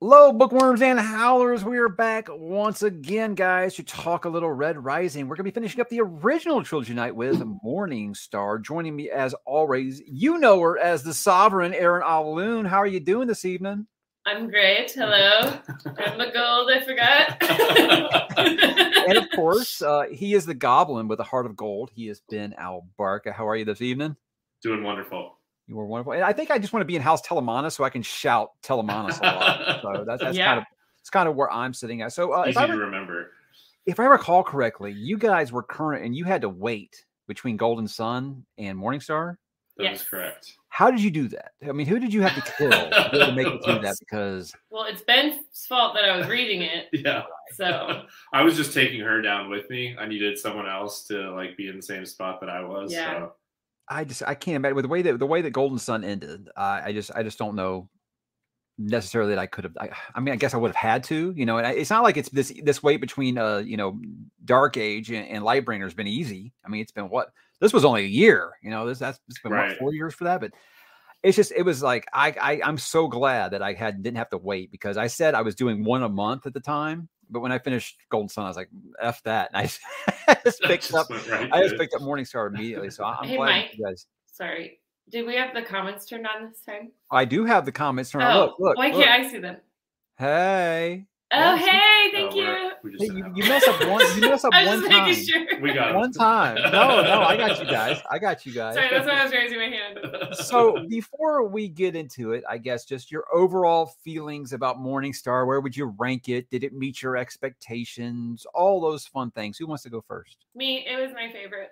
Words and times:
Hello, 0.00 0.32
bookworms 0.32 0.80
and 0.80 0.96
howlers. 0.96 1.64
We 1.64 1.76
are 1.78 1.88
back 1.88 2.28
once 2.30 2.84
again, 2.84 3.34
guys, 3.34 3.74
to 3.74 3.82
talk 3.82 4.26
a 4.26 4.28
little 4.28 4.52
Red 4.52 4.84
Rising. 4.84 5.26
We're 5.26 5.34
going 5.34 5.46
to 5.46 5.50
be 5.50 5.54
finishing 5.54 5.80
up 5.80 5.88
the 5.88 6.02
original 6.02 6.62
trilogy 6.62 6.94
night 6.94 7.16
with 7.16 7.42
Morning 7.64 8.14
Star. 8.14 8.60
Joining 8.60 8.94
me, 8.94 9.10
as 9.10 9.34
always, 9.44 10.00
you 10.06 10.38
know 10.38 10.60
her 10.60 10.78
as 10.78 11.02
the 11.02 11.12
Sovereign, 11.12 11.74
Erin 11.74 12.04
au 12.06 12.32
Lune. 12.32 12.64
How 12.64 12.76
are 12.76 12.86
you 12.86 13.00
doing 13.00 13.26
this 13.26 13.44
evening? 13.44 13.88
I'm 14.24 14.48
great. 14.48 14.92
Hello. 14.92 15.40
I'm 15.98 16.16
the 16.16 16.30
gold. 16.32 16.70
I 16.70 16.80
forgot. 16.86 17.42
and 19.08 19.18
of 19.18 19.24
course, 19.34 19.82
uh, 19.82 20.04
he 20.12 20.34
is 20.34 20.46
the 20.46 20.54
Goblin 20.54 21.08
with 21.08 21.18
a 21.18 21.24
heart 21.24 21.44
of 21.44 21.56
gold. 21.56 21.90
He 21.92 22.06
has 22.06 22.20
been 22.28 22.54
au 22.56 22.86
Barca. 22.96 23.32
How 23.32 23.48
are 23.48 23.56
you 23.56 23.64
this 23.64 23.82
evening? 23.82 24.14
Doing 24.62 24.84
wonderful. 24.84 25.37
You 25.68 25.76
were 25.76 25.86
wonderful. 25.86 26.14
And 26.14 26.24
I 26.24 26.32
think 26.32 26.50
I 26.50 26.58
just 26.58 26.72
want 26.72 26.80
to 26.80 26.86
be 26.86 26.96
in 26.96 27.02
house 27.02 27.20
Telemanus 27.20 27.72
so 27.72 27.84
I 27.84 27.90
can 27.90 28.02
shout 28.02 28.52
Telemanus 28.62 29.20
a 29.20 29.24
lot. 29.24 29.80
so 29.82 30.04
that's, 30.06 30.22
that's 30.22 30.36
yeah. 30.36 30.46
kind 30.46 30.58
of 30.60 30.64
it's 31.00 31.10
kind 31.10 31.28
of 31.28 31.36
where 31.36 31.52
I'm 31.52 31.74
sitting 31.74 32.02
at. 32.02 32.12
So 32.12 32.32
uh, 32.32 32.42
easy 32.42 32.50
if 32.50 32.56
I 32.56 32.62
re- 32.64 32.68
to 32.70 32.76
remember. 32.78 33.30
If 33.86 34.00
I 34.00 34.04
recall 34.04 34.42
correctly, 34.42 34.92
you 34.92 35.18
guys 35.18 35.52
were 35.52 35.62
current 35.62 36.04
and 36.04 36.16
you 36.16 36.24
had 36.24 36.40
to 36.42 36.48
wait 36.48 37.04
between 37.26 37.56
Golden 37.56 37.86
Sun 37.86 38.44
and 38.56 38.78
Morningstar. 38.78 39.36
That 39.76 39.84
yes. 39.84 40.00
is 40.00 40.08
correct. 40.08 40.54
How 40.70 40.90
did 40.90 41.00
you 41.00 41.10
do 41.10 41.28
that? 41.28 41.52
I 41.66 41.72
mean, 41.72 41.86
who 41.86 41.98
did 41.98 42.12
you 42.12 42.20
have 42.22 42.34
to 42.34 42.52
kill 42.52 42.70
to 42.70 43.32
make 43.34 43.46
it 43.46 43.64
through 43.64 43.80
that? 43.80 43.96
Because 44.00 44.54
well, 44.70 44.84
it's 44.84 45.02
Ben's 45.02 45.36
fault 45.68 45.94
that 45.94 46.04
I 46.04 46.16
was 46.16 46.26
reading 46.26 46.62
it. 46.62 46.88
yeah. 46.92 47.22
So 47.54 48.02
I 48.32 48.42
was 48.42 48.56
just 48.56 48.74
taking 48.74 49.00
her 49.00 49.22
down 49.22 49.50
with 49.50 49.70
me. 49.70 49.96
I 49.98 50.06
needed 50.06 50.38
someone 50.38 50.68
else 50.68 51.04
to 51.04 51.30
like 51.32 51.56
be 51.56 51.68
in 51.68 51.76
the 51.76 51.82
same 51.82 52.04
spot 52.06 52.40
that 52.40 52.50
I 52.50 52.62
was. 52.62 52.92
Yeah. 52.92 53.18
So. 53.18 53.32
I 53.88 54.04
just 54.04 54.22
I 54.26 54.34
can't 54.34 54.56
imagine 54.56 54.76
with 54.76 54.84
the 54.84 54.88
way 54.88 55.02
that 55.02 55.18
the 55.18 55.26
way 55.26 55.42
that 55.42 55.50
Golden 55.50 55.78
Sun 55.78 56.04
ended. 56.04 56.48
Uh, 56.56 56.80
I 56.84 56.92
just 56.92 57.10
I 57.14 57.22
just 57.22 57.38
don't 57.38 57.54
know 57.54 57.88
necessarily 58.78 59.30
that 59.30 59.40
I 59.40 59.46
could 59.46 59.64
have. 59.64 59.76
I, 59.78 59.90
I, 60.14 60.20
mean, 60.20 60.32
I 60.32 60.36
guess 60.36 60.54
I 60.54 60.56
would 60.56 60.68
have 60.68 60.76
had 60.76 61.04
to. 61.04 61.32
You 61.36 61.46
know, 61.46 61.58
and 61.58 61.66
it's 61.76 61.90
not 61.90 62.04
like 62.04 62.16
it's 62.16 62.28
this 62.28 62.52
this 62.62 62.82
wait 62.82 63.00
between 63.00 63.38
uh 63.38 63.58
you 63.58 63.76
know 63.76 63.98
Dark 64.44 64.76
Age 64.76 65.10
and, 65.10 65.26
and 65.26 65.44
Lightbringer 65.44 65.84
has 65.84 65.94
been 65.94 66.06
easy. 66.06 66.52
I 66.64 66.68
mean, 66.68 66.80
it's 66.80 66.92
been 66.92 67.08
what 67.08 67.30
this 67.60 67.72
was 67.72 67.84
only 67.84 68.04
a 68.04 68.08
year. 68.08 68.52
You 68.62 68.70
know, 68.70 68.86
this 68.86 68.98
that's 68.98 69.20
it's 69.28 69.40
been 69.40 69.52
right. 69.52 69.70
what 69.70 69.78
four 69.78 69.94
years 69.94 70.14
for 70.14 70.24
that, 70.24 70.40
but 70.40 70.52
it's 71.22 71.36
just 71.36 71.52
it 71.56 71.62
was 71.62 71.82
like 71.82 72.06
I, 72.12 72.34
I 72.40 72.60
I'm 72.64 72.78
so 72.78 73.08
glad 73.08 73.52
that 73.52 73.62
I 73.62 73.72
had 73.72 74.02
didn't 74.02 74.18
have 74.18 74.30
to 74.30 74.38
wait 74.38 74.70
because 74.70 74.96
I 74.96 75.08
said 75.08 75.34
I 75.34 75.42
was 75.42 75.54
doing 75.54 75.84
one 75.84 76.02
a 76.02 76.08
month 76.08 76.46
at 76.46 76.54
the 76.54 76.60
time, 76.60 77.08
but 77.30 77.40
when 77.40 77.52
I 77.52 77.58
finished 77.58 77.98
Golden 78.10 78.28
Sun, 78.28 78.44
I 78.44 78.48
was 78.48 78.56
like, 78.56 78.68
"F 79.00 79.22
that!" 79.24 79.50
And 79.52 79.70
I 80.28 80.36
just 80.44 80.60
picked 80.62 80.92
up. 80.94 81.08
Right 81.10 81.48
I 81.52 81.62
just 81.62 81.76
picked 81.76 81.94
up 81.94 82.02
Morningstar 82.02 82.48
immediately. 82.48 82.90
So 82.90 83.04
I'm 83.04 83.28
hey, 83.28 83.36
glad 83.36 83.46
Mike, 83.46 83.70
you 83.74 83.84
guys. 83.84 84.06
Sorry, 84.26 84.80
did 85.10 85.26
we 85.26 85.34
have 85.36 85.54
the 85.54 85.62
comments 85.62 86.06
turned 86.06 86.26
on 86.26 86.48
this 86.48 86.60
time? 86.60 86.92
I 87.10 87.24
do 87.24 87.44
have 87.44 87.64
the 87.64 87.72
comments 87.72 88.10
turned 88.10 88.24
oh, 88.24 88.28
on. 88.28 88.36
Look, 88.36 88.56
look. 88.58 88.76
Why 88.76 88.90
look. 88.90 89.04
can't 89.04 89.26
I 89.26 89.30
see 89.30 89.38
them? 89.38 89.56
Hey. 90.16 91.06
Oh, 91.30 91.56
hey, 91.56 92.10
thank 92.12 92.32
oh, 92.32 92.36
you. 92.36 92.67
Hey, 92.82 93.06
you, 93.06 93.32
you 93.34 93.44
mess 93.48 93.66
up 93.66 93.80
one. 93.88 94.04
You 94.14 94.20
mess 94.28 94.44
up 94.44 94.52
one 94.66 94.88
time. 94.88 95.14
Sure. 95.14 95.60
We 95.60 95.72
got 95.72 95.94
one 95.94 96.12
time. 96.12 96.56
No, 96.56 97.02
no, 97.02 97.22
I 97.22 97.36
got 97.36 97.58
you 97.58 97.66
guys. 97.70 98.00
I 98.10 98.18
got 98.18 98.44
you 98.46 98.52
guys. 98.52 98.74
Sorry, 98.74 98.88
that's 98.90 99.06
why 99.06 99.20
I 99.20 99.24
was 99.24 99.32
raising 99.32 99.58
my 99.58 99.64
hand. 99.64 99.98
So 100.34 100.86
before 100.88 101.48
we 101.48 101.68
get 101.68 101.96
into 101.96 102.32
it, 102.32 102.44
I 102.48 102.58
guess 102.58 102.84
just 102.84 103.10
your 103.10 103.24
overall 103.32 103.94
feelings 104.04 104.52
about 104.52 104.76
Morningstar. 104.78 105.46
Where 105.46 105.60
would 105.60 105.76
you 105.76 105.94
rank 105.98 106.28
it? 106.28 106.48
Did 106.50 106.64
it 106.64 106.72
meet 106.74 107.02
your 107.02 107.16
expectations? 107.16 108.46
All 108.54 108.80
those 108.80 109.06
fun 109.06 109.30
things. 109.32 109.58
Who 109.58 109.66
wants 109.66 109.82
to 109.84 109.90
go 109.90 110.02
first? 110.06 110.36
Me. 110.54 110.86
It 110.86 111.00
was 111.00 111.12
my 111.14 111.32
favorite. 111.32 111.70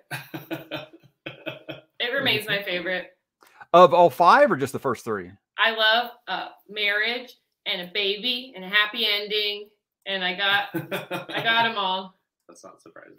it 1.25 2.13
remains 2.13 2.47
my 2.47 2.61
favorite. 2.63 3.11
Of 3.73 3.93
all 3.93 4.09
five, 4.09 4.51
or 4.51 4.55
just 4.55 4.73
the 4.73 4.79
first 4.79 5.03
three? 5.05 5.31
I 5.57 5.71
love 5.71 6.11
uh, 6.27 6.49
marriage 6.69 7.33
and 7.65 7.81
a 7.81 7.91
baby 7.93 8.53
and 8.55 8.63
a 8.63 8.69
happy 8.69 9.05
ending. 9.05 9.69
And 10.07 10.23
I 10.23 10.35
got 10.35 10.69
I 10.73 11.43
got 11.43 11.63
them 11.67 11.77
all. 11.77 12.17
That's 12.47 12.63
not 12.63 12.81
surprising. 12.81 13.17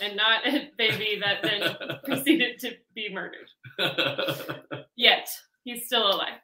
And 0.00 0.16
not 0.16 0.46
a 0.46 0.70
baby 0.76 1.20
that 1.20 1.42
then 1.42 1.98
proceeded 2.04 2.58
to 2.60 2.72
be 2.94 3.08
murdered. 3.12 3.48
Yet. 4.96 5.28
He's 5.62 5.86
still 5.86 6.06
alive. 6.06 6.40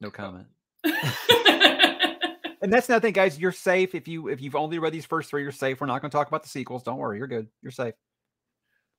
No 0.00 0.10
comment. 0.10 0.46
and 0.82 2.72
that's 2.72 2.88
nothing, 2.88 3.12
guys. 3.12 3.38
You're 3.38 3.52
safe 3.52 3.94
if 3.94 4.08
you 4.08 4.28
if 4.28 4.40
you've 4.40 4.56
only 4.56 4.78
read 4.78 4.92
these 4.92 5.06
first 5.06 5.30
three. 5.30 5.42
You're 5.42 5.52
safe. 5.52 5.80
We're 5.80 5.86
not 5.86 6.00
going 6.00 6.10
to 6.10 6.16
talk 6.16 6.26
about 6.26 6.42
the 6.42 6.48
sequels. 6.48 6.82
Don't 6.82 6.98
worry. 6.98 7.18
You're 7.18 7.28
good. 7.28 7.46
You're 7.62 7.70
safe. 7.70 7.94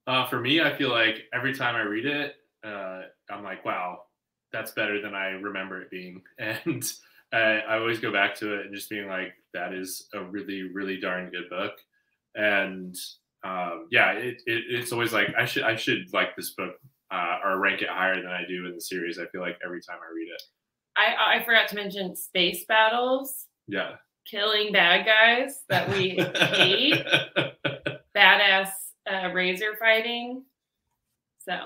Uh, 0.05 0.27
for 0.27 0.39
me, 0.39 0.61
I 0.61 0.75
feel 0.77 0.91
like 0.91 1.23
every 1.33 1.53
time 1.53 1.75
I 1.75 1.81
read 1.81 2.05
it, 2.05 2.35
uh, 2.63 3.01
I'm 3.29 3.43
like, 3.43 3.65
wow, 3.65 4.03
that's 4.51 4.71
better 4.71 5.01
than 5.01 5.13
I 5.15 5.29
remember 5.29 5.81
it 5.81 5.89
being. 5.89 6.21
And 6.37 6.89
I, 7.33 7.59
I 7.67 7.77
always 7.79 7.99
go 7.99 8.11
back 8.11 8.35
to 8.35 8.59
it 8.59 8.65
and 8.65 8.75
just 8.75 8.89
being 8.89 9.07
like, 9.07 9.33
that 9.53 9.73
is 9.73 10.07
a 10.13 10.23
really, 10.23 10.63
really 10.73 10.99
darn 10.99 11.29
good 11.29 11.49
book. 11.49 11.73
And 12.35 12.95
um, 13.43 13.87
yeah, 13.91 14.11
it, 14.13 14.41
it, 14.45 14.63
it's 14.69 14.91
always 14.91 15.13
like 15.13 15.27
I 15.37 15.45
should 15.45 15.63
I 15.63 15.75
should 15.75 16.13
like 16.13 16.35
this 16.35 16.51
book 16.51 16.75
uh, 17.11 17.39
or 17.43 17.59
rank 17.59 17.81
it 17.81 17.89
higher 17.89 18.15
than 18.15 18.31
I 18.31 18.43
do 18.47 18.65
in 18.65 18.73
the 18.73 18.81
series. 18.81 19.19
I 19.19 19.25
feel 19.27 19.41
like 19.41 19.57
every 19.63 19.81
time 19.81 19.97
I 19.97 20.13
read 20.13 20.29
it. 20.29 20.41
I 20.95 21.39
I 21.39 21.45
forgot 21.45 21.67
to 21.69 21.75
mention 21.75 22.15
space 22.15 22.65
battles. 22.65 23.47
Yeah. 23.67 23.95
Killing 24.29 24.71
bad 24.71 25.05
guys 25.05 25.63
that 25.69 25.89
we 25.89 26.11
hate. 26.11 27.05
Badass 28.15 28.69
uh, 29.11 29.29
razor 29.33 29.75
fighting. 29.79 30.43
So 31.39 31.57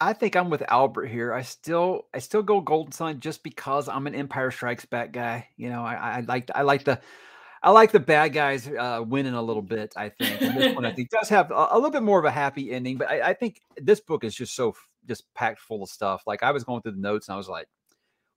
I 0.00 0.14
think 0.14 0.34
I'm 0.34 0.48
with 0.48 0.62
Albert 0.68 1.06
here. 1.06 1.32
I 1.32 1.42
still 1.42 2.06
I 2.14 2.20
still 2.20 2.42
go 2.42 2.60
Golden 2.60 2.92
Sun 2.92 3.20
just 3.20 3.42
because 3.42 3.88
I'm 3.88 4.06
an 4.06 4.14
Empire 4.14 4.50
Strikes 4.50 4.86
Back 4.86 5.12
guy. 5.12 5.48
You 5.56 5.68
know, 5.68 5.84
I, 5.84 5.94
I 5.94 6.20
like 6.20 6.50
I 6.54 6.62
like 6.62 6.84
the 6.84 7.00
I 7.62 7.70
like 7.70 7.92
the 7.92 8.00
bad 8.00 8.28
guys 8.32 8.66
uh, 8.66 9.04
winning 9.06 9.34
a 9.34 9.42
little 9.42 9.62
bit. 9.62 9.92
I 9.96 10.08
think 10.08 10.40
and 10.40 10.56
this 10.56 10.74
one 10.74 10.86
I 10.86 10.92
think 10.94 11.10
does 11.10 11.28
have 11.28 11.50
a, 11.50 11.68
a, 11.72 11.74
little 11.74 11.90
bit 11.90 12.02
more 12.02 12.18
of 12.18 12.24
a 12.24 12.30
happy 12.30 12.72
ending. 12.72 12.96
But 12.96 13.10
I, 13.10 13.30
I 13.30 13.34
think 13.34 13.60
this 13.76 14.00
book 14.00 14.24
is 14.24 14.34
just 14.34 14.54
so 14.54 14.74
just 15.06 15.32
packed 15.34 15.60
full 15.60 15.82
of 15.82 15.90
stuff. 15.90 16.22
Like 16.26 16.42
I 16.42 16.52
was 16.52 16.64
going 16.64 16.80
through 16.80 16.92
the 16.92 17.00
notes 17.00 17.28
and 17.28 17.34
I 17.34 17.36
was 17.36 17.48
like, 17.48 17.66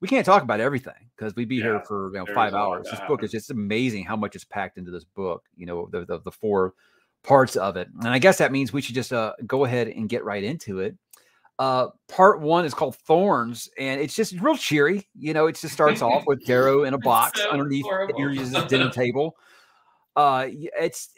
we 0.02 0.10
can't 0.10 0.26
talk 0.26 0.44
about 0.44 0.60
everything 0.60 1.12
because 1.16 1.34
we'd 1.36 1.48
be 1.48 1.56
yeah, 1.56 1.64
here 1.64 1.84
for 1.88 2.12
you 2.12 2.20
know 2.20 2.34
five 2.34 2.54
hours. 2.54 2.88
This 2.92 3.00
book 3.08 3.24
is 3.24 3.32
just 3.32 3.52
amazing 3.52 4.04
how 4.04 4.18
much 4.18 4.36
is 4.36 4.44
packed 4.44 4.78
into 4.78 4.92
this 4.92 5.06
book. 5.06 5.44
You 5.56 5.66
know, 5.66 5.88
the 5.90 6.04
the, 6.04 6.20
the 6.20 6.32
four 6.32 6.74
parts 7.24 7.56
of 7.56 7.78
it, 7.78 7.88
and 8.02 8.10
I 8.10 8.20
guess 8.20 8.40
that 8.40 8.52
means 8.52 8.74
we 8.74 8.82
should 8.82 8.96
just 8.96 9.14
uh, 9.14 9.32
go 9.48 9.64
ahead 9.64 9.88
and 9.88 10.10
get 10.10 10.26
right 10.26 10.44
into 10.44 10.80
it. 10.80 10.98
Uh, 11.60 11.88
part 12.10 12.42
one 12.42 12.66
is 12.66 12.74
called 12.74 12.96
Thorns, 12.96 13.70
and 13.78 14.02
it's 14.02 14.16
just 14.16 14.34
real 14.40 14.58
cheery. 14.58 15.08
You 15.16 15.34
know, 15.34 15.48
it 15.48 15.56
just 15.56 15.74
starts 15.74 16.02
off 16.02 16.24
with 16.28 16.44
Darrow 16.46 16.84
in 16.84 16.94
a 16.94 16.98
box 16.98 17.42
so 17.42 17.50
underneath 17.50 17.86
his 18.18 18.52
dinner 18.68 18.90
table. 18.90 19.36
Uh, 20.16 20.48
it's 20.50 21.10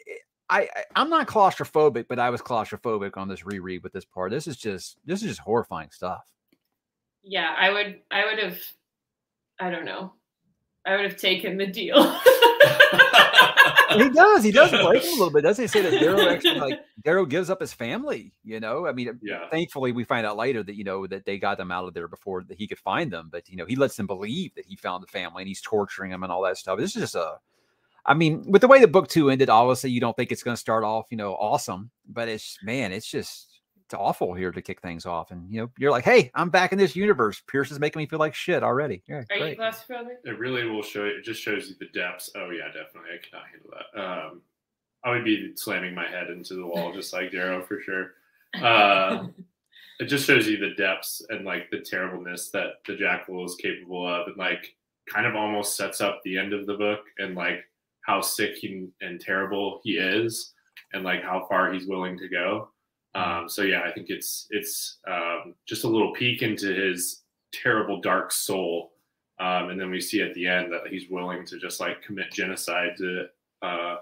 I 0.48 0.68
I'm 0.94 1.10
not 1.10 1.26
claustrophobic, 1.26 2.06
but 2.08 2.18
I 2.18 2.30
was 2.30 2.40
claustrophobic 2.40 3.16
on 3.16 3.28
this 3.28 3.44
reread 3.44 3.82
with 3.82 3.92
this 3.92 4.04
part. 4.04 4.30
This 4.30 4.46
is 4.46 4.56
just 4.56 4.98
this 5.04 5.22
is 5.22 5.28
just 5.28 5.40
horrifying 5.40 5.90
stuff. 5.90 6.24
Yeah, 7.22 7.54
I 7.56 7.70
would 7.70 8.00
I 8.10 8.24
would 8.26 8.38
have 8.38 8.58
I 9.58 9.70
don't 9.70 9.84
know. 9.84 10.12
I 10.84 10.94
would 10.96 11.04
have 11.04 11.16
taken 11.16 11.56
the 11.56 11.66
deal. 11.66 11.96
he 13.90 14.10
does. 14.10 14.44
He 14.44 14.50
does 14.50 14.70
break 14.70 15.02
him 15.02 15.08
a 15.08 15.16
little 15.16 15.30
bit. 15.30 15.42
Doesn't 15.42 15.62
he 15.62 15.68
say 15.68 15.82
that 15.82 16.00
Darrow 16.00 16.20
actually 16.28 16.58
like 16.58 16.80
Darrow 17.02 17.24
gives 17.26 17.50
up 17.50 17.60
his 17.60 17.72
family? 17.72 18.32
You 18.44 18.60
know, 18.60 18.86
I 18.86 18.92
mean, 18.92 19.18
yeah. 19.22 19.48
thankfully 19.48 19.92
we 19.92 20.04
find 20.04 20.26
out 20.26 20.36
later 20.36 20.62
that 20.62 20.74
you 20.74 20.84
know 20.84 21.06
that 21.06 21.24
they 21.24 21.38
got 21.38 21.58
them 21.58 21.70
out 21.70 21.86
of 21.86 21.94
there 21.94 22.08
before 22.08 22.42
that 22.44 22.58
he 22.58 22.66
could 22.66 22.78
find 22.78 23.10
them. 23.10 23.28
But 23.30 23.48
you 23.48 23.56
know, 23.56 23.66
he 23.66 23.76
lets 23.76 23.96
them 23.96 24.06
believe 24.06 24.54
that 24.54 24.66
he 24.66 24.76
found 24.76 25.02
the 25.02 25.08
family 25.08 25.42
and 25.42 25.48
he's 25.48 25.60
torturing 25.60 26.10
them 26.10 26.22
and 26.22 26.32
all 26.32 26.42
that 26.42 26.58
stuff. 26.58 26.78
This 26.78 26.96
is 26.96 27.02
just 27.02 27.14
a, 27.14 27.38
I 28.04 28.14
mean, 28.14 28.50
with 28.50 28.60
the 28.60 28.68
way 28.68 28.80
the 28.80 28.88
book 28.88 29.08
two 29.08 29.30
ended, 29.30 29.50
obviously 29.50 29.90
you 29.90 30.00
don't 30.00 30.16
think 30.16 30.32
it's 30.32 30.42
going 30.42 30.54
to 30.56 30.60
start 30.60 30.84
off, 30.84 31.06
you 31.10 31.16
know, 31.16 31.34
awesome. 31.34 31.90
But 32.08 32.28
it's 32.28 32.58
man, 32.62 32.92
it's 32.92 33.06
just 33.06 33.55
awful 33.94 34.34
here 34.34 34.52
to 34.52 34.62
kick 34.62 34.80
things 34.80 35.06
off. 35.06 35.30
And 35.30 35.50
you 35.50 35.60
know, 35.60 35.70
you're 35.78 35.90
like, 35.90 36.04
hey, 36.04 36.30
I'm 36.34 36.50
back 36.50 36.72
in 36.72 36.78
this 36.78 36.96
universe. 36.96 37.42
Pierce 37.46 37.70
is 37.70 37.78
making 37.80 38.00
me 38.00 38.06
feel 38.06 38.18
like 38.18 38.34
shit 38.34 38.62
already. 38.62 39.02
Yeah, 39.08 39.16
Are 39.16 39.24
great. 39.38 39.56
you 39.56 39.62
claustrophobic? 39.62 40.16
It 40.24 40.38
really 40.38 40.64
will 40.64 40.82
show 40.82 41.04
you. 41.04 41.16
It 41.18 41.24
just 41.24 41.42
shows 41.42 41.68
you 41.68 41.74
the 41.78 41.98
depths. 41.98 42.30
Oh 42.36 42.50
yeah, 42.50 42.66
definitely. 42.66 43.10
I 43.14 43.26
cannot 43.28 43.46
handle 43.50 43.70
that. 43.72 44.00
Um, 44.00 44.42
I 45.04 45.10
would 45.10 45.24
be 45.24 45.52
slamming 45.56 45.94
my 45.94 46.06
head 46.08 46.30
into 46.30 46.54
the 46.54 46.66
wall 46.66 46.92
just 46.92 47.12
like 47.12 47.30
Darrow 47.30 47.62
for 47.62 47.80
sure. 47.80 48.14
Uh, 48.60 49.26
it 50.00 50.06
just 50.06 50.26
shows 50.26 50.48
you 50.48 50.56
the 50.56 50.74
depths 50.74 51.24
and 51.28 51.44
like 51.44 51.70
the 51.70 51.80
terribleness 51.80 52.50
that 52.50 52.80
the 52.86 52.96
Jackal 52.96 53.44
is 53.44 53.54
capable 53.56 54.06
of, 54.06 54.26
and 54.26 54.36
like 54.36 54.74
kind 55.08 55.26
of 55.26 55.36
almost 55.36 55.76
sets 55.76 56.00
up 56.00 56.20
the 56.24 56.36
end 56.36 56.52
of 56.52 56.66
the 56.66 56.74
book 56.74 57.00
and 57.18 57.36
like 57.36 57.60
how 58.00 58.20
sick 58.20 58.56
he, 58.56 58.88
and 59.00 59.20
terrible 59.20 59.80
he 59.84 59.92
is, 59.98 60.52
and 60.92 61.04
like 61.04 61.22
how 61.22 61.46
far 61.48 61.72
he's 61.72 61.86
willing 61.86 62.18
to 62.18 62.28
go. 62.28 62.70
Um, 63.16 63.48
so 63.48 63.62
yeah, 63.62 63.80
I 63.82 63.92
think 63.92 64.10
it's 64.10 64.46
it's 64.50 64.98
um, 65.08 65.54
just 65.66 65.84
a 65.84 65.88
little 65.88 66.12
peek 66.12 66.42
into 66.42 66.72
his 66.74 67.22
terrible 67.50 67.98
dark 68.00 68.30
soul, 68.30 68.92
um, 69.40 69.70
and 69.70 69.80
then 69.80 69.90
we 69.90 70.02
see 70.02 70.20
at 70.20 70.34
the 70.34 70.46
end 70.46 70.70
that 70.70 70.86
he's 70.90 71.08
willing 71.08 71.46
to 71.46 71.58
just 71.58 71.80
like 71.80 72.02
commit 72.02 72.30
genocide 72.30 72.94
to 72.98 73.24
uh, 73.62 73.96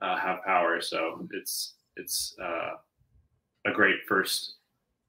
uh, 0.00 0.16
have 0.16 0.42
power. 0.44 0.80
So 0.80 1.28
it's 1.32 1.74
it's 1.96 2.36
uh, 2.42 2.76
a 3.66 3.72
great 3.72 3.98
first 4.08 4.54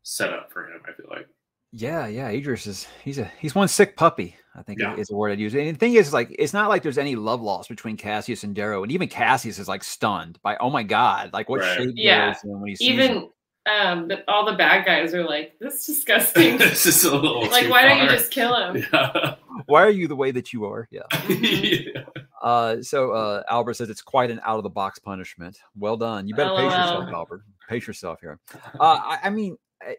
setup 0.04 0.52
for 0.52 0.66
him. 0.66 0.82
I 0.86 0.92
feel 0.92 1.08
like. 1.10 1.28
Yeah, 1.72 2.08
yeah. 2.08 2.30
Adrius 2.32 2.66
is 2.68 2.88
he's 3.04 3.20
a 3.20 3.32
he's 3.40 3.54
one 3.56 3.68
sick 3.68 3.96
puppy. 3.96 4.36
I 4.56 4.64
think 4.64 4.80
Yeah. 4.80 4.96
is 4.96 5.08
the 5.08 5.16
word 5.16 5.32
I'd 5.32 5.40
use. 5.40 5.54
And 5.54 5.68
the 5.76 5.80
thing 5.80 5.94
is, 5.94 6.12
like, 6.12 6.36
it's 6.38 6.52
not 6.54 6.68
like 6.70 6.82
there's 6.84 6.98
any 6.98 7.16
love 7.16 7.42
lost 7.42 7.70
between 7.70 7.96
Cassius 7.96 8.44
and 8.44 8.56
Darrow, 8.56 8.82
and 8.84 8.92
even 8.92 9.08
Cassius 9.08 9.60
is 9.60 9.68
like 9.68 9.84
stunned 9.84 10.40
by, 10.42 10.58
oh 10.58 10.70
my 10.70 10.84
god, 10.84 11.32
like 11.32 11.48
what 11.48 11.62
Right. 11.62 11.78
shape 11.78 11.94
Yeah. 11.96 12.20
Darrow's 12.20 12.38
when 12.44 12.68
he 12.68 12.76
sees 12.76 12.88
him. 12.90 13.00
Even 13.00 13.30
um, 13.70 14.08
the, 14.08 14.24
all 14.28 14.46
the 14.50 14.58
bad 14.58 14.86
guys 14.86 15.14
are 15.14 15.24
like, 15.24 15.54
this 15.60 15.88
is 15.88 15.96
disgusting. 15.98 16.58
this 16.58 16.86
is 16.88 17.04
a 17.06 17.16
little 17.16 17.42
like, 17.48 17.66
too 17.66 17.70
why 17.70 17.84
don't 17.84 18.00
you 18.02 18.10
just 18.10 18.32
kill 18.32 18.56
him? 18.56 18.84
Yeah. 18.92 19.36
Why 19.68 19.84
are 19.84 19.90
you 19.92 20.08
the 20.08 20.16
way 20.16 20.32
that 20.32 20.52
you 20.52 20.66
are? 20.66 20.88
Yeah. 20.92 21.04
Yeah. 21.30 22.04
Uh, 22.42 22.82
so 22.82 23.12
uh, 23.12 23.44
Albert 23.50 23.74
says 23.76 23.90
it's 23.90 24.02
quite 24.02 24.32
an 24.32 24.40
out 24.46 24.58
of 24.58 24.64
the 24.64 24.70
box 24.70 24.98
punishment. 24.98 25.60
Well 25.78 25.98
done. 25.98 26.26
You 26.28 26.34
better 26.36 26.56
pace 26.56 26.72
yourself, 26.72 27.10
Albert. 27.14 27.42
Pace 27.68 27.86
yourself 27.86 28.20
here. 28.22 28.40
Uh, 28.80 28.98
I, 29.04 29.20
I 29.26 29.30
mean, 29.30 29.58
uh, 29.86 29.92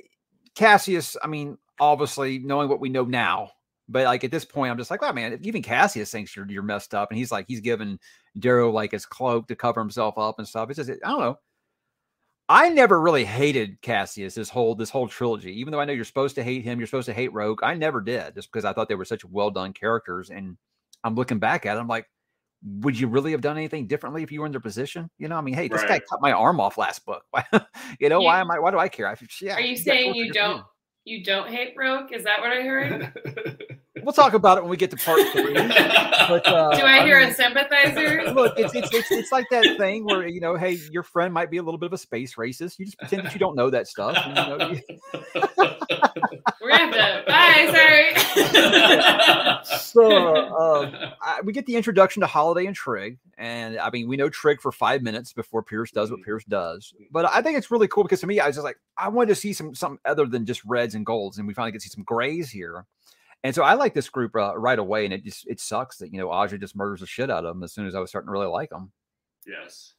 Cassius. 0.55 1.17
I 1.23 1.27
mean, 1.27 1.59
obviously 1.79 2.39
knowing 2.39 2.69
what 2.69 2.81
we 2.81 2.89
know 2.89 3.05
now, 3.05 3.51
but 3.89 4.05
like 4.05 4.25
at 4.25 4.31
this 4.31 4.45
point, 4.45 4.71
I'm 4.71 4.79
just 4.79 4.91
like, 4.91 5.03
wow, 5.03 5.13
man. 5.13 5.39
Even 5.43 5.63
Cassius 5.63 6.11
thinks 6.11 6.35
you're 6.37 6.51
you're 6.51 6.63
messed 6.63 6.95
up, 6.95 7.11
and 7.11 7.19
he's 7.19 7.33
like, 7.33 7.47
he's 7.49 7.61
giving 7.61 7.99
Darrow 8.39 8.71
like 8.71 8.93
his 8.93 9.07
cloak 9.07 9.49
to 9.49 9.57
cover 9.57 9.81
himself 9.81 10.17
up 10.19 10.39
and 10.39 10.47
stuff. 10.47 10.71
It's 10.71 10.77
just, 10.77 10.91
I 10.91 11.09
don't 11.09 11.21
know. 11.21 11.39
I 12.49 12.69
never 12.69 13.01
really 13.01 13.25
hated 13.25 13.81
Cassius 13.81 14.35
this 14.35 14.49
whole 14.49 14.75
this 14.75 14.91
whole 14.91 15.07
trilogy, 15.09 15.53
even 15.61 15.71
though 15.71 15.81
I 15.81 15.85
know 15.85 15.93
you're 15.93 16.05
supposed 16.05 16.35
to 16.35 16.43
hate 16.43 16.65
him, 16.65 16.79
you're 16.81 16.87
supposed 16.89 17.07
to 17.07 17.15
hate 17.15 17.33
Roque. 17.33 17.63
I 17.63 17.75
never 17.75 18.01
did, 18.01 18.35
just 18.35 18.51
because 18.51 18.65
I 18.65 18.73
thought 18.73 18.89
they 18.89 18.97
were 18.97 19.05
such 19.05 19.25
well 19.25 19.51
done 19.51 19.73
characters. 19.73 20.31
And 20.31 20.57
I'm 21.05 21.15
looking 21.15 21.39
back 21.39 21.65
at 21.65 21.77
it, 21.77 21.81
I'm 21.81 21.89
like, 21.89 22.07
would 22.63 22.99
you 22.99 23.09
really 23.09 23.33
have 23.33 23.41
done 23.41 23.57
anything 23.57 23.87
differently 23.87 24.23
if 24.23 24.31
you 24.31 24.41
were 24.41 24.47
in 24.47 24.53
their 24.53 24.61
position? 24.61 25.09
You 25.19 25.29
know, 25.29 25.37
I 25.37 25.41
mean, 25.41 25.55
hey, 25.55 25.69
this 25.69 25.83
guy 25.85 26.01
cut 26.01 26.21
my 26.21 26.33
arm 26.33 26.61
off 26.61 26.77
last 26.79 27.05
book. 27.07 27.25
You 27.99 28.09
know, 28.09 28.21
You- 28.21 28.27
why 28.27 28.41
am 28.41 28.51
I? 28.51 28.59
Why 28.59 28.71
do 28.71 28.79
I 28.79 28.89
care? 28.89 29.09
I, 29.09 29.17
yeah, 29.41 29.55
Are 29.57 29.61
you 29.61 29.77
saying 29.77 30.15
you 30.15 30.27
just 30.27 30.39
for 30.39 30.49
me. 30.49 30.55
don't 30.55 30.65
you 31.05 31.25
don't 31.25 31.49
hate 31.49 31.75
Roque? 31.77 32.13
Is 32.13 32.25
that 32.25 32.41
what 32.41 32.51
I 32.53 32.63
heard? 32.63 33.67
We'll 34.03 34.15
talk 34.15 34.33
about 34.33 34.57
it 34.57 34.63
when 34.63 34.71
we 34.71 34.79
get 34.79 34.91
to 34.93 34.97
part 34.97 35.21
three. 35.33 35.53
But 35.53 36.47
uh, 36.47 36.75
Do 36.75 36.85
I 36.87 37.05
hear 37.05 37.21
mean, 37.21 37.29
a 37.31 37.35
sympathizer? 37.35 38.33
Look, 38.33 38.55
it's, 38.59 38.75
it's 38.75 38.89
it's 38.95 39.11
it's 39.11 39.33
like 39.33 39.45
that 39.51 39.77
thing 39.77 40.05
where 40.05 40.27
you 40.27 40.41
know, 40.41 40.57
hey, 40.57 40.79
your 40.91 41.03
friend 41.03 41.35
might 41.35 41.51
be 41.51 41.59
a 41.59 41.63
little 41.63 41.77
bit 41.77 41.87
of 41.87 41.93
a 41.93 41.99
space 41.99 42.37
racist. 42.37 42.79
You 42.79 42.87
just 42.87 42.97
pretend 42.99 43.27
that 43.27 43.35
you 43.35 43.39
don't 43.41 43.57
know 43.57 43.69
that 43.69 43.89
stuff. 43.89 44.17
And, 44.17 44.37
you 44.39 44.57
know, 44.59 44.71
you- 44.71 44.81
We're 46.63 46.71
gonna 46.71 46.79
have 46.79 46.93
to 46.93 47.25
bye, 47.27 47.49
sorry. 47.69 48.15
so 49.79 50.37
uh, 50.37 51.13
I, 51.21 51.41
we 51.43 51.53
get 51.53 51.67
the 51.67 51.77
introduction 51.77 52.21
to 52.21 52.27
Holiday 52.27 52.67
and 52.67 52.75
Trigg, 52.77 53.19
and 53.39 53.79
I 53.79 53.91
mean, 53.91 54.09
we 54.09 54.17
know 54.17 54.29
Trigg 54.29 54.61
for 54.61 54.73
five 54.73 55.03
minutes 55.03 55.33
before 55.33 55.63
Pierce 55.63 55.91
does 55.91 56.11
what 56.11 56.21
Mhm. 56.21 56.25
Pierce 56.25 56.45
does. 56.45 56.93
But 57.11 57.27
I 57.27 57.43
think 57.43 57.59
it's 57.59 57.71
really 57.71 57.89
cool 57.89 58.05
because 58.05 58.21
to 58.21 58.27
me, 58.27 58.41
I 58.41 58.47
was 58.47 58.57
just 58.57 58.65
like, 58.65 58.79
I 58.97 59.09
wanted 59.09 59.29
to 59.29 59.35
see 59.35 59.53
some 59.53 59.75
something 59.75 59.99
other 60.05 60.27
than 60.27 60.47
just 60.47 60.65
reds 60.65 60.95
and 60.95 61.05
golds, 61.07 61.39
and 61.39 61.47
we 61.47 61.55
finally 61.55 61.73
get 61.73 61.81
to 61.83 61.89
see 61.89 61.95
some 61.95 62.05
grays 62.05 62.51
here. 62.51 62.87
And 63.43 63.55
so 63.55 63.63
I 63.63 63.75
like 63.75 63.95
this 63.95 64.09
group 64.11 64.37
uh, 64.37 64.57
right 64.59 64.79
away, 64.79 65.05
and 65.05 65.15
it 65.15 65.25
just 65.25 65.47
it 65.49 65.61
sucks 65.61 65.99
that 65.99 66.13
you 66.13 66.19
know 66.21 66.31
Aja 66.31 66.59
just 66.59 66.77
murders 66.77 67.01
the 67.01 67.07
shit 67.07 67.31
out 67.31 67.45
of 67.45 67.55
them 67.55 67.63
as 67.63 67.73
soon 67.73 67.87
as 67.87 67.95
I 67.95 68.01
was 68.01 68.11
starting 68.11 68.27
to 68.29 68.33
really 68.33 68.47
like 68.47 68.71
them. 68.71 68.93
yes. 69.47 69.95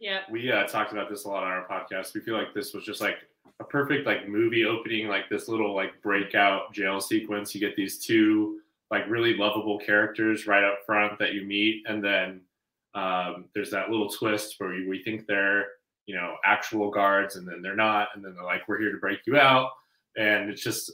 yeah. 0.00 0.20
We 0.30 0.50
uh, 0.50 0.64
talked 0.66 0.92
about 0.92 1.08
this 1.10 1.24
a 1.24 1.28
lot 1.28 1.42
on 1.44 1.50
our 1.50 1.66
podcast. 1.68 2.14
We 2.14 2.20
feel 2.20 2.34
like 2.36 2.54
this 2.54 2.72
was 2.74 2.84
just 2.84 3.00
like 3.00 3.16
a 3.62 3.66
perfect 3.66 4.06
like 4.06 4.28
movie 4.28 4.64
opening, 4.64 5.08
like 5.08 5.28
this 5.30 5.48
little 5.48 5.74
like 5.74 6.00
breakout 6.02 6.72
jail 6.72 7.00
sequence. 7.00 7.54
You 7.54 7.60
get 7.60 7.76
these 7.76 7.98
two 7.98 8.60
like 8.90 9.08
really 9.08 9.34
lovable 9.36 9.78
characters 9.78 10.46
right 10.46 10.64
up 10.64 10.80
front 10.84 11.18
that 11.18 11.32
you 11.34 11.44
meet, 11.44 11.82
and 11.88 12.02
then 12.04 12.40
um, 12.94 13.46
there's 13.54 13.70
that 13.70 13.88
little 13.90 14.08
twist 14.10 14.56
where 14.58 14.70
we, 14.70 14.86
we 14.86 15.02
think 15.02 15.26
they're 15.26 15.66
you 16.06 16.14
know 16.14 16.36
actual 16.44 16.90
guards, 16.90 17.36
and 17.36 17.46
then 17.48 17.62
they're 17.62 17.76
not, 17.76 18.08
and 18.14 18.24
then 18.24 18.34
they're 18.34 18.44
like, 18.44 18.66
"We're 18.68 18.80
here 18.80 18.92
to 18.92 18.98
break 18.98 19.20
you 19.26 19.36
out," 19.38 19.70
and 20.16 20.50
it 20.50 20.56
just 20.56 20.92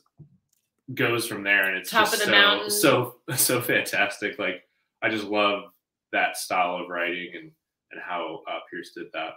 goes 0.95 1.27
from 1.27 1.43
there, 1.43 1.65
and 1.69 1.77
it's 1.77 1.91
Top 1.91 2.05
just 2.11 2.15
of 2.15 2.21
the 2.21 2.25
so 2.27 2.31
mountain. 2.31 2.71
so 2.71 3.17
so 3.37 3.61
fantastic. 3.63 4.39
Like 4.39 4.63
I 5.03 5.09
just 5.09 5.25
love 5.25 5.65
that 6.13 6.37
style 6.37 6.77
of 6.77 6.89
writing 6.89 7.31
and 7.35 7.51
and 7.91 8.01
how 8.01 8.43
uh, 8.49 8.59
Pierce 8.71 8.93
did 8.95 9.07
that. 9.15 9.35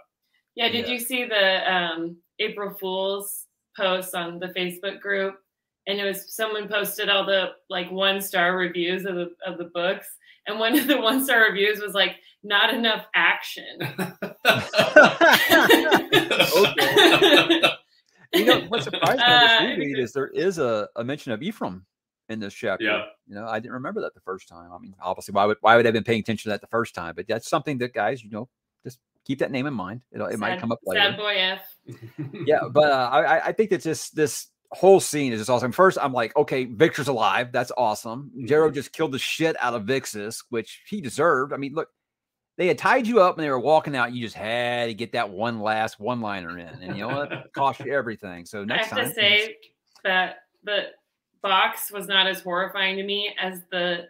Yeah, 0.54 0.68
did 0.68 0.86
Yeah. 0.86 0.92
you 0.92 1.00
see 1.00 1.24
the 1.24 1.74
um, 1.74 2.16
April 2.38 2.74
Fool's 2.74 3.46
post 3.76 4.14
on 4.14 4.38
the 4.38 4.48
Facebook 4.48 5.00
group? 5.00 5.36
And 5.86 5.98
it 5.98 6.04
was 6.04 6.34
someone 6.34 6.68
posted 6.68 7.08
all 7.08 7.26
the 7.26 7.52
like 7.68 7.90
one 7.90 8.20
star 8.20 8.56
reviews 8.56 9.04
of 9.04 9.16
the 9.16 9.32
of 9.44 9.58
the 9.58 9.70
books, 9.74 10.06
and 10.46 10.58
one 10.58 10.78
of 10.78 10.86
the 10.86 11.00
one 11.00 11.24
star 11.24 11.40
reviews 11.48 11.80
was 11.80 11.94
like, 11.94 12.16
"Not 12.44 12.72
enough 12.72 13.06
action." 13.14 13.64
you 18.32 18.44
know 18.44 18.60
what's 18.68 18.84
surprising 18.84 19.20
Uh, 19.20 19.24
about 19.24 19.48
this 19.48 19.58
think 19.58 19.78
reread 19.78 19.98
is 19.98 20.12
there 20.12 20.28
is 20.28 20.58
a, 20.58 20.88
a 20.96 21.02
mention 21.02 21.32
of 21.32 21.42
Ephraim 21.42 21.84
in 22.28 22.40
this 22.40 22.54
chapter. 22.54 22.84
Yeah. 22.84 23.04
You 23.26 23.34
know, 23.34 23.46
I 23.46 23.60
didn't 23.60 23.74
remember 23.74 24.00
that 24.00 24.14
the 24.14 24.20
first 24.20 24.48
time. 24.48 24.70
I 24.72 24.78
mean, 24.78 24.94
obviously, 25.00 25.32
why 25.32 25.44
would 25.44 25.58
why 25.60 25.76
would 25.76 25.86
I 25.86 25.88
have 25.88 25.94
been 25.94 26.04
paying 26.04 26.20
attention 26.20 26.48
to 26.48 26.54
that 26.54 26.60
the 26.60 26.66
first 26.66 26.94
time? 26.94 27.14
But 27.14 27.28
that's 27.28 27.48
something 27.48 27.78
that 27.78 27.94
guys, 27.94 28.22
you 28.22 28.30
know, 28.30 28.42
just 28.44 28.61
keep 29.24 29.38
that 29.40 29.50
name 29.50 29.66
in 29.66 29.74
mind. 29.74 30.00
It'll, 30.12 30.26
it 30.26 30.38
might 30.38 30.60
come 30.60 30.72
up 30.72 30.80
later. 30.84 31.00
Sad 31.00 31.16
boy 31.16 31.36
F. 31.38 31.60
yeah, 32.46 32.60
but 32.70 32.90
uh, 32.90 33.08
I 33.12 33.22
I- 33.38 33.46
I 33.46 33.52
think 33.52 33.70
that 33.70 33.82
this 33.82 34.10
this 34.10 34.48
whole 34.70 35.00
scene 35.00 35.32
is 35.32 35.40
just 35.40 35.50
awesome. 35.50 35.70
First, 35.72 35.98
I'm 36.00 36.12
like, 36.14 36.34
okay, 36.36 36.64
Victra's 36.64 37.08
alive. 37.08 37.52
That's 37.52 37.72
awesome. 37.76 38.30
Jero 38.46 38.70
Mhm. 38.70 38.74
just 38.74 38.92
killed 38.92 39.12
the 39.12 39.18
shit 39.18 39.54
out 39.60 39.74
of 39.74 39.82
Vixus, 39.82 40.44
which 40.48 40.82
he 40.86 41.00
deserved. 41.02 41.52
I 41.52 41.58
mean, 41.58 41.74
look, 41.74 41.88
they 42.56 42.68
had 42.68 42.78
tied 42.78 43.06
you 43.06 43.20
up 43.20 43.36
and 43.36 43.44
they 43.44 43.50
were 43.50 43.58
walking 43.60 43.94
out. 43.96 44.12
You 44.14 44.22
just 44.22 44.34
had 44.36 44.86
to 44.86 44.94
get 44.94 45.12
that 45.12 45.28
one 45.28 45.60
last 45.60 46.00
one 46.00 46.20
liner 46.20 46.58
in, 46.58 46.68
and 46.68 46.96
you 46.96 47.06
know 47.06 47.14
what? 47.16 47.52
Cost 47.54 47.80
you 47.80 47.92
everything. 47.92 48.46
So 48.46 48.64
next 48.64 48.92
I 48.92 48.96
next 48.96 49.08
have 49.08 49.14
time, 49.14 49.14
to 49.14 49.14
say 49.20 49.56
that 50.04 50.36
the 50.64 50.84
box 51.42 51.90
was 51.92 52.06
not 52.06 52.26
as 52.26 52.40
horrifying 52.40 52.96
to 52.96 53.02
me 53.02 53.34
as 53.40 53.60
the 53.70 54.06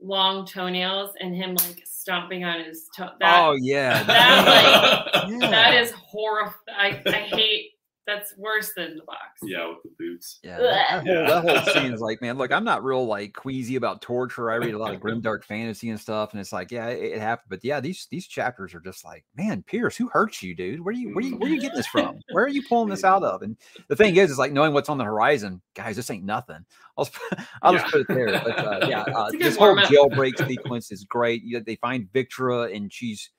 long 0.00 0.46
toenails 0.46 1.10
and 1.20 1.34
him 1.34 1.54
like 1.54 1.82
stomping 1.84 2.44
on 2.44 2.64
his 2.64 2.88
toe. 2.96 3.10
That, 3.20 3.40
oh 3.40 3.54
yeah, 3.54 4.02
that, 4.04 5.26
yeah. 5.28 5.50
that 5.50 5.74
is 5.74 5.90
horrifying. 5.92 6.54
I, 6.68 7.02
I 7.06 7.12
hate. 7.12 7.72
That's 8.06 8.36
worse 8.36 8.72
than 8.76 8.96
the 8.96 9.02
box. 9.02 9.40
yeah, 9.42 9.68
with 9.68 9.82
the 9.82 9.90
boots. 9.98 10.38
Yeah, 10.44 10.58
that, 10.58 11.04
that 11.04 11.06
whole, 11.06 11.26
that 11.26 11.64
whole 11.64 11.74
scene 11.74 11.92
is 11.92 12.00
like, 12.02 12.22
man, 12.22 12.38
look, 12.38 12.52
I'm 12.52 12.64
not 12.64 12.84
real 12.84 13.04
like 13.04 13.32
queasy 13.34 13.74
about 13.74 14.00
torture. 14.00 14.50
I 14.50 14.56
read 14.56 14.74
a 14.74 14.78
lot 14.78 14.94
of 14.94 15.00
grim 15.00 15.20
dark 15.20 15.44
fantasy 15.44 15.90
and 15.90 16.00
stuff, 16.00 16.32
and 16.32 16.40
it's 16.40 16.52
like, 16.52 16.70
yeah, 16.70 16.86
it, 16.88 17.14
it 17.14 17.20
happened. 17.20 17.48
But 17.48 17.64
yeah, 17.64 17.80
these 17.80 18.06
these 18.10 18.26
chapters 18.26 18.74
are 18.74 18.80
just 18.80 19.04
like, 19.04 19.24
man, 19.36 19.64
Pierce, 19.66 19.96
who 19.96 20.08
hurt 20.08 20.40
you, 20.40 20.54
dude? 20.54 20.84
Where 20.84 20.94
do 20.94 21.00
you 21.00 21.14
where 21.14 21.24
you 21.24 21.36
where 21.36 21.50
are 21.50 21.52
you 21.52 21.60
getting 21.60 21.76
this 21.76 21.88
from? 21.88 22.20
Where 22.30 22.44
are 22.44 22.48
you 22.48 22.62
pulling 22.68 22.90
this 22.90 23.02
out 23.04 23.24
of? 23.24 23.42
And 23.42 23.56
the 23.88 23.96
thing 23.96 24.16
is, 24.16 24.30
is 24.30 24.38
like 24.38 24.52
knowing 24.52 24.72
what's 24.72 24.88
on 24.88 24.98
the 24.98 25.04
horizon, 25.04 25.60
guys, 25.74 25.96
this 25.96 26.10
ain't 26.10 26.24
nothing. 26.24 26.64
I'll 26.96 27.06
just, 27.06 27.18
I'll 27.62 27.72
just 27.72 27.86
put 27.86 28.02
it 28.02 28.08
there. 28.08 28.26
But 28.26 28.58
uh, 28.58 28.86
yeah, 28.88 29.00
uh, 29.14 29.26
It's 29.26 29.34
a 29.34 29.38
good 29.38 29.46
this 29.46 29.56
whole 29.56 29.76
jailbreak 29.76 30.46
sequence 30.46 30.92
is 30.92 31.04
great. 31.04 31.42
You, 31.42 31.60
they 31.60 31.76
find 31.76 32.08
Victra, 32.12 32.74
and 32.74 32.92
she's 32.92 33.30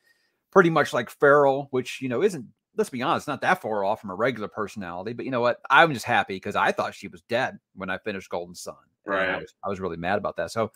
pretty 0.51 0.69
much 0.69 0.93
like 0.93 1.09
feral, 1.09 1.67
which 1.71 2.01
you 2.01 2.09
know 2.09 2.21
isn't. 2.21 2.45
Let's 2.77 2.89
be 2.89 3.01
honest, 3.01 3.27
not 3.27 3.41
that 3.41 3.61
far 3.61 3.83
off 3.83 4.01
from 4.01 4.11
a 4.11 4.15
regular 4.15 4.47
personality. 4.47 5.13
But 5.13 5.25
you 5.25 5.31
know 5.31 5.41
what? 5.41 5.59
I'm 5.69 5.93
just 5.93 6.05
happy 6.05 6.35
because 6.35 6.55
I 6.55 6.71
thought 6.71 6.93
she 6.93 7.07
was 7.07 7.21
dead 7.23 7.57
when 7.75 7.89
I 7.89 7.97
finished 7.97 8.29
Golden 8.29 8.55
Sun. 8.55 8.75
and 9.05 9.15
I 9.15 9.17
Right. 9.33 9.41
was, 9.41 9.53
I 9.63 9.69
was 9.69 9.79
really 9.79 9.97
mad 9.97 10.17
about 10.17 10.37
that. 10.37 10.51
So 10.51 10.71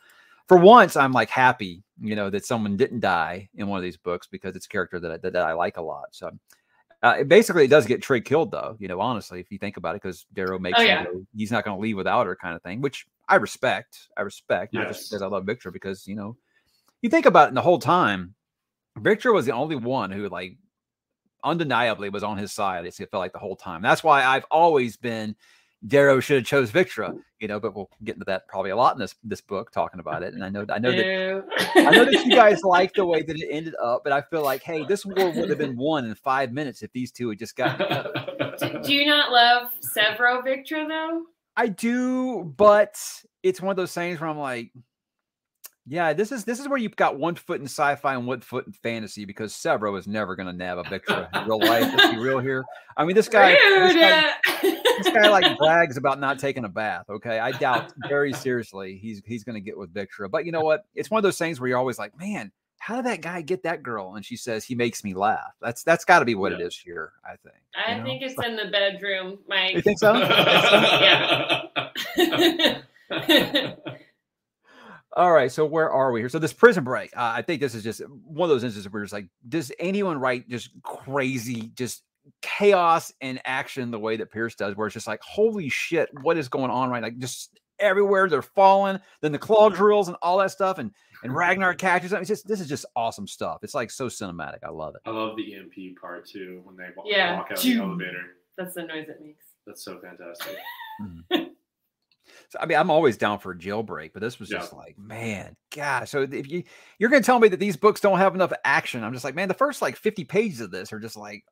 for 0.47 0.57
once, 0.57 0.95
I'm 0.95 1.11
like 1.11 1.29
happy, 1.29 1.83
you 2.01 2.15
know, 2.15 2.29
that 2.29 2.45
someone 2.45 2.75
didn't 2.77 3.01
die 3.01 3.49
in 3.55 3.67
one 3.67 3.77
of 3.77 3.83
these 3.83 3.97
books 3.97 4.27
because 4.27 4.55
it's 4.55 4.65
a 4.65 4.69
character 4.69 4.99
that 4.99 5.11
I, 5.11 5.17
that, 5.17 5.33
that 5.33 5.45
I 5.45 5.53
like 5.53 5.77
a 5.77 5.81
lot. 5.81 6.07
So. 6.11 6.31
Uh, 7.03 7.15
it 7.21 7.27
basically, 7.27 7.65
it 7.65 7.69
does 7.69 7.87
get 7.87 7.99
Trey 7.99 8.21
killed, 8.21 8.51
though. 8.51 8.75
You 8.77 8.87
know, 8.87 9.01
honestly, 9.01 9.39
if 9.39 9.51
you 9.51 9.57
think 9.57 9.77
about 9.77 9.95
it, 9.95 10.03
because 10.03 10.27
Darrow 10.33 10.59
makes 10.59 10.77
Oh, 10.77 10.83
yeah. 10.83 11.03
go, 11.05 11.25
he's 11.35 11.51
not 11.51 11.65
going 11.65 11.75
to 11.75 11.81
leave 11.81 11.97
without 11.97 12.27
her, 12.27 12.35
kind 12.35 12.55
of 12.55 12.61
thing, 12.61 12.79
which 12.79 13.07
I 13.27 13.37
respect. 13.37 14.09
I 14.15 14.21
respect, 14.21 14.75
not 14.75 14.87
just 14.87 15.09
because 15.09 15.23
I 15.23 15.25
love 15.25 15.45
Victra, 15.45 15.73
because 15.73 16.05
you 16.05 16.15
know, 16.15 16.37
you 17.01 17.09
think 17.09 17.25
about 17.25 17.45
it, 17.45 17.47
and 17.47 17.57
the 17.57 17.61
whole 17.63 17.79
time, 17.79 18.35
Victra 18.99 19.33
was 19.33 19.47
the 19.47 19.53
only 19.53 19.75
one 19.75 20.11
who, 20.11 20.29
like, 20.29 20.57
undeniably 21.43 22.09
was 22.09 22.23
on 22.23 22.37
his 22.37 22.51
side. 22.51 22.85
It 22.85 22.93
felt 22.95 23.13
like 23.13 23.33
the 23.33 23.39
whole 23.39 23.55
time. 23.55 23.81
That's 23.81 24.03
why 24.03 24.23
I've 24.23 24.45
always 24.51 24.97
been 24.97 25.35
Darrow 25.87 26.19
should 26.19 26.37
have 26.37 26.45
chose 26.45 26.71
Victra, 26.71 27.17
you 27.39 27.47
know. 27.47 27.59
But 27.59 27.75
we'll 27.75 27.89
get 28.03 28.15
into 28.15 28.25
that 28.25 28.47
probably 28.47 28.69
a 28.69 28.75
lot 28.75 28.93
in 28.93 28.99
this 28.99 29.15
this 29.23 29.41
book, 29.41 29.71
talking 29.71 29.99
about 29.99 30.21
it. 30.21 30.33
And 30.35 30.43
I 30.43 30.49
know, 30.49 30.63
I 30.69 30.77
know 30.77 30.91
that 30.91 31.43
I 31.75 31.89
know 31.89 32.05
that 32.05 32.25
you 32.25 32.35
guys 32.35 32.61
like 32.63 32.93
the 32.93 33.05
way 33.05 33.23
that 33.23 33.35
it 33.35 33.47
ended 33.49 33.73
up, 33.81 34.03
but 34.03 34.13
I 34.13 34.21
feel 34.21 34.43
like, 34.43 34.61
hey, 34.61 34.85
this 34.85 35.05
war 35.05 35.31
would 35.31 35.49
have 35.49 35.57
been 35.57 35.75
won 35.75 36.05
in 36.05 36.13
five 36.13 36.51
minutes 36.51 36.83
if 36.83 36.91
these 36.91 37.11
two 37.11 37.29
had 37.29 37.39
just 37.39 37.55
got 37.55 37.79
together. 37.79 38.13
do, 38.59 38.81
do 38.83 38.93
you 38.93 39.05
not 39.07 39.31
love 39.31 39.69
Sevro 39.81 40.45
Victra 40.45 40.87
though? 40.87 41.23
I 41.57 41.67
do, 41.67 42.43
but 42.43 43.01
it's 43.41 43.59
one 43.59 43.71
of 43.71 43.77
those 43.77 43.93
things 43.93 44.21
where 44.21 44.29
I'm 44.29 44.37
like, 44.37 44.71
yeah, 45.91 46.13
this 46.13 46.31
is 46.31 46.45
this 46.45 46.57
is 46.61 46.69
where 46.69 46.77
you've 46.77 46.95
got 46.95 47.19
one 47.19 47.35
foot 47.35 47.59
in 47.59 47.65
sci-fi 47.65 48.13
and 48.13 48.25
one 48.25 48.39
foot 48.39 48.65
in 48.65 48.71
fantasy 48.71 49.25
because 49.25 49.51
Sevro 49.51 49.99
is 49.99 50.07
never 50.07 50.37
going 50.37 50.47
to 50.47 50.53
nab 50.53 50.77
a 50.77 50.83
Victra 50.83 51.27
in 51.35 51.45
real 51.49 51.59
life. 51.59 51.81
Let's 51.93 52.13
be 52.13 52.17
real 52.17 52.39
here. 52.39 52.63
I 52.95 53.03
mean, 53.03 53.13
this 53.13 53.27
guy, 53.37 53.51
this 53.51 53.93
guy, 53.93 54.31
this 54.61 55.09
guy 55.13 55.27
like 55.27 55.57
brags 55.57 55.97
about 55.97 56.17
not 56.21 56.39
taking 56.39 56.63
a 56.63 56.69
bath. 56.69 57.09
Okay, 57.09 57.39
I 57.39 57.51
doubt 57.51 57.91
very 58.07 58.31
seriously 58.31 58.99
he's 59.01 59.21
he's 59.25 59.43
going 59.43 59.55
to 59.55 59.59
get 59.59 59.77
with 59.77 59.93
Victra. 59.93 60.31
But 60.31 60.45
you 60.45 60.53
know 60.53 60.61
what? 60.61 60.85
It's 60.95 61.11
one 61.11 61.19
of 61.19 61.23
those 61.23 61.37
things 61.37 61.59
where 61.59 61.67
you're 61.67 61.77
always 61.77 61.99
like, 61.99 62.17
man, 62.17 62.53
how 62.79 62.95
did 62.95 63.03
that 63.07 63.19
guy 63.21 63.41
get 63.41 63.63
that 63.63 63.83
girl? 63.83 64.15
And 64.15 64.25
she 64.25 64.37
says 64.37 64.63
he 64.63 64.75
makes 64.75 65.03
me 65.03 65.13
laugh. 65.13 65.51
That's 65.61 65.83
that's 65.83 66.05
got 66.05 66.19
to 66.19 66.25
be 66.25 66.35
what 66.35 66.53
it 66.53 66.61
Yeah. 66.61 66.67
is 66.67 66.77
here. 66.77 67.11
I 67.25 67.35
think. 67.43 67.55
I 67.75 67.91
you 67.91 67.97
know? 67.97 68.03
think 68.05 68.21
it's 68.21 68.41
in 68.47 68.55
the 68.55 68.71
bedroom, 68.71 69.39
Mike. 69.45 69.75
You 69.75 69.81
think 69.81 69.99
so? 69.99 70.13
Yeah. 73.19 73.75
All 75.13 75.33
right, 75.33 75.51
so 75.51 75.65
where 75.65 75.91
are 75.91 76.11
we 76.11 76.21
here? 76.21 76.29
So 76.29 76.39
this 76.39 76.53
prison 76.53 76.83
break, 76.85 77.11
uh, 77.17 77.33
I 77.35 77.41
think 77.41 77.59
this 77.59 77.75
is 77.75 77.83
just 77.83 78.01
one 78.23 78.49
of 78.49 78.53
those 78.53 78.63
instances 78.63 78.91
where 78.91 79.03
it's 79.03 79.11
like, 79.11 79.27
does 79.49 79.71
anyone 79.77 80.17
write 80.17 80.47
just 80.47 80.69
crazy, 80.83 81.71
just 81.75 82.03
chaos 82.41 83.11
and 83.19 83.41
action 83.43 83.91
the 83.91 83.99
way 83.99 84.15
that 84.17 84.31
Pierce 84.31 84.55
does, 84.55 84.75
where 84.77 84.87
it's 84.87 84.93
just 84.93 85.07
like, 85.07 85.21
holy 85.21 85.67
shit, 85.67 86.09
what 86.21 86.37
is 86.37 86.47
going 86.47 86.71
on 86.71 86.89
right? 86.89 87.03
Like 87.03 87.17
just 87.17 87.59
everywhere 87.79 88.29
they're 88.29 88.41
falling, 88.41 88.99
then 89.21 89.31
the 89.33 89.39
claw 89.39 89.67
drills 89.69 90.07
and 90.07 90.15
all 90.21 90.37
that 90.37 90.51
stuff, 90.51 90.77
and 90.77 90.91
and 91.23 91.35
Ragnar 91.35 91.73
catches 91.73 92.11
them. 92.11 92.21
It's 92.21 92.27
just 92.29 92.47
this 92.47 92.61
is 92.61 92.69
just 92.69 92.85
awesome 92.95 93.27
stuff. 93.27 93.59
It's 93.63 93.73
like 93.75 93.91
so 93.91 94.07
cinematic. 94.07 94.59
I 94.63 94.69
love 94.69 94.95
it. 94.95 95.01
I 95.05 95.11
love 95.11 95.35
the 95.35 95.55
EMP 95.55 95.99
part 95.99 96.25
too 96.27 96.61
when 96.63 96.77
they 96.77 96.85
walk, 96.95 97.05
Yeah. 97.09 97.37
walk 97.37 97.47
out 97.51 97.57
of 97.57 97.63
the 97.63 97.75
elevator. 97.77 98.37
That's 98.57 98.75
the 98.75 98.83
noise 98.83 99.07
it 99.09 99.19
makes. 99.21 99.45
That's 99.67 99.83
so 99.83 99.99
fantastic. 99.99 100.57
So, 102.51 102.59
I 102.59 102.65
mean, 102.65 102.77
I'm 102.77 102.91
always 102.91 103.15
down 103.15 103.39
for 103.39 103.53
a 103.53 103.57
jailbreak, 103.57 104.11
but 104.13 104.19
this 104.21 104.37
was 104.37 104.51
Yeah. 104.51 104.57
just 104.59 104.73
like, 104.73 104.97
man, 104.99 105.55
gosh. 105.73 106.09
So 106.11 106.23
if 106.23 106.49
you 106.51 106.63
you're 106.99 107.09
gonna 107.09 107.23
tell 107.23 107.39
me 107.39 107.47
that 107.47 107.61
these 107.61 107.77
books 107.77 108.01
don't 108.01 108.17
have 108.17 108.35
enough 108.35 108.51
action, 108.65 109.03
I'm 109.05 109.13
just 109.13 109.23
like, 109.23 109.35
man, 109.35 109.47
the 109.47 109.53
first 109.53 109.81
like 109.81 109.95
50 109.95 110.25
pages 110.25 110.59
of 110.59 110.69
this 110.69 110.91
are 110.91 110.99
just 110.99 111.15
like, 111.15 111.45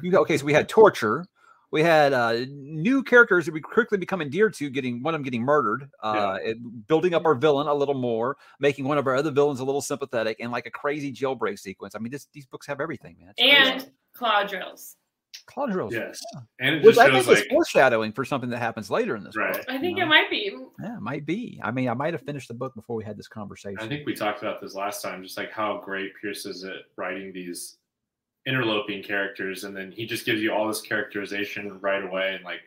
you 0.00 0.12
go, 0.12 0.20
okay, 0.20 0.36
so 0.38 0.44
we 0.46 0.52
had 0.52 0.68
torture, 0.68 1.26
we 1.72 1.82
had 1.82 2.12
uh 2.12 2.44
new 2.50 3.02
characters 3.02 3.46
that 3.46 3.52
we 3.52 3.60
quickly 3.60 3.98
become 3.98 4.22
endeared 4.22 4.54
to, 4.54 4.70
getting 4.70 5.02
one 5.02 5.12
of 5.12 5.18
them 5.18 5.24
getting 5.24 5.42
murdered, 5.42 5.90
uh, 6.04 6.38
it- 6.40 6.86
building 6.86 7.14
up 7.14 7.24
our 7.24 7.34
villain 7.34 7.66
a 7.66 7.74
little 7.74 7.94
more, 7.94 8.36
making 8.60 8.84
one 8.84 8.96
of 8.96 9.08
our 9.08 9.16
other 9.16 9.32
villains 9.32 9.58
a 9.58 9.64
little 9.64 9.82
sympathetic, 9.82 10.38
and 10.38 10.52
like 10.52 10.66
a 10.66 10.70
crazy 10.70 11.12
jailbreak 11.12 11.58
sequence. 11.58 11.96
I 11.96 11.98
mean, 11.98 12.12
this 12.12 12.28
these 12.32 12.46
books 12.46 12.68
have 12.68 12.80
everything, 12.80 13.16
man. 13.18 13.30
It's 13.36 13.42
crazy. 13.42 13.72
And 13.72 13.90
claw 14.14 14.44
drills. 14.44 14.94
Claw 15.46 15.66
drills, 15.66 15.92
Yes. 15.92 16.20
And 16.60 16.76
it 16.76 16.84
which 16.84 16.96
just 16.96 17.06
I 17.08 17.12
think 17.12 17.24
shows 17.24 17.38
is 17.40 17.46
foreshadowing 17.50 18.12
for 18.12 18.24
something 18.24 18.50
that 18.50 18.58
happens 18.58 18.90
later 18.90 19.16
in 19.16 19.24
this 19.24 19.36
Right. 19.36 19.52
book. 19.52 19.64
I 19.68 19.78
think 19.78 19.98
know? 19.98 20.04
it 20.04 20.06
might 20.08 20.30
be. 20.30 20.56
Yeah, 20.80 20.96
it 20.96 21.00
might 21.00 21.26
be. 21.26 21.60
I 21.62 21.70
mean, 21.70 21.88
I 21.88 21.94
might 21.94 22.14
have 22.14 22.22
finished 22.22 22.48
the 22.48 22.54
book 22.54 22.74
before 22.74 22.96
we 22.96 23.04
had 23.04 23.16
this 23.16 23.28
conversation. 23.28 23.78
I 23.80 23.88
think 23.88 24.06
we 24.06 24.14
talked 24.14 24.42
about 24.42 24.60
this 24.60 24.74
last 24.74 25.02
time, 25.02 25.22
just 25.22 25.36
like 25.36 25.50
how 25.52 25.78
great 25.84 26.12
Pierce 26.20 26.46
is 26.46 26.64
at 26.64 26.82
writing 26.96 27.32
these 27.32 27.76
interloping 28.46 29.02
characters, 29.02 29.64
and 29.64 29.76
then 29.76 29.90
he 29.90 30.06
just 30.06 30.26
gives 30.26 30.40
you 30.42 30.52
all 30.52 30.68
this 30.68 30.82
characterization 30.82 31.80
right 31.80 32.04
away. 32.04 32.34
And 32.34 32.44
like 32.44 32.60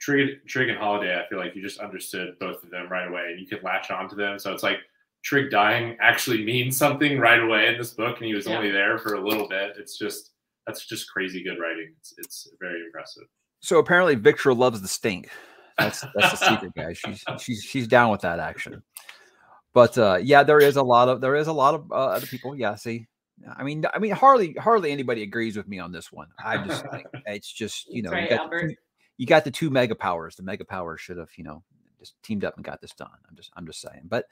Trigg, 0.00 0.46
Trigg 0.46 0.68
and 0.68 0.78
Holiday, 0.78 1.18
I 1.18 1.26
feel 1.28 1.38
like 1.38 1.54
you 1.54 1.62
just 1.62 1.80
understood 1.80 2.38
both 2.38 2.62
of 2.62 2.70
them 2.70 2.88
right 2.88 3.08
away, 3.08 3.30
and 3.30 3.40
you 3.40 3.46
could 3.46 3.62
latch 3.62 3.90
onto 3.90 4.16
them. 4.16 4.38
So 4.38 4.52
it's 4.52 4.62
like 4.62 4.80
Trigg 5.22 5.50
dying 5.50 5.96
actually 6.00 6.44
means 6.44 6.76
something 6.76 7.18
right 7.18 7.40
away 7.40 7.68
in 7.68 7.78
this 7.78 7.92
book, 7.94 8.18
and 8.18 8.26
he 8.26 8.34
was 8.34 8.46
Yeah. 8.46 8.56
only 8.58 8.70
there 8.70 8.98
for 8.98 9.14
a 9.14 9.20
little 9.20 9.48
bit. 9.48 9.76
It's 9.78 9.96
just 9.96 10.32
that's 10.66 10.86
just 10.86 11.10
crazy 11.10 11.42
good 11.42 11.60
writing. 11.60 11.94
It's, 11.98 12.14
it's 12.18 12.48
very 12.60 12.80
impressive. 12.86 13.24
so. 13.60 13.78
Apparently, 13.78 14.16
Victra 14.16 14.56
loves 14.56 14.80
the 14.80 14.88
stink. 14.88 15.30
That's 15.78 16.04
that's 16.14 16.38
the 16.38 16.48
secret, 16.48 16.72
guys. 16.74 16.98
She's 17.04 17.24
she's 17.40 17.62
she's 17.62 17.88
down 17.88 18.10
with 18.10 18.20
that 18.22 18.38
action. 18.38 18.82
But 19.72 19.98
uh, 19.98 20.18
yeah, 20.22 20.44
there 20.44 20.60
is 20.60 20.76
a 20.76 20.82
lot 20.82 21.08
of 21.08 21.20
there 21.20 21.34
is 21.34 21.48
a 21.48 21.52
lot 21.52 21.74
of 21.74 21.90
uh, 21.90 21.94
other 21.94 22.26
people. 22.26 22.54
Yeah, 22.54 22.76
see, 22.76 23.08
I 23.56 23.64
mean, 23.64 23.84
I 23.92 23.98
mean, 23.98 24.12
hardly 24.12 24.54
hardly 24.54 24.92
anybody 24.92 25.22
agrees 25.22 25.56
with 25.56 25.68
me 25.68 25.78
on 25.78 25.92
this 25.92 26.12
one. 26.12 26.28
I 26.42 26.64
just 26.64 26.84
think 26.90 27.06
it's 27.26 27.50
just 27.52 27.92
you 27.92 28.02
know 28.02 28.10
That's 28.10 28.30
you 28.30 28.36
got 28.36 28.50
the 28.50 28.60
two, 28.60 28.74
you 29.16 29.26
got 29.26 29.44
the 29.44 29.50
two 29.50 29.70
mega 29.70 29.94
powers. 29.94 30.36
The 30.36 30.42
mega 30.42 30.64
powers 30.64 31.00
should 31.00 31.18
have 31.18 31.30
you 31.36 31.44
know 31.44 31.62
just 31.98 32.14
teamed 32.22 32.44
up 32.44 32.56
and 32.56 32.64
got 32.64 32.80
this 32.80 32.92
done. 32.92 33.10
I'm 33.28 33.36
just 33.36 33.50
I'm 33.56 33.66
just 33.66 33.80
saying. 33.80 34.02
But 34.04 34.26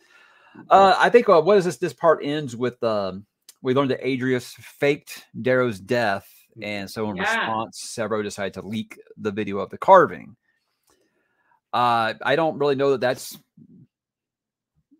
uh, 0.70 0.94
I 0.98 1.10
think 1.10 1.28
uh, 1.28 1.40
what 1.40 1.58
is 1.58 1.64
this? 1.64 1.78
This 1.78 1.92
part 1.92 2.20
ends 2.22 2.54
with 2.54 2.82
um, 2.84 3.26
we 3.62 3.74
learned 3.74 3.90
that 3.92 4.02
Adrius 4.02 4.54
faked 4.54 5.24
Darrow's 5.40 5.80
death, 5.80 6.28
and 6.60 6.90
so 6.90 7.08
in 7.10 7.16
Yeah. 7.16 7.22
response, 7.22 7.94
Sevro 7.96 8.22
decided 8.22 8.54
to 8.54 8.62
leak 8.66 8.98
the 9.16 9.30
video 9.30 9.58
of 9.58 9.70
the 9.70 9.78
carving. 9.78 10.36
Uh, 11.72 12.14
I 12.22 12.36
don't 12.36 12.58
really 12.58 12.74
know 12.74 12.90
that 12.90 13.00
that's 13.00 13.38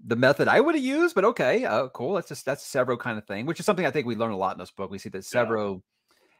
the 0.06 0.16
method 0.16 0.48
I 0.48 0.60
would 0.60 0.74
have 0.74 0.82
used, 0.84 1.14
but 1.14 1.24
okay, 1.26 1.64
uh, 1.64 1.88
cool. 1.88 2.14
That's 2.14 2.28
just 2.28 2.44
that's 2.46 2.64
Sevro 2.68 2.98
kind 2.98 3.18
of 3.18 3.26
thing, 3.26 3.46
which 3.46 3.60
is 3.60 3.66
something 3.66 3.84
I 3.86 3.90
think 3.90 4.06
we 4.06 4.16
learn 4.16 4.32
a 4.32 4.36
lot 4.36 4.54
in 4.54 4.58
this 4.58 4.70
book. 4.70 4.90
We 4.90 4.98
see 4.98 5.10
that 5.10 5.28
Yeah. 5.32 5.44
Sevro, 5.44 5.82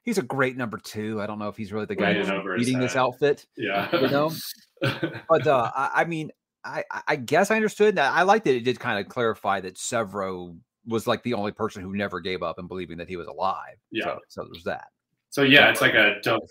he's 0.04 0.18
a 0.18 0.22
great 0.22 0.56
number 0.56 0.78
two. 0.78 1.20
I 1.20 1.26
don't 1.26 1.38
know 1.38 1.48
if 1.48 1.56
he's 1.56 1.72
really 1.72 1.86
the 1.86 1.94
guy 1.94 2.12
Way 2.12 2.18
who's 2.18 2.28
in 2.28 2.34
over 2.34 2.54
his 2.54 2.66
leading 2.66 2.80
this 2.80 2.96
outfit, 2.96 3.46
Yeah. 3.56 3.88
you 3.94 4.08
know. 4.08 4.32
But 5.28 5.46
uh, 5.46 5.70
I, 5.76 5.90
I 5.96 6.04
mean, 6.06 6.32
I, 6.64 6.82
I- 6.90 7.02
I 7.08 7.16
guess 7.16 7.50
I 7.52 7.56
understood 7.56 7.96
that. 7.96 8.12
I 8.12 8.22
liked 8.22 8.44
that 8.46 8.56
it 8.56 8.64
did 8.64 8.80
kind 8.80 8.98
of 8.98 9.08
clarify 9.12 9.60
that 9.60 9.76
Sevro 9.76 10.56
was 10.86 11.06
like 11.06 11.22
the 11.22 11.34
only 11.34 11.52
person 11.52 11.82
who 11.82 11.94
never 11.94 12.20
gave 12.20 12.42
up 12.42 12.58
and 12.58 12.68
believing 12.68 12.98
that 12.98 13.08
he 13.08 13.16
was 13.16 13.26
alive. 13.26 13.76
Yeah. 13.90 14.04
So, 14.04 14.18
so 14.28 14.48
there's 14.50 14.64
that. 14.64 14.88
So 15.30 15.42
yeah, 15.42 15.70
it's 15.70 15.80
like 15.80 15.94
a 15.94 16.16
double. 16.22 16.46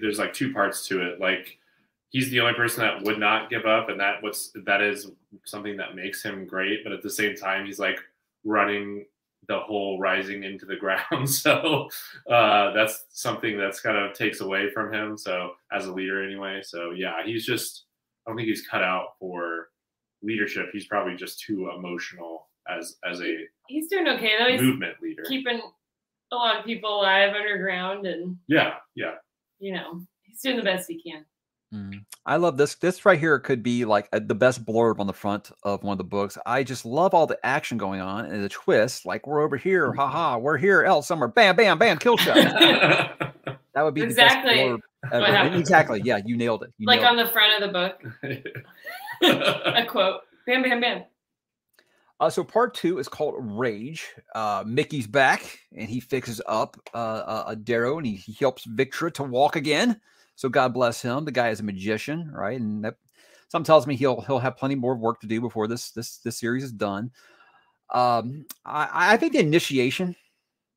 There's 0.00 0.18
like 0.18 0.32
two 0.32 0.52
parts 0.52 0.86
to 0.88 1.00
it. 1.00 1.20
Like 1.20 1.58
he's 2.10 2.30
the 2.30 2.40
only 2.40 2.54
person 2.54 2.82
that 2.82 3.02
would 3.04 3.18
not 3.18 3.50
give 3.50 3.66
up, 3.66 3.88
and 3.88 4.00
that 4.00 4.22
what's 4.22 4.52
that 4.64 4.82
is 4.82 5.10
something 5.44 5.76
that 5.76 5.94
makes 5.94 6.22
him 6.22 6.46
great. 6.46 6.82
But 6.82 6.92
at 6.92 7.02
the 7.02 7.10
same 7.10 7.36
time, 7.36 7.66
he's 7.66 7.78
like 7.78 8.00
running 8.44 9.06
the 9.48 9.60
whole 9.60 10.00
rising 10.00 10.42
into 10.42 10.66
the 10.66 10.76
ground. 11.10 11.30
So 11.30 11.88
uh, 12.28 12.72
that's 12.72 13.04
something 13.10 13.56
that's 13.56 13.80
kind 13.80 13.96
of 13.96 14.12
takes 14.12 14.40
away 14.40 14.70
from 14.70 14.92
him. 14.92 15.16
So 15.16 15.52
as 15.70 15.86
a 15.86 15.92
leader, 15.92 16.24
anyway. 16.24 16.62
So 16.64 16.90
yeah, 16.90 17.24
he's 17.24 17.46
just. 17.46 17.84
I 18.26 18.30
don't 18.30 18.38
think 18.38 18.48
he's 18.48 18.66
cut 18.66 18.82
out 18.82 19.10
for 19.20 19.68
leadership. 20.20 20.70
He's 20.72 20.88
probably 20.88 21.14
just 21.14 21.40
too 21.40 21.70
emotional 21.70 22.48
as 22.68 22.96
as 23.08 23.20
a 23.20 23.36
He's 23.68 23.88
doing 23.88 24.08
okay 24.08 24.32
though. 24.38 24.48
He's 24.50 24.60
movement 24.60 24.94
leader. 25.02 25.24
keeping 25.28 25.60
a 26.32 26.34
lot 26.36 26.58
of 26.58 26.64
people 26.64 27.00
alive 27.00 27.34
underground, 27.34 28.06
and 28.06 28.36
Yeah, 28.48 28.74
yeah. 28.94 29.14
you 29.58 29.72
know 29.74 30.02
he's 30.22 30.40
doing 30.40 30.56
the 30.56 30.62
best 30.62 30.88
he 30.88 31.00
can. 31.02 31.24
Mm. 31.74 32.04
I 32.24 32.36
love 32.36 32.56
this. 32.56 32.76
This 32.76 33.04
right 33.04 33.18
here 33.18 33.38
could 33.40 33.62
be 33.62 33.84
like 33.84 34.08
a, 34.12 34.20
the 34.20 34.34
best 34.36 34.64
blurb 34.64 35.00
on 35.00 35.06
the 35.08 35.12
front 35.12 35.50
of 35.64 35.82
one 35.82 35.92
of 35.92 35.98
the 35.98 36.04
books. 36.04 36.38
I 36.46 36.62
just 36.62 36.84
love 36.86 37.12
all 37.12 37.26
the 37.26 37.38
action 37.44 37.76
going 37.76 38.00
on 38.00 38.26
and 38.26 38.42
the 38.42 38.48
twist. 38.48 39.04
Like 39.04 39.26
we're 39.26 39.42
over 39.42 39.56
here, 39.56 39.92
haha, 39.92 40.38
we're 40.38 40.58
here, 40.58 40.84
else 40.84 41.08
somewhere, 41.08 41.28
bam, 41.28 41.56
bam, 41.56 41.78
bam, 41.78 41.98
kill 41.98 42.16
shot. 42.16 42.36
That 43.74 43.82
would 43.82 43.92
be 43.92 44.00
Exactly 44.00 44.54
the 44.54 44.56
best 44.56 44.68
blurb 44.70 44.80
ever. 45.12 45.20
what 45.20 45.28
And 45.28 45.36
happened. 45.36 45.60
Exactly. 45.60 46.00
Yeah, 46.02 46.18
you 46.24 46.34
nailed 46.38 46.62
it. 46.62 46.72
You 46.78 46.86
like 46.86 47.02
nailed 47.02 47.18
on 47.18 47.26
the 47.26 47.30
front 47.30 47.62
of 47.62 47.68
the 47.68 47.72
book, 47.74 48.02
a 49.22 49.84
quote: 49.86 50.22
"Bam, 50.46 50.62
bam, 50.62 50.80
bam." 50.80 51.02
Uh, 52.18 52.30
so 52.30 52.42
part 52.42 52.74
two 52.74 52.98
is 52.98 53.08
called 53.08 53.34
Rage. 53.38 54.14
Uh, 54.34 54.64
Mickey's 54.66 55.06
back 55.06 55.58
and 55.76 55.88
he 55.88 56.00
fixes 56.00 56.40
up 56.46 56.76
uh, 56.94 56.96
uh, 56.96 57.44
uh, 57.48 57.54
Darrow 57.56 57.98
and 57.98 58.06
he, 58.06 58.16
he 58.16 58.32
helps 58.32 58.66
Victra 58.66 59.12
to 59.14 59.22
walk 59.22 59.56
again. 59.56 60.00
So 60.34 60.48
God 60.48 60.72
bless 60.72 61.02
him. 61.02 61.24
The 61.24 61.32
guy 61.32 61.50
is 61.50 61.60
a 61.60 61.64
magician, 61.64 62.30
right? 62.32 62.58
And 62.58 62.84
that 62.84 62.96
some 63.48 63.64
tells 63.64 63.86
me 63.86 63.96
he'll 63.96 64.20
he'll 64.22 64.38
have 64.38 64.56
plenty 64.56 64.74
more 64.74 64.96
work 64.96 65.20
to 65.20 65.26
do 65.26 65.40
before 65.40 65.68
this 65.68 65.90
this 65.90 66.18
this 66.18 66.38
series 66.38 66.64
is 66.64 66.72
done. 66.72 67.10
Um, 67.90 68.44
I, 68.64 69.12
I 69.12 69.16
think 69.16 69.32
the 69.32 69.38
initiation 69.38 70.16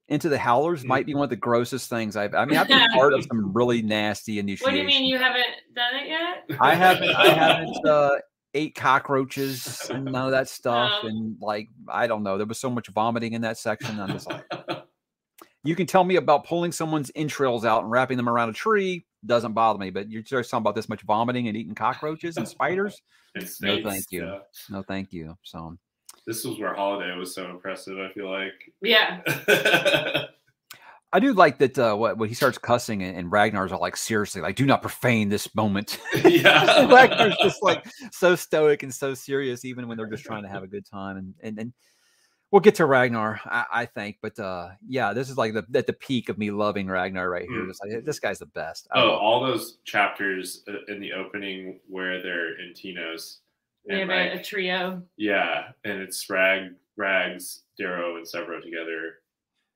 into 0.07 0.29
the 0.29 0.37
Howlers 0.37 0.83
might 0.83 1.05
be 1.05 1.13
one 1.13 1.23
of 1.23 1.29
the 1.29 1.35
grossest 1.35 1.89
things 1.89 2.15
I've. 2.15 2.33
I 2.35 2.45
mean, 2.45 2.57
I've 2.57 2.67
been 2.67 2.87
part 2.93 3.13
of 3.13 3.23
some 3.29 3.53
really 3.53 3.81
nasty 3.81 4.39
initiation. 4.39 4.65
What 4.65 4.71
do 4.71 4.77
you 4.77 4.85
mean 4.85 5.05
you 5.05 5.17
haven't 5.17 5.47
done 5.75 5.95
it 5.95 6.07
yet? 6.07 6.59
I 6.59 6.75
haven't. 6.75 7.09
I 7.09 7.29
haven't 7.29 7.85
uh, 7.85 8.17
ate 8.53 8.75
cockroaches 8.75 9.89
and 9.89 10.05
none 10.05 10.25
of 10.25 10.31
that 10.31 10.49
stuff. 10.49 11.03
Um, 11.03 11.09
and 11.09 11.37
like, 11.41 11.69
I 11.87 12.07
don't 12.07 12.23
know. 12.23 12.37
There 12.37 12.47
was 12.47 12.59
so 12.59 12.69
much 12.69 12.87
vomiting 12.87 13.33
in 13.33 13.41
that 13.41 13.57
section. 13.57 13.99
I'm 13.99 14.09
just 14.09 14.29
like, 14.29 14.45
you 15.63 15.75
can 15.75 15.85
tell 15.85 16.03
me 16.03 16.15
about 16.15 16.45
pulling 16.45 16.71
someone's 16.71 17.11
entrails 17.15 17.65
out 17.65 17.83
and 17.83 17.91
wrapping 17.91 18.17
them 18.17 18.29
around 18.29 18.49
a 18.49 18.53
tree. 18.53 19.05
Doesn't 19.25 19.53
bother 19.53 19.77
me. 19.79 19.89
But 19.89 20.09
you're 20.09 20.21
just 20.21 20.49
talking 20.49 20.63
about 20.63 20.75
this 20.75 20.89
much 20.89 21.01
vomiting 21.01 21.47
and 21.47 21.57
eating 21.57 21.75
cockroaches 21.75 22.37
and 22.37 22.47
spiders. 22.47 23.01
It's 23.35 23.61
No, 23.61 23.79
thank 23.83 24.05
you. 24.09 24.25
yeah. 24.25 24.39
No, 24.71 24.81
thank 24.81 25.13
you. 25.13 25.37
So 25.43 25.77
This 26.25 26.43
was 26.43 26.57
where 26.57 26.73
Holiday 26.73 27.15
was 27.15 27.35
so 27.35 27.47
impressive. 27.51 27.99
I 27.99 28.11
feel 28.11 28.27
like. 28.31 28.73
Yeah, 28.81 29.21
I 31.11 31.19
do 31.19 31.33
like 31.33 31.57
that. 31.59 31.77
Uh, 31.77 31.95
what 31.95 32.17
when 32.17 32.29
he 32.29 32.35
starts 32.35 32.57
cussing 32.57 33.01
and, 33.03 33.17
and 33.17 33.31
Ragnar's 33.31 33.71
all 33.71 33.81
like, 33.81 33.97
seriously, 33.97 34.41
like, 34.41 34.55
do 34.55 34.65
not 34.65 34.81
profane 34.81 35.29
this 35.29 35.53
moment. 35.55 35.99
yeah. 36.25 36.85
Ragnar's 36.91 37.35
just 37.41 37.63
like 37.63 37.83
so 38.11 38.35
stoic 38.35 38.83
and 38.83 38.93
so 38.93 39.13
serious, 39.13 39.65
even 39.65 39.87
when 39.87 39.97
they're 39.97 40.07
just 40.09 40.23
trying 40.25 40.43
to 40.43 40.49
have 40.49 40.63
a 40.63 40.67
good 40.67 40.85
time. 40.85 41.17
And 41.17 41.33
and, 41.41 41.59
and 41.59 41.73
we'll 42.51 42.59
get 42.59 42.75
to 42.75 42.85
Ragnar, 42.85 43.39
I, 43.45 43.65
I 43.73 43.85
think. 43.85 44.17
But 44.21 44.37
uh, 44.39 44.69
yeah, 44.87 45.13
this 45.13 45.29
is 45.29 45.37
like 45.37 45.53
the 45.53 45.65
at 45.73 45.87
the 45.87 45.93
peak 45.93 46.29
of 46.29 46.37
me 46.37 46.51
loving 46.51 46.87
Ragnar 46.87 47.27
right 47.29 47.47
here. 47.47 47.63
Mm. 47.63 47.67
Just 47.69 47.83
like 47.83 48.05
this 48.05 48.19
guy's 48.19 48.39
the 48.39 48.45
best. 48.47 48.87
I 48.93 49.01
Oh, 49.01 49.07
love- 49.07 49.19
all 49.21 49.39
those 49.41 49.77
chapters 49.85 50.63
uh, 50.67 50.93
in 50.93 50.99
the 50.99 51.13
opening 51.13 51.79
where 51.87 52.21
they're 52.21 52.59
in 52.59 52.73
Tinos. 52.73 53.37
we 53.87 53.95
have 53.99 54.09
And 54.09 54.11
a, 54.11 54.39
a 54.39 54.43
trio. 54.43 55.01
yeah, 55.17 55.69
and 55.85 55.99
it's 56.01 56.29
Rag, 56.29 56.73
Rags, 56.97 57.63
Darrow, 57.79 58.17
and 58.17 58.25
Sevro 58.27 58.61
together. 58.61 59.18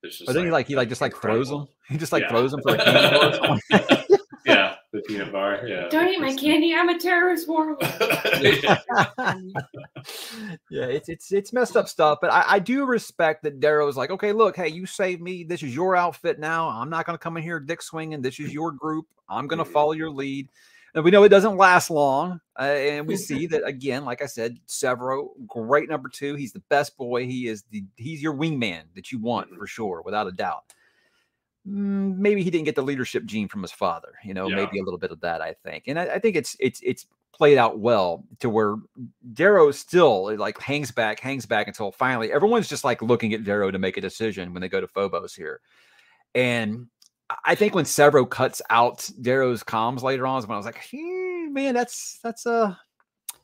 It's 0.03 0.17
just 0.17 0.25
but 0.27 0.33
then 0.33 0.45
he 0.45 0.51
like 0.51 0.67
he 0.67 0.75
like 0.75 0.89
just 0.89 1.01
like 1.01 1.15
throws 1.15 1.49
them. 1.49 1.67
He 1.89 1.97
just 1.97 2.11
like 2.11 2.23
Yeah. 2.23 2.29
throws 2.29 2.51
them 2.51 2.61
for 2.61 2.75
a 2.75 2.77
candy 2.77 3.37
bar. 3.39 3.59
Yeah, 4.45 4.75
the 4.91 4.99
peanut 5.07 5.31
bar. 5.31 5.65
Yeah. 5.65 5.87
Don't 5.87 6.09
eat 6.09 6.19
my 6.19 6.35
candy. 6.35 6.75
I'm 6.75 6.89
a 6.89 6.99
terrorist 6.99 7.47
warlord. 7.47 7.77
Yeah. 8.41 8.77
yeah, 10.69 10.85
it's 10.85 11.07
it's 11.07 11.31
it's 11.31 11.53
messed 11.53 11.77
up 11.77 11.87
stuff, 11.87 12.17
but 12.21 12.29
I, 12.31 12.43
I 12.47 12.59
do 12.59 12.85
respect 12.85 13.43
that 13.43 13.61
Darrow's 13.61 13.95
like, 13.95 14.09
okay, 14.09 14.33
look, 14.33 14.55
hey, 14.57 14.67
you 14.67 14.85
saved 14.85 15.21
me. 15.21 15.45
This 15.45 15.63
is 15.63 15.73
your 15.73 15.95
outfit 15.95 16.39
now. 16.39 16.67
I'm 16.67 16.89
not 16.89 17.05
going 17.05 17.17
to 17.17 17.21
come 17.23 17.37
in 17.37 17.43
here 17.43 17.59
dick 17.61 17.81
swinging. 17.81 18.21
This 18.21 18.37
is 18.39 18.53
your 18.53 18.71
group. 18.73 19.05
I'm 19.29 19.47
going 19.47 19.59
to 19.63 19.65
Mhm. 19.69 19.71
follow 19.73 19.93
your 19.93 20.09
lead. 20.11 20.49
And 20.95 21.03
we 21.03 21.09
know 21.11 21.23
it 21.23 21.29
doesn't 21.29 21.57
last 21.57 21.89
long. 21.89 22.39
Uh, 22.59 22.63
and 22.63 23.07
we 23.07 23.15
see 23.17 23.47
that 23.47 23.65
again, 23.65 24.05
like 24.05 24.21
I 24.21 24.27
said, 24.27 24.57
Sevro, 24.67 25.29
great 25.47 25.89
number 25.89 26.07
two. 26.09 26.35
He's 26.35 26.53
the 26.53 26.63
best 26.69 26.95
boy. 26.97 27.25
He 27.25 27.47
is 27.47 27.63
the 27.71 27.83
he's 27.95 28.21
your 28.21 28.33
wingman 28.35 28.83
that 28.95 29.11
you 29.11 29.19
want 29.19 29.51
Mhm. 29.51 29.57
for 29.57 29.67
sure, 29.67 30.01
without 30.05 30.27
a 30.27 30.31
doubt. 30.31 30.63
Mm, 31.67 32.17
Maybe 32.17 32.43
he 32.43 32.49
didn't 32.51 32.65
get 32.65 32.75
the 32.75 32.83
leadership 32.83 33.25
gene 33.25 33.47
from 33.47 33.61
his 33.61 33.71
father, 33.71 34.13
you 34.23 34.33
know, 34.33 34.47
Yeah. 34.49 34.55
maybe 34.57 34.79
a 34.79 34.83
little 34.83 34.99
bit 34.99 35.11
of 35.11 35.21
that, 35.21 35.41
I 35.41 35.53
think. 35.63 35.85
And 35.87 35.97
I, 35.99 36.05
I 36.15 36.19
think 36.19 36.35
it's 36.35 36.55
it's 36.59 36.79
it's 36.83 37.05
played 37.33 37.57
out 37.57 37.79
well 37.79 38.23
to 38.39 38.47
where 38.49 38.75
Darrow 39.33 39.71
still 39.71 40.37
like 40.37 40.59
hangs 40.59 40.91
back, 40.91 41.19
hangs 41.19 41.47
back 41.47 41.67
until 41.67 41.91
finally 41.91 42.31
everyone's 42.31 42.67
just 42.67 42.83
like 42.83 43.01
looking 43.01 43.33
at 43.33 43.43
Darrow 43.43 43.71
to 43.71 43.79
make 43.79 43.97
a 43.97 44.01
decision 44.01 44.53
when 44.53 44.61
they 44.61 44.69
go 44.69 44.79
to 44.81 44.87
Phobos 44.87 45.33
here. 45.33 45.59
And 46.35 46.87
I- 47.45 47.51
I 47.51 47.55
think 47.55 47.73
when 47.75 47.85
Sevro 47.85 48.29
cuts 48.29 48.61
out 48.69 49.09
Darrow's 49.21 49.63
comms 49.63 50.01
later 50.01 50.25
on 50.27 50.39
is 50.39 50.47
when 50.47 50.55
I 50.55 50.57
was 50.57 50.65
like, 50.65 50.81
"Hmm, 50.91 51.53
man, 51.53 51.73
that's 51.73 52.19
that's 52.23 52.45
a 52.45 52.77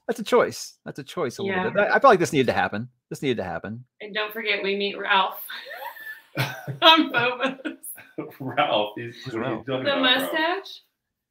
that's 0.07 0.19
a 0.19 0.23
choice. 0.23 0.75
That's 0.85 0.99
a 0.99 1.03
choice 1.03 1.39
a 1.39 1.43
Yeah. 1.43 1.57
little 1.57 1.71
bit. 1.71 1.81
I, 1.83 1.87
I 1.95 1.99
felt 1.99 2.05
like 2.11 2.19
this 2.19 2.33
needed 2.33 2.47
to 2.47 2.53
happen. 2.53 2.89
This 3.09 3.21
needed 3.21 3.37
to 3.37 3.43
happen. 3.43 3.85
And 4.01 4.13
don't 4.13 4.33
forget, 4.33 4.63
we 4.63 4.75
meet 4.75 4.97
Ralph 4.97 5.41
on 6.81 7.11
Phobos. 7.11 7.75
Ralph. 8.39 8.93
He's, 8.95 9.15
Who's 9.23 9.33
what 9.35 9.43
are 9.43 9.49
you 9.49 9.53
Ralph? 9.55 9.65
talking 9.65 9.83
The 9.85 9.91
about, 9.97 10.03
Ralph? 10.03 10.21
mustache? 10.33 10.81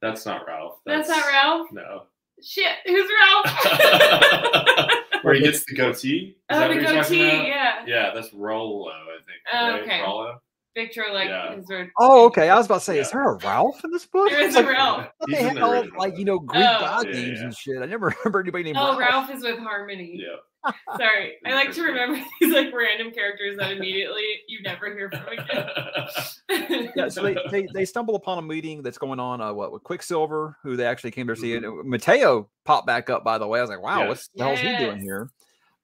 That's 0.00 0.24
not 0.26 0.46
Ralph. 0.46 0.78
That's, 0.86 1.08
not 1.08 1.26
Ralph? 1.26 1.66
No. 1.72 2.02
Shit, 2.42 2.76
who's 2.86 3.08
Ralph? 3.20 4.92
Where 5.22 5.34
he 5.34 5.40
gets 5.42 5.64
the 5.64 5.74
goatee? 5.76 6.36
Is 6.50 6.56
oh, 6.56 6.60
that 6.60 6.68
the 6.68 6.74
what 6.74 6.82
you're 6.82 7.02
talking 7.02 7.18
goatee, 7.18 7.48
yeah. 7.48 7.84
Yeah, 7.86 8.10
that's 8.14 8.32
Rollo, 8.32 8.90
I 8.90 9.16
think. 9.26 9.40
Oh, 9.52 9.70
right? 9.70 9.82
okay. 9.82 10.00
Rollo? 10.02 10.40
Victra, 10.76 11.12
like, 11.12 11.28
Yeah. 11.28 11.56
his 11.56 11.66
word. 11.68 11.90
Oh, 11.98 12.26
okay. 12.26 12.48
I 12.50 12.56
was 12.56 12.66
about 12.66 12.76
to 12.78 12.84
say, 12.84 12.98
is 12.98 13.10
there 13.10 13.24
a 13.24 13.36
Ralph 13.38 13.82
in 13.84 13.90
this 13.90 14.06
book? 14.06 14.30
There 14.30 14.40
is 14.40 14.48
It's 14.48 14.56
a 14.56 14.60
like, 14.60 14.68
Ralph. 14.70 14.98
I 15.00 15.02
thought 15.02 15.12
He's 15.28 15.38
they 15.38 15.42
in 15.42 15.48
had 15.48 15.56
the 15.56 15.62
all 15.62 15.86
like 15.98 16.18
you 16.18 16.24
know 16.24 16.38
Greek 16.38 16.62
Oh. 16.64 16.78
god 16.80 17.06
Yeah, 17.06 17.12
names 17.12 17.38
yeah. 17.38 17.44
and 17.46 17.56
shit. 17.56 17.82
I 17.82 17.86
never 17.86 18.14
remember 18.24 18.40
anybody 18.40 18.64
named 18.64 18.76
Oh, 18.78 18.96
Ralph. 18.98 19.28
Ralph 19.28 19.30
is 19.30 19.42
with 19.42 19.58
Harmony. 19.58 20.20
Yeah. 20.22 20.72
Sorry. 20.96 21.36
I 21.46 21.54
like 21.54 21.72
to 21.72 21.82
remember 21.82 22.20
these 22.40 22.52
like 22.52 22.72
random 22.74 23.12
characters 23.12 23.56
that 23.58 23.72
immediately 23.72 24.22
you 24.48 24.60
never 24.62 24.92
hear 24.94 25.10
from 25.10 25.26
again. 25.28 26.90
Yeah, 26.96 27.08
so 27.08 27.22
they, 27.22 27.36
they 27.50 27.66
they 27.74 27.84
stumble 27.84 28.16
upon 28.16 28.38
a 28.38 28.42
meeting 28.42 28.82
that's 28.82 28.98
going 28.98 29.20
on. 29.20 29.40
Uh, 29.40 29.52
what 29.52 29.72
with 29.72 29.82
Quicksilver, 29.84 30.56
who 30.62 30.76
they 30.76 30.84
actually 30.86 31.12
came 31.12 31.26
to 31.28 31.36
see. 31.36 31.52
Mhm. 31.52 31.80
And 31.80 31.88
Matteo 31.90 32.48
popped 32.64 32.86
back 32.86 33.08
up. 33.10 33.24
By 33.24 33.38
the 33.38 33.46
way, 33.46 33.60
I 33.60 33.62
was 33.62 33.70
like, 33.70 33.82
wow, 33.82 34.00
Yes. 34.00 34.08
what 34.08 34.20
the 34.34 34.44
hell's 34.44 34.58
he 34.60 34.76
doing 34.84 35.00
here? 35.00 35.30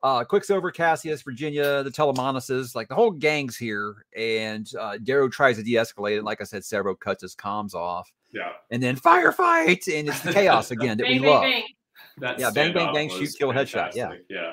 Uh, 0.04 0.23
Quicksilver, 0.23 0.70
Cassius, 0.70 1.23
Virginia, 1.23 1.82
the 1.82 1.90
Telemanuses, 1.90 2.75
like 2.75 2.88
the 2.88 2.94
whole 2.94 3.11
gang's 3.11 3.56
here. 3.56 4.04
And 4.14 4.70
uh, 4.78 4.99
Darrow 5.02 5.30
tries 5.30 5.56
to 5.56 5.62
de-escalate 5.62 6.18
it. 6.18 6.25
Like 6.25 6.42
I 6.42 6.44
said, 6.44 6.61
Sevro 6.61 6.94
cuts 7.00 7.23
his 7.23 7.34
comms 7.34 7.73
off, 7.75 8.12
yeah. 8.30 8.50
and 8.70 8.82
then 8.82 8.96
firefight, 8.96 9.88
and 9.88 10.06
it's 10.06 10.20
the 10.20 10.34
chaos 10.34 10.70
again 10.70 10.99
that 10.99 11.04
bang, 11.04 11.12
we 11.12 11.18
bang, 11.20 11.30
love. 11.30 11.42
bang. 11.42 11.64
That 12.18 12.38
Yeah, 12.38 12.50
bang, 12.50 12.75
bang, 12.75 12.92
bang, 12.92 13.08
shoot, 13.08 13.30
kill, 13.38 13.49
headshot, 13.49 13.94
yeah. 13.94 14.12
Yeah. 14.28 14.52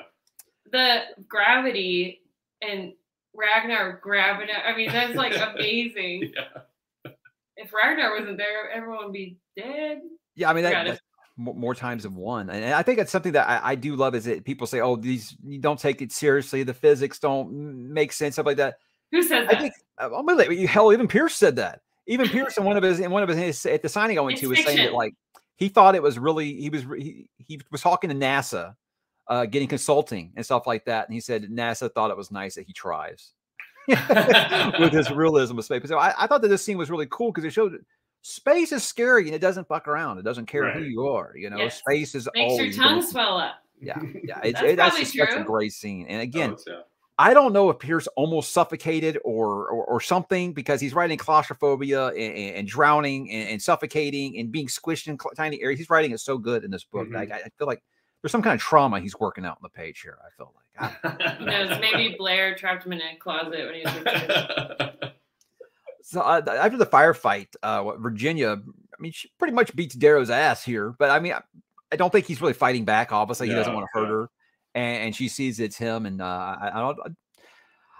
The 0.72 1.02
gravity 1.28 2.22
and 2.62 2.94
Ragnar 3.34 4.00
grabbing 4.02 4.48
it. 4.48 4.56
I 4.66 4.74
mean, 4.74 4.90
that's 4.90 5.14
like 5.16 5.34
amazing. 5.54 6.32
Yeah. 6.34 7.12
If 7.58 7.74
Ragnar 7.74 8.18
wasn't 8.18 8.38
there, 8.38 8.70
everyone 8.70 9.04
would 9.04 9.12
be 9.12 9.36
dead. 9.54 10.00
Yeah, 10.34 10.48
I 10.48 10.54
mean 10.54 10.64
that, 10.64 10.98
Got 11.36 11.44
it. 11.44 11.52
that's 11.54 11.54
mo- 11.54 11.54
more 11.54 11.74
times 11.74 12.02
than 12.04 12.14
one, 12.14 12.50
and 12.50 12.74
I 12.74 12.82
think 12.82 12.98
it's 12.98 13.12
something 13.12 13.32
that 13.32 13.48
I, 13.48 13.70
I 13.72 13.74
do 13.74 13.96
love. 13.96 14.14
Is 14.14 14.24
that 14.24 14.44
people 14.44 14.66
say, 14.66 14.80
"Oh, 14.80 14.96
these 14.96 15.36
you 15.44 15.58
don't 15.58 15.78
take 15.78 16.02
it 16.02 16.12
seriously. 16.12 16.62
The 16.62 16.74
physics 16.74 17.18
don't 17.18 17.52
make 17.52 18.12
sense." 18.12 18.34
Stuff 18.36 18.46
like 18.46 18.56
that. 18.58 18.76
Who 19.12 19.22
says 19.22 19.46
I 19.48 19.52
that? 19.52 19.60
think 19.62 19.74
uh, 19.98 20.06
I'm 20.06 20.26
gonna 20.26 20.34
let 20.34 20.56
you. 20.56 20.68
Hell, 20.68 20.92
even 20.92 21.08
Pierce 21.08 21.34
said 21.36 21.56
that. 21.56 21.80
Even 22.06 22.28
Pierce 22.28 22.58
in 22.58 22.64
one 22.64 22.76
of 22.76 22.82
his 22.82 23.00
in 23.00 23.10
one 23.10 23.22
of 23.22 23.28
his 23.28 23.64
at 23.66 23.82
the 23.82 23.88
signing 23.88 24.18
I 24.18 24.22
went 24.22 24.34
It's 24.34 24.40
to 24.42 24.48
was 24.48 24.64
saying 24.64 24.78
that 24.78 24.92
like 24.94 25.14
he 25.56 25.68
thought 25.68 25.94
it 25.94 26.02
was 26.02 26.18
really 26.18 26.60
he 26.60 26.70
was 26.70 26.84
he, 26.98 27.28
he 27.38 27.60
was 27.70 27.80
talking 27.80 28.10
to 28.10 28.16
NASA, 28.16 28.74
uh, 29.28 29.46
getting 29.46 29.68
consulting 29.68 30.32
and 30.36 30.44
stuff 30.44 30.66
like 30.66 30.84
that, 30.86 31.06
and 31.06 31.14
he 31.14 31.20
said 31.20 31.44
NASA 31.44 31.92
thought 31.92 32.10
it 32.10 32.16
was 32.16 32.30
nice 32.32 32.56
that 32.56 32.66
he 32.66 32.72
tries 32.72 33.32
with 33.88 34.92
his 34.92 35.10
realism 35.14 35.58
of 35.58 35.64
space. 35.64 35.88
So 35.88 35.98
I, 35.98 36.12
I 36.18 36.26
thought 36.26 36.42
that 36.42 36.48
this 36.48 36.64
scene 36.64 36.78
was 36.78 36.90
really 36.90 37.06
cool 37.10 37.32
because 37.32 37.44
it 37.44 37.52
showed 37.52 37.78
space 38.22 38.72
is 38.72 38.82
scary 38.84 39.26
and 39.26 39.34
it 39.34 39.40
doesn't 39.40 39.68
fuck 39.68 39.86
around. 39.88 40.18
It 40.18 40.22
doesn't 40.22 40.46
care 40.46 40.70
who 40.72 40.82
you 40.84 41.06
are. 41.08 41.32
You 41.36 41.50
know, 41.50 41.58
Yes. 41.58 41.78
space 41.78 42.14
is 42.14 42.28
Makes 42.34 42.38
your 42.38 42.50
always 42.60 42.76
gonna- 42.76 42.88
tongue 42.88 43.02
swell 43.02 43.36
up. 43.38 43.56
Yeah, 43.80 44.00
yeah, 44.24 44.40
it's, 44.44 44.60
That's 44.60 44.72
it, 44.72 44.76
that's 44.76 44.90
probably 44.90 45.00
just 45.04 45.16
such 45.16 45.40
a 45.40 45.44
great 45.44 45.72
scene. 45.72 46.06
And 46.06 46.20
Oh, 46.20 46.22
again, 46.22 46.50
it's- 46.52 46.64
yeah. 46.66 46.80
I 47.18 47.34
don't 47.34 47.52
know 47.52 47.68
if 47.68 47.78
Pierce 47.78 48.06
almost 48.16 48.52
suffocated 48.52 49.18
or 49.22 49.68
or, 49.68 49.84
or 49.84 50.00
something 50.00 50.54
because 50.54 50.80
he's 50.80 50.94
writing 50.94 51.18
claustrophobia 51.18 52.06
and, 52.08 52.16
and- 52.18 52.56
and 52.56 52.68
drowning 52.68 53.30
and, 53.30 53.50
and 53.50 53.62
suffocating 53.62 54.38
and 54.38 54.50
being 54.50 54.66
squished 54.66 55.08
in 55.08 55.18
cl- 55.20 55.34
tiny 55.36 55.60
areas. 55.62 55.78
He's 55.78 55.90
writing 55.90 56.12
it 56.12 56.20
so 56.20 56.38
good 56.38 56.64
in 56.64 56.70
this 56.70 56.84
book. 56.84 57.08
Mhm. 57.08 57.14
Like 57.14 57.30
I, 57.30 57.36
I 57.36 57.48
feel 57.58 57.66
like 57.66 57.82
there's 58.22 58.32
some 58.32 58.40
kind 58.42 58.54
of 58.54 58.60
trauma 58.60 58.98
he's 59.00 59.18
working 59.20 59.44
out 59.44 59.58
on 59.58 59.62
the 59.62 59.68
page 59.68 60.00
here. 60.00 60.16
I 60.24 60.30
feel 60.36 60.54
like. 60.56 60.92
I- 61.04 61.32
Who 61.34 61.44
knows? 61.44 61.80
Maybe 61.80 62.14
Blair 62.16 62.54
trapped 62.56 62.86
him 62.86 62.92
in 62.92 63.00
a 63.02 63.16
closet 63.16 63.66
when 63.66 63.74
he 63.74 63.82
was 63.84 63.94
a 63.94 64.98
kid. 65.00 65.11
so 66.02 66.20
uh, 66.20 66.42
after 66.48 66.76
the 66.76 66.86
firefight, 66.86 67.48
uh, 67.62 67.92
Virginia, 67.98 68.52
I 68.52 69.02
mean, 69.02 69.12
she 69.12 69.30
pretty 69.38 69.54
much 69.54 69.74
beats 69.74 69.94
Darrow's 69.94 70.30
ass 70.30 70.64
here. 70.64 70.94
But 70.98 71.10
I 71.10 71.20
mean, 71.20 71.32
I, 71.32 71.40
I 71.92 71.96
don't 71.96 72.10
think 72.10 72.26
he's 72.26 72.40
really 72.40 72.52
fighting 72.52 72.84
back. 72.84 73.12
Obviously, 73.12 73.48
he 73.48 73.54
doesn't 73.54 73.74
want 73.74 73.86
to 73.92 73.98
hurt 73.98 74.08
no. 74.08 74.14
her, 74.14 74.30
and, 74.74 75.04
and 75.04 75.16
she 75.16 75.28
sees 75.28 75.60
it's 75.60 75.76
him. 75.76 76.06
And 76.06 76.20
uh, 76.20 76.56
I, 76.60 76.70
I 76.74 76.80
don't. 76.80 76.98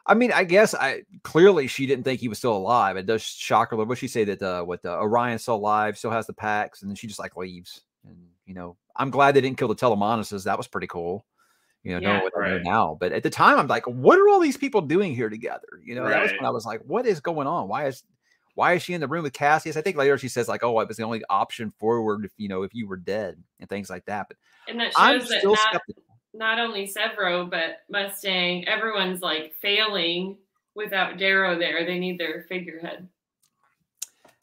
I 0.05 0.15
mean, 0.15 0.33
I 0.33 0.45
guess 0.45 0.75
I 0.75 1.03
clearly 1.23 1.69
she 1.69 1.87
didn't 1.87 2.05
think 2.05 2.21
he 2.21 2.29
was 2.29 2.39
still 2.39 2.57
alive. 2.57 2.97
It 2.97 3.07
does 3.07 3.23
shock 3.23 3.71
her. 3.71 3.77
What 3.77 3.99
she 3.99 4.09
say 4.09 4.25
that 4.25 4.43
uh, 4.43 4.63
what 4.65 4.85
uh, 4.85 4.99
Orion's 4.99 5.43
still 5.43 5.57
alive, 5.57 5.97
still 5.97 6.11
has 6.11 6.27
the 6.27 6.33
packs, 6.33 6.83
and 6.83 6.91
then 6.91 6.97
she 6.97 7.07
just 7.07 7.21
like 7.21 7.37
leaves. 7.37 7.83
And 8.05 8.17
you 8.47 8.55
know, 8.55 8.77
I'm 8.97 9.11
glad 9.11 9.35
they 9.35 9.41
didn't 9.41 9.59
kill 9.59 9.69
the 9.69 9.77
Telemanuses. 9.77 10.45
That 10.45 10.59
was 10.59 10.67
pretty 10.67 10.89
cool. 10.89 11.25
You 11.83 11.93
know, 11.95 11.99
knowing 12.01 12.17
Yeah. 12.17 12.23
what 12.23 12.45
I 12.45 12.51
know 12.51 12.59
now. 12.59 12.97
But 13.01 13.13
at 13.13 13.23
the 13.23 13.31
time, 13.31 13.59
I'm 13.59 13.67
like, 13.67 13.85
what 13.87 14.19
are 14.19 14.29
all 14.29 14.39
these 14.41 14.57
people 14.57 14.81
doing 14.83 15.15
here 15.15 15.29
together? 15.29 15.67
You 15.83 15.95
know, 15.97 16.09
that 16.09 16.23
was 16.23 16.31
when 16.33 16.45
I 16.47 16.51
was 16.51 16.65
like, 16.65 16.81
what 16.87 17.07
is 17.07 17.21
going 17.21 17.47
on? 17.47 17.69
Why 17.69 17.87
is 17.87 18.05
why 18.55 18.75
is 18.75 18.83
she 18.83 18.93
in 18.95 19.01
the 19.01 19.09
room 19.09 19.23
with 19.23 19.33
Cassius? 19.33 19.77
I 19.77 19.81
think 19.83 19.97
later 19.97 20.19
she 20.19 20.29
says 20.29 20.47
like, 20.47 20.63
"Oh, 20.63 20.79
it 20.81 20.89
was 20.89 20.99
the 20.99 21.05
only 21.05 21.23
option 21.31 21.73
forward 21.81 22.25
if 22.27 22.33
you 22.37 22.49
know 22.49 22.63
if 22.63 22.75
you 22.75 22.87
were 22.87 22.99
dead 22.99 23.43
and 23.61 23.69
things 23.69 23.89
like 23.91 24.05
that." 24.05 24.29
But 24.29 24.37
And 24.69 24.79
that 24.79 24.93
I'm 24.97 25.21
shows 25.21 25.29
that 25.31 25.39
still 25.39 25.53
not, 25.55 25.69
skeptical. 25.71 26.05
not 26.35 26.59
only 26.59 26.87
Sevro, 26.87 27.51
but 27.51 27.79
Mustang, 27.89 28.69
everyone's 28.69 29.23
like 29.23 29.55
failing 29.61 30.37
without 30.75 31.19
Darrow 31.19 31.59
there. 31.59 31.85
They 31.85 31.99
need 31.99 32.19
their 32.19 32.45
figurehead. 32.49 33.09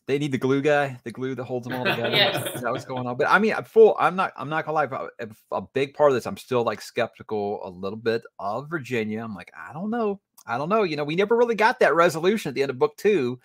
They 0.10 0.18
need 0.18 0.32
the 0.32 0.40
glue 0.40 0.64
guy, 0.64 0.98
the 1.04 1.12
glue 1.12 1.36
that 1.36 1.44
holds 1.44 1.68
them 1.68 1.78
all 1.78 1.86
together. 1.86 2.10
Yes. 2.16 2.56
Is 2.56 2.62
that 2.64 2.72
what's 2.72 2.84
going 2.84 3.06
on? 3.06 3.16
But 3.16 3.28
I 3.30 3.38
mean, 3.38 3.54
I'm 3.54 3.64
full. 3.64 3.96
I'm 4.00 4.16
not. 4.16 4.34
I'm 4.36 4.50
not 4.50 4.66
gonna 4.66 4.74
lie. 4.76 5.08
A, 5.20 5.28
a 5.52 5.62
big 5.62 5.94
part 5.94 6.10
of 6.10 6.16
this, 6.16 6.26
I'm 6.26 6.36
still 6.36 6.64
like 6.64 6.82
skeptical 6.82 7.60
a 7.64 7.70
little 7.70 7.96
bit 7.96 8.24
of 8.40 8.72
Virginia. 8.72 9.24
I'm 9.24 9.36
like, 9.36 9.52
I 9.56 9.72
don't 9.72 9.92
know. 9.92 10.20
I 10.48 10.58
don't 10.58 10.68
know. 10.68 10.82
You 10.82 10.96
know, 10.96 11.04
we 11.04 11.16
never 11.16 11.38
really 11.38 11.54
got 11.54 11.80
that 11.82 11.94
resolution 11.94 12.50
at 12.50 12.56
the 12.56 12.64
end 12.64 12.72
of 12.72 12.80
book 12.80 12.98
two, 12.98 13.40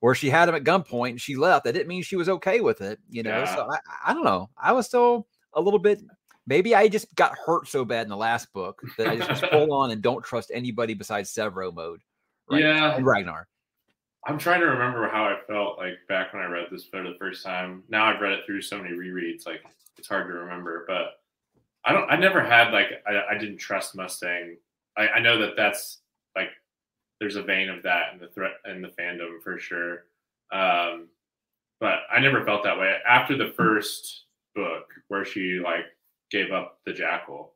where 0.00 0.14
she 0.14 0.28
had 0.28 0.46
him 0.46 0.54
at 0.54 0.62
gunpoint 0.64 1.08
and 1.12 1.20
she 1.22 1.36
left. 1.36 1.64
That 1.64 1.72
didn't 1.72 1.88
mean 1.88 2.02
she 2.02 2.16
was 2.16 2.28
okay 2.28 2.60
with 2.60 2.82
it. 2.82 2.98
You 3.08 3.22
know, 3.22 3.30
Yeah. 3.38 3.54
so 3.56 3.66
I, 3.72 3.78
I 4.04 4.12
don't 4.12 4.24
know. 4.24 4.50
I 4.58 4.72
was 4.72 4.84
still 4.84 5.26
a 5.54 5.60
little 5.62 5.80
bit. 5.80 6.02
Maybe 6.46 6.74
I 6.74 6.88
just 6.88 7.14
got 7.14 7.32
hurt 7.46 7.66
so 7.66 7.82
bad 7.86 8.02
in 8.02 8.10
the 8.10 8.16
last 8.18 8.52
book 8.52 8.82
that 8.98 9.08
I 9.08 9.16
just 9.16 9.30
was 9.30 9.40
full 9.50 9.72
on 9.72 9.90
and 9.90 10.02
don't 10.02 10.22
trust 10.22 10.50
anybody 10.52 10.92
besides 10.92 11.32
Sevro 11.32 11.72
mode. 11.74 12.00
Right? 12.50 12.60
Yeah. 12.60 12.94
And 12.96 13.06
Ragnar. 13.06 13.48
I'm 14.26 14.38
trying 14.38 14.60
to 14.60 14.66
remember 14.66 15.08
how 15.08 15.24
I 15.24 15.36
felt 15.46 15.78
like 15.78 15.94
back 16.08 16.32
when 16.32 16.42
I 16.42 16.46
read 16.46 16.66
this 16.70 16.84
for 16.84 17.02
the 17.02 17.16
first 17.18 17.44
time. 17.44 17.82
Now 17.88 18.04
I've 18.04 18.20
read 18.20 18.32
it 18.32 18.40
through 18.46 18.62
so 18.62 18.76
many 18.76 18.94
rereads, 18.94 19.46
like 19.46 19.62
it's 19.96 20.08
hard 20.08 20.28
to 20.28 20.34
remember. 20.34 20.84
But 20.86 21.20
I 21.84 21.92
don't. 21.92 22.10
I 22.10 22.16
never 22.16 22.44
had 22.44 22.72
like 22.72 22.88
I, 23.06 23.34
I 23.34 23.38
didn't 23.38 23.58
trust 23.58 23.96
Mustang. 23.96 24.56
I, 24.96 25.08
I 25.08 25.20
know 25.20 25.38
that 25.38 25.56
that's 25.56 26.00
like 26.36 26.50
there's 27.18 27.36
a 27.36 27.42
vein 27.42 27.70
of 27.70 27.82
that 27.84 28.12
in 28.12 28.20
the 28.20 28.28
threat 28.28 28.52
in 28.70 28.82
the 28.82 28.88
fandom 28.88 29.42
for 29.42 29.58
sure. 29.58 30.04
Um, 30.52 31.08
but 31.78 32.00
I 32.12 32.20
never 32.20 32.44
felt 32.44 32.62
that 32.64 32.78
way 32.78 32.96
after 33.08 33.36
the 33.36 33.52
first 33.56 34.24
book 34.54 34.84
where 35.08 35.24
she 35.24 35.60
like 35.64 35.86
gave 36.30 36.52
up 36.52 36.78
the 36.84 36.92
jackal. 36.92 37.54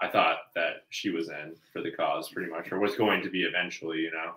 I 0.00 0.08
thought 0.08 0.38
that 0.54 0.84
she 0.90 1.10
was 1.10 1.28
in 1.28 1.56
for 1.72 1.80
the 1.82 1.90
cause 1.90 2.28
pretty 2.28 2.50
much, 2.50 2.70
or 2.70 2.78
was 2.78 2.94
going 2.94 3.22
to 3.22 3.30
be 3.30 3.44
eventually. 3.44 4.00
You 4.00 4.10
know. 4.10 4.32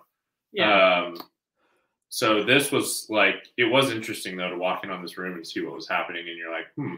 Yeah. 0.52 1.04
Um, 1.04 1.14
so 2.14 2.44
this 2.44 2.70
was 2.70 3.06
like 3.08 3.48
it 3.56 3.64
was 3.64 3.90
interesting 3.90 4.36
though 4.36 4.50
to 4.50 4.58
walk 4.58 4.84
in 4.84 4.90
on 4.90 5.00
this 5.00 5.16
room 5.16 5.34
and 5.34 5.46
see 5.46 5.62
what 5.62 5.74
was 5.74 5.88
happening, 5.88 6.28
and 6.28 6.36
you're 6.36 6.52
like, 6.52 6.66
hmm, 6.76 6.96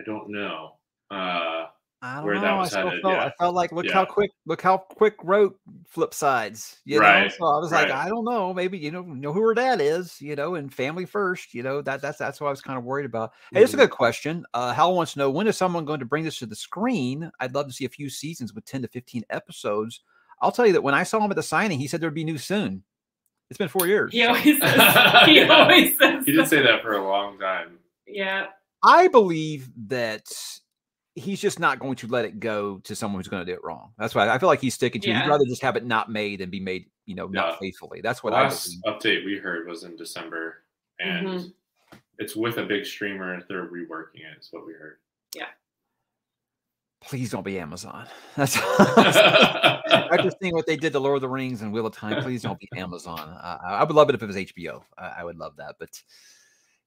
I 0.00 0.02
don't 0.02 0.30
know. 0.30 0.78
Uh, 1.10 1.66
I 2.00 2.14
don't 2.14 2.24
where 2.24 2.36
that 2.36 2.40
know. 2.40 2.54
I 2.54 2.58
was 2.58 2.72
headed, 2.72 3.02
felt 3.02 3.14
yeah. 3.14 3.26
I 3.26 3.32
felt 3.38 3.54
like 3.54 3.70
look 3.70 3.84
Yeah. 3.84 3.92
how 3.92 4.06
quick 4.06 4.30
look 4.46 4.62
how 4.62 4.78
quick 4.78 5.16
Roque 5.22 5.58
flip 5.86 6.14
sides. 6.14 6.78
You 6.86 7.00
know, 7.00 7.28
so 7.28 7.44
I 7.44 7.58
was 7.58 7.70
like. 7.70 7.90
I 7.90 8.08
don't 8.08 8.24
know. 8.24 8.54
Maybe 8.54 8.78
you 8.78 8.90
know 8.90 9.02
know 9.02 9.30
who 9.30 9.42
her 9.42 9.52
dad 9.52 9.82
is. 9.82 10.18
You 10.22 10.36
know, 10.36 10.54
and 10.54 10.72
family 10.72 11.04
first. 11.04 11.52
You 11.52 11.62
know 11.62 11.82
that 11.82 12.00
that's 12.00 12.16
that's 12.16 12.40
what 12.40 12.46
I 12.46 12.50
was 12.50 12.62
kind 12.62 12.78
of 12.78 12.84
worried 12.84 13.04
about. 13.04 13.32
Hey, 13.52 13.62
it's 13.62 13.74
a 13.74 13.76
good 13.76 13.90
question. 13.90 14.46
Uh, 14.54 14.72
Hal 14.72 14.94
wants 14.94 15.12
to 15.12 15.18
know 15.18 15.28
when 15.28 15.48
is 15.48 15.58
someone 15.58 15.84
going 15.84 16.00
to 16.00 16.06
bring 16.06 16.24
this 16.24 16.38
to 16.38 16.46
the 16.46 16.56
screen? 16.56 17.30
I'd 17.40 17.54
love 17.54 17.66
to 17.66 17.74
see 17.74 17.84
a 17.84 17.90
few 17.90 18.08
seasons 18.08 18.54
with 18.54 18.64
ten 18.64 18.80
to 18.80 18.88
fifteen 18.88 19.24
episodes. 19.28 20.00
I'll 20.40 20.52
tell 20.52 20.66
you 20.66 20.72
that 20.72 20.82
when 20.82 20.94
I 20.94 21.02
saw 21.02 21.22
him 21.22 21.30
at 21.30 21.36
the 21.36 21.42
signing, 21.42 21.78
he 21.78 21.88
said 21.88 22.00
there'd 22.00 22.14
be 22.14 22.24
new 22.24 22.38
soon. 22.38 22.84
It's 23.50 23.58
been 23.58 23.68
four 23.68 23.86
years. 23.86 24.12
He 24.12 24.24
always 24.24 24.58
says. 24.60 25.22
He 25.26 25.42
always 25.42 25.96
says. 25.98 26.24
he 26.26 26.32
did 26.32 26.40
that. 26.44 26.48
say 26.48 26.62
that 26.62 26.82
for 26.82 26.92
a 26.92 27.06
long 27.08 27.38
time. 27.38 27.78
Yeah. 28.06 28.46
I 28.84 29.08
believe 29.08 29.70
that 29.88 30.24
he's 31.14 31.40
just 31.40 31.58
not 31.58 31.78
going 31.80 31.96
to 31.96 32.06
let 32.06 32.24
it 32.24 32.38
go 32.38 32.78
to 32.84 32.94
someone 32.94 33.18
who's 33.20 33.28
going 33.28 33.44
to 33.44 33.50
do 33.50 33.56
it 33.56 33.64
wrong. 33.64 33.90
That's 33.98 34.14
why 34.14 34.28
I 34.28 34.38
feel 34.38 34.48
like 34.48 34.60
he's 34.60 34.74
sticking 34.74 35.00
to. 35.02 35.10
it. 35.10 35.16
He'd 35.16 35.28
rather 35.28 35.44
just 35.46 35.62
have 35.62 35.76
it 35.76 35.84
not 35.84 36.10
made 36.10 36.40
than 36.40 36.50
be 36.50 36.60
made, 36.60 36.86
you 37.06 37.14
know, 37.16 37.24
Yeah. 37.32 37.40
not 37.40 37.58
faithfully. 37.58 38.00
That's 38.02 38.22
what 38.22 38.30
the 38.30 38.36
I 38.36 38.42
last 38.44 38.76
believe. 38.84 39.00
update 39.00 39.24
we 39.24 39.36
heard 39.38 39.66
was 39.66 39.82
in 39.84 39.96
December, 39.96 40.58
and 41.00 41.26
Mhm. 41.26 41.52
it's 42.18 42.36
with 42.36 42.58
a 42.58 42.64
big 42.64 42.84
streamer, 42.86 43.32
and 43.34 43.42
they're 43.48 43.66
reworking 43.66 44.20
it. 44.30 44.38
Is 44.38 44.48
what 44.52 44.64
we 44.66 44.74
heard. 44.74 44.98
Please 47.00 47.30
don't 47.30 47.44
be 47.44 47.58
Amazon. 47.58 48.06
That's 48.36 48.56
after 50.12 50.30
seeing 50.40 50.54
what 50.54 50.66
they 50.66 50.76
did 50.76 50.92
to 50.92 51.00
Lord 51.00 51.16
of 51.16 51.20
the 51.22 51.28
Rings 51.28 51.62
and 51.62 51.72
Wheel 51.72 51.86
of 51.86 51.94
Time. 51.94 52.20
Please 52.20 52.42
don't 52.42 52.58
be 52.58 52.68
Amazon. 52.76 53.18
Uh, 53.20 53.58
I 53.64 53.74
I 53.76 53.84
would 53.84 53.94
love 53.94 54.08
it 54.08 54.14
if 54.14 54.22
it 54.22 54.26
was 54.26 54.36
HBO. 54.36 54.82
I, 54.96 55.16
I 55.18 55.24
would 55.24 55.38
love 55.38 55.56
that, 55.56 55.76
but 55.78 55.90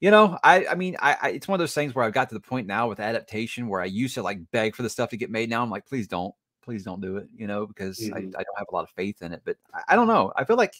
you 0.01 0.11
know, 0.11 0.37
I 0.43 0.65
I 0.67 0.75
mean, 0.75 0.97
I, 0.99 1.15
I 1.21 1.29
it's 1.29 1.47
one 1.47 1.55
of 1.55 1.59
those 1.59 1.73
things 1.73 1.95
where 1.95 2.03
I've 2.03 2.13
got 2.13 2.29
to 2.29 2.35
the 2.35 2.41
point 2.41 2.67
now 2.67 2.89
with 2.89 2.99
adaptation 2.99 3.67
where 3.67 3.81
I 3.81 3.85
used 3.85 4.15
to 4.15 4.23
like 4.23 4.39
beg 4.51 4.75
for 4.75 4.83
the 4.83 4.89
stuff 4.89 5.09
to 5.11 5.17
get 5.17 5.29
made. 5.31 5.49
Now 5.49 5.63
I'm 5.63 5.69
like, 5.69 5.87
please 5.87 6.07
don't, 6.07 6.33
please 6.61 6.83
don't 6.83 7.01
do 7.01 7.17
it. 7.17 7.27
You 7.35 7.47
know, 7.47 7.65
because 7.65 8.09
I, 8.13 8.17
I 8.17 8.21
Mhm. 8.21 8.31
don't 8.33 8.57
have 8.57 8.67
a 8.71 8.75
lot 8.75 8.83
of 8.83 8.89
faith 8.91 9.21
in 9.21 9.31
it. 9.31 9.41
But 9.45 9.57
I, 9.73 9.81
I 9.89 9.95
don't 9.95 10.07
know. 10.07 10.33
I 10.35 10.43
feel 10.43 10.57
like 10.57 10.75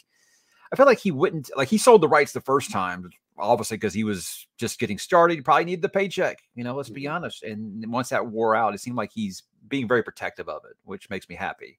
I 0.71 0.75
feel 0.77 0.85
like 0.85 0.99
he 0.99 1.11
wouldn't 1.11 1.49
like 1.57 1.67
he 1.67 1.77
sold 1.77 2.01
the 2.01 2.07
rights 2.07 2.31
the 2.31 2.41
first 2.41 2.71
time, 2.71 3.09
obviously 3.37 3.77
because 3.77 3.93
he 3.93 4.03
was 4.03 4.47
just 4.57 4.79
getting 4.79 4.97
started. 4.97 5.35
He 5.35 5.41
probably 5.41 5.65
needed 5.65 5.81
the 5.81 5.89
paycheck. 5.89 6.39
You 6.55 6.63
know, 6.63 6.75
let's 6.75 6.89
be 6.89 7.03
Mhm. 7.03 7.11
honest. 7.13 7.43
And 7.43 7.91
once 7.91 8.09
that 8.09 8.25
wore 8.25 8.55
out, 8.55 8.73
it 8.73 8.79
seemed 8.79 8.95
like 8.95 9.11
he's 9.11 9.43
being 9.67 9.87
very 9.87 10.01
protective 10.03 10.47
of 10.47 10.61
it, 10.69 10.77
which 10.83 11.09
makes 11.09 11.27
me 11.27 11.35
happy 11.35 11.77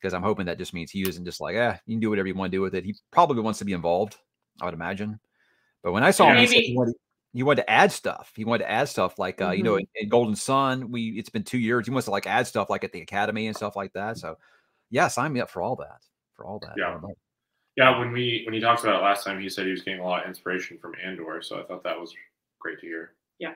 because 0.00 0.14
I'm 0.14 0.22
hoping 0.22 0.46
that 0.46 0.58
just 0.58 0.72
means 0.74 0.90
he 0.90 1.02
isn't 1.08 1.24
just 1.24 1.40
like, 1.40 1.54
eh, 1.56 1.76
you 1.86 1.96
can 1.96 2.00
do 2.00 2.10
whatever 2.10 2.28
you 2.28 2.34
want 2.34 2.50
to 2.50 2.56
do 2.56 2.62
with 2.62 2.74
it. 2.74 2.84
He 2.84 2.94
probably 3.10 3.42
wants 3.42 3.58
to 3.60 3.64
be 3.64 3.72
involved, 3.72 4.16
I 4.60 4.64
would 4.66 4.74
imagine. 4.74 5.18
But 5.82 5.92
when 5.92 6.02
I 6.02 6.10
saw 6.10 6.28
him, 6.30 6.38
he, 6.38 6.46
said 6.46 6.54
he 6.54 6.60
Maybe- 6.68 6.76
wanted, 6.76 6.94
he 7.34 7.42
wanted 7.42 7.62
to 7.62 7.70
add 7.70 7.92
stuff. 7.92 8.32
He 8.36 8.44
wanted 8.44 8.64
to 8.64 8.70
add 8.70 8.88
stuff 8.88 9.18
like, 9.18 9.40
uh, 9.42 9.50
you 9.50 9.62
know, 9.62 9.76
in, 9.76 9.86
in 9.96 10.08
Golden 10.08 10.36
Sun, 10.36 10.90
we 10.90 11.18
it's 11.18 11.28
been 11.30 11.42
two 11.44 11.58
years. 11.58 11.86
He 11.86 11.90
wants 11.92 12.04
to 12.06 12.10
like 12.10 12.26
add 12.26 12.46
stuff 12.46 12.70
like 12.70 12.84
at 12.84 12.92
the 12.92 13.00
Academy 13.02 13.48
and 13.48 13.56
stuff 13.56 13.76
like 13.76 13.92
that. 13.94 14.16
So, 14.18 14.36
yeah, 14.90 15.08
sign 15.08 15.32
me 15.32 15.40
up 15.40 15.50
for 15.50 15.60
all 15.60 15.76
that. 15.76 16.02
For 16.34 16.46
all 16.46 16.58
that. 16.60 16.74
Yeah. 16.76 16.98
Don't 17.76 17.86
know. 17.86 17.92
Yeah, 17.92 17.98
when 17.98 18.12
we 18.12 18.42
when 18.46 18.54
he 18.54 18.60
talked 18.60 18.82
about 18.82 19.00
it 19.00 19.04
last 19.04 19.24
time, 19.24 19.40
he 19.40 19.48
said 19.48 19.66
he 19.66 19.72
was 19.72 19.82
getting 19.82 20.00
a 20.00 20.04
lot 20.04 20.22
of 20.22 20.28
inspiration 20.28 20.78
from 20.78 20.94
Andor, 21.04 21.40
so 21.42 21.60
I 21.60 21.64
thought 21.64 21.82
that 21.84 21.98
was 21.98 22.14
great 22.60 22.80
to 22.80 22.86
hear. 22.86 23.12
Yeah. 23.38 23.54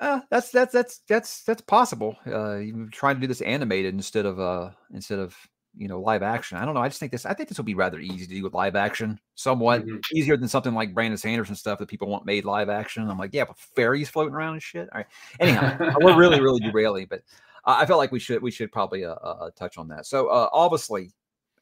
Uh, 0.00 0.20
that's 0.30 0.50
that's 0.50 0.72
that's 0.72 0.98
that's 1.08 1.42
that's 1.44 1.62
possible. 1.62 2.16
Uh, 2.26 2.56
you 2.56 2.88
trying 2.90 3.16
to 3.16 3.20
do 3.20 3.26
this 3.26 3.40
animated 3.40 3.94
instead 3.94 4.26
of 4.26 4.38
uh 4.38 4.70
instead 4.92 5.18
of 5.18 5.36
you 5.74 5.88
know 5.88 6.00
live 6.00 6.22
action. 6.22 6.56
I 6.58 6.64
don't 6.64 6.74
know. 6.74 6.80
I 6.80 6.88
just 6.88 7.00
think 7.00 7.10
this. 7.10 7.26
I 7.26 7.34
think 7.34 7.48
this 7.48 7.58
will 7.58 7.64
be 7.64 7.74
rather 7.74 7.98
easy 7.98 8.26
to 8.26 8.34
do 8.34 8.42
with 8.44 8.54
live 8.54 8.76
action. 8.76 9.18
Somewhat 9.34 9.84
Mhm. 9.84 10.00
easier 10.14 10.36
than 10.36 10.48
something 10.48 10.74
like 10.74 10.94
Brandon 10.94 11.18
Sanderson 11.18 11.56
stuff 11.56 11.78
that 11.80 11.88
people 11.88 12.08
want 12.08 12.26
made 12.26 12.44
live 12.44 12.68
action. 12.68 13.08
I'm 13.08 13.18
like, 13.18 13.34
yeah, 13.34 13.44
but 13.44 13.58
fairies 13.58 14.08
floating 14.08 14.34
around 14.34 14.54
and 14.54 14.62
shit. 14.62 14.88
All 14.92 14.98
right. 14.98 15.06
Anyhow, 15.40 15.76
uh, 15.80 15.94
we're 16.00 16.16
really 16.16 16.40
really 16.40 16.60
derailing, 16.60 17.06
but 17.10 17.22
uh, 17.64 17.76
I 17.78 17.86
felt 17.86 17.98
like 17.98 18.12
we 18.12 18.20
should 18.20 18.40
we 18.42 18.50
should 18.52 18.70
probably 18.70 19.04
uh, 19.04 19.14
uh, 19.14 19.36
uh, 19.40 19.50
touch 19.56 19.78
on 19.78 19.88
that. 19.88 20.06
So 20.06 20.28
uh, 20.28 20.48
obviously, 20.52 21.10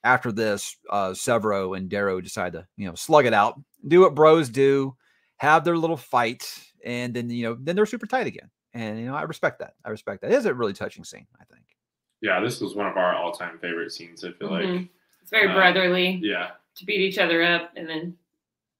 after 0.07 0.31
this, 0.33 0.77
uh, 0.89 1.11
Sevro 1.11 1.77
and 1.77 1.89
Darrow 1.89 2.21
decide 2.21 2.53
to 2.55 2.67
you 2.77 2.87
know 2.89 2.95
slug 2.95 3.27
it 3.27 3.35
out, 3.35 3.61
do 3.87 4.01
what 4.01 4.15
bros 4.15 4.49
do, 4.49 4.97
have 5.39 5.65
their 5.65 5.77
little 5.77 5.97
fight, 5.97 6.49
and 6.85 7.13
then 7.13 7.29
you 7.29 7.45
know 7.45 7.57
then 7.61 7.77
they're 7.77 7.87
super 7.87 8.07
tight 8.07 8.27
again. 8.27 8.51
And 8.73 8.99
you 9.01 9.07
know 9.07 9.15
I 9.15 9.23
respect 9.23 9.59
that. 9.59 9.75
I 9.85 9.91
respect 9.91 10.23
that. 10.23 10.31
It 10.31 10.37
is 10.37 10.47
a 10.47 10.55
really 10.55 10.73
touching 10.73 11.05
scene. 11.05 11.27
I 11.41 11.45
think. 11.53 11.65
Yeah, 12.23 12.41
this 12.41 12.61
was 12.61 12.75
one 12.75 12.87
of 12.87 12.97
our 12.97 13.15
all 13.15 13.33
time 13.33 13.59
favorite 13.59 13.93
scenes. 13.93 14.25
I 14.25 14.33
feel 14.33 14.51
like. 14.51 14.65
Mhm. 14.65 14.89
It's 15.23 15.31
very 15.31 15.49
Uh, 15.49 15.55
brotherly 15.55 16.21
Yeah, 16.23 16.53
to 16.77 16.85
beat 16.87 17.01
each 17.01 17.19
other 17.19 17.43
up 17.43 17.73
and 17.77 17.89
then 17.89 18.17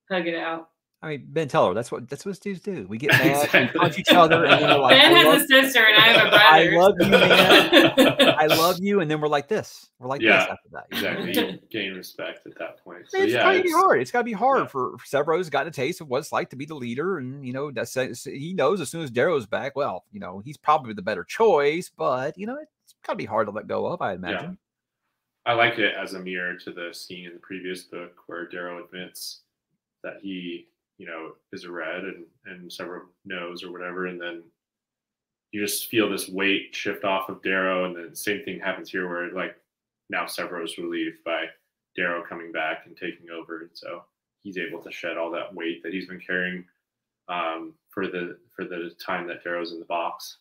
hug 0.09 0.27
it 0.29 0.37
out. 0.37 0.71
I 1.03 1.09
mean, 1.09 1.27
Ben 1.29 1.47
Teller. 1.47 1.75
That's 1.75 1.93
what 1.93 2.09
that's 2.09 2.25
what 2.25 2.41
dudes 2.41 2.61
do. 2.61 2.87
We 2.89 2.97
get 2.99 3.11
mad, 3.13 3.45
Exactly. 3.45 3.71
we 3.75 3.81
punch 3.81 3.99
each 3.99 4.13
other, 4.13 4.45
and 4.47 4.63
then 4.63 4.71
we're 4.71 4.79
like, 4.79 4.99
ben 4.99 5.13
I 5.15 5.19
has 5.19 5.27
love, 5.27 5.43
a 5.43 5.47
sister 5.47 5.85
and 5.85 5.97
I 5.97 6.07
have 6.09 6.27
a 6.33 6.37
I 6.37 6.69
brother. 6.71 6.77
I 6.77 6.77
love 6.79 6.95
you, 7.01 8.05
man. 8.05 8.35
I 8.39 8.47
love 8.47 8.79
you, 8.81 9.01
and 9.01 9.11
then 9.11 9.21
we're 9.21 9.29
like 9.29 9.47
this. 9.47 9.91
We're 9.99 10.09
like 10.09 10.23
Yeah, 10.23 10.39
this 10.39 10.49
after 10.51 10.69
that. 10.73 10.87
you 10.91 10.97
exactly. 10.97 11.53
You 11.53 11.59
gain 11.71 11.93
respect 11.95 12.47
at 12.47 12.59
that 12.59 12.83
point. 12.83 13.05
So 13.09 13.19
it's 13.19 13.33
yeah, 13.33 13.43
gotta 13.43 13.63
be 13.63 13.71
hard. 13.71 14.01
It's 14.01 14.11
gotta 14.11 14.25
be 14.25 14.33
hard 14.33 14.63
yeah. 14.63 14.67
for 14.69 14.97
Sevro's 15.05 15.51
gotten 15.51 15.69
a 15.69 15.73
taste 15.73 16.01
of 16.01 16.09
what 16.09 16.19
it's 16.19 16.33
like 16.33 16.49
to 16.51 16.57
be 16.57 16.65
the 16.65 16.75
leader, 16.75 17.19
and 17.19 17.47
you 17.47 17.53
know 17.53 17.71
that's 17.71 17.95
he 18.25 18.55
knows 18.55 18.81
as 18.81 18.91
soon 18.91 19.03
as 19.03 19.11
Darrow's 19.11 19.47
back. 19.47 19.77
Well, 19.77 20.05
you 20.13 20.19
know 20.21 20.41
he's 20.45 20.57
probably 20.57 20.95
the 20.95 21.03
better 21.03 21.25
choice, 21.25 21.91
but 21.95 22.37
you 22.39 22.47
know 22.47 22.57
it's 22.59 22.95
gotta 23.05 23.17
be 23.17 23.27
hard 23.27 23.49
to 23.49 23.53
let 23.53 23.67
go 23.67 23.87
of. 23.87 24.01
I 24.01 24.15
imagine. 24.15 24.57
I 25.45 25.53
like 25.53 25.79
it 25.79 25.95
as 25.95 26.15
a 26.15 26.19
mirror 26.19 26.55
to 26.57 26.73
the 26.73 26.93
scene 26.93 27.27
in 27.27 27.35
the 27.35 27.39
previous 27.39 27.83
book 27.85 28.15
where 28.27 28.49
Darrow 28.49 28.83
admits 28.85 29.43
that 30.03 30.15
he, 30.21 30.67
you 30.99 31.07
know, 31.07 31.33
is 31.53 31.65
a 31.65 31.71
red 31.71 32.05
and 32.05 32.25
and 32.47 32.71
Sevro 32.71 33.03
knows 33.25 33.63
or 33.63 33.73
whatever, 33.73 34.07
and 34.07 34.21
then 34.21 34.43
you 35.53 35.61
just 35.61 35.89
feel 35.89 36.11
this 36.11 36.29
weight 36.29 36.75
shift 36.75 37.05
off 37.05 37.29
of 37.29 37.43
Darrow, 37.43 37.85
and 37.85 37.97
then 37.97 38.15
same 38.15 38.45
thing 38.45 38.61
happens 38.61 38.91
here 38.91 39.09
where 39.09 39.33
like 39.33 39.57
now 40.11 40.25
Sevro 40.25 40.65
is 40.65 40.79
relieved 40.79 41.23
by 41.25 41.47
Darrow 41.97 42.25
coming 42.27 42.53
back 42.53 42.83
and 42.87 42.97
taking 42.97 43.31
over, 43.31 43.63
and 43.63 43.71
so 43.73 44.05
he's 44.43 44.59
able 44.59 44.83
to 44.83 44.93
shed 44.93 45.17
all 45.17 45.31
that 45.31 45.55
weight 45.55 45.83
that 45.83 45.93
he's 45.93 46.07
been 46.07 46.21
carrying 46.21 46.65
um, 47.29 47.75
for 47.91 48.07
the 48.07 48.39
for 48.55 48.65
the 48.65 48.95
time 49.05 49.27
that 49.27 49.43
Darrow's 49.45 49.73
in 49.73 49.79
the 49.79 49.85
box. 49.87 50.39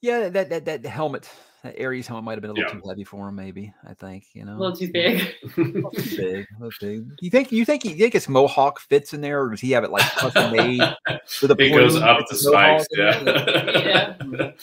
Yeah, 0.00 0.28
that 0.28 0.48
that 0.50 0.64
that 0.66 0.86
helmet, 0.86 1.28
that 1.64 1.80
Ares 1.80 2.06
helmet 2.06 2.24
might 2.24 2.32
have 2.32 2.42
been 2.42 2.50
a 2.50 2.54
little 2.54 2.70
Yeah. 2.72 2.80
too 2.80 2.88
heavy 2.88 3.04
for 3.04 3.28
him. 3.28 3.34
Maybe 3.36 3.72
I 3.88 3.94
think 3.94 4.26
you 4.32 4.44
know 4.44 4.56
a 4.56 4.58
little 4.58 4.76
too 4.76 4.90
big. 4.92 5.20
A 5.56 5.60
little 5.60 5.90
too 5.90 6.16
big, 6.16 6.46
a 6.56 6.62
little 6.64 6.70
big. 6.80 7.04
You 7.20 7.30
think 7.30 7.50
you 7.52 7.64
think 7.64 7.84
you 7.84 7.94
think 7.96 8.12
his 8.12 8.28
mohawk 8.28 8.78
fits 8.80 9.12
in 9.12 9.20
there, 9.20 9.42
or 9.42 9.50
does 9.50 9.60
he 9.60 9.72
have 9.72 9.84
it 9.84 9.90
like 9.90 10.08
custom 10.12 10.52
made? 10.56 10.80
with 11.42 11.50
a 11.50 11.56
it 11.58 11.70
goes 11.74 11.96
up 11.96 12.20
the 12.30 12.36
spikes, 12.36 12.86
in 12.92 12.98
yeah. 13.84 14.50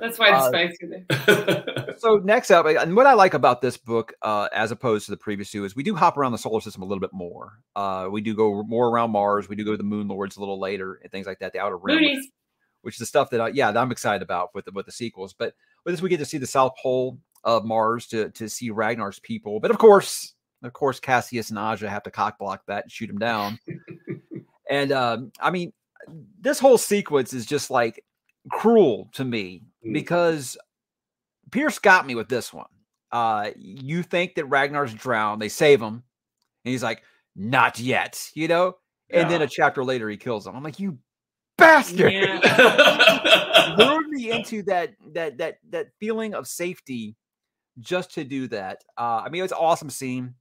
That's 0.00 0.18
why 0.18 0.30
the 0.30 0.36
Uh, 0.36 0.48
spikes 0.48 0.76
are 0.82 0.88
there. 1.86 1.94
so 1.98 2.16
next 2.18 2.50
up, 2.50 2.66
and 2.66 2.94
what 2.94 3.06
I 3.06 3.14
like 3.14 3.32
about 3.32 3.62
this 3.62 3.78
book, 3.78 4.12
uh, 4.20 4.48
as 4.52 4.70
opposed 4.72 5.06
to 5.06 5.10
the 5.10 5.16
previous 5.16 5.50
two, 5.50 5.64
is 5.64 5.74
we 5.74 5.82
do 5.82 5.94
hop 5.94 6.18
around 6.18 6.32
the 6.32 6.38
solar 6.38 6.60
system 6.60 6.82
a 6.82 6.86
little 6.86 7.00
bit 7.00 7.14
more. 7.14 7.54
Uh, 7.74 8.08
we 8.10 8.20
do 8.20 8.34
go 8.34 8.62
more 8.64 8.88
around 8.88 9.10
Mars. 9.10 9.48
We 9.48 9.56
do 9.56 9.64
go 9.64 9.70
to 9.70 9.78
the 9.78 9.82
Moon 9.84 10.06
Lords 10.06 10.36
a 10.36 10.40
little 10.40 10.60
later 10.60 11.00
and 11.02 11.10
things 11.10 11.26
like 11.26 11.38
that. 11.38 11.54
The 11.54 11.60
Outer 11.60 11.78
Rim, 11.78 11.98
Moonies. 11.98 12.20
Which 12.88 12.94
is 12.94 13.00
the 13.00 13.04
stuff 13.06 13.28
that 13.28 13.38
I, 13.42 13.48
yeah, 13.48 13.70
that 13.70 13.78
I'm 13.78 13.92
excited 13.92 14.22
about 14.22 14.54
with 14.54 14.64
the 14.64 14.72
with 14.72 14.86
the 14.86 14.92
sequels. 14.92 15.34
But 15.34 15.52
with 15.84 15.92
this, 15.92 16.00
we 16.00 16.08
get 16.08 16.16
to 16.20 16.24
see 16.24 16.38
the 16.38 16.46
South 16.46 16.72
Pole 16.82 17.18
of 17.44 17.66
Mars 17.66 18.06
to 18.06 18.30
to 18.30 18.48
see 18.48 18.70
Ragnar's 18.70 19.18
people. 19.18 19.60
But 19.60 19.70
of 19.70 19.76
course, 19.76 20.32
of 20.62 20.72
course, 20.72 20.98
Cassius 20.98 21.50
and 21.50 21.58
Aja 21.58 21.86
have 21.90 22.02
to 22.04 22.10
cock 22.10 22.38
block 22.38 22.62
that 22.66 22.84
and 22.84 22.90
shoot 22.90 23.10
him 23.10 23.18
down. 23.18 23.58
and 24.70 24.90
um, 24.90 25.32
I 25.38 25.50
mean, 25.50 25.74
this 26.40 26.58
whole 26.58 26.78
sequence 26.78 27.34
is 27.34 27.44
just 27.44 27.70
like 27.70 28.02
cruel 28.50 29.10
to 29.12 29.24
me 29.26 29.64
Mm. 29.86 29.92
because 29.92 30.56
Pierce 31.50 31.78
got 31.78 32.06
me 32.06 32.14
with 32.14 32.28
this 32.28 32.52
one. 32.52 32.66
Uh, 33.12 33.50
you 33.56 34.02
think 34.02 34.34
that 34.36 34.46
Ragnar's 34.46 34.92
drowned, 34.94 35.42
they 35.42 35.48
save 35.50 35.80
him, 35.82 35.94
and 36.64 36.72
he's 36.72 36.82
like, 36.82 37.02
"Not 37.36 37.78
yet," 37.78 38.30
you 38.34 38.48
know. 38.48 38.76
And 39.10 39.30
then 39.30 39.40
a 39.42 39.46
chapter 39.46 39.84
later, 39.84 40.08
he 40.10 40.16
kills 40.16 40.46
him. 40.46 40.56
I'm 40.56 40.62
like, 40.64 40.80
"You 40.80 40.98
bastard!" 41.58 42.12
Yeah. 42.12 43.74
lured 43.78 44.08
me 44.08 44.30
into 44.30 44.62
that 44.64 44.94
that 45.12 45.38
that 45.38 45.58
that 45.70 45.88
feeling 46.00 46.34
of 46.34 46.46
safety 46.48 47.16
just 47.80 48.14
to 48.14 48.24
do 48.24 48.48
that. 48.48 48.82
Uh, 48.96 49.22
I 49.24 49.28
mean, 49.28 49.44
it's 49.44 49.52
an 49.52 49.58
awesome 49.60 49.90
scene. 49.90 50.34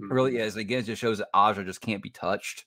It 0.00 0.04
really 0.10 0.32
Mm-hmm. 0.34 0.40
is. 0.42 0.56
Again, 0.56 0.78
it 0.80 0.84
just 0.86 1.00
shows 1.00 1.18
that 1.18 1.28
Aja 1.34 1.64
just 1.64 1.80
can't 1.80 2.02
be 2.02 2.10
touched. 2.10 2.64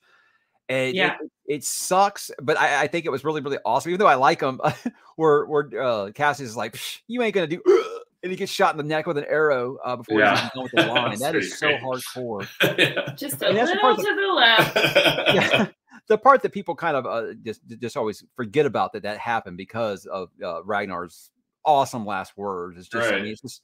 And 0.69 0.89
it- 0.89 0.95
Yeah. 0.95 1.15
it, 1.21 1.31
it 1.47 1.63
sucks, 1.63 2.29
but 2.41 2.57
I, 2.59 2.83
I 2.83 2.87
think 2.87 3.05
it 3.05 3.09
was 3.11 3.23
really, 3.23 3.41
really 3.41 3.57
awesome. 3.65 3.89
Even 3.91 3.99
though 3.99 4.07
I 4.07 4.15
like 4.15 4.41
him, 4.41 4.59
where 5.15 5.45
where 5.45 5.69
uh, 5.81 6.11
Cassius 6.11 6.49
is 6.49 6.57
like, 6.57 6.73
"Psh, 6.73 6.99
"You 7.07 7.21
ain't 7.23 7.33
gonna 7.33 7.47
do," 7.47 7.61
and 8.23 8.31
he 8.31 8.35
gets 8.37 8.51
shot 8.51 8.73
in 8.73 8.77
the 8.77 8.83
neck 8.83 9.07
with 9.07 9.17
an 9.17 9.25
arrow 9.25 9.77
uh, 9.83 9.95
before 9.95 10.19
he's 10.19 10.25
Yeah. 10.27 10.33
even 10.37 10.49
done 10.53 10.63
with 10.63 10.71
the 10.73 10.93
line. 10.93 11.17
That's 11.19 11.57
so 11.59 11.67
pretty 11.67 11.79
great. 11.79 11.81
hardcore. 11.81 12.47
Yeah. 12.77 13.13
Just 13.15 13.41
a 13.41 13.47
And 13.47 13.57
that's 13.57 13.71
the 13.71 13.75
little 13.77 13.95
to 13.95 14.15
the 14.15 14.33
left. 14.33 15.73
Yeah, 16.11 16.15
the 16.15 16.17
part 16.17 16.41
that 16.43 16.51
people 16.51 16.75
kind 16.75 16.95
of 16.97 17.05
uh, 17.05 17.33
just 17.43 17.61
just 17.79 17.97
always 17.97 18.23
forget 18.35 18.65
about 18.65 18.93
that 18.93 19.03
that 19.03 19.17
happened 19.17 19.57
because 19.57 20.05
of 20.05 20.29
uh, 20.43 20.63
Ragnar's 20.63 21.31
awesome 21.65 22.05
last 22.05 22.37
words. 22.37 22.77
It's 22.77 22.87
just, 22.87 23.11
I 23.11 23.17
mean, 23.17 23.27
it's 23.31 23.41
just 23.41 23.61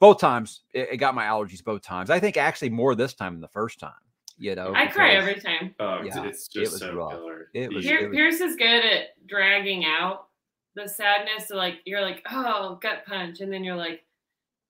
both 0.00 0.18
times 0.18 0.62
it, 0.72 0.88
it 0.92 0.96
got 0.98 1.14
my 1.14 1.24
allergies 1.24 1.62
both 1.62 1.82
times. 1.82 2.10
I 2.10 2.18
think 2.20 2.36
actually 2.36 2.70
more 2.70 2.94
this 2.94 3.14
time 3.14 3.34
than 3.34 3.40
the 3.40 3.48
first 3.48 3.78
time. 3.80 3.92
You 4.36 4.54
know, 4.56 4.72
I 4.74 4.86
cry 4.88 5.10
every 5.12 5.36
time. 5.40 5.74
Oh, 5.78 6.00
it's, 6.02 6.16
Yeah, 6.16 6.24
it's 6.24 6.48
it 6.54 6.60
just 6.60 6.72
was 6.72 6.80
so 6.80 6.94
rough. 6.94 7.12
killer. 7.12 7.50
It 7.54 7.72
was- 7.72 7.84
He- 7.84 7.90
Pier- 7.90 8.10
Pierce 8.10 8.40
is 8.40 8.56
good 8.56 8.84
at 8.84 9.08
dragging 9.28 9.84
out 9.84 10.26
the 10.74 10.88
sadness. 10.88 11.46
So 11.48 11.56
like 11.56 11.76
you're 11.84 12.00
like, 12.00 12.22
oh, 12.30 12.78
gut 12.82 13.04
punch, 13.06 13.40
and 13.40 13.52
then 13.52 13.62
you're 13.62 13.76
like, 13.76 14.00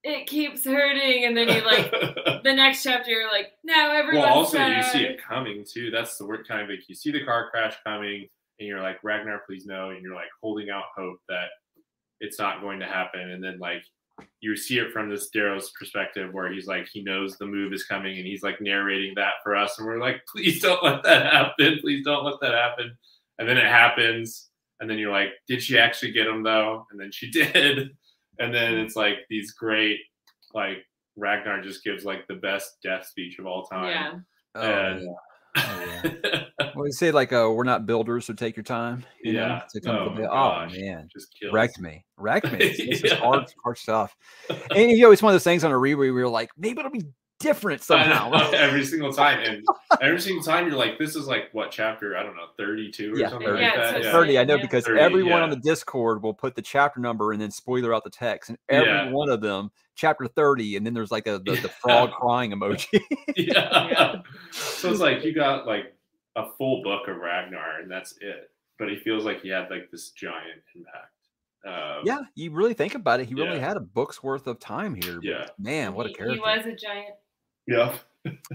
it 0.04 0.26
keeps 0.26 0.64
hurting, 0.64 1.24
and 1.24 1.36
then 1.36 1.48
you 1.48 1.64
like 1.64 1.90
the 2.44 2.52
next 2.52 2.82
chapter, 2.82 3.10
you're 3.10 3.32
like, 3.32 3.52
now 3.64 4.02
well, 4.12 4.24
also 4.24 4.58
sad. 4.58 4.76
you 4.76 4.82
see 4.92 5.04
it 5.04 5.22
coming 5.22 5.64
too. 5.68 5.90
That's 5.90 6.18
the 6.18 6.26
word 6.26 6.46
kind 6.46 6.62
of 6.62 6.68
like 6.68 6.88
you 6.88 6.94
see 6.94 7.10
the 7.10 7.24
car 7.24 7.50
crash 7.50 7.74
coming, 7.84 8.28
and 8.60 8.68
you're 8.68 8.82
like 8.82 9.02
Ragnar, 9.02 9.40
please 9.46 9.64
no, 9.64 9.90
and 9.90 10.02
you're 10.02 10.14
like 10.14 10.28
holding 10.42 10.68
out 10.68 10.84
hope 10.94 11.18
that 11.28 11.48
it's 12.20 12.38
not 12.38 12.60
going 12.60 12.80
to 12.80 12.86
happen, 12.86 13.30
and 13.30 13.42
then 13.42 13.58
like 13.58 13.82
you 14.40 14.56
see 14.56 14.78
it 14.78 14.92
from 14.92 15.08
this 15.08 15.30
Darrow's 15.30 15.72
perspective 15.78 16.32
where 16.32 16.52
he's 16.52 16.66
like 16.66 16.86
he 16.86 17.02
knows 17.02 17.36
the 17.36 17.46
move 17.46 17.72
is 17.72 17.84
coming 17.84 18.16
and 18.16 18.26
he's 18.26 18.42
like 18.42 18.60
narrating 18.60 19.14
that 19.16 19.34
for 19.42 19.56
us 19.56 19.78
and 19.78 19.86
we're 19.86 19.98
like 19.98 20.22
please 20.28 20.60
don't 20.62 20.82
let 20.84 21.02
that 21.02 21.32
happen. 21.32 21.78
Please 21.80 22.04
don't 22.04 22.24
let 22.24 22.40
that 22.40 22.54
happen. 22.54 22.96
And 23.38 23.48
then 23.48 23.56
it 23.56 23.66
happens 23.66 24.50
and 24.80 24.88
then 24.88 24.98
you're 24.98 25.10
like 25.10 25.30
did 25.48 25.62
she 25.62 25.78
actually 25.78 26.12
get 26.12 26.26
him 26.26 26.42
though? 26.42 26.86
And 26.90 27.00
then 27.00 27.10
she 27.10 27.30
did 27.32 27.90
and 28.38 28.54
then 28.54 28.74
it's 28.78 28.96
like 28.96 29.18
these 29.30 29.52
great 29.52 29.98
like 30.54 30.78
Ragnar 31.16 31.62
just 31.62 31.84
gives 31.84 32.04
like 32.04 32.26
the 32.28 32.34
best 32.34 32.78
death 32.82 33.06
speech 33.06 33.38
of 33.38 33.46
all 33.46 33.64
time 33.64 33.88
Yeah. 33.88 34.12
Oh, 34.56 34.70
And- 34.70 35.02
yeah. 35.02 35.10
Oh, 35.56 36.00
yeah. 36.04 36.44
Well, 36.76 36.86
you 36.86 36.92
say 36.92 37.12
like, 37.12 37.32
uh, 37.32 37.48
"We're 37.54 37.62
not 37.62 37.86
builders, 37.86 38.24
so 38.24 38.32
take 38.32 38.56
your 38.56 38.64
time." 38.64 39.04
You 39.22 39.34
know, 39.34 39.46
Yeah. 39.46 39.62
to 39.72 39.80
come 39.80 39.94
to 39.94 40.00
Oh, 40.00 40.04
the 40.06 40.10
my 40.10 40.16
bit. 40.16 40.26
gosh. 40.26 40.72
oh 40.76 40.80
man, 40.80 41.08
just 41.12 41.28
kills. 41.38 41.52
wrecked 41.52 41.78
me, 41.78 42.04
wrecked 42.16 42.50
me. 42.50 42.58
It's, 42.58 42.80
it's 42.80 43.00
just 43.02 43.14
Yeah. 43.14 43.20
hard, 43.20 43.44
hard 43.62 43.78
stuff. 43.78 44.16
And 44.74 44.90
you 44.90 44.98
know, 45.02 45.12
it's 45.12 45.22
one 45.22 45.30
of 45.30 45.34
those 45.34 45.44
things 45.44 45.62
on 45.62 45.70
a 45.70 45.78
reread 45.78 46.10
where 46.12 46.20
you're 46.22 46.28
like, 46.28 46.50
maybe 46.58 46.80
it'll 46.80 46.90
be 46.90 47.04
different 47.40 47.80
I 47.82 47.84
somehow. 47.84 48.30
know, 48.30 48.50
every 48.54 48.84
single 48.84 49.12
time, 49.12 49.40
and 49.40 49.64
every 50.00 50.20
single 50.20 50.42
time 50.42 50.66
you're 50.66 50.76
like, 50.76 50.98
"This 50.98 51.16
is 51.16 51.26
like 51.26 51.44
what 51.52 51.70
chapter? 51.70 52.16
I 52.16 52.22
don't 52.22 52.36
know, 52.36 52.46
thirty-two 52.58 53.14
or 53.14 53.18
Yeah, 53.18 53.30
something 53.30 53.48
30. 53.48 53.62
like 53.62 53.74
Yeah, 53.74 53.92
that." 53.92 54.02
Yeah. 54.04 54.12
30 54.12 54.38
i 54.38 54.44
know 54.44 54.54
Yeah. 54.56 54.62
because 54.62 54.84
30, 54.86 55.00
everyone 55.00 55.42
on 55.42 55.50
the 55.50 55.56
discord 55.56 56.22
will 56.22 56.34
put 56.34 56.54
the 56.54 56.62
chapter 56.62 57.00
number 57.00 57.32
and 57.32 57.40
then 57.40 57.50
spoiler 57.50 57.94
out 57.94 58.04
the 58.04 58.10
text 58.10 58.50
and 58.50 58.58
every 58.68 58.88
Yeah. 58.88 59.10
one 59.10 59.28
of 59.28 59.40
them 59.40 59.70
chapter 59.94 60.26
30 60.26 60.76
and 60.76 60.86
then 60.86 60.94
there's 60.94 61.10
like 61.12 61.26
a 61.26 61.38
the, 61.44 61.54
the 61.56 61.68
frog 61.68 62.10
crying 62.12 62.52
emoji 62.52 63.00
yeah. 63.36 63.88
Yeah. 63.90 64.14
So 64.52 64.90
it's 64.90 65.00
like 65.00 65.24
you 65.24 65.34
got 65.34 65.66
like 65.66 65.94
a 66.36 66.46
full 66.58 66.82
book 66.82 67.06
of 67.08 67.16
Ragnar, 67.18 67.80
and 67.80 67.88
that's 67.90 68.16
it. 68.20 68.50
But 68.78 68.88
he 68.88 68.96
feels 68.96 69.24
like 69.24 69.40
he 69.40 69.48
had 69.50 69.70
like 69.70 69.88
this 69.92 70.10
giant 70.10 70.62
impact. 70.74 71.10
Um, 71.66 72.02
yeah 72.04 72.18
you 72.34 72.50
really 72.50 72.74
think 72.74 72.94
about 72.94 73.20
it 73.20 73.26
he 73.26 73.34
really 73.34 73.58
had 73.58 73.78
a 73.78 73.80
book's 73.80 74.22
worth 74.22 74.46
of 74.46 74.58
time 74.60 74.94
here 74.94 75.18
Yeah. 75.22 75.46
man 75.58 75.94
what 75.94 76.04
a 76.04 76.12
character 76.12 76.34
He 76.34 76.40
was 76.40 76.66
a 76.66 76.74
giant. 76.76 77.14
Yeah. 77.66 77.96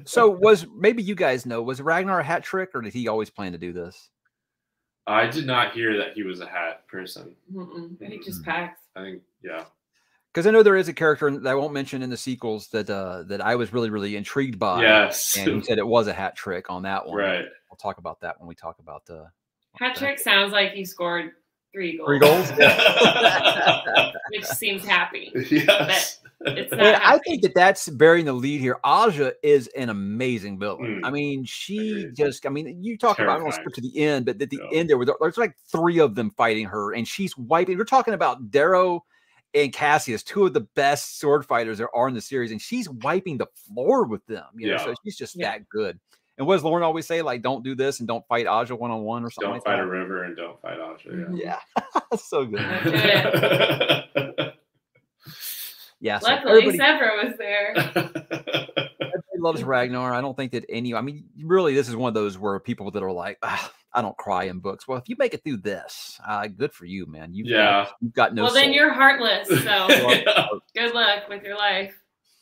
so 0.06 0.30
was 0.30 0.66
maybe 0.76 1.04
you 1.04 1.16
guys 1.16 1.46
know 1.46 1.62
was 1.62 1.82
ragnar 1.82 2.20
a 2.20 2.24
hat 2.24 2.44
trick 2.44 2.72
or 2.74 2.82
did 2.82 2.94
he 2.94 3.08
always 3.08 3.30
plan 3.30 3.52
to 3.52 3.58
do 3.58 3.72
this 3.74 4.10
I 5.08 5.26
did 5.28 5.48
not 5.48 5.74
hear 5.74 5.98
that 5.98 6.14
he 6.14 6.22
was 6.22 6.40
a 6.40 6.46
hat 6.46 6.88
person. 6.88 7.36
Mm-mm. 7.52 7.98
He 8.00 8.20
just 8.20 8.44
Mm. 8.44 8.46
packs. 8.46 8.82
I 8.96 9.02
think, 9.02 9.24
yeah. 9.42 9.64
because 10.32 10.46
i 10.46 10.52
know 10.52 10.62
there 10.62 10.76
is 10.76 10.88
a 10.88 10.94
character 10.94 11.32
that 11.32 11.50
i 11.50 11.56
won't 11.56 11.74
mention 11.74 12.04
in 12.04 12.10
the 12.10 12.18
sequels 12.18 12.68
that 12.68 12.90
uh 12.90 13.24
that 13.24 13.42
i 13.42 13.56
was 13.56 13.74
really 13.74 13.90
really 13.90 14.16
intrigued 14.16 14.60
by 14.60 14.82
yes. 14.82 15.36
and 15.38 15.48
he 15.56 15.62
said 15.64 15.80
it 15.80 15.88
was 15.88 16.08
a 16.08 16.14
hat 16.14 16.36
trick 16.36 16.70
on 16.70 16.84
that 16.84 17.08
one 17.08 17.18
right. 17.18 17.46
we'll 17.70 17.78
talk 17.78 17.98
about 17.98 18.20
that 18.22 18.40
when 18.40 18.48
we 18.48 18.54
talk 18.54 18.78
about 18.80 19.06
the 19.06 19.26
Hat 19.76 19.96
trick 19.96 20.20
sounds 20.20 20.52
like 20.52 20.72
he 20.74 20.84
scored 20.84 21.32
three 21.74 21.98
goals. 21.98 22.08
Three 22.08 22.20
goals? 22.20 22.52
Which 24.32 24.46
seems 24.46 24.86
happy. 24.86 25.32
yes. 25.50 26.20
It's 26.42 26.72
not 26.72 26.82
I 26.82 27.00
happy. 27.00 27.20
think 27.28 27.42
that 27.42 27.54
that's 27.56 27.90
bearing 27.90 28.26
the 28.26 28.34
lead 28.34 28.62
here. 28.62 28.78
Aja 28.86 29.32
is 29.44 29.68
an 29.76 29.90
amazing 29.90 30.58
villain. 30.58 31.02
Mm. 31.02 31.06
I 31.08 31.12
mean, 31.12 31.44
she 31.44 31.78
Agreed. 32.04 32.16
just, 32.16 32.46
I 32.46 32.50
mean, 32.50 32.82
you 32.82 32.98
talk 32.98 33.20
about, 33.20 33.32
I 33.32 33.34
don't 33.36 33.44
want 33.44 33.56
to 33.56 33.60
Terrifying. 33.62 33.74
skip 33.74 33.84
to 33.84 33.90
the 33.90 34.00
end, 34.06 34.26
but 34.26 34.42
at 34.42 34.50
the 34.50 34.60
Yeah. 34.72 34.80
end 34.80 34.90
there, 34.90 34.98
were- 34.98 35.06
there's 35.20 35.38
like 35.38 35.56
three 35.72 36.00
of 36.00 36.16
them 36.16 36.30
fighting 36.32 36.66
her, 36.68 36.94
and 36.94 37.06
she's 37.08 37.38
wiping. 37.38 37.78
We're 37.78 37.84
talking 37.84 38.14
about 38.14 38.52
Darrow 38.52 39.04
and 39.54 39.74
Cassius, 39.74 40.24
two 40.24 40.46
of 40.46 40.54
the 40.54 40.62
best 40.62 41.20
sword 41.20 41.46
fighters 41.46 41.80
there 41.80 41.94
are 41.94 42.08
in 42.08 42.14
the 42.14 42.22
series, 42.22 42.52
and 42.52 42.62
she's 42.62 42.88
wiping 42.88 43.38
the 43.38 43.48
floor 43.68 44.06
with 44.06 44.26
them. 44.28 44.46
You 44.56 44.70
know, 44.72 44.78
so 44.78 44.94
she's 45.04 45.18
just 45.18 45.36
Yeah. 45.36 45.52
that 45.52 45.68
good. 45.68 46.00
And 46.40 46.48
what 46.48 46.56
does 46.56 46.64
Lorn 46.64 46.82
always 46.84 47.06
say? 47.06 47.22
Like, 47.22 47.42
don't 47.44 47.64
do 47.64 47.76
this 47.76 48.00
and 48.00 48.08
don't 48.08 48.26
fight 48.28 48.48
Aja 48.48 48.74
one 48.74 48.90
on 48.92 49.02
one 49.02 49.24
or 49.26 49.30
something 49.30 49.48
Don't 49.50 49.56
like 49.58 49.64
fight 49.66 49.76
that. 49.76 49.84
a 49.84 49.88
river 49.88 50.24
and 50.24 50.36
don't 50.38 50.60
fight 50.62 50.80
Aja. 50.80 51.10
Mhm. 51.10 51.38
Yeah, 51.38 51.60
so 52.18 52.46
good. 52.46 52.60
Don't 54.16 54.54
Yeah, 56.02 56.20
so 56.20 56.28
Luckily, 56.30 56.64
everybody- 56.64 56.78
Sevro 56.78 57.24
was 57.26 57.34
there. 57.38 57.74
Everybody 57.78 59.38
loves 59.38 59.64
Ragnar. 59.66 60.14
I 60.14 60.22
don't 60.22 60.36
think 60.38 60.54
that 60.54 60.64
any. 60.70 60.94
I 60.96 61.02
mean, 61.02 61.26
really, 61.44 61.76
this 61.76 61.90
is 61.90 61.96
one 61.98 62.08
of 62.08 62.14
those 62.14 62.38
where 62.38 62.58
people 62.62 62.90
that 62.92 63.04
are 63.04 63.12
like, 63.12 63.38
"Ah, 63.44 63.70
I 63.94 64.02
don't 64.02 64.16
cry 64.18 64.46
in 64.46 64.60
books. 64.60 64.88
Well, 64.88 64.98
if 64.98 65.10
you 65.10 65.18
make 65.20 65.34
it 65.34 65.44
through 65.44 65.58
this, 65.58 66.18
uh, 66.26 66.48
good 66.48 66.72
for 66.72 66.86
you, 66.86 67.06
man. 67.06 67.34
You've 67.34 67.48
Yeah. 67.48 67.84
got, 67.84 67.92
you've 68.00 68.14
got 68.14 68.34
no. 68.34 68.44
well, 68.44 68.54
then 68.54 68.72
you're 68.72 68.94
heartless. 68.94 69.50
So 69.50 69.56
Yeah. 69.90 70.46
good 70.74 70.94
luck 70.94 71.28
with 71.28 71.44
your 71.44 71.58
life. 71.58 71.94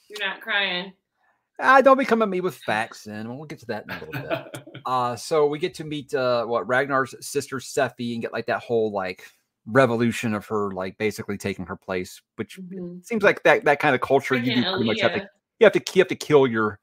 You're 0.08 0.28
not 0.28 0.40
crying. 0.42 0.94
Ah, 1.60 1.82
don't 1.82 1.98
be 1.98 2.06
coming 2.06 2.24
at 2.24 2.30
me 2.30 2.40
with 2.42 2.56
facts, 2.58 3.08
and 3.08 3.28
we'll 3.36 3.48
get 3.48 3.60
to 3.60 3.66
that 3.68 3.86
in 3.86 3.92
a 3.92 4.00
little 4.00 4.14
bit. 4.14 4.64
Uh, 4.86 5.18
so 5.18 5.46
we 5.48 5.60
get 5.60 5.74
to 5.74 5.84
meet 5.84 6.14
uh, 6.14 6.46
what 6.46 6.66
Ragnar's 6.66 7.14
sister 7.20 7.58
Sefi 7.58 8.14
and 8.14 8.22
get 8.22 8.32
like 8.32 8.46
that 8.46 8.62
whole 8.62 8.90
like 8.90 9.22
revolution 9.66 10.34
of 10.34 10.46
her 10.46 10.72
like 10.72 10.98
basically 10.98 11.38
taking 11.38 11.66
her 11.66 11.76
place, 11.76 12.22
which 12.38 12.58
Mhm. 12.58 13.06
seems 13.06 13.22
like 13.22 13.44
that 13.44 13.66
that 13.66 13.80
kind 13.82 13.96
of 13.96 14.00
culture 14.00 14.36
you 14.36 14.44
do 14.56 14.62
Freaking 14.62 14.72
pretty 14.74 14.86
much 14.88 15.02
have 15.02 15.14
to 15.16 15.28
you 15.60 15.66
have 15.66 15.74
to 15.74 15.82
you 15.94 16.00
have 16.00 16.08
to 16.08 16.16
kill 16.16 16.48
your 16.48 16.80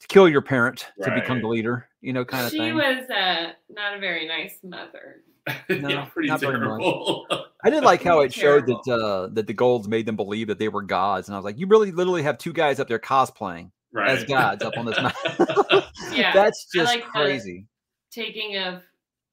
to 0.00 0.06
kill 0.08 0.28
your 0.28 0.42
parent 0.42 0.88
to 1.00 1.12
become 1.12 1.40
the 1.40 1.46
leader, 1.46 1.88
you 2.00 2.12
know, 2.12 2.24
kind 2.24 2.44
of 2.44 2.50
She 2.50 2.58
thing. 2.58 2.74
was 2.74 3.08
uh, 3.08 3.52
not 3.70 3.94
a 3.96 4.00
very 4.00 4.26
nice 4.26 4.58
mother. 4.64 5.22
No, 5.68 5.88
yeah, 5.90 6.04
pretty 6.06 6.30
not 6.30 6.40
very 6.40 6.58
much. 6.58 6.80
terrible. 6.80 7.26
I 7.64 7.70
did 7.70 7.84
like 7.84 8.02
how 8.02 8.18
it 8.20 8.34
showed 8.34 8.66
that 8.66 8.92
uh, 8.92 9.28
that 9.34 9.46
the 9.46 9.54
golds 9.54 9.86
made 9.86 10.06
them 10.06 10.16
believe 10.16 10.48
that 10.48 10.58
they 10.58 10.68
were 10.68 10.82
gods, 10.82 11.28
and 11.28 11.36
I 11.36 11.38
was 11.38 11.44
like, 11.44 11.56
you 11.58 11.68
really 11.68 11.92
literally 11.92 12.22
have 12.24 12.36
two 12.38 12.52
guys 12.52 12.80
up 12.80 12.88
there 12.88 12.98
cosplaying 12.98 13.70
right. 13.94 14.10
as 14.10 14.24
gods 14.24 14.62
up 14.64 14.76
on 14.76 14.86
this 14.86 15.00
mountain. 15.00 15.82
Yeah, 16.12 16.32
That's 16.34 16.66
just 16.72 16.94
like 16.94 17.04
crazy. 17.04 17.66
Taking 18.10 18.56
of 18.58 18.82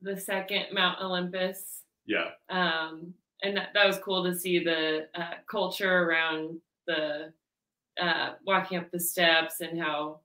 the 0.02 0.18
second 0.18 0.66
Mount 0.74 1.00
Olympus. 1.02 1.84
yeah. 2.06 2.30
Um, 2.50 3.14
and 3.44 3.58
that, 3.58 3.70
that 3.74 3.86
was 3.88 3.98
cool 4.00 4.24
to 4.24 4.36
see 4.36 4.64
the 4.64 5.08
uh, 5.16 5.34
culture 5.50 6.04
around 6.04 6.60
the 6.88 7.34
uh, 8.02 8.34
walking 8.46 8.78
up 8.78 8.90
the 8.92 9.00
steps 9.00 9.62
and 9.62 9.80
how 9.80 10.20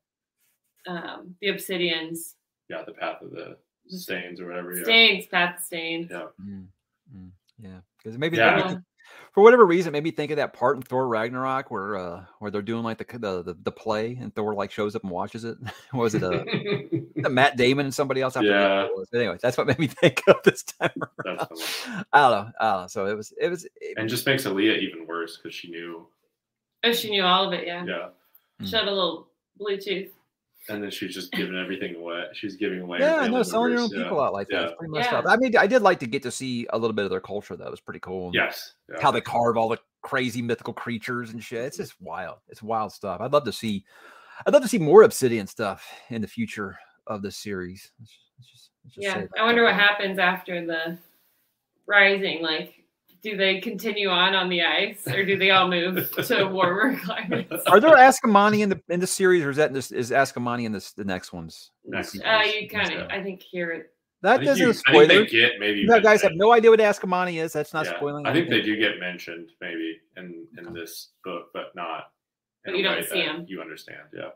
um, 0.87 1.35
the 1.41 1.49
obsidians 1.49 2.35
Yeah. 2.69 2.83
The 2.87 2.93
path 2.93 3.23
of 3.23 3.31
the 3.31 3.57
stains 3.89 4.41
or 4.41 4.47
whatever. 4.49 4.73
Yeah. 4.75 4.83
stains, 4.85 5.27
path 5.27 5.63
stains. 5.65 6.09
Yeah. 6.11 6.27
Mm, 6.41 6.67
mm, 7.15 7.31
yeah, 7.59 7.81
because 7.99 8.19
maybe 8.19 8.37
Yeah. 8.37 8.77
Maybe 9.37 9.43
th- 9.43 9.43
for 9.43 9.43
whatever 9.43 9.67
reason, 9.67 9.91
it 9.91 9.93
made 9.93 10.05
me 10.05 10.11
think 10.11 10.31
of 10.31 10.39
that 10.39 10.53
part 10.55 10.77
in 10.77 10.83
Thor 10.83 11.07
Ragnarok 11.07 11.71
where 11.71 11.97
uh, 11.97 12.25
where 12.39 12.51
they're 12.51 12.63
doing 12.63 12.83
like 12.83 12.99
the, 12.99 13.19
the 13.19 13.43
the 13.43 13.57
the 13.65 13.71
play, 13.73 14.17
and 14.21 14.35
Thor 14.35 14.55
like 14.55 14.71
shows 14.71 14.97
up 14.97 15.03
and 15.03 15.11
watches 15.13 15.45
it. 15.45 15.59
What 15.93 16.03
was 16.03 16.15
it 16.15 16.23
uh, 16.25 16.31
the 17.17 17.29
Matt 17.31 17.57
Damon 17.57 17.87
and 17.87 17.95
somebody 17.95 18.21
else? 18.23 18.37
I 18.37 18.41
forget 18.41 18.53
who 18.55 18.59
Yeah. 18.61 18.83
was. 18.97 19.09
But 19.13 19.19
anyway, 19.21 19.39
that's 19.41 19.57
what 19.59 19.67
made 19.69 19.79
me 19.79 19.87
think 19.89 20.23
of 20.27 20.43
this 20.45 20.63
time. 20.65 20.91
around. 21.25 21.49
I 22.13 22.21
don't 22.29 22.31
know. 22.47 22.53
I 22.61 22.71
don't 22.73 22.81
know. 22.83 22.87
So 22.89 23.07
it 23.07 23.17
was 23.17 23.33
it 23.41 23.49
was 23.49 23.65
it, 23.81 23.97
And 23.99 24.09
just 24.09 24.27
makes 24.27 24.47
Alia 24.47 24.75
even 24.75 25.07
worse 25.07 25.37
because 25.37 25.55
she 25.55 25.71
knew. 25.71 26.07
Oh, 26.85 26.93
she 26.93 27.11
knew 27.11 27.23
all 27.25 27.47
of 27.49 27.53
it. 27.53 27.67
Yeah, 27.67 27.85
Yeah. 27.85 28.09
Mm. 28.63 28.69
she 28.69 28.77
had 28.77 28.87
a 28.89 28.91
little 28.91 29.29
Bluetooth. 29.61 30.11
And 30.69 30.83
then 30.83 30.91
she's 30.91 31.15
just 31.15 31.33
giving 31.33 31.57
everything 31.57 31.95
away. 31.97 32.25
She's 32.33 32.57
giving 32.57 32.81
away. 32.81 32.99
her 32.99 33.05
Yeah, 33.05 33.15
family 33.23 33.37
no, 33.37 33.43
selling 33.43 33.73
your 33.73 33.81
own 33.81 33.85
members, 33.85 33.99
yeah. 33.99 34.03
people 34.05 34.21
out 34.21 34.33
like 34.33 34.49
that. 34.49 34.55
Yeah. 34.55 34.67
It's 34.67 34.75
pretty 34.79 34.93
messed 34.93 35.13
Yeah. 35.13 35.19
up. 35.19 35.25
I 35.29 35.37
mean, 35.37 35.57
I 35.57 35.67
did 35.67 35.83
like 35.83 36.01
to 36.01 36.07
get 36.07 36.23
to 36.25 36.31
see 36.31 36.67
a 36.71 36.79
little 36.79 36.95
bit 36.95 37.05
of 37.05 37.11
their 37.11 37.21
culture, 37.21 37.57
though. 37.57 37.67
It 37.67 37.71
was 37.71 37.81
pretty 37.81 38.01
cool. 38.01 38.27
and 38.27 38.35
Yes. 38.35 38.75
Yeah. 38.91 38.97
How 39.01 39.11
they 39.11 39.21
carve 39.21 39.57
all 39.57 39.69
the 39.69 39.79
crazy 40.03 40.43
mythical 40.43 40.75
creatures 40.75 41.31
and 41.31 41.43
shit. 41.43 41.65
It's 41.65 41.77
mm-hmm. 41.77 41.85
just 41.85 42.01
wild. 42.01 42.39
It's 42.49 42.63
wild 42.63 42.93
stuff. 42.93 43.21
I'd 43.21 43.33
love 43.33 43.45
to 43.45 43.53
see. 43.53 43.85
I'd 44.47 44.53
love 44.53 44.63
to 44.63 44.69
see 44.69 44.79
more 44.79 45.03
Obsidian 45.03 45.47
stuff 45.47 45.89
in 46.11 46.21
the 46.21 46.29
future 46.29 46.77
of 47.07 47.23
this 47.23 47.37
series. 47.37 47.93
Let's 47.99 48.13
just- 48.51 48.71
let's 48.85 48.95
just- 48.97 49.05
Yeah, 49.05 49.15
say 49.15 49.29
I 49.39 49.45
wonder 49.45 49.63
what 49.65 49.75
happens 49.75 50.19
after 50.19 50.65
the 50.67 50.99
rising. 51.87 52.43
Like, 52.43 52.75
do 53.23 53.37
they 53.37 53.61
continue 53.61 54.09
on 54.09 54.35
on 54.35 54.49
the 54.49 54.63
ice, 54.63 55.07
or 55.07 55.25
do 55.25 55.37
they 55.37 55.51
all 55.51 55.69
move 55.69 56.11
to 56.27 56.45
warmer 56.47 56.97
climates? 56.99 57.65
Are 57.67 57.81
there 57.81 57.95
Ascomanni 57.97 58.61
in 58.61 58.69
the 58.69 58.81
in 58.89 59.01
the 59.01 59.07
series, 59.07 59.43
or 59.45 59.51
is 59.51 59.57
that 59.57 59.69
in 59.69 59.75
this, 59.75 59.91
is 59.91 60.11
Ascomanni 60.11 60.65
in 60.65 60.73
this 60.73 60.93
the 60.93 61.05
next 61.05 61.33
ones? 61.33 61.71
Next 61.85 62.13
The 62.13 62.25
Uh, 62.25 62.43
you 62.43 62.69
kind 62.69 62.93
of, 62.93 63.09
I 63.11 63.23
think, 63.23 63.43
hear 63.43 63.71
it. 63.73 63.93
I 64.23 64.29
That 64.29 64.39
think, 64.39 64.51
isn't 64.51 64.67
you, 64.67 64.71
a 64.71 64.75
I 64.87 65.07
think 65.07 65.31
they 65.31 65.39
get 65.39 65.53
maybe. 65.59 65.81
You 65.81 65.87
know, 65.87 66.01
guys 66.01 66.23
have 66.23 66.33
no 66.35 66.53
idea 66.53 66.71
what 66.71 66.81
Ascomanni 66.81 67.41
is. 67.43 67.53
That's 67.53 67.73
not 67.75 67.87
Yeah. 67.87 67.97
spoiling. 67.97 68.27
I 68.27 68.33
think 68.33 68.49
they 68.49 68.63
do 68.63 68.77
get 68.77 68.99
mentioned 68.99 69.51
maybe 69.61 70.01
in 70.17 70.47
in 70.59 70.67
Okay. 70.69 70.81
this 70.81 71.11
book, 71.25 71.49
but 71.53 71.75
not. 71.75 72.11
But 72.65 72.75
you 72.75 72.81
a 72.81 72.83
don't 72.83 72.97
way 72.97 73.03
see 73.07 73.23
that 73.23 73.29
'em. 73.35 73.45
You 73.49 73.61
understand, 73.61 74.09
yeah. 74.13 74.31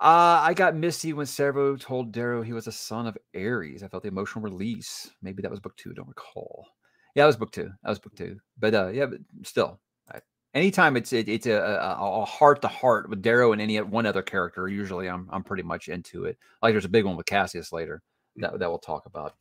Uh, 0.00 0.38
I 0.42 0.54
got 0.54 0.76
misty 0.76 1.12
when 1.12 1.26
Sevro 1.26 1.78
told 1.78 2.12
Darrow 2.12 2.40
he 2.42 2.52
was 2.52 2.68
a 2.68 2.72
son 2.72 3.08
of 3.08 3.18
Ares. 3.34 3.82
I 3.82 3.88
felt 3.88 4.04
the 4.04 4.08
emotional 4.08 4.44
release. 4.44 5.10
Maybe 5.22 5.42
that 5.42 5.50
was 5.50 5.58
book 5.58 5.76
two. 5.76 5.90
I 5.90 5.94
Don't 5.94 6.06
recall. 6.06 6.68
Yeah, 7.16 7.24
that 7.24 7.28
was 7.28 7.36
book 7.36 7.50
two. 7.50 7.70
That 7.82 7.88
was 7.88 7.98
book 7.98 8.14
two. 8.14 8.38
But 8.58 8.74
uh, 8.74 8.88
yeah, 8.88 9.06
but 9.06 9.18
still, 9.42 9.80
I, 10.08 10.20
anytime 10.54 10.96
it's 10.96 11.12
it, 11.12 11.28
it's 11.28 11.46
a, 11.46 12.24
heart 12.28 12.62
to 12.62 12.68
heart 12.68 13.10
with 13.10 13.22
Darrow 13.22 13.50
and 13.50 13.60
any 13.60 13.80
one 13.80 14.06
other 14.06 14.22
character, 14.22 14.68
usually 14.68 15.08
I'm 15.08 15.28
I'm 15.32 15.42
pretty 15.42 15.64
much 15.64 15.88
into 15.88 16.26
it. 16.26 16.38
Like 16.62 16.74
there's 16.74 16.84
a 16.84 16.88
big 16.88 17.04
one 17.04 17.16
with 17.16 17.26
Cassius 17.26 17.72
later 17.72 18.00
that 18.36 18.56
that 18.56 18.68
we'll 18.68 18.78
talk 18.78 19.06
about. 19.06 19.34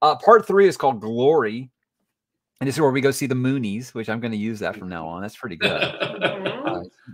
Uh, 0.00 0.14
part 0.14 0.46
three 0.46 0.68
is 0.68 0.76
called 0.76 1.00
Glory, 1.00 1.72
and 2.60 2.68
this 2.68 2.76
is 2.76 2.80
where 2.80 2.92
we 2.92 3.00
go 3.00 3.10
see 3.10 3.26
the 3.26 3.34
Moonies, 3.34 3.94
which 3.94 4.08
I'm 4.08 4.20
going 4.20 4.32
to 4.32 4.38
use 4.38 4.60
that 4.60 4.76
from 4.76 4.88
now 4.88 5.08
on. 5.08 5.22
That's 5.22 5.36
pretty 5.36 5.56
good. 5.56 6.52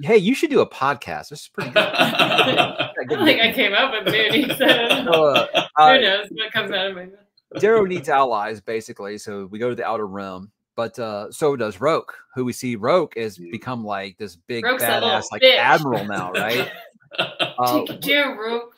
Hey, 0.03 0.17
you 0.19 0.35
should 0.35 0.51
do 0.51 0.61
a 0.61 0.69
podcast. 0.69 1.29
This 1.31 1.43
is 1.43 1.49
pretty 1.49 1.71
good. 1.71 1.87
I 1.87 2.93
don't 3.09 3.25
think 3.25 3.41
I 3.41 3.53
came 3.53 3.73
up 3.73 3.93
with 3.93 4.15
moonies. 4.15 4.57
So, 4.59 4.65
uh, 5.25 5.47
uh, 5.77 5.95
Who 5.95 6.01
knows 6.03 6.27
what 6.31 6.53
comes 6.53 6.71
out 6.73 6.87
of 6.87 6.95
my 6.97 7.05
mouth? 7.07 7.15
Darrow 7.61 7.85
needs 7.85 8.09
allies, 8.09 8.61
basically. 8.61 9.19
So 9.19 9.47
we 9.47 9.59
go 9.59 9.69
to 9.71 9.75
the 9.75 9.85
outer 9.85 10.07
rim. 10.07 10.51
but 10.77 10.99
uh, 10.99 11.31
so 11.33 11.57
does 11.57 11.81
Roque, 11.81 12.15
who 12.35 12.45
we 12.45 12.53
see 12.53 12.77
Roque 12.77 13.17
has 13.17 13.37
become 13.39 13.85
like 13.85 14.17
this 14.19 14.37
big 14.37 14.65
Roque's 14.65 14.83
badass 14.85 15.25
like 15.33 15.43
bitch. 15.43 15.57
admiral 15.59 16.05
now, 16.05 16.31
right? 16.35 16.71
Uh, 17.19 17.81
Take 17.81 17.91
it 17.91 18.01
down, 18.03 18.37
Rook. 18.37 18.75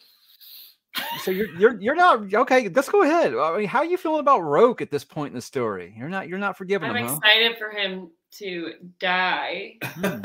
so 1.22 1.31
you're 1.31 1.55
you're 1.59 1.81
you're 1.81 1.94
not 1.94 2.33
okay. 2.35 2.68
Let's 2.68 2.88
go 2.88 3.02
ahead. 3.02 3.35
I 3.35 3.59
mean, 3.59 3.68
how 3.68 3.81
are 3.81 3.85
you 3.85 3.96
feeling 3.98 4.20
about 4.20 4.40
Roque 4.40 4.81
at 4.83 4.90
this 4.90 5.05
point 5.05 5.28
in 5.33 5.35
the 5.37 5.42
story? 5.42 5.94
You're 5.96 6.09
not 6.09 6.28
you're 6.28 6.38
not 6.38 6.57
forgiving 6.57 6.88
I'm 6.90 6.96
him, 6.96 7.07
huh? 7.09 7.16
excited 7.22 7.59
for 7.59 7.70
him 7.70 8.11
to 8.38 8.73
die. 8.99 9.77
Hmm. 9.83 10.21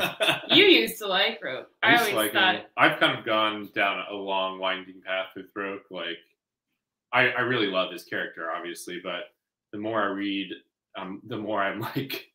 You 0.50 0.64
used 0.64 0.98
to 0.98 1.06
like 1.06 1.38
Roque. 1.42 1.68
I, 1.82 1.92
used 1.92 2.04
to 2.06 2.10
always 2.12 2.24
like 2.26 2.32
thought 2.32 2.54
him. 2.56 2.62
I've 2.76 2.98
kind 3.00 3.18
of 3.18 3.24
gone 3.24 3.68
down 3.74 4.04
a 4.10 4.14
long 4.14 4.58
winding 4.58 5.02
path 5.04 5.28
with 5.36 5.46
Roque. 5.54 5.82
Like, 5.90 6.16
I, 7.12 7.28
I 7.28 7.40
really 7.40 7.66
love 7.68 7.92
his 7.92 8.04
character, 8.04 8.50
obviously, 8.50 9.00
but 9.02 9.24
the 9.72 9.78
more 9.78 10.02
I 10.02 10.06
read, 10.06 10.52
um, 10.96 11.20
the 11.26 11.36
more 11.36 11.62
I'm 11.62 11.80
like, 11.96 12.30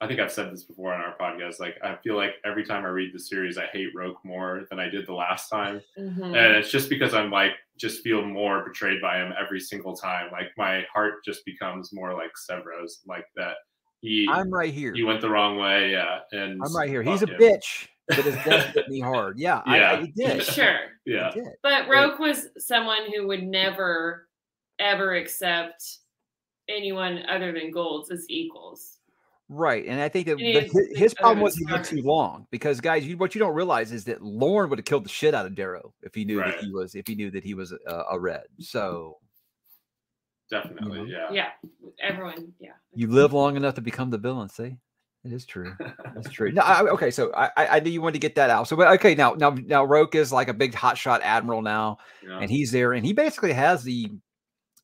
I 0.00 0.06
think 0.06 0.20
I've 0.20 0.32
said 0.32 0.52
this 0.52 0.64
before 0.64 0.94
on 0.94 1.00
our 1.00 1.16
podcast. 1.18 1.60
Like, 1.60 1.76
I 1.82 1.96
feel 1.96 2.16
like 2.16 2.34
every 2.44 2.64
time 2.64 2.84
I 2.84 2.88
read 2.88 3.12
the 3.12 3.18
series, 3.18 3.58
I 3.58 3.66
hate 3.66 3.88
Roque 3.94 4.24
more 4.24 4.64
than 4.70 4.78
I 4.78 4.88
did 4.88 5.06
the 5.06 5.14
last 5.14 5.48
time, 5.50 5.82
Mhm. 5.98 6.24
and 6.24 6.56
it's 6.56 6.70
just 6.70 6.88
because 6.88 7.14
I'm 7.14 7.30
like, 7.30 7.52
just 7.78 8.02
feel 8.02 8.24
more 8.24 8.64
betrayed 8.64 9.00
by 9.02 9.18
him 9.18 9.32
every 9.40 9.60
single 9.60 9.96
time. 9.96 10.30
Like, 10.32 10.48
my 10.56 10.84
heart 10.92 11.24
just 11.24 11.44
becomes 11.44 11.92
more 11.92 12.12
like 12.14 12.36
Sevro's, 12.36 13.00
like 13.06 13.26
that. 13.36 13.54
He 14.00 14.28
I'm 14.30 14.50
right 14.50 14.72
here. 14.72 14.94
he 14.94 15.02
went 15.02 15.20
the 15.20 15.28
wrong 15.30 15.56
way, 15.58 15.90
yeah, 15.90 16.20
and 16.32 16.60
I'm 16.64 16.74
right 16.76 16.88
here. 16.88 17.02
He's 17.02 17.22
a 17.22 17.26
him. 17.26 17.38
bitch, 17.40 17.88
but 18.08 18.18
his 18.24 18.34
death 18.44 18.74
hit 18.74 18.88
me 18.88 19.00
hard. 19.00 19.38
Yeah, 19.38 19.60
I, 19.66 19.76
I, 19.76 19.76
Yeah. 19.76 20.00
he 20.02 20.12
did. 20.12 20.42
sure. 20.44 20.78
Yeah, 21.04 21.30
did. 21.32 21.44
But 21.62 21.88
Roque 21.88 22.18
was 22.18 22.48
someone 22.58 23.10
who 23.12 23.26
would 23.26 23.42
never, 23.42 24.28
ever 24.78 25.14
accept 25.16 25.82
anyone 26.68 27.22
other 27.28 27.50
than 27.52 27.70
Golds 27.72 28.10
as 28.10 28.24
equals. 28.28 28.98
Right, 29.50 29.86
and 29.86 29.98
I 30.00 30.10
think 30.10 30.26
that 30.26 30.36
the, 30.36 30.60
his, 30.60 30.98
his 30.98 31.14
problem 31.14 31.40
was 31.40 31.56
he 31.56 31.64
lived 31.64 31.86
star. 31.86 31.96
too 31.98 32.02
long. 32.04 32.46
Because 32.50 32.80
guys, 32.82 33.06
you, 33.06 33.16
what 33.16 33.34
you 33.34 33.38
don't 33.38 33.54
realize 33.54 33.92
is 33.92 34.04
that 34.04 34.22
Lorn 34.22 34.68
would 34.68 34.78
have 34.78 34.84
killed 34.84 35.06
the 35.06 35.08
shit 35.08 35.34
out 35.34 35.46
of 35.46 35.54
Darrow 35.54 35.94
if 36.02 36.14
he 36.14 36.26
knew 36.26 36.38
Right. 36.40 36.54
that 36.54 36.62
he 36.62 36.70
was 36.70 36.94
if 36.94 37.06
he 37.06 37.14
knew 37.14 37.30
that 37.30 37.42
he 37.44 37.54
was 37.54 37.72
a, 37.72 38.02
a 38.10 38.20
red. 38.20 38.42
So 38.60 39.16
definitely, 40.50 41.00
Mhm. 41.00 41.08
yeah. 41.10 41.28
Yeah, 41.32 41.48
everyone. 42.00 42.52
Yeah. 42.60 42.72
you 42.94 43.06
live 43.08 43.32
long 43.32 43.56
enough 43.56 43.74
to 43.76 43.80
become 43.80 44.10
the 44.10 44.18
villain. 44.18 44.48
See, 44.48 44.76
it 45.24 45.32
is 45.32 45.44
true. 45.46 45.74
That's 46.14 46.30
true. 46.30 46.50
No, 46.52 46.62
I, 46.62 46.82
okay, 46.90 47.10
so 47.10 47.32
I, 47.34 47.50
I 47.56 47.66
I 47.76 47.80
knew 47.80 47.90
you 47.90 48.00
wanted 48.02 48.14
to 48.14 48.18
get 48.20 48.34
that 48.36 48.50
out. 48.50 48.68
So, 48.68 48.76
but 48.76 48.88
okay, 48.98 49.14
now 49.14 49.34
now 49.34 49.50
now 49.50 49.84
Roque 49.84 50.14
is 50.14 50.32
like 50.32 50.48
a 50.48 50.54
big 50.54 50.72
hotshot 50.72 51.20
admiral 51.22 51.62
now, 51.62 51.98
Yeah. 52.26 52.38
and 52.40 52.50
he's 52.50 52.70
there, 52.70 52.92
and 52.94 53.04
he 53.04 53.12
basically 53.12 53.52
has 53.52 53.82
the 53.82 54.10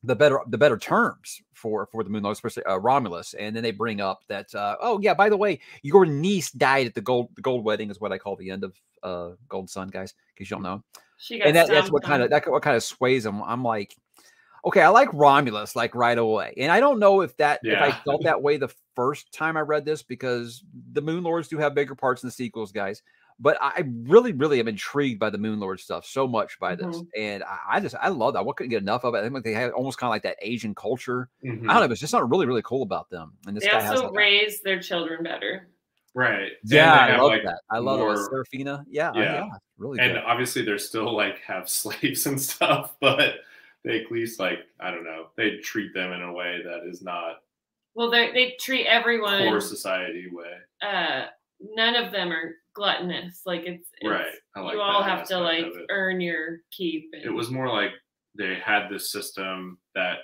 the 0.03 0.15
better 0.15 0.39
the 0.47 0.57
better 0.57 0.77
terms 0.77 1.41
for 1.53 1.87
for 1.87 2.03
the 2.03 2.09
Moonlord, 2.11 2.31
especially 2.33 2.63
uh, 2.65 2.77
Romulus. 2.77 3.33
And 3.33 3.55
then 3.55 3.63
they 3.63 3.71
bring 3.71 4.01
up 4.01 4.19
that 4.27 4.53
uh, 4.53 4.75
oh 4.81 4.99
yeah, 5.01 5.13
by 5.15 5.29
the 5.29 5.37
way, 5.37 5.59
your 5.81 6.05
niece 6.05 6.51
died 6.51 6.85
at 6.85 6.93
the 6.93 7.01
gold 7.01 7.29
the 7.35 7.41
gold 7.41 7.63
wedding 7.65 7.89
is 7.89 7.99
what 7.99 8.11
I 8.11 8.17
call 8.19 8.35
the 8.35 8.51
end 8.51 8.63
of 8.63 8.79
uh 9.03 9.31
Gold 9.49 9.69
Sun, 9.69 9.87
guys, 9.89 10.13
because 10.33 10.49
you 10.49 10.55
don't 10.55 10.63
know. 10.63 10.83
She 11.17 11.37
got 11.39 11.47
And 11.47 11.55
that, 11.55 11.67
that's 11.69 11.89
what 11.91 12.03
kind 12.03 12.21
of 12.21 12.25
on. 12.27 12.29
that 12.31 12.51
what 12.51 12.61
kind 12.61 12.75
of 12.75 12.83
sways 12.83 13.25
him. 13.25 13.41
I'm 13.41 13.63
like, 13.63 13.95
okay, 14.65 14.81
I 14.81 14.89
like 14.89 15.13
Romulus 15.13 15.75
like 15.75 15.93
right 15.95 16.17
away, 16.17 16.53
and 16.57 16.71
I 16.71 16.79
don't 16.79 16.99
know 16.99 17.21
if 17.21 17.35
that 17.37 17.59
if 17.63 17.79
I 17.79 17.91
felt 17.91 18.23
that 18.23 18.41
way 18.41 18.57
the 18.57 18.73
first 18.95 19.31
time 19.31 19.57
I 19.57 19.61
read 19.61 19.85
this 19.85 20.03
because 20.03 20.63
the 20.93 21.01
Moon 21.01 21.23
Lords 21.23 21.47
do 21.47 21.57
have 21.57 21.73
bigger 21.75 21.95
parts 21.95 22.23
in 22.23 22.27
the 22.27 22.31
sequels, 22.31 22.71
guys. 22.71 23.01
But 23.37 23.57
I 23.61 23.67
I 23.77 23.83
really, 24.03 24.31
really 24.31 24.59
am 24.61 24.67
intrigued 24.69 25.19
by 25.19 25.29
the 25.29 25.37
Moon 25.37 25.59
Lord 25.59 25.79
stuff 25.81 26.05
so 26.05 26.25
much 26.27 26.57
by 26.59 26.73
this, 26.75 26.95
Mhm. 26.97 27.07
and 27.17 27.43
I, 27.43 27.57
I 27.71 27.79
just 27.81 27.93
I 28.01 28.07
love 28.07 28.33
that. 28.33 28.39
I 28.39 28.51
couldn't 28.55 28.69
get 28.69 28.81
enough 28.81 29.03
of 29.03 29.13
it. 29.13 29.19
I 29.19 29.21
think 29.23 29.33
like 29.33 29.43
they 29.43 29.53
had 29.53 29.71
almost 29.71 29.97
kind 29.97 30.07
of 30.07 30.11
like 30.11 30.23
that 30.23 30.37
Asian 30.41 30.73
culture. 30.73 31.29
Mhm. 31.43 31.69
I 31.69 31.73
don't 31.73 31.87
know, 31.87 31.91
it's 31.91 31.99
just 31.99 32.11
something 32.11 32.29
really, 32.29 32.45
really 32.45 32.61
cool 32.61 32.81
about 32.83 33.09
them. 33.09 33.33
And 33.45 33.55
this 33.57 33.63
They 33.65 33.71
guy 33.71 33.81
has 33.81 33.91
also 33.91 34.03
like 34.03 34.11
a- 34.11 34.17
raise 34.17 34.61
their 34.61 34.79
children 34.81 35.21
better. 35.23 35.67
Right. 36.13 36.53
Yeah, 36.63 36.93
I 36.93 37.17
love 37.17 37.31
like, 37.31 37.43
that. 37.43 37.59
I 37.69 37.79
love 37.79 37.99
it. 37.99 38.03
more- 38.03 38.15
Serafina. 38.29 38.85
Yeah, 38.87 39.11
Yeah. 39.13 39.21
yeah, 39.21 39.45
really 39.77 39.99
And 39.99 40.13
good. 40.13 40.23
obviously, 40.23 40.61
they're 40.61 40.77
still 40.77 41.13
like 41.13 41.39
have 41.39 41.67
slaves 41.69 42.25
and 42.27 42.41
stuff, 42.41 42.95
but 43.01 43.39
they 43.85 44.01
at 44.01 44.11
least 44.11 44.39
like 44.39 44.59
I 44.79 44.91
don't 44.91 45.03
know, 45.03 45.27
they 45.37 45.57
treat 45.57 45.93
them 45.93 46.11
in 46.11 46.21
a 46.21 46.33
way 46.33 46.61
that 46.63 46.89
is 46.89 47.01
not 47.01 47.37
Well, 47.93 48.11
they 48.11 48.31
they 48.31 48.55
treat 48.59 48.87
everyone. 48.87 49.43
core 49.43 49.61
society 49.61 50.27
way. 50.31 50.53
Uh, 50.81 51.27
none 51.61 51.95
of 51.95 52.11
them 52.11 52.31
are 52.31 52.55
gluttonous. 52.73 53.41
Like 53.45 53.61
it's, 53.65 53.89
it's 54.01 54.09
Right. 54.09 54.25
I 54.55 54.59
like 54.61 54.73
you 54.73 54.81
all 54.81 55.03
have 55.03 55.27
to 55.29 55.39
like 55.39 55.71
earn 55.89 56.19
your 56.19 56.59
keep. 56.71 57.09
And, 57.13 57.23
it 57.23 57.31
was 57.31 57.49
more 57.49 57.69
like 57.69 57.91
they 58.37 58.55
had 58.55 58.89
this 58.89 59.11
system 59.11 59.77
that 59.93 60.17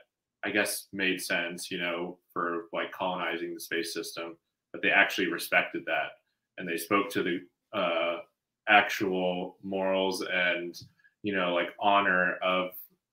I 0.44 0.50
guess 0.50 0.88
made 0.92 1.22
sense, 1.22 1.70
you 1.70 1.78
know, 1.78 2.18
for 2.34 2.66
like 2.74 2.92
colonizing 2.92 3.54
the 3.54 3.60
space 3.60 3.94
system, 3.94 4.38
but 4.74 4.82
they 4.82 4.90
actually 4.90 5.28
respected 5.28 5.84
that 5.86 6.10
and 6.58 6.68
they 6.68 6.78
spoke 6.78 7.10
to 7.12 7.24
the 7.24 7.40
uh, 7.78 8.20
actual 8.68 9.58
morals 9.64 10.24
and 10.32 10.80
you 11.24 11.36
know 11.36 11.54
like 11.54 11.70
honor 11.80 12.36
of 12.44 12.72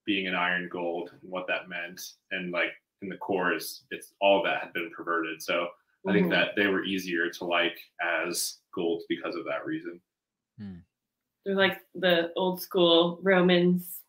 being 0.09 0.27
an 0.27 0.35
iron 0.35 0.69
gold 0.73 1.11
and 1.13 1.31
what 1.31 1.47
that 1.47 1.69
meant 1.69 2.01
and 2.31 2.51
like 2.51 2.73
in 3.03 3.09
the 3.11 3.17
cores 3.19 3.85
it's 3.91 4.15
all 4.23 4.43
that 4.43 4.63
had 4.63 4.73
been 4.73 4.91
perverted 4.97 5.41
so 5.43 5.69
i 6.09 6.13
think 6.13 6.29
Mhm. 6.29 6.31
that 6.31 6.49
they 6.57 6.67
were 6.67 6.83
easier 6.85 7.29
to 7.29 7.45
like 7.45 7.79
as 8.03 8.59
gold 8.75 9.03
because 9.09 9.35
of 9.37 9.45
that 9.45 9.67
reason 9.67 10.01
they're 11.45 11.55
like 11.55 11.79
the 11.95 12.33
old 12.37 12.61
school 12.63 13.21
Romans. 13.23 14.01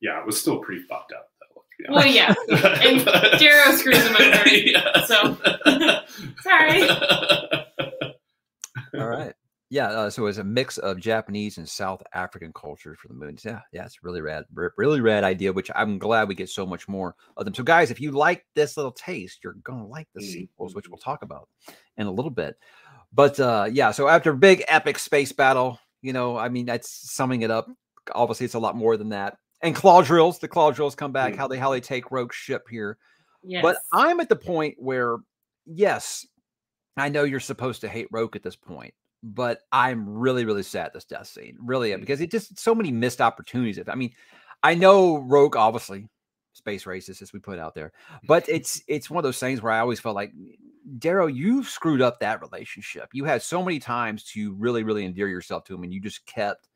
yeah 0.00 0.20
it 0.20 0.26
was 0.26 0.40
still 0.40 0.58
pretty 0.60 0.82
fucked 0.82 1.12
up 1.12 1.28
though 1.40 1.62
let's 1.92 2.04
Well, 2.06 2.14
yeah, 2.14 2.34
and 2.84 3.04
Darrow 3.40 3.72
screws 3.76 4.02
them 4.04 4.14
over. 4.16 4.48
Yes. 4.48 5.08
So 5.08 5.36
sorry. 6.42 6.82
All 8.94 9.08
right. 9.08 9.34
Yeah, 9.72 9.86
uh, 9.86 10.10
so 10.10 10.26
it's 10.26 10.38
a 10.38 10.44
mix 10.44 10.78
of 10.78 10.98
Japanese 10.98 11.56
and 11.58 11.68
South 11.68 12.02
African 12.12 12.52
cultures 12.52 12.98
for 13.00 13.06
the 13.06 13.14
moons. 13.14 13.44
Yeah, 13.44 13.60
yeah, 13.72 13.84
it's 13.84 14.02
really 14.02 14.20
rad, 14.20 14.44
r- 14.56 14.74
really 14.76 15.00
rad 15.00 15.22
idea. 15.22 15.52
Which 15.52 15.70
I'm 15.76 15.96
glad 15.96 16.26
we 16.26 16.34
get 16.34 16.48
so 16.48 16.66
much 16.66 16.88
more 16.88 17.14
of 17.36 17.44
them. 17.44 17.54
So, 17.54 17.62
guys, 17.62 17.92
if 17.92 18.00
you 18.00 18.10
like 18.10 18.44
this 18.56 18.76
little 18.76 18.90
taste, 18.92 19.38
you're 19.44 19.54
gonna 19.62 19.86
like 19.86 20.08
the 20.12 20.20
Mm, 20.20 20.32
sequels, 20.32 20.74
which 20.74 20.88
we'll 20.88 20.98
talk 20.98 21.22
about 21.22 21.48
in 21.96 22.08
a 22.08 22.10
little 22.10 22.32
bit. 22.32 22.58
But 23.12 23.38
uh, 23.38 23.68
yeah, 23.72 23.92
so 23.92 24.08
after 24.08 24.32
big 24.32 24.64
epic 24.66 24.98
space 24.98 25.30
battle, 25.30 25.78
you 26.02 26.12
know, 26.12 26.36
I 26.36 26.48
mean, 26.48 26.66
that's 26.66 26.90
summing 27.12 27.42
it 27.42 27.50
up. 27.52 27.68
Obviously, 28.12 28.46
it's 28.46 28.54
a 28.54 28.58
lot 28.58 28.76
more 28.76 28.96
than 28.96 29.10
that. 29.10 29.38
And 29.62 29.74
claw 29.74 30.02
drills, 30.02 30.40
the 30.40 30.48
claw 30.48 30.72
drills 30.72 30.96
come 30.96 31.12
back. 31.12 31.34
Mm. 31.34 31.36
How 31.36 31.46
they 31.46 31.58
how 31.58 31.70
they 31.70 31.80
take 31.80 32.10
Roque's 32.10 32.34
ship 32.36 32.66
here. 32.68 32.98
Yes. 33.44 33.62
But 33.62 33.76
I'm 33.92 34.18
at 34.18 34.28
the 34.28 34.36
point 34.36 34.74
where, 34.78 35.18
yes, 35.64 36.26
I 36.96 37.08
know 37.08 37.22
you're 37.24 37.40
supposed 37.40 37.82
to 37.82 37.88
hate 37.88 38.08
Roque 38.10 38.36
at 38.36 38.42
this 38.42 38.56
point, 38.56 38.94
but 39.22 39.60
I'm 39.72 40.08
really, 40.08 40.44
really 40.44 40.62
sad 40.62 40.92
this 40.92 41.04
death 41.04 41.26
scene. 41.26 41.56
Really, 41.60 41.90
Mm. 41.90 42.00
because 42.00 42.20
it 42.20 42.30
just 42.30 42.58
so 42.58 42.74
many 42.74 42.90
missed 42.90 43.20
opportunities. 43.20 43.78
I 43.88 43.94
mean, 43.94 44.12
I 44.62 44.74
know 44.74 45.18
Roque 45.18 45.56
obviously 45.56 46.08
space 46.52 46.84
racist 46.84 47.22
as 47.22 47.32
we 47.32 47.38
put 47.38 47.58
out 47.58 47.74
there, 47.74 47.92
but 48.26 48.44
it's 48.48 48.82
it's 48.88 49.10
one 49.10 49.18
of 49.18 49.24
those 49.24 49.38
things 49.38 49.62
where 49.62 49.72
I 49.72 49.80
always 49.80 50.00
felt 50.00 50.14
like 50.14 50.32
Darrow, 50.98 51.26
you've 51.26 51.68
screwed 51.68 52.00
up 52.02 52.20
that 52.20 52.40
relationship. 52.40 53.10
You 53.12 53.24
had 53.24 53.42
so 53.42 53.62
many 53.62 53.78
times 53.78 54.24
to 54.32 54.54
really, 54.54 54.82
really 54.82 55.04
endear 55.04 55.28
yourself 55.28 55.64
to 55.64 55.74
him, 55.74 55.82
and 55.84 55.92
you 55.92 56.00
just 56.00 56.24
kept 56.26 56.68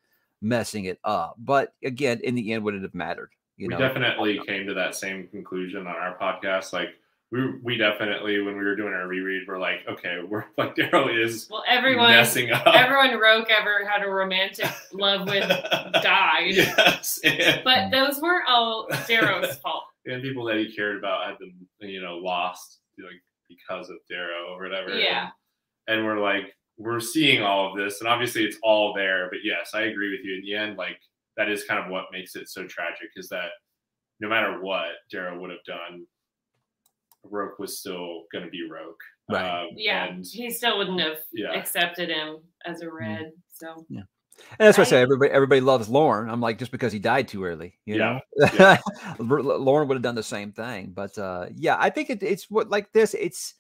messing 0.42 0.84
it 0.84 0.98
up. 1.04 1.36
But 1.38 1.72
again, 1.82 2.20
in 2.22 2.34
the 2.34 2.52
end, 2.52 2.62
would 2.64 2.74
it 2.74 2.82
have 2.82 2.94
mattered? 2.94 3.30
You 3.56 3.68
we 3.68 3.74
know, 3.74 3.78
definitely 3.78 4.40
came 4.46 4.66
to 4.66 4.74
that 4.74 4.94
same 4.94 5.26
conclusion 5.28 5.86
on 5.86 5.94
our 5.96 6.18
podcast. 6.18 6.72
Like 6.72 6.90
we 7.34 7.52
we 7.64 7.76
definitely 7.76 8.40
when 8.40 8.56
we 8.56 8.64
were 8.64 8.76
doing 8.76 8.92
our 8.92 9.08
reread, 9.08 9.42
we're 9.48 9.58
like, 9.58 9.80
okay, 9.88 10.18
we're 10.26 10.44
like 10.58 10.76
Darrow 10.76 11.08
is 11.08 11.48
well, 11.50 11.64
everyone, 11.66 12.10
messing 12.10 12.52
up. 12.52 12.62
everyone 12.66 13.18
Roque 13.18 13.50
ever 13.50 13.84
had 13.84 14.04
a 14.06 14.08
romantic 14.08 14.70
love 14.92 15.26
with 15.28 15.48
died. 16.02 16.54
yes, 16.54 17.18
and, 17.24 17.60
But 17.64 17.90
those 17.90 18.20
weren't 18.20 18.48
all 18.48 18.86
Darrow's 19.08 19.56
fault. 19.62 19.82
and 20.06 20.22
people 20.22 20.44
that 20.44 20.56
he 20.58 20.72
cared 20.74 20.96
about 20.96 21.26
had 21.26 21.38
been 21.38 21.88
you 21.90 22.00
know 22.00 22.18
lost 22.18 22.78
like 22.98 23.20
because 23.48 23.90
of 23.90 23.96
Darrow 24.08 24.54
or 24.54 24.62
whatever. 24.62 24.96
Yeah. 24.96 25.30
and 25.88 26.04
we're 26.04 26.20
like 26.20 26.54
we're 26.78 27.00
seeing 27.00 27.42
all 27.42 27.70
of 27.70 27.76
this 27.76 28.00
and 28.00 28.08
obviously 28.08 28.42
it's 28.44 28.56
all 28.62 28.92
there 28.94 29.28
but 29.30 29.38
yes 29.44 29.70
i 29.74 29.82
agree 29.82 30.10
with 30.10 30.24
you 30.24 30.34
in 30.34 30.42
the 30.42 30.54
end 30.54 30.76
like 30.76 30.98
that 31.36 31.48
is 31.48 31.64
kind 31.64 31.84
of 31.84 31.90
what 31.90 32.06
makes 32.12 32.34
it 32.36 32.48
so 32.48 32.66
tragic 32.66 33.08
is 33.16 33.28
that 33.28 33.50
no 34.20 34.28
matter 34.28 34.60
what 34.62 34.86
Darrow 35.10 35.38
would 35.40 35.50
have 35.50 35.62
done 35.66 36.04
roque 37.30 37.58
was 37.58 37.78
still 37.80 38.24
going 38.32 38.44
to 38.44 38.50
be 38.50 38.66
roque 38.70 39.00
Right. 39.28 39.62
um, 39.62 39.68
Yeah, 39.76 40.04
and 40.06 40.24
he 40.24 40.50
still 40.50 40.78
wouldn't 40.78 41.00
have 41.00 41.18
yeah 41.32 41.52
accepted 41.52 42.10
him 42.10 42.38
as 42.66 42.82
a 42.82 42.90
red. 42.90 43.32
So 43.48 43.86
And 43.90 44.06
that's 44.58 44.76
why 44.76 44.82
I 44.82 44.86
say 44.86 45.00
everybody 45.00 45.30
everybody 45.30 45.60
loves 45.60 45.88
Lorn. 45.88 46.28
I'm 46.28 46.40
like 46.40 46.58
just 46.58 46.72
because 46.72 46.92
he 46.92 46.98
died 46.98 47.28
too 47.28 47.44
early, 47.44 47.78
you 47.86 47.96
Yeah, 47.96 48.18
know. 48.58 48.76
Lorn 49.18 49.88
would 49.88 49.94
have 49.94 50.02
done 50.02 50.14
the 50.16 50.22
same 50.22 50.52
thing, 50.52 50.92
but 50.94 51.16
uh, 51.16 51.46
yeah, 51.54 51.76
I 51.78 51.90
think 51.90 52.10
it, 52.10 52.22
it's 52.22 52.50
what 52.50 52.68
like 52.68 52.92
this. 52.92 53.14
It's 53.14 53.54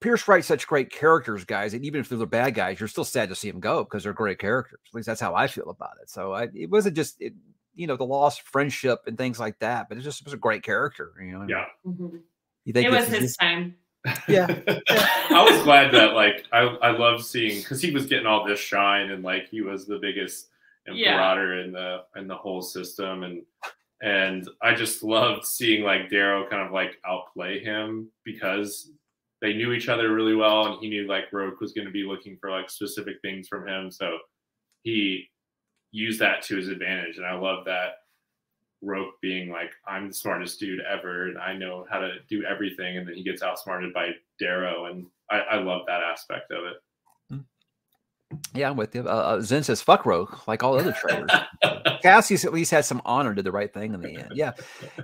Pierce 0.00 0.26
writes 0.28 0.46
such 0.46 0.66
great 0.66 0.90
characters, 0.90 1.44
guys, 1.44 1.74
and 1.74 1.84
even 1.84 2.00
if 2.00 2.08
they're 2.08 2.18
the 2.18 2.26
bad 2.26 2.54
guys, 2.54 2.80
you're 2.80 2.88
still 2.88 3.04
sad 3.04 3.28
to 3.28 3.34
see 3.34 3.50
them 3.50 3.60
go 3.60 3.84
because 3.84 4.02
they're 4.02 4.12
great 4.12 4.38
characters. 4.38 4.80
At 4.88 4.94
least 4.94 5.06
that's 5.06 5.20
how 5.20 5.34
I 5.34 5.46
feel 5.46 5.70
about 5.70 5.96
it. 6.02 6.10
So 6.10 6.32
I, 6.32 6.48
it 6.54 6.70
wasn't 6.70 6.96
just 6.96 7.20
it, 7.20 7.34
you 7.74 7.86
know 7.86 7.96
the 7.96 8.04
lost 8.04 8.42
friendship 8.42 9.00
and 9.06 9.16
things 9.16 9.38
like 9.38 9.58
that, 9.60 9.88
but 9.88 9.98
it 9.98 10.02
just 10.02 10.24
was 10.24 10.32
a 10.34 10.38
great 10.38 10.62
character. 10.62 11.12
You 11.22 11.38
know. 11.38 11.46
yeah 11.48 11.64
mhm. 11.86 12.20
You 12.64 12.72
think 12.72 12.86
It 12.86 12.90
was 12.90 13.08
his 13.08 13.36
time. 13.36 13.76
Yeah. 14.28 14.46
I 14.88 15.46
was 15.50 15.62
glad 15.62 15.92
that 15.92 16.14
like 16.14 16.46
I 16.52 16.60
I 16.60 16.90
love 16.90 17.22
seeing 17.24 17.60
because 17.60 17.82
he 17.82 17.90
was 17.90 18.06
getting 18.06 18.26
all 18.26 18.46
this 18.46 18.60
shine 18.60 19.10
and 19.10 19.22
like 19.22 19.48
he 19.48 19.60
was 19.60 19.86
the 19.86 19.98
biggest 19.98 20.48
Yeah. 20.90 21.34
in 21.64 21.72
the 21.72 22.04
in 22.16 22.26
the 22.26 22.36
whole 22.36 22.62
system 22.62 23.22
and 23.24 23.42
and 24.02 24.48
I 24.62 24.74
just 24.74 25.02
loved 25.02 25.44
seeing 25.44 25.84
like 25.84 26.08
Darrow 26.08 26.48
kind 26.48 26.62
of 26.66 26.72
like 26.72 26.96
outplay 27.04 27.62
him 27.62 28.08
because 28.24 28.90
they 29.42 29.52
knew 29.52 29.72
each 29.72 29.88
other 29.88 30.12
really 30.14 30.34
well 30.34 30.66
and 30.66 30.80
he 30.80 30.88
knew 30.88 31.06
like 31.06 31.32
Roque 31.32 31.60
was 31.60 31.72
going 31.72 31.86
to 31.86 31.92
be 31.92 32.04
looking 32.04 32.38
for 32.40 32.50
like 32.50 32.70
specific 32.70 33.16
things 33.22 33.48
from 33.48 33.68
him 33.68 33.90
so 33.90 34.16
he 34.82 35.28
used 35.92 36.20
that 36.20 36.40
to 36.44 36.56
his 36.56 36.68
advantage 36.68 37.18
and 37.18 37.26
I 37.26 37.34
love 37.34 37.64
that 37.66 37.96
Roque 38.82 39.20
being 39.20 39.50
like, 39.50 39.72
I'm 39.86 40.08
the 40.08 40.14
smartest 40.14 40.58
dude 40.60 40.80
ever, 40.80 41.28
and 41.28 41.38
I 41.38 41.54
know 41.54 41.86
how 41.90 41.98
to 41.98 42.14
do 42.28 42.44
everything, 42.44 42.96
and 42.96 43.06
then 43.06 43.14
he 43.14 43.22
gets 43.22 43.42
outsmarted 43.42 43.92
by 43.92 44.10
Darrow, 44.38 44.86
and 44.86 45.06
I, 45.30 45.40
I 45.40 45.56
love 45.56 45.82
that 45.86 46.02
aspect 46.02 46.50
of 46.50 46.64
it. 46.64 46.76
Yeah, 48.54 48.70
I'm 48.70 48.76
with 48.76 48.94
you. 48.94 49.02
Uh, 49.02 49.12
uh, 49.12 49.40
Zen 49.40 49.64
says, 49.64 49.82
"Fuck 49.82 50.06
Roque," 50.06 50.46
like 50.46 50.62
all 50.62 50.78
other 50.78 50.92
traitors. 50.92 51.30
Cassius 52.02 52.44
at 52.44 52.52
least 52.52 52.70
had 52.70 52.84
some 52.84 53.02
honor, 53.04 53.34
did 53.34 53.44
the 53.44 53.50
right 53.50 53.72
thing 53.72 53.92
in 53.92 54.00
the 54.00 54.18
end. 54.18 54.32
Yeah, 54.34 54.52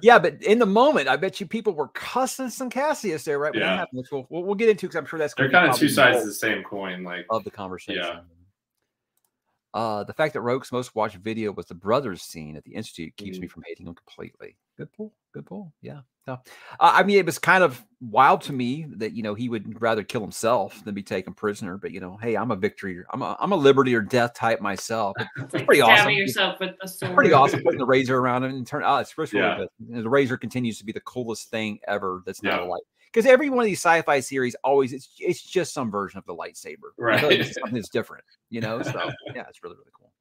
yeah, 0.00 0.18
but 0.18 0.40
in 0.44 0.60
the 0.60 0.66
moment, 0.66 1.08
I 1.08 1.16
bet 1.16 1.40
you 1.40 1.46
people 1.46 1.74
were 1.74 1.88
cussing 1.88 2.50
some 2.50 2.70
Cassius 2.70 3.24
there, 3.24 3.40
right? 3.40 3.52
Yeah. 3.52 3.78
happened, 3.78 3.98
which 3.98 4.12
we'll, 4.12 4.26
we'll, 4.30 4.44
we'll 4.44 4.54
get 4.54 4.68
into 4.68 4.86
because 4.86 4.96
I'm 4.96 5.06
sure 5.06 5.18
that's 5.18 5.34
They're 5.34 5.50
kind 5.50 5.68
of 5.68 5.76
two 5.76 5.88
sides 5.88 6.18
of 6.18 6.26
the 6.26 6.32
same 6.32 6.62
coin. 6.62 7.02
Like, 7.02 7.26
of 7.28 7.42
the 7.42 7.50
conversation. 7.50 8.20
Uh, 9.76 10.04
the 10.04 10.12
fact 10.14 10.32
that 10.32 10.40
Roque's 10.40 10.72
most 10.72 10.94
watched 10.94 11.16
video 11.16 11.52
was 11.52 11.66
the 11.66 11.74
brothers 11.74 12.22
scene 12.22 12.56
at 12.56 12.64
the 12.64 12.74
Institute 12.74 13.14
keeps 13.18 13.38
me 13.38 13.46
from 13.46 13.62
hating 13.66 13.86
him 13.86 13.94
completely. 13.94 14.56
Good 14.78 14.90
pull. 14.94 15.12
Good 15.34 15.44
pull. 15.44 15.74
Yeah. 15.82 16.00
So, 16.24 16.32
uh, 16.32 16.38
I 16.80 17.02
mean, 17.02 17.18
it 17.18 17.26
was 17.26 17.38
kind 17.38 17.62
of 17.62 17.84
wild 18.00 18.40
to 18.42 18.54
me 18.54 18.86
that 18.96 19.12
you 19.12 19.22
know 19.22 19.34
he 19.34 19.50
would 19.50 19.78
rather 19.82 20.02
kill 20.02 20.22
himself 20.22 20.82
than 20.84 20.94
be 20.94 21.02
taken 21.02 21.34
prisoner. 21.34 21.76
But 21.76 21.90
you 21.92 22.00
know, 22.00 22.16
hey, 22.16 22.36
I'm 22.36 22.50
a 22.52 22.56
victory. 22.56 23.02
I'm 23.12 23.20
a 23.20 23.36
I'm 23.38 23.52
a 23.52 23.56
liberty 23.56 23.94
or 23.94 24.00
death 24.00 24.32
type 24.32 24.62
myself. 24.62 25.14
It's 25.36 25.52
like 25.52 25.66
pretty 25.66 25.82
awesome. 25.82 26.10
yourself 26.12 26.58
with 26.58 26.70
a 26.82 26.88
sword. 26.88 27.14
Pretty 27.14 27.34
awesome 27.34 27.62
putting 27.62 27.78
the 27.78 27.84
razor 27.84 28.16
around 28.18 28.44
and 28.44 28.66
turn. 28.66 28.82
Oh, 28.82 28.96
it's 28.96 29.18
really 29.18 29.30
Yeah. 29.34 29.58
good. 29.88 30.02
The 30.02 30.08
razor 30.08 30.38
continues 30.38 30.78
to 30.78 30.86
be 30.86 30.92
the 30.92 31.00
coolest 31.02 31.50
thing 31.50 31.80
ever. 31.86 32.22
That's 32.24 32.42
not 32.42 32.60
a 32.62 32.64
light 32.64 32.82
because 33.16 33.30
every 33.30 33.48
one 33.48 33.60
of 33.60 33.64
these 33.64 33.78
sci-fi 33.78 34.20
series 34.20 34.54
always 34.62 34.92
it's 34.92 35.08
it's 35.18 35.42
just 35.42 35.72
some 35.72 35.90
version 35.90 36.18
of 36.18 36.26
the 36.26 36.34
lightsaber. 36.34 36.92
Like 36.98 37.22
it's 37.22 37.24
Right. 37.24 37.54
something 37.60 37.74
that's 37.74 37.88
different. 37.88 38.24
You 38.50 38.60
know. 38.60 38.82
So 38.82 39.10
yeah, 39.34 39.46
it's 39.48 39.62
really 39.62 39.76
really 39.76 39.90
cool. 39.98 40.12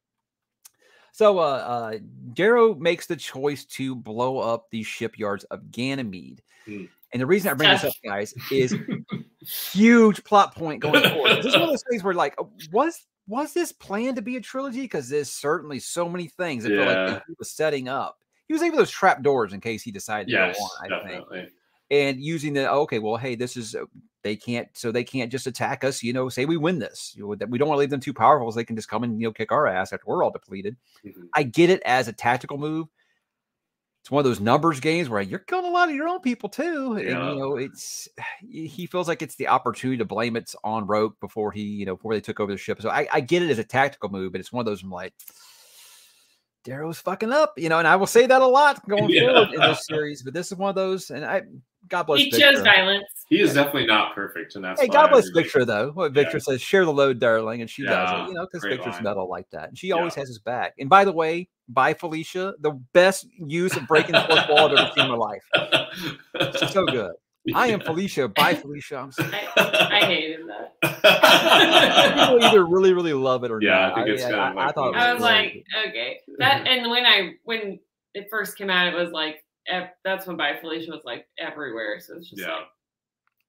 So 1.11 1.39
uh, 1.39 1.41
uh 1.41 1.97
Darrow 2.33 2.73
makes 2.73 3.05
the 3.05 3.17
choice 3.17 3.65
to 3.65 3.95
blow 3.95 4.37
up 4.37 4.69
the 4.71 4.81
shipyards 4.81 5.43
of 5.45 5.71
Ganymede. 5.71 6.41
Hmm. 6.65 6.85
And 7.11 7.21
the 7.21 7.25
reason 7.25 7.51
I 7.51 7.53
bring 7.53 7.69
this 7.69 7.83
up, 7.83 7.93
guys, 8.05 8.33
is 8.49 8.73
huge 9.41 10.23
plot 10.23 10.55
point 10.55 10.81
going 10.81 11.03
forward. 11.09 11.37
This 11.37 11.47
is 11.47 11.53
one 11.53 11.63
of 11.63 11.69
those 11.69 11.83
things 11.89 12.01
where, 12.01 12.13
like, 12.13 12.35
uh, 12.39 12.45
was 12.71 13.05
was 13.27 13.53
this 13.53 13.73
planned 13.73 14.15
to 14.15 14.21
be 14.21 14.37
a 14.37 14.41
trilogy? 14.41 14.81
Because 14.83 15.09
there's 15.09 15.31
certainly 15.31 15.79
so 15.79 16.07
many 16.07 16.27
things 16.27 16.63
that 16.63 16.69
feel 16.69 16.85
like 16.85 17.23
he 17.27 17.33
was 17.37 17.51
setting 17.51 17.89
up. 17.89 18.19
He 18.47 18.53
was 18.53 18.61
leaving 18.61 18.77
those 18.77 18.91
trap 18.91 19.21
doors 19.21 19.51
in 19.51 19.59
case 19.59 19.83
he 19.83 19.91
decided 19.91 20.29
to 20.29 20.37
go 20.37 20.43
on. 20.47 20.85
I 20.85 20.87
think 20.87 21.25
definitely. 21.25 21.49
And 22.03 22.19
using 22.19 22.53
the 22.53 22.69
okay, 22.69 22.99
well, 22.99 23.15
hey, 23.15 23.35
this 23.35 23.55
is 23.55 23.75
uh, 23.75 23.85
they 24.23 24.35
can't, 24.35 24.67
so 24.73 24.91
they 24.91 25.03
can't 25.03 25.31
just 25.31 25.47
attack 25.47 25.83
us. 25.83 26.03
You 26.03 26.13
know, 26.13 26.29
say 26.29 26.45
we 26.45 26.57
win 26.57 26.79
this, 26.79 27.13
you 27.15 27.23
know, 27.23 27.35
that 27.35 27.49
we 27.49 27.57
don't 27.57 27.67
want 27.69 27.77
to 27.77 27.79
leave 27.79 27.89
them 27.89 27.99
too 27.99 28.13
powerful, 28.13 28.51
so 28.51 28.55
they 28.55 28.65
can 28.65 28.75
just 28.75 28.89
come 28.89 29.03
and 29.03 29.19
you 29.21 29.27
know 29.27 29.31
kick 29.31 29.51
our 29.51 29.67
ass 29.67 29.93
after 29.93 30.05
we're 30.07 30.23
all 30.23 30.31
depleted. 30.31 30.75
Mhm. 31.05 31.29
I 31.33 31.43
get 31.43 31.69
it 31.69 31.81
as 31.85 32.07
a 32.07 32.13
tactical 32.13 32.57
move. 32.57 32.87
It's 34.01 34.11
one 34.11 34.19
of 34.19 34.25
those 34.25 34.39
numbers 34.39 34.79
games 34.79 35.09
where 35.09 35.21
you're 35.21 35.39
killing 35.39 35.65
a 35.65 35.69
lot 35.69 35.89
of 35.89 35.95
your 35.95 36.07
own 36.07 36.19
people 36.19 36.49
too, 36.49 36.93
and 36.93 37.07
you 37.07 37.39
know 37.39 37.55
it's 37.57 38.09
he 38.39 38.87
feels 38.87 39.07
like 39.07 39.21
it's 39.21 39.35
the 39.35 39.47
opportunity 39.47 39.97
to 39.99 40.05
blame 40.05 40.35
it's 40.35 40.55
on 40.63 40.85
Roque 40.85 41.19
before 41.19 41.51
he 41.51 41.61
you 41.61 41.85
know 41.85 41.95
before 41.95 42.13
they 42.13 42.21
took 42.21 42.39
over 42.39 42.51
the 42.51 42.57
ship. 42.57 42.81
So 42.81 42.89
I, 42.89 43.07
I 43.11 43.21
get 43.21 43.41
it 43.41 43.49
as 43.49 43.59
a 43.59 43.63
tactical 43.63 44.09
move, 44.09 44.31
but 44.31 44.41
it's 44.41 44.51
one 44.51 44.61
of 44.61 44.65
those 44.65 44.83
I'm 44.83 44.91
like. 44.91 45.13
Darrow's 46.65 46.97
fucking 46.97 47.31
up, 47.31 47.53
you 47.57 47.69
know, 47.69 47.77
and 47.77 47.87
I 47.87 47.95
will 47.95 48.07
say 48.07 48.25
that 48.25 48.41
a 48.41 48.45
lot 48.45 48.81
going 48.89 49.11
Yeah. 49.11 49.21
forward 49.21 49.53
in 49.53 49.61
this 49.61 49.85
series. 49.85 50.23
But 50.23 50.33
this 50.33 50.51
is 50.51 50.57
one 50.57 50.69
of 50.69 50.75
those, 50.75 51.11
and 51.11 51.23
I, 51.23 51.43
God 51.87 52.03
bless. 52.03 52.21
He 52.21 52.31
Victra. 52.31 52.39
chose 52.39 52.61
violence. 52.61 53.05
He 53.27 53.39
is 53.41 53.53
definitely 53.55 53.85
not 53.87 54.13
perfect, 54.13 54.55
and 54.55 54.63
that's 54.63 54.79
Hey, 54.79 54.87
why 54.87 54.93
God 54.93 55.05
I 55.05 55.11
bless 55.13 55.27
really- 55.33 55.43
Victra 55.49 55.65
though. 55.65 55.91
What 55.91 56.15
Yeah. 56.15 56.23
Victra 56.23 56.41
says, 56.41 56.61
share 56.61 56.85
the 56.85 56.93
load, 56.93 57.19
darling, 57.19 57.61
and 57.61 57.69
she 57.69 57.83
does 57.83 58.11
it, 58.11 58.27
you 58.29 58.33
know, 58.35 58.45
because 58.51 58.63
Victra's 58.63 58.95
line. 58.95 59.03
metal 59.03 59.27
like 59.29 59.49
that, 59.51 59.69
and 59.69 59.77
she 59.77 59.87
Yeah. 59.87 59.95
always 59.95 60.13
has 60.15 60.27
his 60.27 60.39
back. 60.39 60.73
And 60.79 60.89
by 60.89 61.05
the 61.05 61.11
way, 61.11 61.47
bye 61.67 61.93
Felicia, 61.95 62.53
the 62.59 62.71
best 62.93 63.27
use 63.37 63.75
of 63.75 63.87
breaking 63.87 64.11
the 64.13 64.21
fourth 64.21 64.47
wall 64.49 64.67
I've 64.71 64.77
ever 64.77 64.91
seen 64.95 65.05
in 65.05 65.11
my 65.11 65.17
life. 65.17 65.43
She's 66.59 66.71
so 66.71 66.85
good. 66.85 67.13
I 67.53 67.67
am 67.67 67.79
Felicia. 67.79 68.27
Bye 68.27 68.55
Felicia. 68.55 68.97
I'm 68.97 69.11
sorry. 69.11 69.29
I, 69.57 69.99
I 70.01 70.05
hated 70.05 70.39
that. 70.47 70.73
People 72.15 72.43
either 72.43 72.65
really, 72.65 72.93
really 72.93 73.13
love 73.13 73.43
it 73.43 73.51
or 73.51 73.61
Yeah, 73.61 73.77
I 73.79 73.87
not. 73.89 73.95
think 73.95 74.07
it's 74.09 74.23
kind 74.23 74.35
of 74.35 74.39
I, 74.39 74.53
like 74.65 74.75
thought 74.75 74.87
it 74.87 74.91
one 74.91 74.99
I 74.99 75.07
of 75.09 75.19
was 75.19 75.23
really 75.29 75.35
like, 75.43 75.53
good. 75.53 75.89
okay, 75.89 76.19
that. 76.39 76.67
And 76.67 76.89
when 76.89 77.05
I 77.05 77.33
when 77.43 77.79
it 78.15 78.27
first 78.31 78.57
came 78.57 78.69
out, 78.71 78.87
it 78.87 78.95
was 78.95 79.11
like 79.11 79.43
ev- 79.67 79.89
that's 80.03 80.27
when 80.27 80.37
By 80.37 80.57
Felicia 80.59 80.91
was 80.91 81.01
like 81.05 81.27
everywhere. 81.37 81.99
So 81.99 82.15
it's 82.17 82.29
just 82.29 82.41
Yeah. 82.41 82.59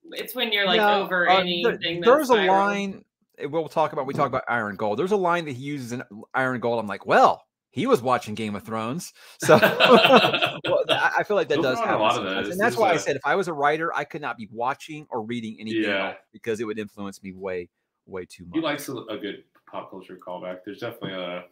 like 0.09 0.21
it's 0.21 0.35
when 0.35 0.53
you're 0.53 0.67
like 0.67 0.77
Yeah, 0.77 0.97
over 0.99 1.29
uh, 1.29 1.35
there- 1.37 1.43
anything. 1.43 2.01
there's 2.01 2.31
a 2.31 2.35
viral. 2.35 2.49
line 2.49 3.05
eh, 3.39 3.47
we'll 3.47 3.69
talk 3.69 3.93
about. 3.93 4.07
We 4.07 4.15
talk 4.15 4.29
about 4.29 4.45
Iron 4.49 4.77
Gold. 4.77 4.99
There's 4.99 5.13
a 5.13 5.17
line 5.17 5.45
that 5.47 5.53
he 5.53 5.63
uses 5.63 5.93
in 5.93 6.03
Iron 6.35 6.61
Gold. 6.61 6.79
I'm 6.79 6.87
like, 6.87 7.07
well, 7.07 7.43
he 7.71 7.87
was 7.87 8.01
watching 8.01 8.35
Game 8.35 8.55
of 8.55 8.63
Thrones, 8.63 9.13
so 9.41 9.59
well, 9.61 10.85
I 10.89 11.13
I 11.19 11.23
feel 11.25 11.37
like 11.37 11.49
that 11.49 11.57
Those 11.57 11.77
does 11.77 11.79
are 11.81 11.85
a 11.85 11.87
happen 11.89 12.01
lot 12.01 12.11
of 12.13 12.17
sometimes. 12.17 12.47
those. 12.47 12.53
and 12.53 12.61
that's 12.61 12.77
There's 12.77 12.81
why 12.81 12.91
I 12.91 12.95
a- 12.95 12.99
said 12.99 13.17
if 13.17 13.23
I 13.27 13.35
was 13.35 13.49
a 13.49 13.53
writer, 13.53 13.95
I 13.95 14.05
could 14.05 14.23
not 14.23 14.37
be 14.39 14.49
watching 14.53 15.07
or 15.11 15.23
reading 15.23 15.57
anything 15.61 15.83
Yeah. 15.83 16.15
because 16.33 16.61
it 16.61 16.65
would 16.65 16.79
influence 16.79 17.23
me 17.23 17.33
way, 17.33 17.69
way 18.07 18.25
too 18.25 18.45
much. 18.47 18.55
He 18.55 18.61
likes 18.61 18.89
a, 18.89 18.95
a 18.95 19.19
good 19.19 19.45
pop 19.71 19.91
culture 19.91 20.17
callback. 20.25 20.61
There's 20.65 20.79
definitely 20.81 21.13
a 21.13 21.45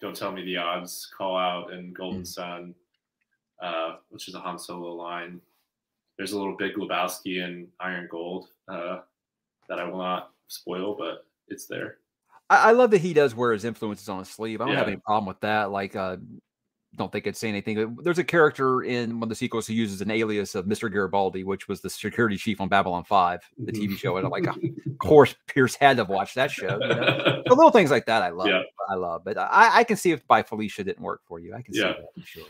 "Don't 0.00 0.16
Tell 0.16 0.32
Me 0.32 0.42
the 0.44 0.56
Odds" 0.56 1.12
call 1.16 1.36
out 1.36 1.72
in 1.72 1.92
Golden 1.92 2.22
Mm. 2.22 2.26
Sun, 2.26 2.74
uh, 3.60 3.96
which 4.10 4.28
is 4.28 4.34
a 4.34 4.40
Han 4.40 4.58
Solo 4.58 4.94
line. 4.94 5.40
There's 6.16 6.32
a 6.32 6.38
little 6.38 6.56
Big 6.56 6.74
Lebowski 6.74 7.42
in 7.44 7.68
Iron 7.80 8.08
Gold 8.10 8.48
uh, 8.68 9.00
that 9.68 9.78
I 9.78 9.84
will 9.84 9.98
not 9.98 10.32
spoil, 10.48 10.94
but 10.98 11.26
it's 11.48 11.66
there. 11.66 11.98
I, 12.50 12.70
I 12.70 12.72
love 12.72 12.90
that 12.90 13.00
he 13.00 13.14
does 13.14 13.34
wear 13.34 13.52
his 13.52 13.64
influences 13.64 14.08
on 14.08 14.18
his 14.18 14.28
sleeve. 14.28 14.60
I 14.60 14.66
don't 14.66 14.76
have 14.76 14.88
any 14.88 14.98
problem 14.98 15.26
with 15.26 15.40
that. 15.40 15.70
Like, 15.70 15.96
uh, 15.96 16.16
don't 16.96 17.12
think 17.12 17.26
I'd 17.26 17.36
say 17.36 17.48
anything. 17.48 17.96
There's 18.02 18.18
a 18.18 18.24
character 18.24 18.82
in 18.82 19.20
one 19.20 19.24
of 19.24 19.28
the 19.28 19.34
sequels 19.36 19.66
who 19.66 19.74
uses 19.74 20.00
an 20.00 20.10
alias 20.10 20.54
of 20.54 20.66
Mr. 20.66 20.90
Garibaldi, 20.90 21.44
which 21.44 21.68
was 21.68 21.80
the 21.80 21.88
security 21.88 22.36
chief 22.36 22.60
on 22.60 22.68
Babylon 22.68 23.04
5, 23.04 23.40
the 23.58 23.72
TV 23.72 23.96
show. 23.96 24.16
And 24.16 24.26
I'm 24.26 24.32
like, 24.32 24.46
of 24.46 24.58
course, 24.98 25.34
Pierce 25.46 25.76
had 25.76 25.98
to 25.98 26.04
watch 26.04 26.34
that 26.34 26.50
show. 26.50 26.78
You 26.80 26.88
know? 26.88 27.42
Little 27.48 27.70
things 27.70 27.92
like 27.92 28.06
that, 28.06 28.22
I 28.22 28.30
love. 28.30 28.48
Yeah. 28.48 28.62
I 28.88 28.94
love. 28.94 29.22
But 29.24 29.38
I, 29.38 29.70
I 29.78 29.84
can 29.84 29.96
see 29.96 30.10
if 30.10 30.26
by 30.26 30.42
Felicia 30.42 30.82
didn't 30.82 31.02
work 31.02 31.20
for 31.24 31.38
you. 31.38 31.54
I 31.54 31.62
can 31.62 31.74
see 31.74 31.80
that 31.80 31.96
for 32.14 32.26
sure. 32.26 32.46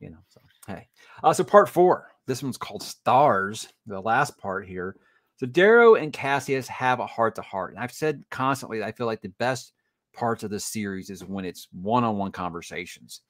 You 0.00 0.10
know. 0.10 0.18
So 0.28 0.40
hey, 0.66 0.88
uh, 1.22 1.32
so 1.32 1.44
part 1.44 1.68
four. 1.68 2.10
This 2.26 2.42
one's 2.42 2.56
called 2.58 2.82
Stars. 2.82 3.68
The 3.86 4.00
last 4.00 4.36
part 4.38 4.66
here. 4.66 4.96
So 5.36 5.46
Darrow 5.46 5.94
and 5.96 6.12
Cassius 6.12 6.66
have 6.68 6.98
a 6.98 7.06
heart 7.06 7.34
to 7.34 7.42
heart, 7.42 7.72
and 7.74 7.82
I've 7.82 7.92
said 7.92 8.24
constantly 8.30 8.78
that 8.78 8.86
I 8.86 8.92
feel 8.92 9.06
like 9.06 9.20
the 9.20 9.28
best 9.28 9.72
parts 10.14 10.42
of 10.42 10.50
the 10.50 10.58
series 10.58 11.10
is 11.10 11.24
when 11.24 11.44
it's 11.44 11.68
one-on-one 11.72 12.32
conversations. 12.32 13.20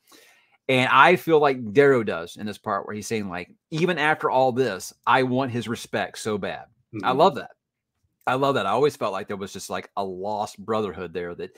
And 0.68 0.88
I 0.92 1.16
feel 1.16 1.40
like 1.40 1.72
Darrow 1.72 2.02
does 2.02 2.36
in 2.36 2.46
this 2.46 2.58
part 2.58 2.86
where 2.86 2.94
he's 2.94 3.06
saying, 3.06 3.28
like, 3.28 3.50
even 3.70 3.98
after 3.98 4.30
all 4.30 4.52
this, 4.52 4.92
I 5.06 5.24
want 5.24 5.50
his 5.50 5.68
respect 5.68 6.18
so 6.18 6.38
bad. 6.38 6.66
I 7.02 7.10
Mhm. 7.12 7.16
love 7.16 7.34
that. 7.36 7.50
I 8.26 8.34
love 8.34 8.54
that. 8.54 8.66
I 8.66 8.70
always 8.70 8.96
felt 8.96 9.12
like 9.12 9.28
there 9.28 9.36
was 9.36 9.52
just 9.52 9.70
like 9.70 9.90
a 9.96 10.04
lost 10.04 10.58
brotherhood 10.64 11.12
there 11.12 11.34
that 11.36 11.56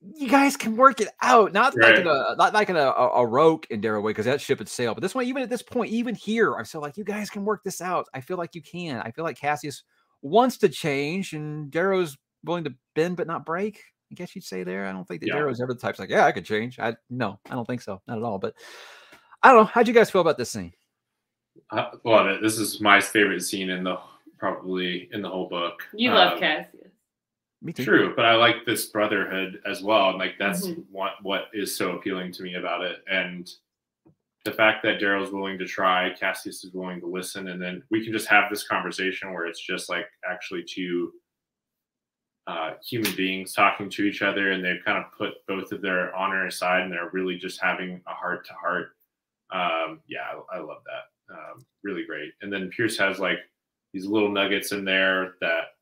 you 0.00 0.28
guys 0.28 0.56
can 0.56 0.76
work 0.76 1.00
it 1.00 1.08
out. 1.22 1.52
Not 1.52 1.76
like 1.76 1.96
in 1.98 2.06
a 2.06 2.34
not 2.36 2.52
like 2.54 2.68
in 2.68 2.76
a, 2.76 2.80
a, 2.80 3.08
a 3.20 3.26
Roque 3.26 3.66
in 3.70 3.80
Darrow 3.80 4.00
way 4.00 4.10
because 4.10 4.26
that 4.26 4.40
ship 4.40 4.58
had 4.58 4.68
sailed. 4.68 4.96
But 4.96 5.02
this 5.02 5.14
one, 5.14 5.24
even 5.24 5.42
at 5.42 5.50
this 5.50 5.62
point, 5.62 5.90
even 5.90 6.14
here, 6.14 6.54
I'm 6.54 6.64
still 6.64 6.80
like, 6.80 6.96
you 6.96 7.04
guys 7.04 7.30
can 7.30 7.44
work 7.44 7.64
this 7.64 7.80
out. 7.80 8.06
I 8.14 8.20
feel 8.20 8.36
like 8.36 8.54
you 8.54 8.62
can. 8.62 9.00
I 9.00 9.10
feel 9.10 9.24
like 9.24 9.38
Cassius 9.38 9.82
wants 10.22 10.56
to 10.58 10.68
change 10.68 11.32
and 11.32 11.70
Darrow's 11.70 12.16
willing 12.44 12.64
to 12.64 12.74
bend 12.94 13.16
but 13.16 13.26
not 13.26 13.44
break. 13.44 13.82
I 14.10 14.14
guess 14.14 14.34
you'd 14.36 14.44
say 14.44 14.62
there. 14.62 14.86
I 14.86 14.92
don't 14.92 15.06
think 15.06 15.20
that 15.22 15.28
Yeah. 15.28 15.34
Darrow's 15.34 15.60
ever 15.60 15.74
the 15.74 15.80
type's 15.80 15.98
like, 15.98 16.10
yeah, 16.10 16.26
I 16.26 16.32
could 16.32 16.44
change. 16.44 16.78
I 16.78 16.94
no, 17.10 17.38
I 17.50 17.54
don't 17.54 17.66
think 17.66 17.82
so. 17.82 18.00
Not 18.06 18.18
at 18.18 18.24
all. 18.24 18.38
But 18.38 18.54
I 19.42 19.48
don't 19.52 19.58
know. 19.62 19.64
How'd 19.64 19.88
you 19.88 19.94
guys 19.94 20.10
feel 20.10 20.20
about 20.20 20.38
this 20.38 20.50
scene? 20.50 20.72
I 21.70 21.90
love 22.04 22.26
it. 22.26 22.42
This 22.42 22.58
is 22.58 22.80
my 22.80 23.00
favorite 23.00 23.40
scene 23.42 23.70
in 23.70 23.82
the 23.84 23.98
probably 24.38 25.08
in 25.12 25.22
the 25.22 25.28
whole 25.28 25.48
book. 25.48 25.82
You 25.94 26.12
love 26.12 26.34
Um, 26.34 26.38
Cassius. 26.40 26.85
Me 27.66 27.72
too. 27.72 27.84
True, 27.84 28.14
but 28.14 28.24
I 28.24 28.34
like 28.36 28.64
this 28.64 28.86
brotherhood 28.86 29.60
as 29.66 29.82
well, 29.82 30.10
and 30.10 30.18
like 30.18 30.38
that's 30.38 30.68
Mhm. 30.68 30.84
what 30.90 31.14
what 31.22 31.48
is 31.52 31.76
so 31.76 31.96
appealing 31.96 32.30
to 32.32 32.42
me 32.44 32.54
about 32.54 32.82
it, 32.82 33.02
and 33.10 33.50
the 34.44 34.52
fact 34.52 34.84
that 34.84 35.00
Darrow's 35.00 35.32
willing 35.32 35.58
to 35.58 35.66
try, 35.66 36.10
Cassius 36.14 36.62
is 36.62 36.72
willing 36.72 37.00
to 37.00 37.06
listen, 37.06 37.48
and 37.48 37.60
then 37.60 37.82
we 37.90 38.04
can 38.04 38.12
just 38.12 38.28
have 38.28 38.48
this 38.48 38.66
conversation 38.68 39.32
where 39.32 39.46
it's 39.46 39.60
just 39.60 39.88
like 39.88 40.06
actually 40.28 40.62
two 40.62 41.12
uh, 42.46 42.74
human 42.88 43.12
beings 43.16 43.52
talking 43.52 43.90
to 43.90 44.04
each 44.04 44.22
other, 44.22 44.52
and 44.52 44.64
they've 44.64 44.84
kind 44.84 44.98
of 45.04 45.10
put 45.18 45.44
both 45.48 45.72
of 45.72 45.82
their 45.82 46.14
honor 46.14 46.46
aside, 46.46 46.82
and 46.82 46.92
they're 46.92 47.10
really 47.10 47.36
just 47.36 47.60
having 47.60 48.00
a 48.06 48.14
heart 48.14 48.46
to 48.46 48.52
heart. 48.54 48.96
Um, 49.50 50.00
yeah, 50.06 50.20
I, 50.52 50.58
I 50.58 50.60
love 50.60 50.82
that. 50.84 51.34
um, 51.34 51.66
really 51.82 52.04
great. 52.04 52.32
And 52.42 52.52
then 52.52 52.70
Pierce 52.70 52.96
has 52.98 53.18
like 53.18 53.40
these 53.92 54.06
little 54.06 54.30
nuggets 54.30 54.70
in 54.70 54.84
there 54.84 55.34
that 55.40 55.75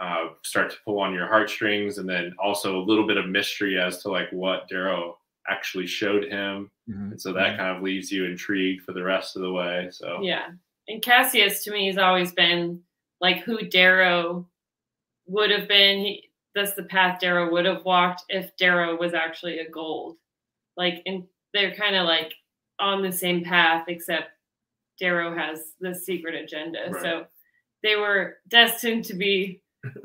uh, 0.00 0.28
start 0.44 0.70
to 0.70 0.76
pull 0.84 1.00
on 1.00 1.12
your 1.14 1.26
heartstrings, 1.26 1.98
and 1.98 2.08
then 2.08 2.34
also 2.38 2.78
a 2.78 2.84
little 2.84 3.06
bit 3.06 3.16
of 3.16 3.28
mystery 3.28 3.78
as 3.80 4.02
to 4.02 4.08
like 4.10 4.30
what 4.32 4.68
Darrow 4.68 5.18
actually 5.48 5.86
showed 5.86 6.24
him, 6.24 6.70
Mhm. 6.88 7.12
and 7.12 7.20
so 7.20 7.32
that 7.32 7.56
kind 7.58 7.76
of 7.76 7.82
leaves 7.82 8.12
you 8.12 8.24
intrigued 8.26 8.84
for 8.84 8.92
the 8.92 9.02
rest 9.02 9.34
of 9.36 9.42
the 9.42 9.50
way. 9.52 9.88
So 9.90 10.20
Yeah. 10.22 10.50
And 10.88 11.02
Cassius 11.02 11.64
to 11.64 11.70
me 11.70 11.86
has 11.86 11.98
always 11.98 12.32
been 12.32 12.82
like 13.20 13.38
who 13.38 13.62
Darrow 13.68 14.48
would 15.26 15.50
have 15.50 15.68
been. 15.68 15.98
He, 16.00 16.30
that's 16.54 16.74
the 16.74 16.84
path 16.84 17.20
Darrow 17.20 17.50
would 17.50 17.66
have 17.66 17.84
walked 17.84 18.24
if 18.28 18.56
Darrow 18.56 18.96
was 18.96 19.14
actually 19.14 19.58
a 19.58 19.68
gold. 19.68 20.16
Like, 20.76 21.02
and 21.06 21.26
they're 21.52 21.74
kind 21.74 21.96
of 21.96 22.06
like 22.06 22.32
on 22.78 23.02
the 23.02 23.12
same 23.12 23.42
path, 23.44 23.84
except 23.88 24.30
Darrow 25.00 25.36
has 25.36 25.74
the 25.80 25.94
secret 25.94 26.34
agenda. 26.34 26.90
Right. 26.90 27.02
So 27.02 27.26
they 27.82 27.96
were 27.96 28.38
destined 28.48 29.04
to 29.06 29.14
be 29.14 29.60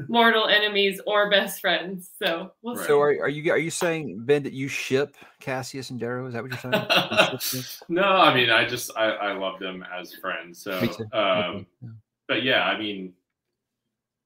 mortal 0.07 0.47
enemies 0.47 1.01
or 1.07 1.29
best 1.29 1.59
friends. 1.61 2.09
So 2.21 2.51
we'll 2.61 2.75
Right. 2.75 2.87
So 2.87 3.01
are, 3.01 3.09
are 3.23 3.29
you 3.29 3.51
are 3.51 3.57
you 3.57 3.71
saying 3.71 4.19
Ben 4.25 4.43
that 4.43 4.53
you 4.53 4.67
ship 4.67 5.15
Cassius 5.39 5.89
and 5.89 5.99
Darrow? 5.99 6.27
Is 6.27 6.33
that 6.33 6.43
what 6.43 6.51
you're 6.51 6.59
saying? 6.59 6.85
You 7.33 7.39
ship 7.39 7.65
them? 7.87 7.95
no, 7.95 8.03
I 8.03 8.33
mean, 8.33 8.49
I 8.49 8.65
just 8.67 8.91
I, 8.95 9.09
I 9.09 9.33
love 9.33 9.59
them 9.59 9.83
as 9.93 10.13
friends. 10.13 10.61
So, 10.61 10.79
Me 10.81 10.87
too. 10.89 11.03
um, 11.17 11.65
Yeah. 11.81 11.89
but 12.27 12.43
yeah, 12.43 12.63
I 12.63 12.77
mean, 12.77 13.13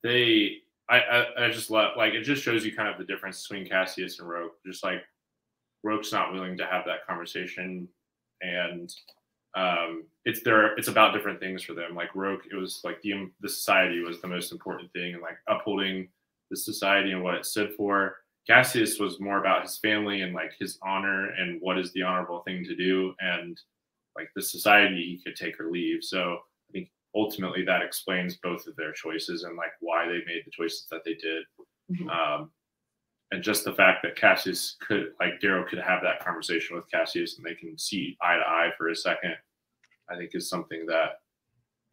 they 0.04 0.58
I, 0.89 1.00
I 1.00 1.45
I 1.45 1.50
just 1.50 1.70
love 1.70 1.91
like 1.98 2.14
it 2.14 2.24
just 2.24 2.43
shows 2.43 2.66
you 2.66 2.76
kind 2.76 2.89
of 2.89 2.98
the 2.98 3.06
difference 3.06 3.45
between 3.48 3.68
Cassius 3.68 4.20
and 4.20 4.28
Roque. 4.30 4.56
Just 4.66 4.84
like 4.84 5.02
Roque's 5.84 6.12
not 6.12 6.34
willing 6.34 6.58
to 6.58 6.66
have 6.66 6.86
that 6.86 7.06
conversation, 7.08 7.88
and 8.41 8.93
um, 9.56 10.04
it's 10.26 10.41
there. 10.43 10.76
It's 10.78 10.88
about 10.88 11.14
different 11.14 11.39
things 11.39 11.64
for 11.64 11.74
them. 11.74 11.95
Like 11.95 12.14
Roque, 12.16 12.45
it 12.52 12.56
was 12.56 12.82
like 12.84 13.02
the 13.02 13.30
the 13.41 13.50
society 13.50 14.02
was 14.02 14.22
the 14.22 14.28
most 14.28 14.52
important 14.52 14.91
thing, 14.93 15.14
and 15.14 15.22
like 15.22 15.38
upholding 15.48 16.10
the 16.52 16.58
society 16.58 17.12
and 17.12 17.24
what 17.24 17.36
it 17.36 17.45
stood 17.45 17.74
for. 17.76 18.18
Cassius 18.48 19.00
was 19.00 19.20
more 19.20 19.39
about 19.39 19.64
his 19.64 19.78
family 19.78 20.22
and 20.22 20.34
like 20.34 20.54
his 20.58 20.80
honor 20.82 21.32
and 21.32 21.60
what 21.62 21.78
is 21.78 21.91
the 21.93 22.02
honorable 22.04 22.41
thing 22.41 22.64
to 22.66 22.76
do, 22.76 23.14
and 23.20 23.60
like 24.16 24.30
the 24.36 24.41
society 24.41 25.04
he 25.04 25.22
could 25.24 25.36
take 25.36 25.60
or 25.60 25.70
leave. 25.70 26.04
So 26.04 26.39
I 26.70 26.72
think 26.72 26.89
ultimately 27.16 27.64
that 27.66 27.82
explains 27.82 28.38
both 28.38 28.68
of 28.68 28.76
their 28.76 28.91
choices 28.93 29.43
and 29.43 29.56
like 29.58 29.72
why 29.80 30.08
they 30.08 30.20
made 30.26 30.43
the 30.45 30.52
choices 30.52 30.88
that 30.91 31.04
they 31.06 31.14
did. 31.16 31.43
Mhm. 31.91 32.10
Um, 32.10 32.52
and 33.32 33.43
just 33.43 33.65
the 33.65 33.73
fact 33.73 34.03
that 34.03 34.15
Cassius 34.15 34.78
could 34.86 35.11
like 35.19 35.39
Darrow 35.41 35.65
could 35.67 35.80
have 35.80 36.01
that 36.03 36.23
conversation 36.23 36.75
with 36.75 36.89
Cassius 36.89 37.38
and 37.38 37.45
they 37.45 37.55
can 37.55 37.78
see 37.78 38.17
eye 38.21 38.36
to 38.38 38.47
eye 38.47 38.71
for 38.78 38.89
a 38.89 38.95
second, 38.95 39.36
I 40.09 40.15
think 40.15 40.32
is 40.34 40.49
something 40.49 40.86
that 40.88 41.19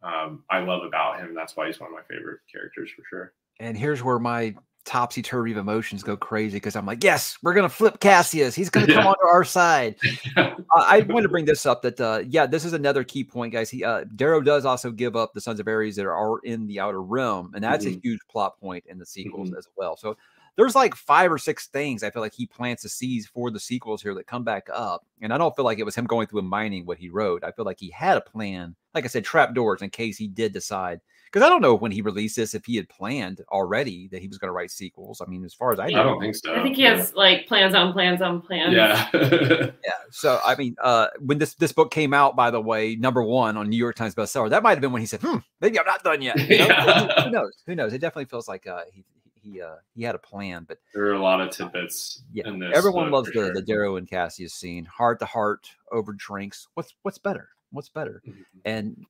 um, 0.03 0.43
I 0.49 0.59
love 0.59 0.83
about 0.83 1.19
him. 1.19 1.33
That's 1.35 1.55
why 1.57 1.67
he's 1.67 1.79
one 1.79 1.89
of 1.89 1.95
my 1.95 2.03
favorite 2.03 2.39
characters 2.51 2.89
for 2.95 3.03
sure. 3.09 3.33
And 3.59 3.77
here's 3.77 4.03
where 4.03 4.19
my 4.19 4.55
topsy 4.85 5.21
turvy 5.23 5.51
of 5.51 5.57
emotions 5.57 6.03
go 6.03 6.15
crazy 6.15 6.57
because 6.57 6.75
I'm 6.75 6.85
like, 6.85 7.03
yes, 7.03 7.37
we're 7.41 7.55
gonna 7.55 7.67
flip 7.69 7.99
Cassius. 7.99 8.53
He's 8.55 8.69
gonna 8.69 8.85
come 8.85 8.95
Yeah. 9.03 9.09
onto 9.09 9.25
our 9.27 9.43
side. 9.43 9.95
Uh, 10.37 10.51
I 10.75 11.01
want 11.01 11.23
to 11.23 11.29
bring 11.29 11.45
this 11.45 11.65
up 11.65 11.81
that 11.81 11.99
uh, 11.99 12.21
yeah, 12.27 12.45
this 12.45 12.63
is 12.63 12.73
another 12.73 13.03
key 13.03 13.23
point, 13.23 13.51
guys. 13.51 13.69
He 13.69 13.83
uh, 13.83 14.03
Darrow 14.15 14.41
does 14.41 14.63
also 14.63 14.91
give 14.91 15.15
up 15.15 15.33
the 15.33 15.41
Sons 15.41 15.59
of 15.59 15.67
Ares 15.67 15.95
that 15.95 16.05
are 16.05 16.39
in 16.43 16.67
the 16.67 16.79
Outer 16.79 17.01
Rim, 17.01 17.51
and 17.55 17.63
that's 17.63 17.85
a 17.85 17.89
Mhm. 17.91 18.03
huge 18.03 18.19
plot 18.29 18.59
point 18.59 18.83
in 18.87 18.99
the 18.99 19.05
sequels 19.05 19.49
Mhm. 19.49 19.57
as 19.57 19.67
well. 19.75 19.97
So 19.97 20.15
there's 20.57 20.75
like 20.75 20.95
five 20.95 21.31
or 21.31 21.37
six 21.37 21.67
things 21.67 22.03
I 22.03 22.09
feel 22.09 22.21
like 22.21 22.33
he 22.33 22.45
plants 22.45 22.83
to 22.83 22.89
seeds 22.89 23.27
for 23.27 23.51
the 23.51 23.59
sequels 23.59 24.01
here 24.01 24.13
that 24.15 24.27
come 24.27 24.43
back 24.43 24.67
up, 24.73 25.05
and 25.21 25.33
I 25.33 25.37
don't 25.37 25.55
feel 25.55 25.65
like 25.65 25.79
it 25.79 25.85
was 25.85 25.95
him 25.95 26.05
going 26.05 26.27
through 26.27 26.39
and 26.39 26.49
mining 26.49 26.85
what 26.85 26.97
he 26.97 27.09
wrote. 27.09 27.43
I 27.43 27.51
feel 27.51 27.65
like 27.65 27.79
he 27.79 27.89
had 27.89 28.17
a 28.17 28.21
plan, 28.21 28.75
like 28.93 29.03
I 29.03 29.07
said, 29.07 29.25
trapdoors 29.25 29.81
in 29.81 29.89
case 29.89 30.17
he 30.17 30.27
did 30.27 30.53
decide. 30.53 31.01
Because 31.25 31.45
I 31.45 31.49
don't 31.49 31.61
know 31.61 31.75
when 31.75 31.91
he 31.91 32.01
released 32.01 32.37
this 32.37 32.53
if 32.55 32.63
he 32.63 32.77
had 32.77 32.87
planned 32.87 33.41
already 33.49 34.07
that 34.09 34.21
he 34.21 34.27
was 34.29 34.37
going 34.37 34.47
to 34.47 34.53
write 34.53 34.71
sequels. 34.71 35.19
I 35.19 35.25
mean, 35.29 35.43
as 35.43 35.53
far 35.53 35.73
as 35.73 35.79
I 35.79 35.87
I 35.87 35.89
don't 35.89 36.21
think 36.21 36.33
so. 36.33 36.55
I 36.55 36.63
think 36.63 36.77
he 36.77 36.83
has 36.83 37.13
like 37.13 37.45
plans 37.45 37.75
on 37.75 37.91
plans 37.91 38.21
on 38.21 38.41
plans. 38.41 38.73
Yeah. 38.73 39.09
yeah. 39.13 39.71
So 40.11 40.39
I 40.45 40.55
mean, 40.55 40.77
uh, 40.81 41.07
when 41.19 41.37
this 41.37 41.55
this 41.55 41.73
book 41.73 41.91
came 41.91 42.13
out, 42.13 42.37
by 42.37 42.51
the 42.51 42.61
way, 42.61 42.95
number 42.95 43.21
one 43.21 43.57
on 43.57 43.67
New 43.67 43.75
York 43.75 43.97
Times 43.97 44.15
bestseller, 44.15 44.49
that 44.49 44.63
might 44.63 44.71
have 44.71 44.81
been 44.81 44.93
when 44.93 45.01
he 45.01 45.05
said, 45.05 45.19
"Hmm, 45.21 45.39
maybe 45.59 45.77
I'm 45.77 45.85
not 45.85 46.03
done 46.03 46.21
yet." 46.21 46.37
You 46.39 46.59
know? 46.59 46.65
Yeah. 46.75 47.23
Who 47.23 47.31
knows? 47.31 47.53
Who 47.65 47.75
knows? 47.75 47.91
It 47.91 47.99
definitely 47.99 48.25
feels 48.25 48.47
like 48.47 48.65
uh, 48.65 48.83
he 48.93 49.03
he 49.45 49.61
uh, 49.61 49.75
he 49.95 50.03
had 50.03 50.15
a 50.15 50.19
plan, 50.19 50.65
but 50.67 50.79
there 50.93 51.03
are 51.05 51.13
a 51.13 51.21
lot 51.21 51.39
of 51.39 51.51
tidbits 51.51 52.23
yeah, 52.33 52.47
in 52.47 52.59
this. 52.59 52.71
everyone 52.75 53.11
loves 53.11 53.27
the 53.27 53.33
sure. 53.33 53.53
the 53.53 53.61
Darrow 53.61 53.95
and 53.97 54.09
Cassius 54.09 54.53
scene, 54.53 54.85
heart 54.85 55.19
to 55.19 55.25
heart 55.25 55.69
over 55.91 56.13
drinks. 56.13 56.67
What's 56.73 56.95
what's 57.03 57.17
better? 57.17 57.49
What's 57.71 57.89
better? 57.89 58.21
Mhm. 58.27 58.33
And 58.65 59.05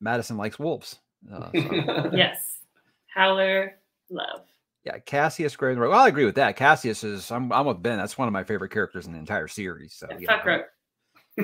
Madison 0.00 0.36
likes 0.36 0.58
wolves. 0.58 1.00
Uh, 1.32 1.50
so, 1.52 2.10
Yes. 2.14 2.58
Howler 3.08 3.78
love. 4.10 4.42
yeah, 4.84 4.98
Cassius 4.98 5.56
Gray. 5.56 5.74
Well, 5.74 5.92
I 5.92 6.08
agree 6.08 6.26
with 6.26 6.34
that. 6.36 6.56
Cassius 6.56 7.02
is. 7.02 7.30
I'm 7.32 7.50
I'm 7.52 7.66
with 7.66 7.82
Ben. 7.82 7.96
That's 7.98 8.16
one 8.18 8.28
of 8.28 8.32
my 8.32 8.44
favorite 8.44 8.70
characters 8.70 9.06
in 9.06 9.12
the 9.12 9.18
entire 9.18 9.48
series. 9.48 9.94
So 9.94 10.06
Yeah, 10.10 10.18
yeah, 10.20 10.36
fuck 10.36 10.44
Roque. 10.44 10.66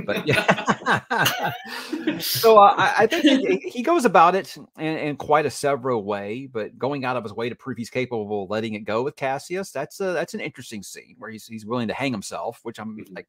But 0.07 0.27
yeah. 0.27 1.53
so 2.19 2.57
uh, 2.59 2.75
I, 2.77 2.95
I 2.99 3.07
think 3.07 3.25
he, 3.25 3.57
he 3.69 3.83
goes 3.83 4.05
about 4.05 4.35
it 4.35 4.57
in, 4.79 4.97
in 4.97 5.17
quite 5.17 5.47
a 5.47 5.51
several 5.51 6.05
way, 6.05 6.49
but 6.51 6.79
going 6.79 7.05
out 7.05 7.17
of 7.17 7.23
his 7.25 7.33
way 7.33 7.49
to 7.49 7.55
prove 7.55 7.77
he's 7.77 7.91
capable 7.91 8.45
of 8.45 8.51
letting 8.51 8.75
it 8.75 8.81
go 8.81 9.03
with 9.03 9.17
Cassius, 9.17 9.71
that's 9.71 10.01
a, 10.01 10.13
that's 10.13 10.35
an 10.35 10.41
interesting 10.41 10.83
scene 10.83 11.17
where 11.19 11.31
he's 11.31 11.47
he's 11.47 11.67
willing 11.67 11.89
to 11.89 11.95
hang 11.95 12.13
himself, 12.13 12.61
which 12.63 12.79
I'm 12.79 12.97
Mhm. 12.99 13.15
like, 13.15 13.29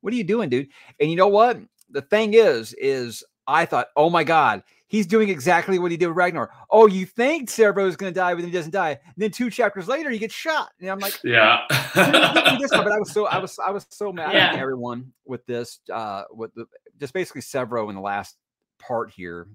what 0.00 0.12
are 0.12 0.16
you 0.16 0.24
doing, 0.24 0.48
dude? 0.48 0.68
And 1.00 1.10
you 1.10 1.16
know 1.16 1.28
what? 1.28 1.58
The 1.90 2.02
thing 2.02 2.34
is, 2.34 2.74
is 2.74 3.24
I 3.48 3.64
thought, 3.66 3.88
oh 3.96 4.10
my 4.10 4.24
god, 4.24 4.62
he's 4.88 5.06
doing 5.06 5.28
exactly 5.28 5.78
what 5.78 5.90
he 5.90 5.96
did 5.96 6.08
with 6.08 6.16
Ragnar. 6.16 6.50
Oh, 6.70 6.86
you 6.86 7.06
think 7.06 7.48
Sevro 7.48 7.86
is 7.86 7.96
going 7.96 8.12
to 8.12 8.18
die, 8.18 8.34
but 8.34 8.40
then 8.40 8.50
he 8.50 8.56
doesn't 8.56 8.72
die. 8.72 8.90
And 8.90 9.14
then 9.16 9.30
two 9.30 9.50
chapters 9.50 9.88
later, 9.88 10.10
he 10.10 10.18
gets 10.18 10.34
shot. 10.34 10.70
And 10.80 10.88
I'm 10.90 10.98
like, 10.98 11.18
yeah. 11.24 11.62
this 11.70 12.70
one, 12.72 12.84
but 12.84 12.92
I 12.92 12.98
was 12.98 13.12
so 13.12 13.26
I 13.26 13.38
was 13.38 13.58
I 13.58 13.70
was 13.70 13.86
so 13.90 14.12
mad 14.12 14.34
at 14.34 14.56
everyone 14.56 15.12
with 15.24 15.44
this 15.46 15.80
uh 15.92 16.24
with 16.30 16.54
the 16.54 16.66
just 16.98 17.12
basically 17.14 17.42
Sevro 17.42 17.88
in 17.88 17.94
the 17.94 18.00
last 18.00 18.36
part 18.78 19.10
here. 19.10 19.48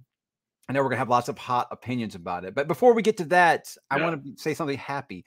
I 0.70 0.74
know 0.74 0.82
we're 0.82 0.90
gonna 0.90 1.00
have 1.00 1.10
lots 1.10 1.28
of 1.30 1.38
hot 1.38 1.68
opinions 1.72 2.16
about 2.16 2.46
it, 2.46 2.56
but 2.56 2.68
before 2.68 2.94
we 2.94 3.02
get 3.02 3.18
to 3.18 3.26
that, 3.26 3.76
I 3.90 3.98
Yeah. 3.98 4.04
want 4.06 4.24
to 4.24 4.42
say 4.42 4.54
something 4.54 4.78
happy. 4.78 5.26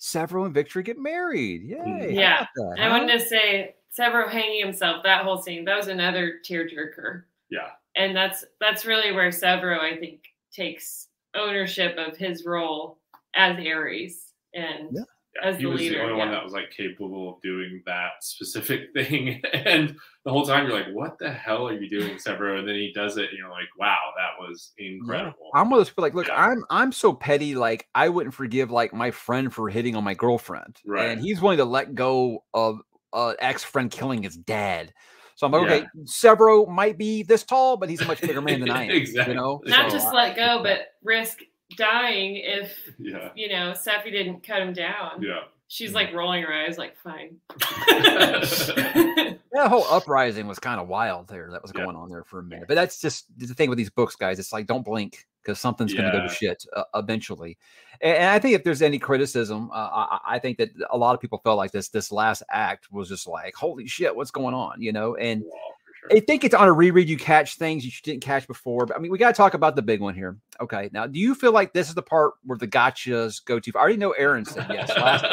Sevro 0.00 0.44
and 0.44 0.54
Victra 0.54 0.84
get 0.84 0.98
married. 0.98 1.62
Yay! 1.62 2.12
Yeah. 2.12 2.38
about 2.38 2.48
that, 2.56 2.76
I 2.78 2.84
huh? 2.88 2.90
wanted 2.98 3.18
to 3.18 3.26
say 3.26 3.76
Sevro 3.98 4.28
hanging 4.28 4.60
himself, 4.60 5.02
that 5.04 5.24
whole 5.24 5.38
scene, 5.40 5.64
that 5.64 5.76
was 5.76 5.88
another 5.88 6.34
tearjerker. 6.44 7.22
Yeah. 7.50 7.68
And 7.96 8.14
that's 8.16 8.44
that's 8.60 8.84
really 8.84 9.12
where 9.12 9.30
Sevro, 9.30 9.78
I 9.80 9.96
think, 9.96 10.20
takes 10.52 11.08
ownership 11.34 11.96
of 11.98 12.16
his 12.16 12.44
role 12.44 12.98
as 13.34 13.56
Ares 13.58 14.32
and 14.54 14.88
Yeah. 14.92 15.02
as 15.42 15.56
he 15.56 15.62
the 15.64 15.68
was 15.70 15.80
leader. 15.80 15.98
the 15.98 16.02
only 16.04 16.14
one 16.16 16.30
that 16.30 16.42
was 16.42 16.52
like 16.54 16.70
capable 16.76 17.34
of 17.34 17.42
doing 17.42 17.82
that 17.86 18.12
specific 18.22 18.90
thing. 18.94 19.40
And 19.52 19.96
the 20.24 20.30
whole 20.30 20.44
time 20.46 20.66
you're 20.66 20.76
like, 20.76 20.92
what 20.94 21.18
the 21.18 21.30
hell 21.30 21.68
are 21.68 21.74
you 21.78 21.88
doing, 21.88 22.16
Sevro? 22.16 22.58
And 22.58 22.66
then 22.68 22.74
he 22.74 22.92
does 22.94 23.16
it 23.18 23.28
and 23.30 23.38
you're 23.38 23.50
like, 23.50 23.68
wow, 23.78 23.98
that 24.16 24.42
was 24.42 24.72
incredible. 24.78 25.50
I'm 25.54 25.70
one 25.70 25.78
of 25.78 25.86
those 25.86 25.90
people 25.90 26.02
like, 26.02 26.14
look, 26.14 26.28
Yeah. 26.28 26.36
I'm 26.36 26.64
I'm 26.70 26.92
so 26.92 27.12
petty, 27.12 27.54
like 27.54 27.86
I 27.94 28.08
wouldn't 28.08 28.34
forgive 28.34 28.70
like 28.70 28.92
my 28.92 29.10
friend 29.10 29.52
for 29.52 29.68
hitting 29.68 29.94
on 29.96 30.04
my 30.04 30.14
girlfriend. 30.14 30.80
Right. 30.86 31.10
And 31.10 31.20
he's 31.20 31.40
willing 31.40 31.58
to 31.58 31.64
let 31.64 31.94
go 31.94 32.44
of 32.54 32.80
uh 33.12 33.34
ex-friend 33.38 33.90
killing 33.90 34.22
his 34.22 34.36
dad. 34.36 34.92
So 35.36 35.46
I'm 35.46 35.52
like, 35.52 35.68
Yeah. 35.68 35.74
okay, 35.76 35.86
Sevro 36.04 36.66
might 36.68 36.98
be 36.98 37.22
this 37.22 37.44
tall, 37.44 37.76
but 37.76 37.88
he's 37.88 38.00
a 38.00 38.06
much 38.06 38.20
bigger 38.20 38.40
man 38.42 38.58
than 38.60 38.70
I 38.70 38.84
am. 38.86 38.90
Exactly. 38.90 39.34
You 39.34 39.40
know? 39.40 39.62
Not 39.66 39.90
So 39.90 39.96
just 39.98 40.12
let 40.14 40.34
go, 40.36 40.62
but 40.62 40.94
risk 41.04 41.40
dying 41.76 42.36
if 42.36 42.72
yeah. 42.98 43.30
you 43.34 43.48
know 43.48 43.72
Sefi 43.72 44.10
didn't 44.10 44.42
cut 44.42 44.60
him 44.62 44.72
down. 44.72 45.20
Yeah. 45.22 45.40
She's 45.68 45.90
Mm. 45.90 45.94
like 45.94 46.12
rolling 46.14 46.42
her 46.44 46.52
eyes, 46.52 46.78
like 46.78 46.96
fine. 46.96 47.36
that 47.58 49.38
whole 49.68 49.84
uprising 49.90 50.46
was 50.46 50.58
kind 50.58 50.80
of 50.80 50.88
wild 50.88 51.28
there 51.28 51.48
that 51.50 51.62
was 51.62 51.72
Yeah. 51.74 51.84
going 51.84 51.96
on 51.96 52.08
there 52.08 52.24
for 52.24 52.38
a 52.38 52.42
minute. 52.42 52.66
But 52.68 52.74
that's 52.74 53.00
just 53.00 53.26
the 53.36 53.46
thing 53.54 53.68
with 53.68 53.76
these 53.78 53.90
books, 53.90 54.16
guys. 54.16 54.38
It's 54.38 54.52
like 54.52 54.66
don't 54.66 54.84
blink 54.84 55.26
because 55.46 55.60
something's 55.60 55.94
going 55.94 56.10
to 56.10 56.18
go 56.18 56.26
to 56.26 56.32
shit 56.32 56.64
uh, 56.74 56.82
eventually. 56.94 57.56
And, 58.00 58.16
and 58.16 58.30
I 58.30 58.38
think 58.38 58.54
if 58.54 58.64
there's 58.64 58.82
any 58.82 58.98
criticism, 58.98 59.70
uh, 59.72 59.74
I, 59.74 60.18
I 60.26 60.38
think 60.38 60.58
that 60.58 60.70
a 60.90 60.98
lot 60.98 61.14
of 61.14 61.20
people 61.20 61.40
felt 61.44 61.56
like 61.56 61.70
this 61.70 61.88
this 61.88 62.10
last 62.10 62.42
act 62.50 62.90
was 62.90 63.08
just 63.08 63.26
like, 63.26 63.54
holy 63.54 63.86
shit, 63.86 64.14
what's 64.14 64.30
going 64.30 64.54
on? 64.54 64.82
You 64.82 64.92
know, 64.92 65.14
and 65.16 65.42
Well, 65.42 65.52
for 65.86 66.10
sure. 66.10 66.18
I 66.18 66.20
think 66.20 66.44
it's 66.44 66.54
on 66.54 66.66
a 66.66 66.72
reread. 66.72 67.08
You 67.08 67.16
catch 67.16 67.56
things 67.56 67.84
you 67.84 67.92
didn't 68.02 68.22
catch 68.22 68.46
before. 68.48 68.86
But 68.86 68.96
I 68.96 68.98
mean, 68.98 69.12
we 69.12 69.18
got 69.18 69.28
to 69.28 69.36
talk 69.36 69.54
about 69.54 69.76
the 69.76 69.82
big 69.82 70.00
one 70.00 70.14
here. 70.14 70.36
Okay, 70.60 70.90
now 70.92 71.06
do 71.06 71.20
you 71.20 71.34
feel 71.34 71.52
like 71.52 71.72
this 71.72 71.88
is 71.88 71.94
the 71.94 72.02
part 72.02 72.34
where 72.44 72.58
the 72.58 72.68
gotchas 72.68 73.44
go 73.44 73.60
to? 73.60 73.72
far? 73.72 73.80
I 73.80 73.84
already 73.84 73.98
know 73.98 74.12
Erin 74.12 74.44
said 74.44 74.66
yes. 74.70 74.90
Last 74.96 75.24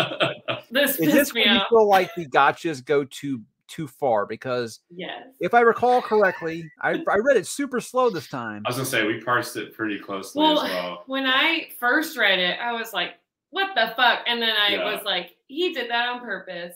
this 0.72 1.00
is 1.00 1.12
this 1.12 1.34
me 1.34 1.42
where 1.42 1.56
you 1.56 1.62
feel 1.70 1.88
like 1.88 2.14
the 2.16 2.28
gotchas 2.28 2.86
go 2.86 3.04
too 3.04 3.42
too 3.74 3.88
far? 3.88 4.26
Because 4.26 4.80
Yes. 4.90 5.28
if 5.40 5.54
I 5.54 5.62
recall 5.62 6.02
correctly, 6.02 6.70
I, 6.82 7.04
I 7.10 7.18
read 7.18 7.38
it 7.38 7.48
super 7.48 7.82
slow 7.82 8.10
this 8.10 8.28
time. 8.28 8.64
I 8.66 8.70
was 8.70 8.76
gonna 8.78 8.86
say 8.86 9.06
we 9.06 9.20
parsed 9.22 9.58
it 9.58 9.74
pretty 9.74 10.00
closely 10.00 10.42
Well, 10.42 10.62
as 10.62 10.70
well. 10.70 11.04
when 11.08 11.26
I 11.26 11.70
first 11.80 12.18
read 12.18 12.40
it, 12.40 12.60
I 12.60 12.72
was 12.74 12.94
like, 12.94 13.16
what 13.50 13.72
the 13.76 13.94
fuck? 13.96 14.20
And 14.28 14.42
then 14.42 14.56
I 14.56 14.74
Yeah. 14.76 14.94
was 14.96 15.04
like, 15.04 15.36
he 15.48 15.74
did 15.74 15.90
that 15.90 16.10
on 16.10 16.20
purpose. 16.22 16.76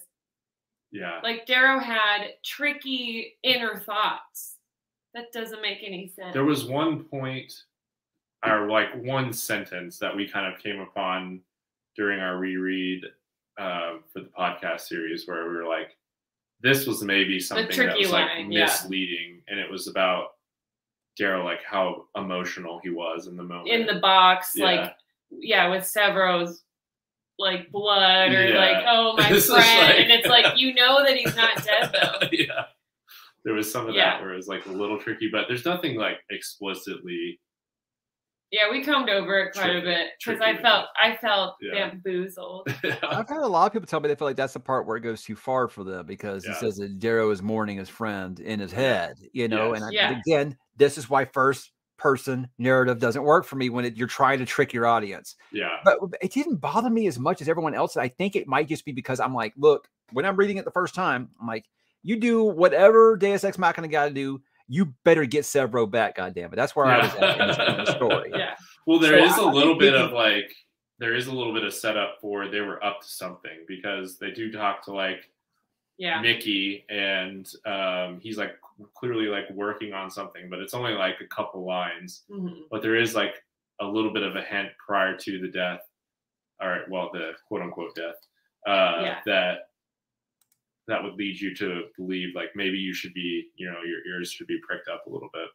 Yeah. 0.92 1.20
Like 1.22 1.46
Darrow 1.46 1.80
had 1.80 2.34
tricky 2.44 3.38
inner 3.44 3.80
thoughts 3.80 4.56
That 5.14 5.32
doesn't 5.34 5.62
make 5.62 5.80
any 5.84 6.08
sense. 6.08 6.34
There 6.34 6.46
was 6.46 6.66
one 6.66 7.04
point, 7.04 7.52
or 8.46 8.70
like 8.70 8.94
one 9.04 9.34
sentence 9.34 9.98
that 10.00 10.16
we 10.16 10.28
kind 10.30 10.52
of 10.54 10.62
came 10.62 10.80
upon 10.80 11.42
during 11.96 12.20
our 12.20 12.38
reread 12.38 13.04
uh, 13.58 13.98
for 14.14 14.22
the 14.22 14.30
podcast 14.38 14.82
series 14.82 15.28
where 15.28 15.50
we 15.50 15.56
were 15.56 15.66
like, 15.68 15.97
this 16.62 16.88
was 16.88 17.04
maybe 17.04 17.40
something 17.40 17.78
that 17.78 17.98
was 17.98 18.12
like 18.12 18.28
line, 18.30 18.52
yeah. 18.52 18.66
misleading, 18.66 19.42
and 19.48 19.60
it 19.60 19.70
was 19.70 19.88
about 19.88 20.30
Darrow, 21.18 21.44
like 21.44 21.64
how 21.64 22.06
emotional 22.16 22.80
he 22.84 22.90
was 22.90 23.28
in 23.28 23.38
the 23.38 23.44
moment. 23.44 23.70
in 23.70 23.86
the 23.86 24.00
box, 24.00 24.54
Yeah. 24.56 24.66
like 24.66 24.94
yeah, 25.32 25.70
with 25.70 25.86
Sevro's 25.86 26.64
like 27.40 27.72
blood 27.72 28.32
or 28.32 28.48
Yeah. 28.48 28.58
like 28.58 28.84
oh 28.88 29.16
my 29.18 29.30
This 29.34 29.48
friend, 29.48 29.88
like- 29.88 30.00
and 30.00 30.12
it's 30.12 30.28
like 30.28 30.58
you 30.60 30.74
know 30.74 31.04
that 31.04 31.16
he's 31.18 31.36
not 31.36 31.56
dead 31.64 31.92
though. 31.94 32.28
yeah. 32.32 32.64
There 33.46 33.54
was 33.54 33.72
some 33.72 33.88
of 33.88 33.96
Yeah. 33.96 34.12
that 34.12 34.22
where 34.22 34.34
it 34.34 34.38
was 34.38 34.48
like 34.48 34.66
a 34.66 34.72
little 34.72 35.00
tricky, 35.00 35.30
but 35.32 35.46
there's 35.48 35.66
nothing 35.66 35.96
like 35.98 36.18
explicitly. 36.30 37.40
Yeah, 38.58 38.72
we 38.72 38.84
combed 38.84 39.10
over 39.10 39.38
it 39.40 39.54
quite 39.54 39.76
a 39.76 39.82
bit 39.82 40.08
because 40.26 40.42
I 40.42 40.58
felt 40.58 40.88
I 41.00 41.16
felt 41.18 41.56
Yeah. 41.62 41.90
bamboozled. 41.90 42.68
I've 43.04 43.30
had 43.30 43.38
a 43.38 43.48
lot 43.48 43.68
of 43.68 43.74
people 43.74 43.86
tell 43.88 44.00
me 44.00 44.08
they 44.08 44.16
feel 44.16 44.28
like 44.28 44.36
that's 44.36 44.54
the 44.54 44.60
part 44.60 44.88
where 44.88 44.98
it 44.98 45.02
goes 45.02 45.22
too 45.24 45.36
far 45.36 45.68
for 45.68 45.84
them 45.84 46.06
because 46.08 46.44
Yeah. 46.46 46.54
he 46.54 46.60
says 46.60 46.78
that 46.78 46.98
Darrow 47.00 47.30
is 47.30 47.42
mourning 47.44 47.78
his 47.78 47.90
friend 47.90 48.40
in 48.40 48.60
his 48.60 48.72
head, 48.72 49.18
you 49.32 49.48
know. 49.48 49.74
Yes. 49.74 49.76
And 49.82 49.86
I, 49.86 49.90
Yeah. 49.92 50.20
again, 50.20 50.58
this 50.76 50.98
is 50.98 51.08
why 51.10 51.26
first 51.26 51.72
person 51.98 52.48
narrative 52.58 53.00
doesn't 53.00 53.24
work 53.24 53.46
for 53.46 53.56
me 53.58 53.70
when 53.70 53.86
it, 53.86 53.96
you're 53.98 54.08
trying 54.08 54.40
to 54.40 54.46
trick 54.46 54.74
your 54.74 54.86
audience. 54.88 55.36
yeah. 55.52 55.78
But 55.84 56.00
it 56.22 56.32
didn't 56.32 56.56
bother 56.58 56.90
me 56.90 57.08
as 57.08 57.20
much 57.20 57.42
as 57.42 57.50
everyone 57.50 57.74
else. 57.76 57.96
I 57.98 58.08
think 58.08 58.36
it 58.36 58.48
might 58.48 58.68
just 58.68 58.86
be 58.86 58.92
because 58.92 59.20
I'm 59.20 59.34
like, 59.34 59.54
look, 59.58 59.88
when 60.14 60.26
I'm 60.26 60.36
reading 60.36 60.58
it 60.58 60.66
the 60.66 60.72
first 60.72 60.96
time, 60.96 61.30
I'm 61.40 61.48
like, 61.48 61.66
you 62.04 62.18
do 62.20 62.44
whatever 62.44 63.18
Deus 63.18 63.44
Ex 63.44 63.58
Machina 63.58 63.88
got 63.88 64.06
to 64.06 64.12
do. 64.14 64.42
You 64.68 64.94
better 65.04 65.26
get 65.26 65.44
Sevro 65.46 65.90
back, 65.90 66.16
goddamn 66.16 66.52
it. 66.54 66.56
That's 66.56 66.76
where 66.76 66.86
I 66.88 66.98
was 67.02 67.16
at 67.16 67.40
in 67.40 67.48
this, 67.48 67.58
in 67.58 67.78
the 67.78 67.96
story. 67.96 68.32
Yeah, 68.36 68.56
Well, 68.86 69.00
there 69.00 69.18
So 69.20 69.26
is 69.26 69.34
I- 69.40 69.44
a 69.44 69.48
I 69.48 69.52
little 69.52 69.78
bit 69.78 69.96
of 69.96 70.12
like, 70.12 70.54
there 71.00 71.14
is 71.16 71.28
a 71.28 71.32
little 71.34 71.54
bit 71.54 71.64
of 71.64 71.74
setup 71.74 72.18
for 72.20 72.48
they 72.48 72.62
were 72.62 72.84
up 72.84 73.02
to 73.02 73.08
something 73.08 73.60
because 73.68 74.18
they 74.18 74.32
do 74.32 74.52
talk 74.52 74.84
to 74.86 74.94
like 74.94 75.30
yeah, 76.00 76.22
Mickey 76.22 76.86
and 76.90 77.52
um, 77.66 78.20
he's 78.20 78.38
like 78.38 78.56
clearly 78.96 79.26
like 79.28 79.50
working 79.52 79.94
on 79.94 80.12
something, 80.12 80.48
but 80.50 80.60
it's 80.60 80.74
only 80.76 80.94
like 80.94 81.22
a 81.22 81.26
couple 81.28 81.66
lines. 81.66 82.24
Mhm. 82.30 82.64
But 82.70 82.82
there 82.84 82.96
is 82.96 83.16
like 83.16 83.44
a 83.80 83.86
little 83.86 84.12
bit 84.14 84.22
of 84.24 84.36
a 84.36 84.42
hint 84.44 84.70
prior 84.86 85.16
to 85.18 85.40
the 85.40 85.48
death, 85.48 85.82
all 86.62 86.70
right, 86.70 86.88
well, 86.90 87.10
the 87.14 87.32
quote 87.48 87.62
unquote 87.62 87.96
death, 87.96 88.16
uh, 88.68 89.02
Yeah. 89.02 89.20
that 89.26 89.67
that 90.88 91.04
would 91.04 91.16
lead 91.16 91.40
you 91.40 91.54
to 91.56 91.84
believe 91.98 92.36
like 92.36 92.50
maybe 92.56 92.78
you 92.78 92.94
should 92.94 93.14
be, 93.14 93.48
you 93.56 93.68
know, 93.68 93.78
your 93.86 94.06
ears 94.16 94.32
should 94.32 94.48
be 94.48 94.60
pricked 94.66 94.88
up 94.88 95.06
a 95.06 95.10
little 95.10 95.30
bit. 95.34 95.48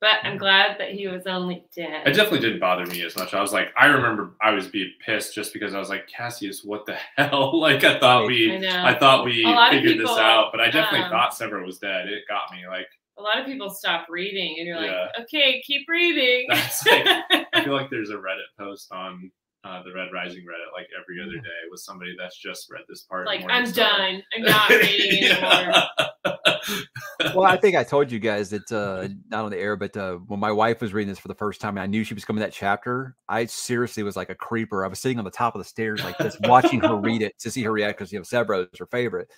but 0.00 0.16
I'm 0.24 0.36
glad 0.36 0.78
that 0.78 0.92
he 0.92 1.08
was 1.08 1.26
only 1.26 1.64
dead. 1.74 2.06
It 2.06 2.12
definitely 2.12 2.40
didn't 2.40 2.60
bother 2.60 2.84
me 2.86 3.02
as 3.02 3.16
much. 3.16 3.32
I 3.34 3.40
was 3.40 3.52
like, 3.52 3.68
I 3.78 3.86
remember 3.86 4.34
I 4.42 4.50
was 4.52 4.68
being 4.68 4.92
pissed 5.04 5.34
just 5.34 5.52
because 5.52 5.74
I 5.74 5.78
was 5.78 5.88
like, 5.88 6.06
Cassius, 6.06 6.62
what 6.64 6.84
the 6.86 6.96
hell? 7.16 7.58
Like 7.60 7.82
I 7.84 7.98
thought 7.98 8.26
we 8.26 8.54
I. 8.66 8.90
I 8.94 8.98
thought 8.98 9.24
we 9.24 9.44
A 9.44 9.48
lot 9.48 9.74
of 9.74 9.80
figured 9.82 9.98
this 10.06 10.10
out, 10.18 10.50
but 10.52 10.60
I 10.60 10.66
definitely 10.66 11.00
um, 11.06 11.10
thought 11.10 11.32
Sevro 11.32 11.64
was 11.64 11.78
dead. 11.78 12.08
It 12.08 12.24
got 12.28 12.52
me. 12.52 12.66
Like 12.68 12.88
a 13.18 13.22
lot 13.22 13.38
of 13.38 13.46
people 13.46 13.70
stop 13.70 14.06
reading, 14.10 14.56
and 14.58 14.66
you're 14.66 14.76
like, 14.76 14.90
Yeah. 14.90 15.22
okay, 15.22 15.62
keep 15.66 15.86
reading. 15.88 16.46
Like- 16.50 17.46
I 17.54 17.64
feel 17.64 17.72
like 17.80 17.88
there's 17.90 18.10
a 18.10 18.14
Reddit 18.16 18.48
post 18.58 18.92
on 18.92 19.30
uh, 19.66 19.82
the 19.82 19.92
Red 19.92 20.08
Rising 20.12 20.42
Reddit 20.42 20.72
like 20.72 20.86
every 20.98 21.20
other 21.20 21.40
day 21.40 21.60
with 21.70 21.80
somebody 21.80 22.14
that's 22.18 22.38
just 22.38 22.70
read 22.70 22.82
this 22.88 23.02
part. 23.02 23.26
like 23.26 23.44
I'm 23.48 23.66
Star. 23.66 23.98
done. 23.98 24.22
I'm 24.34 24.42
not 24.44 24.70
reading 24.70 25.24
anymore. 25.24 25.82
well, 27.34 27.44
I 27.44 27.56
think 27.56 27.76
I 27.76 27.82
told 27.82 28.12
you 28.12 28.18
guys 28.18 28.50
that 28.50 28.70
uh, 28.70 29.08
not 29.28 29.44
on 29.44 29.50
the 29.50 29.58
air, 29.58 29.76
but 29.76 29.96
uh, 29.96 30.14
when 30.26 30.38
my 30.38 30.52
wife 30.52 30.80
was 30.80 30.92
reading 30.92 31.08
this 31.08 31.18
for 31.18 31.28
the 31.28 31.34
first 31.34 31.60
time, 31.60 31.76
and 31.76 31.82
I 31.82 31.86
knew 31.86 32.04
she 32.04 32.14
was 32.14 32.24
coming 32.24 32.40
to 32.40 32.46
that 32.46 32.52
chapter. 32.52 33.16
I 33.28 33.46
seriously 33.46 34.02
was 34.02 34.16
like 34.16 34.30
a 34.30 34.34
creeper. 34.34 34.84
I 34.84 34.88
was 34.88 35.00
sitting 35.00 35.18
on 35.18 35.24
the 35.24 35.30
top 35.30 35.54
of 35.54 35.60
the 35.60 35.68
stairs 35.68 36.04
like 36.04 36.18
this, 36.18 36.36
watching 36.44 36.80
her 36.80 36.94
read 36.96 37.22
it 37.22 37.38
to 37.40 37.50
see 37.50 37.62
her 37.64 37.72
react 37.72 37.98
because 37.98 38.12
you 38.12 38.18
know 38.18 38.24
Sevro 38.24 38.68
is 38.72 38.78
her 38.78 38.86
favorite. 38.86 39.28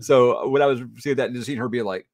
So 0.00 0.38
uh, 0.38 0.48
when 0.48 0.62
I 0.62 0.66
was 0.66 0.80
seeing 0.98 1.16
that 1.16 1.26
and 1.26 1.34
just 1.34 1.46
seeing 1.46 1.58
her 1.58 1.68
be 1.68 1.82
like, 1.82 2.06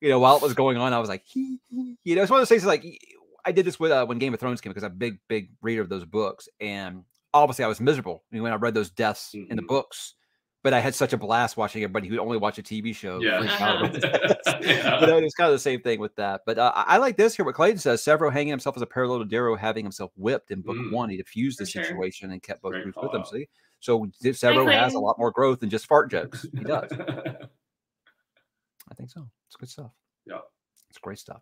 you 0.00 0.08
know, 0.08 0.18
while 0.18 0.36
it 0.36 0.42
was 0.42 0.54
going 0.54 0.76
on, 0.76 0.92
I 0.92 0.98
was 0.98 1.08
like, 1.08 1.24
hee, 1.24 1.60
hee. 1.68 1.96
you 2.04 2.16
know, 2.16 2.22
it's 2.22 2.30
one 2.30 2.38
of 2.38 2.42
those 2.42 2.48
things 2.48 2.64
like 2.64 2.84
I 3.44 3.52
did 3.52 3.64
this 3.64 3.78
with 3.80 3.90
uh, 3.92 4.06
when 4.06 4.18
Game 4.18 4.34
of 4.34 4.40
Thrones 4.40 4.60
came 4.60 4.70
because 4.70 4.84
I'm 4.84 4.92
a 4.92 4.94
big, 4.94 5.18
big 5.28 5.50
reader 5.62 5.82
of 5.82 5.88
those 5.88 6.04
books, 6.04 6.48
and 6.60 7.04
obviously 7.34 7.64
I 7.64 7.68
was 7.68 7.80
miserable 7.80 8.24
when 8.30 8.52
I 8.52 8.56
read 8.56 8.74
those 8.74 8.90
deaths 8.90 9.34
in 9.34 9.56
the 9.56 9.62
Mhm. 9.62 9.66
books. 9.68 10.14
But 10.64 10.72
I 10.72 10.78
had 10.78 10.94
such 10.94 11.12
a 11.12 11.16
blast 11.16 11.56
watching 11.56 11.82
everybody 11.82 12.06
who 12.06 12.14
would 12.14 12.20
only 12.22 12.38
watch 12.38 12.56
a 12.56 12.62
TV 12.62 12.94
show. 12.94 13.18
Yeah. 13.20 13.40
freak 13.40 13.60
out 13.60 13.80
about 13.84 13.92
the. 14.00 14.58
Yeah. 14.62 15.00
it's 15.18 15.34
kind 15.34 15.48
of 15.48 15.54
the 15.54 15.58
same 15.58 15.80
thing 15.80 15.98
with 15.98 16.14
that. 16.14 16.42
But 16.46 16.56
uh, 16.56 16.70
I 16.76 16.84
I 16.94 16.96
like 16.98 17.16
this 17.16 17.34
here. 17.34 17.44
What 17.44 17.56
Clayton 17.56 17.78
says: 17.78 18.00
Sevro 18.00 18.32
hanging 18.32 18.50
himself 18.52 18.76
as 18.76 18.82
a 18.82 18.86
parallel 18.86 19.18
to 19.18 19.24
Darrow 19.24 19.56
having 19.56 19.84
himself 19.84 20.12
whipped 20.14 20.52
in 20.52 20.60
book 20.60 20.76
Mm. 20.76 20.92
one. 20.92 21.10
He 21.10 21.16
diffused 21.16 21.58
the 21.58 21.66
sure. 21.66 21.82
situation 21.82 22.30
and 22.30 22.40
kept 22.40 22.62
both 22.62 22.74
groups 22.74 22.96
with 23.02 23.12
him. 23.12 23.24
See, 23.24 23.48
so 23.80 24.06
Sevro 24.22 24.72
has 24.72 24.94
a 24.94 25.00
lot 25.00 25.18
more 25.18 25.32
growth 25.32 25.58
than 25.58 25.68
just 25.68 25.86
fart 25.88 26.12
jokes. 26.12 26.46
He 26.56 26.62
does. 26.62 26.92
I 28.88 28.94
think 28.94 29.10
so. 29.10 29.28
It's 29.48 29.56
good 29.56 29.68
stuff. 29.68 29.90
Yeah. 30.26 30.38
It's 30.92 30.98
great 30.98 31.18
stuff. 31.18 31.40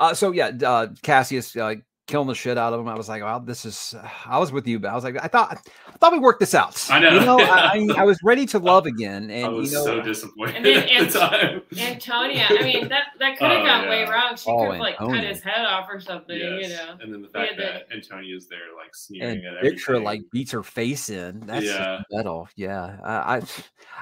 Uh, 0.00 0.14
so 0.14 0.32
yeah, 0.32 0.50
uh, 0.66 0.88
Cassius 1.02 1.54
uh, 1.56 1.76
killing 2.10 2.28
the 2.28 2.34
shit 2.34 2.58
out 2.58 2.72
of 2.72 2.80
him. 2.80 2.88
I 2.88 2.94
was 2.96 3.08
like, 3.08 3.22
well, 3.22 3.40
this 3.40 3.64
is. 3.64 3.94
I 4.26 4.38
was 4.38 4.50
with 4.52 4.66
you, 4.66 4.78
but 4.80 4.88
I 4.88 4.94
was 4.94 5.04
like, 5.04 5.16
I 5.22 5.28
thought, 5.28 5.56
I 5.88 5.96
thought 5.98 6.12
we 6.12 6.18
worked 6.18 6.40
this 6.40 6.54
out. 6.54 6.84
I 6.90 6.98
know. 6.98 7.10
You 7.12 7.20
know, 7.20 7.38
I, 7.40 7.72
I, 7.74 7.86
I 7.98 8.04
was 8.04 8.18
ready 8.24 8.44
to 8.46 8.58
love 8.72 8.86
again, 8.86 9.30
and 9.30 9.46
I 9.46 9.48
was 9.48 9.70
you 9.70 9.78
know, 9.78 9.84
so 9.84 10.02
disappointed 10.02 10.56
And 10.56 10.66
then 10.66 10.88
at 10.88 11.12
the 11.12 11.18
time. 11.18 11.62
Antonia, 11.78 12.46
I 12.50 12.62
mean 12.62 12.88
that 12.88 13.04
that 13.20 13.38
could 13.38 13.48
have 13.50 13.62
Oh, 13.62 13.66
gone 13.66 13.88
way 13.88 14.04
wrong. 14.04 14.36
She 14.36 14.50
Oh, 14.50 14.64
could 14.66 14.72
have 14.72 14.80
like 14.80 14.96
cut 14.98 15.22
his 15.24 15.40
head 15.42 15.64
off 15.64 15.88
or 15.88 16.00
something, 16.00 16.36
Yes. 16.36 16.62
you 16.68 16.68
know. 16.76 16.96
And 17.00 17.12
then 17.14 17.22
the 17.22 17.28
Yeah, 17.34 17.46
fact 17.46 17.56
the- 17.56 17.62
that 17.62 17.82
Antonia's 17.94 18.48
there, 18.48 18.58
like 18.76 18.94
sneering 18.94 19.38
and 19.38 19.46
at 19.46 19.56
everything. 19.64 19.78
Victra 19.78 20.02
like 20.02 20.20
beats 20.32 20.50
her 20.52 20.62
face 20.62 21.08
in. 21.10 21.40
That's 21.46 21.66
Yeah. 21.66 22.00
metal. 22.10 22.48
Yeah, 22.56 22.96
I, 23.04 23.36
I 23.36 23.42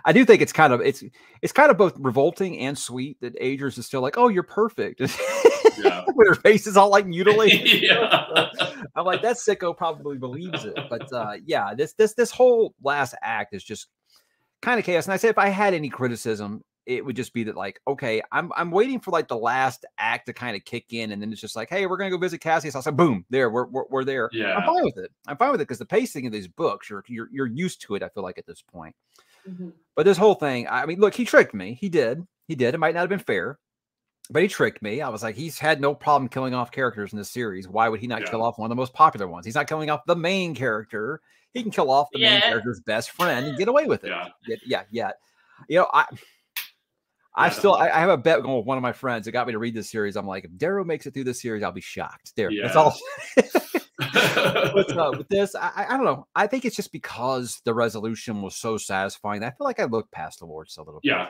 I 0.07 0.13
do 0.13 0.25
think 0.25 0.41
it's 0.43 0.53
kind 0.53 0.73
of 0.73 0.81
it's 0.81 1.05
it's 1.43 1.53
kind 1.53 1.71
of 1.71 1.77
both 1.77 1.95
revolting 1.99 2.59
and 2.61 2.77
sweet 2.79 3.21
that 3.21 3.35
Agers 3.41 3.77
is 3.79 3.87
still 3.87 4.01
like, 4.01 4.17
oh, 4.17 4.29
you're 4.29 4.43
perfect. 4.43 5.01
Yeah. 5.83 6.05
when 6.15 6.27
her 6.27 6.35
face 6.35 6.67
is 6.67 6.77
all 6.77 6.91
like 6.91 7.07
mutilated. 7.07 7.83
yeah. 7.83 8.25
I'm 8.97 9.05
like, 9.05 9.23
that 9.23 9.37
sicko 9.37 9.77
probably 9.77 10.19
believes 10.19 10.65
it. 10.65 10.79
But 10.91 11.13
uh, 11.13 11.35
yeah, 11.45 11.75
this 11.75 11.93
this 11.95 12.15
this 12.15 12.31
whole 12.31 12.75
last 12.83 13.15
act 13.23 13.55
is 13.55 13.63
just 13.65 13.89
kind 14.63 14.79
of 14.79 14.85
chaos. 14.85 15.07
And 15.07 15.15
I 15.15 15.17
say 15.17 15.29
if 15.29 15.39
I 15.39 15.49
had 15.49 15.75
any 15.75 15.89
criticism, 15.89 16.63
it 16.87 17.05
would 17.05 17.17
just 17.17 17.35
be 17.35 17.45
that 17.45 17.57
like, 17.57 17.81
okay, 17.87 18.23
I'm 18.33 18.51
I'm 18.57 18.71
waiting 18.71 18.99
for 18.99 19.11
like 19.11 19.29
the 19.29 19.37
last 19.37 19.85
act 19.99 20.27
to 20.27 20.33
kind 20.33 20.57
of 20.57 20.65
kick 20.65 20.87
in, 20.93 21.13
and 21.13 21.21
then 21.21 21.31
it's 21.31 21.41
just 21.41 21.55
like, 21.55 21.69
hey, 21.69 21.87
we're 21.87 21.99
gonna 21.99 22.11
go 22.11 22.19
visit 22.19 22.41
Cassius. 22.41 22.75
I 22.75 22.81
said, 22.81 22.97
boom, 22.97 23.25
there, 23.31 23.51
we're 23.51 23.67
we're, 23.67 23.85
we're 23.91 24.05
there. 24.05 24.31
I'm 24.57 24.67
fine 24.67 24.85
with 24.85 24.97
it. 24.97 25.13
I'm 25.27 25.37
fine 25.37 25.53
with 25.53 25.61
it 25.61 25.69
because 25.69 25.79
the 25.79 25.85
pacing 25.87 26.27
of 26.27 26.33
these 26.33 26.49
books, 26.49 26.89
you're 26.89 27.05
you're 27.07 27.29
you're 27.31 27.47
used 27.47 27.83
to 27.83 27.95
it. 27.95 28.03
I 28.03 28.09
feel 28.09 28.23
like 28.23 28.39
at 28.39 28.47
this 28.47 28.63
point. 28.63 28.97
Mhm. 29.49 29.73
But 29.97 30.05
this 30.05 30.17
whole 30.17 30.35
thing, 30.35 30.67
I 30.69 30.87
mean, 30.87 30.99
look, 30.99 31.15
he 31.15 31.25
tricked 31.25 31.55
me. 31.55 31.75
He 31.81 31.89
did. 31.89 32.27
He 32.47 32.55
did. 32.55 32.75
It 32.75 32.79
might 32.79 32.95
not 32.95 33.01
have 33.01 33.09
been 33.11 33.19
fair, 33.19 33.59
but 34.31 34.43
he 34.43 34.49
tricked 34.49 34.83
me. 34.83 35.01
I 35.01 35.09
was 35.09 35.23
like, 35.23 35.35
he's 35.37 35.59
had 35.59 35.81
no 35.81 35.95
problem 35.95 36.29
killing 36.29 36.55
off 36.55 36.71
characters 36.71 37.13
in 37.13 37.19
this 37.19 37.31
series. 37.31 37.69
Why 37.69 37.89
would 37.89 38.01
he 38.01 38.07
not 38.07 38.21
Yeah. 38.23 38.31
kill 38.31 38.43
off 38.43 38.59
one 38.59 38.67
of 38.67 38.71
the 38.71 38.81
most 38.81 38.93
popular 38.95 39.27
ones? 39.29 39.47
He's 39.47 39.55
not 39.55 39.67
killing 39.69 39.91
off 39.91 40.01
the 40.07 40.17
main 40.17 40.55
character. 40.55 41.21
He 41.55 41.63
can 41.63 41.71
kill 41.73 41.91
off 41.91 42.09
the 42.13 42.19
main 42.19 42.41
character's 42.43 42.81
best 42.81 43.11
friend 43.11 43.47
and 43.47 43.57
get 43.59 43.69
away 43.69 43.87
with 43.87 44.05
it. 44.05 44.09
Yeah. 44.09 44.29
Yeah, 44.47 44.57
yeah, 44.67 44.83
yeah. 44.91 45.11
You 45.69 45.79
know, 45.81 45.89
I 45.93 46.05
I 47.35 47.47
Yeah. 47.47 47.51
still 47.53 47.75
I, 47.75 47.89
I 47.89 48.01
have 48.01 48.11
a 48.11 48.17
bet 48.17 48.43
going 48.43 48.57
with 48.59 48.67
one 48.67 48.77
of 48.79 48.83
my 48.83 48.93
friends 48.93 49.25
that 49.25 49.33
got 49.33 49.47
me 49.47 49.53
to 49.53 49.59
read 49.59 49.75
this 49.75 49.91
series. 49.91 50.17
I'm 50.17 50.27
like, 50.27 50.45
if 50.45 50.57
Darrow 50.57 50.85
makes 50.85 51.07
it 51.07 51.15
through 51.15 51.25
this 51.25 51.41
series, 51.41 51.63
I'll 51.63 51.73
be 51.73 51.81
shocked. 51.81 52.35
There, 52.37 52.51
that's 52.63 52.77
all. 52.77 52.95
What's 54.73 54.93
up 54.93 55.15
uh, 55.15 55.19
with 55.19 55.29
this? 55.29 55.55
I, 55.55 55.71
I 55.75 55.87
I 55.87 55.97
don't 55.97 56.05
know. 56.05 56.27
I 56.35 56.47
think 56.47 56.65
it's 56.65 56.77
just 56.77 56.93
because 56.93 57.61
the 57.65 57.75
resolution 57.75 58.43
was 58.43 58.57
so 58.57 58.77
satisfying. 58.77 59.43
I 59.43 59.51
feel 59.51 59.65
like 59.65 59.81
I 59.81 59.85
looked 59.85 60.13
past 60.13 60.39
the 60.41 60.47
warts 60.47 60.77
a 60.77 60.83
little 60.83 61.01
bit. 61.01 61.09
yeah. 61.11 61.29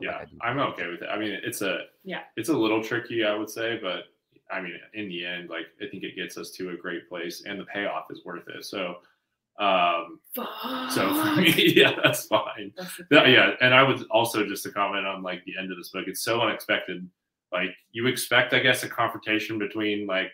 I 0.00 0.04
like 0.04 0.14
Yeah. 0.14 0.18
I 0.20 0.24
do. 0.24 0.38
I'm 0.42 0.58
okay 0.72 0.88
with 0.88 1.02
it. 1.02 1.08
I 1.08 1.18
mean, 1.18 1.32
it's 1.42 1.62
a 1.62 1.86
Yeah. 2.04 2.22
it's 2.36 2.48
a 2.48 2.56
little 2.56 2.82
tricky, 2.82 3.24
I 3.24 3.34
would 3.34 3.50
say, 3.50 3.78
but 3.82 4.04
I 4.50 4.60
mean, 4.60 4.78
in 4.92 5.08
the 5.08 5.24
end, 5.24 5.48
like 5.50 5.66
I 5.82 5.86
think 5.88 6.02
it 6.04 6.14
gets 6.16 6.36
us 6.36 6.50
to 6.52 6.70
a 6.70 6.76
great 6.76 7.08
place, 7.08 7.44
and 7.46 7.58
the 7.58 7.64
payoff 7.64 8.10
is 8.10 8.24
worth 8.24 8.46
it. 8.48 8.64
So, 8.64 8.96
um, 9.58 10.20
so 10.90 11.14
for 11.14 11.40
me, 11.40 11.52
yeah, 11.76 11.94
that's 12.02 12.26
fine. 12.26 12.72
That's 12.76 12.96
the 12.96 13.06
Yeah, 13.10 13.26
yeah, 13.26 13.50
and 13.60 13.72
I 13.74 13.82
would 13.82 14.04
also 14.10 14.44
just 14.46 14.62
to 14.64 14.70
comment 14.72 15.06
on 15.06 15.22
like 15.22 15.44
the 15.44 15.54
end 15.58 15.70
of 15.70 15.78
this 15.78 15.88
book. 15.90 16.04
It's 16.08 16.22
so 16.22 16.40
unexpected. 16.40 17.08
Like 17.52 17.70
you 17.92 18.06
expect, 18.08 18.52
I 18.52 18.58
guess, 18.58 18.82
a 18.82 18.88
confrontation 18.88 19.58
between 19.58 20.06
like 20.06 20.32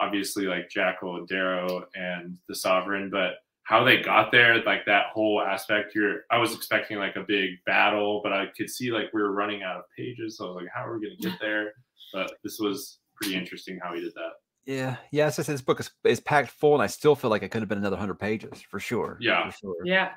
obviously 0.00 0.44
like 0.46 0.68
Jackal 0.68 1.16
and 1.16 1.28
Darrow 1.28 1.86
and 1.94 2.36
the 2.48 2.54
Sovereign, 2.54 3.08
but 3.10 3.34
how 3.70 3.84
they 3.84 3.98
got 3.98 4.32
there, 4.32 4.60
like 4.64 4.84
that 4.86 5.04
whole 5.14 5.40
aspect. 5.40 5.94
You're, 5.94 6.22
I 6.28 6.38
was 6.38 6.52
expecting 6.52 6.98
like 6.98 7.14
a 7.14 7.22
big 7.22 7.50
battle, 7.64 8.20
but 8.20 8.32
I 8.32 8.46
could 8.56 8.68
see 8.68 8.90
like 8.90 9.12
we 9.14 9.22
were 9.22 9.30
running 9.30 9.62
out 9.62 9.76
of 9.76 9.84
pages. 9.96 10.36
So 10.36 10.44
I 10.44 10.48
was 10.48 10.56
like, 10.56 10.72
how 10.74 10.84
are 10.84 10.98
we 10.98 11.06
going 11.06 11.16
to 11.16 11.28
get 11.30 11.38
there? 11.40 11.74
But 12.12 12.32
this 12.42 12.58
was 12.58 12.98
pretty 13.14 13.36
interesting 13.36 13.78
how 13.80 13.94
he 13.94 14.00
did 14.00 14.12
that. 14.14 14.32
Yeah, 14.66 14.96
yeah. 15.12 15.28
It's 15.28 15.36
just 15.36 15.48
this 15.48 15.62
book 15.62 15.78
is, 15.78 15.88
is 16.02 16.18
packed 16.18 16.50
full, 16.50 16.74
and 16.74 16.82
I 16.82 16.88
still 16.88 17.14
feel 17.14 17.30
like 17.30 17.44
it 17.44 17.50
could 17.50 17.62
have 17.62 17.68
been 17.68 17.78
another 17.78 17.96
hundred 17.96 18.18
pages 18.18 18.60
for 18.60 18.80
sure. 18.80 19.16
Yeah. 19.20 19.48
for 19.48 19.56
sure. 19.56 19.76
Yeah. 19.84 20.10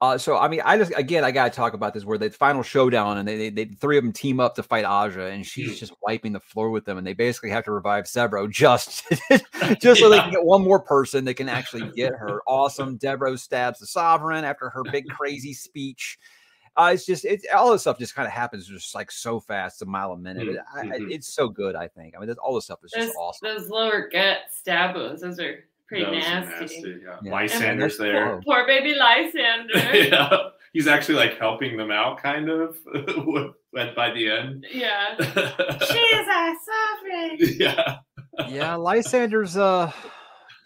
Uh, 0.00 0.16
so 0.16 0.36
I 0.38 0.46
mean, 0.46 0.60
I 0.64 0.78
just 0.78 0.92
again 0.96 1.24
I 1.24 1.32
gotta 1.32 1.50
talk 1.50 1.74
about 1.74 1.92
this 1.92 2.04
where 2.04 2.18
the 2.18 2.30
final 2.30 2.62
showdown 2.62 3.18
and 3.18 3.26
they, 3.26 3.36
they, 3.36 3.50
they 3.50 3.64
three 3.64 3.98
of 3.98 4.04
them 4.04 4.12
team 4.12 4.38
up 4.38 4.54
to 4.54 4.62
fight 4.62 4.84
Aja 4.84 5.26
and 5.26 5.44
she's 5.44 5.72
Mm. 5.72 5.78
just 5.78 5.92
wiping 6.02 6.32
the 6.32 6.38
floor 6.40 6.70
with 6.70 6.84
them 6.84 6.98
and 6.98 7.06
they 7.06 7.14
basically 7.14 7.50
have 7.50 7.64
to 7.64 7.72
revive 7.72 8.04
Sevro 8.04 8.48
just 8.48 9.02
just 9.80 10.00
so 10.00 10.08
they 10.08 10.18
can 10.20 10.30
get 10.30 10.44
one 10.44 10.62
more 10.62 10.78
person 10.78 11.24
that 11.24 11.34
can 11.34 11.48
actually 11.48 11.90
get 11.96 12.12
her. 12.14 12.42
Awesome. 12.46 12.96
Devereaux 12.96 13.34
stabs 13.34 13.80
the 13.80 13.86
sovereign 13.88 14.44
after 14.44 14.70
her 14.70 14.84
big 14.92 15.06
crazy 15.08 15.52
speech. 15.52 16.16
Uh, 16.76 16.92
it's 16.94 17.04
just 17.04 17.24
it's 17.24 17.44
all 17.52 17.72
this 17.72 17.80
stuff 17.80 17.98
just 17.98 18.14
kind 18.14 18.26
of 18.28 18.32
happens 18.32 18.68
just 18.68 18.94
like 18.94 19.10
so 19.10 19.40
fast, 19.40 19.82
a 19.82 19.84
mile 19.86 20.12
a 20.12 20.16
minute. 20.16 20.46
Mm, 20.46 20.58
I, 20.76 20.80
I, 20.80 20.84
mhm. 21.00 21.10
it's 21.10 21.34
so 21.34 21.48
good. 21.48 21.74
I 21.74 21.88
think. 21.88 22.14
I 22.14 22.20
mean, 22.20 22.28
that's, 22.28 22.38
all 22.38 22.54
this 22.54 22.66
stuff 22.66 22.78
is 22.84 22.92
Those, 22.92 23.06
just 23.06 23.16
awesome. 23.18 23.48
those 23.48 23.68
lower 23.68 24.08
gut 24.12 24.38
stab 24.56 24.94
wounds, 24.94 25.22
those 25.22 25.40
are 25.40 25.64
pretty 25.88 26.04
Those 26.04 26.14
are 26.24 26.40
nasty. 26.60 27.00
Yeah. 27.04 27.16
Yeah. 27.22 27.32
Lysander's 27.32 27.98
And 27.98 28.08
there. 28.08 28.34
that's 28.34 28.44
Poor 28.46 28.66
baby 28.66 28.94
Lysander. 28.94 29.74
yeah. 29.94 30.36
He's 30.72 30.86
actually 30.86 31.14
like 31.16 31.38
helping 31.38 31.76
them 31.76 31.90
out, 31.90 32.22
kind 32.22 32.48
of. 32.50 32.76
But 33.70 33.94
by 33.94 34.10
the 34.12 34.30
end, 34.30 34.66
yeah. 34.72 35.14
She 35.18 35.98
is 35.98 36.26
our 36.28 36.54
sovereign. 36.68 37.36
yeah. 37.58 37.96
yeah, 38.48 38.74
Lysander's 38.76 39.56
uh 39.58 39.92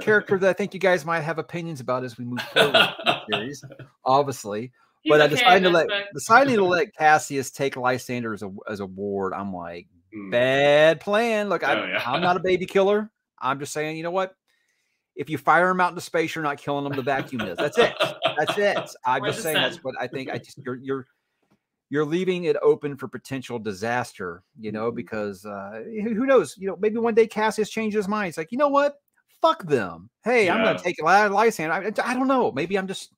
character 0.00 0.38
that 0.38 0.48
I 0.50 0.52
think 0.52 0.72
you 0.72 0.78
guys 0.80 1.04
might 1.04 1.20
have 1.20 1.38
opinions 1.38 1.80
about 1.80 2.04
as 2.04 2.16
we 2.16 2.24
move 2.24 2.40
forward 2.54 2.68
in 2.68 2.72
the 3.04 3.20
series, 3.30 3.64
obviously. 4.04 4.70
He's 5.02 5.10
but 5.10 5.20
I 5.20 5.26
decided 5.26 5.64
to 5.64 5.70
let 5.70 5.88
book. 5.88 6.04
deciding 6.14 6.54
to 6.56 6.64
let 6.64 6.94
Cassius 6.96 7.50
take 7.50 7.76
Lysander 7.76 8.32
as 8.32 8.42
a 8.44 8.52
as 8.68 8.78
a 8.80 8.86
ward. 8.86 9.32
I'm 9.34 9.52
like, 9.52 9.88
Mm. 10.16 10.30
bad 10.30 11.00
plan. 11.00 11.48
Look, 11.48 11.64
I, 11.64 11.72
Oh, 11.80 11.86
yeah. 11.86 12.02
I'm 12.06 12.20
not 12.22 12.36
a 12.36 12.40
baby 12.40 12.66
killer. 12.66 13.10
I'm 13.40 13.58
just 13.58 13.72
saying, 13.72 13.96
you 13.96 14.02
know 14.04 14.10
what? 14.12 14.34
If 15.16 15.28
you 15.28 15.36
fire 15.38 15.68
them 15.68 15.80
out 15.80 15.90
into 15.90 16.00
space, 16.00 16.34
you're 16.34 16.42
not 16.44 16.58
killing 16.58 16.84
them. 16.84 16.94
The 16.94 17.02
vacuum 17.02 17.42
is. 17.42 17.56
That's 17.58 17.76
it. 17.78 17.92
That's 18.38 18.56
it. 18.58 18.78
I'm 19.04 19.24
just 19.24 19.42
saying 19.42 19.56
that's 19.56 19.84
what 19.84 19.94
I 20.00 20.06
think. 20.06 20.30
I 20.30 20.38
just 20.44 20.58
you're 20.58 20.76
you're 20.76 21.06
you're 21.90 22.04
leaving 22.06 22.44
it 22.44 22.56
open 22.62 22.96
for 22.96 23.08
potential 23.08 23.58
disaster. 23.58 24.42
You 24.58 24.72
know, 24.72 24.90
Mhm. 24.90 24.96
because 24.96 25.44
uh, 25.44 25.82
who 26.02 26.24
knows? 26.26 26.54
You 26.56 26.68
know, 26.68 26.76
maybe 26.80 26.96
one 26.98 27.14
day 27.14 27.26
Cassius 27.26 27.68
changes 27.68 27.96
his 27.98 28.08
mind. 28.08 28.26
He's 28.26 28.38
like, 28.38 28.52
you 28.52 28.58
know 28.58 28.68
what? 28.68 28.94
Fuck 29.42 29.64
them. 29.64 30.08
Hey, 30.24 30.48
I'm 30.48 30.64
gonna 30.64 30.78
take 30.78 31.02
Ly- 31.02 31.26
Lysander. 31.26 31.72
I, 31.74 32.10
I 32.10 32.14
don't 32.14 32.28
know. 32.28 32.50
Maybe 32.52 32.78
I'm 32.78 32.86
just 32.86 33.12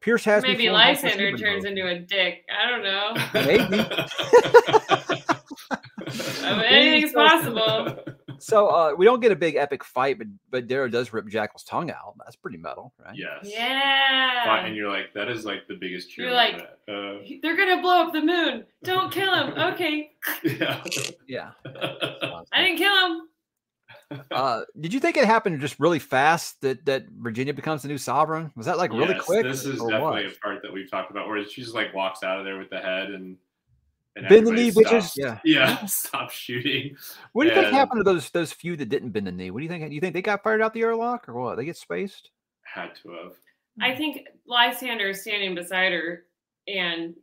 Pierce 0.00 0.24
has 0.24 0.42
Maybe 0.42 0.70
Lysander 0.70 1.36
turns 1.36 1.64
mode. 1.64 1.72
into 1.78 1.86
a 1.88 1.98
dick. 2.00 2.44
I 2.50 2.70
don't 2.70 2.82
know. 2.82 3.14
Maybe. 3.34 3.86
I 6.42 6.56
mean, 6.56 6.64
anything's 6.64 7.12
possible. 7.12 7.98
So 8.38 8.66
uh, 8.68 8.94
we 8.96 9.04
don't 9.04 9.20
get 9.20 9.32
a 9.32 9.36
big 9.36 9.56
epic 9.56 9.84
fight, 9.84 10.18
but 10.18 10.26
but 10.50 10.66
Darrow 10.66 10.88
does 10.88 11.12
rip 11.12 11.26
Jackal's 11.28 11.64
tongue 11.64 11.90
out. 11.90 12.14
That's 12.18 12.36
pretty 12.36 12.58
metal, 12.58 12.92
right? 13.04 13.14
Yes. 13.16 13.40
Yeah. 13.44 14.44
Fine, 14.44 14.66
And 14.66 14.76
you're 14.76 14.88
like, 14.90 15.12
that 15.14 15.28
is 15.28 15.44
like 15.44 15.66
the 15.68 15.74
biggest 15.74 16.10
cheer. 16.10 16.26
You're 16.26 16.34
like- 16.34 16.56
uh, 16.88 17.18
They're 17.42 17.56
gonna 17.56 17.80
blow 17.82 18.02
up 18.06 18.12
the 18.12 18.22
moon. 18.22 18.64
Don't 18.84 19.10
kill 19.12 19.32
him. 19.34 19.54
Okay. 19.74 20.10
yeah. 20.44 20.82
Yeah. 21.26 21.50
I 22.52 22.62
didn't 22.62 22.78
kill 22.78 23.06
him. 23.06 23.22
Uh, 24.30 24.62
did 24.80 24.94
you 24.94 25.00
think 25.00 25.16
it 25.16 25.24
happened 25.24 25.60
just 25.60 25.80
really 25.80 25.98
fast 25.98 26.60
that 26.60 26.84
that 26.86 27.06
Virginia 27.10 27.52
becomes 27.52 27.82
the 27.82 27.88
new 27.88 27.98
sovereign? 27.98 28.52
Was 28.54 28.66
that 28.66 28.78
like 28.78 28.92
really 28.92 29.14
Yes, 29.14 29.24
quick? 29.24 29.42
This 29.44 29.64
is 29.64 29.80
definitely 29.80 30.00
what? 30.00 30.24
a 30.26 30.38
part 30.40 30.62
that 30.62 30.72
we've 30.72 30.88
talked 30.90 31.10
about 31.10 31.26
where 31.26 31.44
she 31.44 31.62
just 31.62 31.74
like 31.74 31.92
walks 31.92 32.22
out 32.22 32.38
of 32.38 32.44
there 32.44 32.56
with 32.58 32.70
the 32.70 32.78
head 32.78 33.10
and, 33.10 33.14
and 33.16 33.36
Bend 34.22 34.28
the 34.30 34.34
everybody 34.52 34.62
knee, 34.64 34.70
bitches. 34.70 35.02
stops- 35.10 35.18
Yeah. 35.18 35.38
Yeah. 35.44 35.84
Stop 35.86 36.30
shooting. 36.30 36.96
What 37.32 37.44
do 37.44 37.50
you 37.50 37.54
think 37.54 37.72
happened 37.72 38.00
to 38.00 38.04
those 38.04 38.30
those 38.30 38.52
few 38.52 38.76
that 38.76 38.88
didn't 38.88 39.10
bend 39.10 39.26
the 39.26 39.32
knee? 39.32 39.50
What 39.50 39.60
do 39.60 39.64
you 39.64 39.68
think? 39.68 39.86
Do 39.88 39.94
you 39.94 40.00
think 40.00 40.14
they 40.14 40.22
got 40.22 40.42
fired 40.42 40.62
out 40.62 40.72
the 40.74 40.80
airlock 40.82 41.28
or 41.28 41.34
what? 41.34 41.56
They 41.56 41.64
get 41.64 41.76
spaced? 41.76 42.30
Had 42.62 42.94
to 43.02 43.10
have. 43.10 43.32
I 43.80 43.94
think 43.94 44.26
Lysander 44.46 45.10
is 45.10 45.20
standing 45.20 45.54
beside 45.54 45.92
her, 45.92 46.24
and 46.66 47.14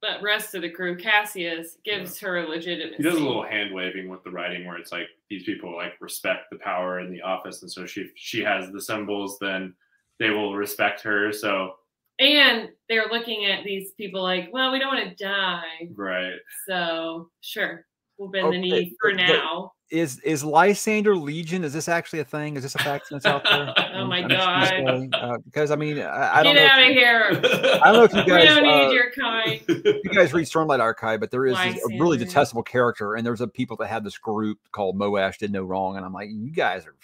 the 0.00 0.16
rest 0.22 0.54
of 0.54 0.62
the 0.62 0.70
crew, 0.70 0.96
Cassius, 0.96 1.76
gives 1.84 2.18
her 2.20 2.38
a 2.38 2.48
legitimacy. 2.48 2.96
He 2.96 3.02
does 3.02 3.16
a 3.18 3.22
little 3.22 3.42
hand 3.42 3.74
waving 3.74 4.08
with 4.08 4.22
the 4.24 4.30
writing 4.30 4.66
where 4.66 4.76
it's 4.78 4.92
like 4.92 5.08
these 5.28 5.44
people 5.44 5.74
like 5.76 5.92
respect 6.00 6.46
the 6.50 6.58
power 6.58 7.00
in 7.00 7.10
the 7.12 7.20
office, 7.20 7.60
and 7.62 7.70
so 7.70 7.84
she 7.84 8.08
she 8.16 8.40
has 8.42 8.70
the 8.72 8.80
symbols, 8.80 9.38
then 9.40 9.74
they 10.18 10.30
will 10.30 10.54
respect 10.56 11.02
her. 11.02 11.32
So 11.32 11.74
And 12.18 12.68
they're 12.88 13.06
looking 13.10 13.46
at 13.46 13.64
these 13.64 13.90
people 13.98 14.22
like, 14.22 14.48
well, 14.52 14.70
we 14.72 14.78
don't 14.78 14.94
want 14.94 15.08
to 15.16 15.24
die, 15.24 15.62
right, 15.96 16.34
so 16.68 17.28
sure, 17.40 17.86
we'll 18.18 18.28
bend 18.30 18.52
the 18.52 18.58
knee 18.58 18.94
for 19.00 19.10
but- 19.10 19.16
but- 19.18 19.26
now. 19.26 19.72
Is 19.90 20.18
is 20.20 20.42
Lysander 20.42 21.14
Legion? 21.14 21.62
Is 21.62 21.72
this 21.74 21.88
actually 21.88 22.18
a 22.20 22.24
thing? 22.24 22.56
Is 22.56 22.62
this 22.64 22.74
a 22.74 22.78
faction 22.78 23.14
that's 23.16 23.26
out 23.26 23.44
there? 23.44 23.72
Oh 23.94 24.06
my 24.06 24.20
I'm 24.22 24.28
just 24.28 24.70
gonna 24.72 25.06
God. 25.08 25.14
uh, 25.34 25.38
because 25.44 25.70
I 25.70 25.76
mean, 25.76 26.00
I, 26.00 26.38
I 26.38 26.42
don't 26.42 26.54
Get 26.56 26.62
know. 26.62 26.68
out 26.68 26.80
if 26.80 26.88
of 26.88 26.94
you- 26.94 27.00
here. 27.00 27.78
I 27.84 27.92
don't 27.92 27.96
know 27.96 28.02
if 28.04 28.12
you 28.14 28.34
we 28.34 28.40
guys. 28.40 28.48
don't 28.48 28.66
uh, 28.66 28.88
need 28.88 28.94
your 28.94 29.12
kind. 29.12 29.60
you 29.68 30.10
guys 30.12 30.32
read 30.32 30.46
Stormlight 30.46 30.80
Archive, 30.80 31.20
but 31.20 31.30
there 31.30 31.46
is 31.46 31.56
this- 31.58 31.76
a 31.84 31.98
really 32.00 32.16
detestable 32.16 32.62
character, 32.64 33.14
and 33.14 33.24
there's 33.26 33.42
a 33.42 33.46
people 33.46 33.76
that 33.76 33.86
had 33.88 34.02
this 34.02 34.16
group 34.18 34.58
called 34.72 34.98
Moash 34.98 35.36
did 35.38 35.52
no 35.52 35.62
wrong, 35.62 35.96
and 35.96 36.04
I'm 36.04 36.12
like, 36.14 36.30
you 36.32 36.50
guys 36.50 36.86
are, 36.86 36.96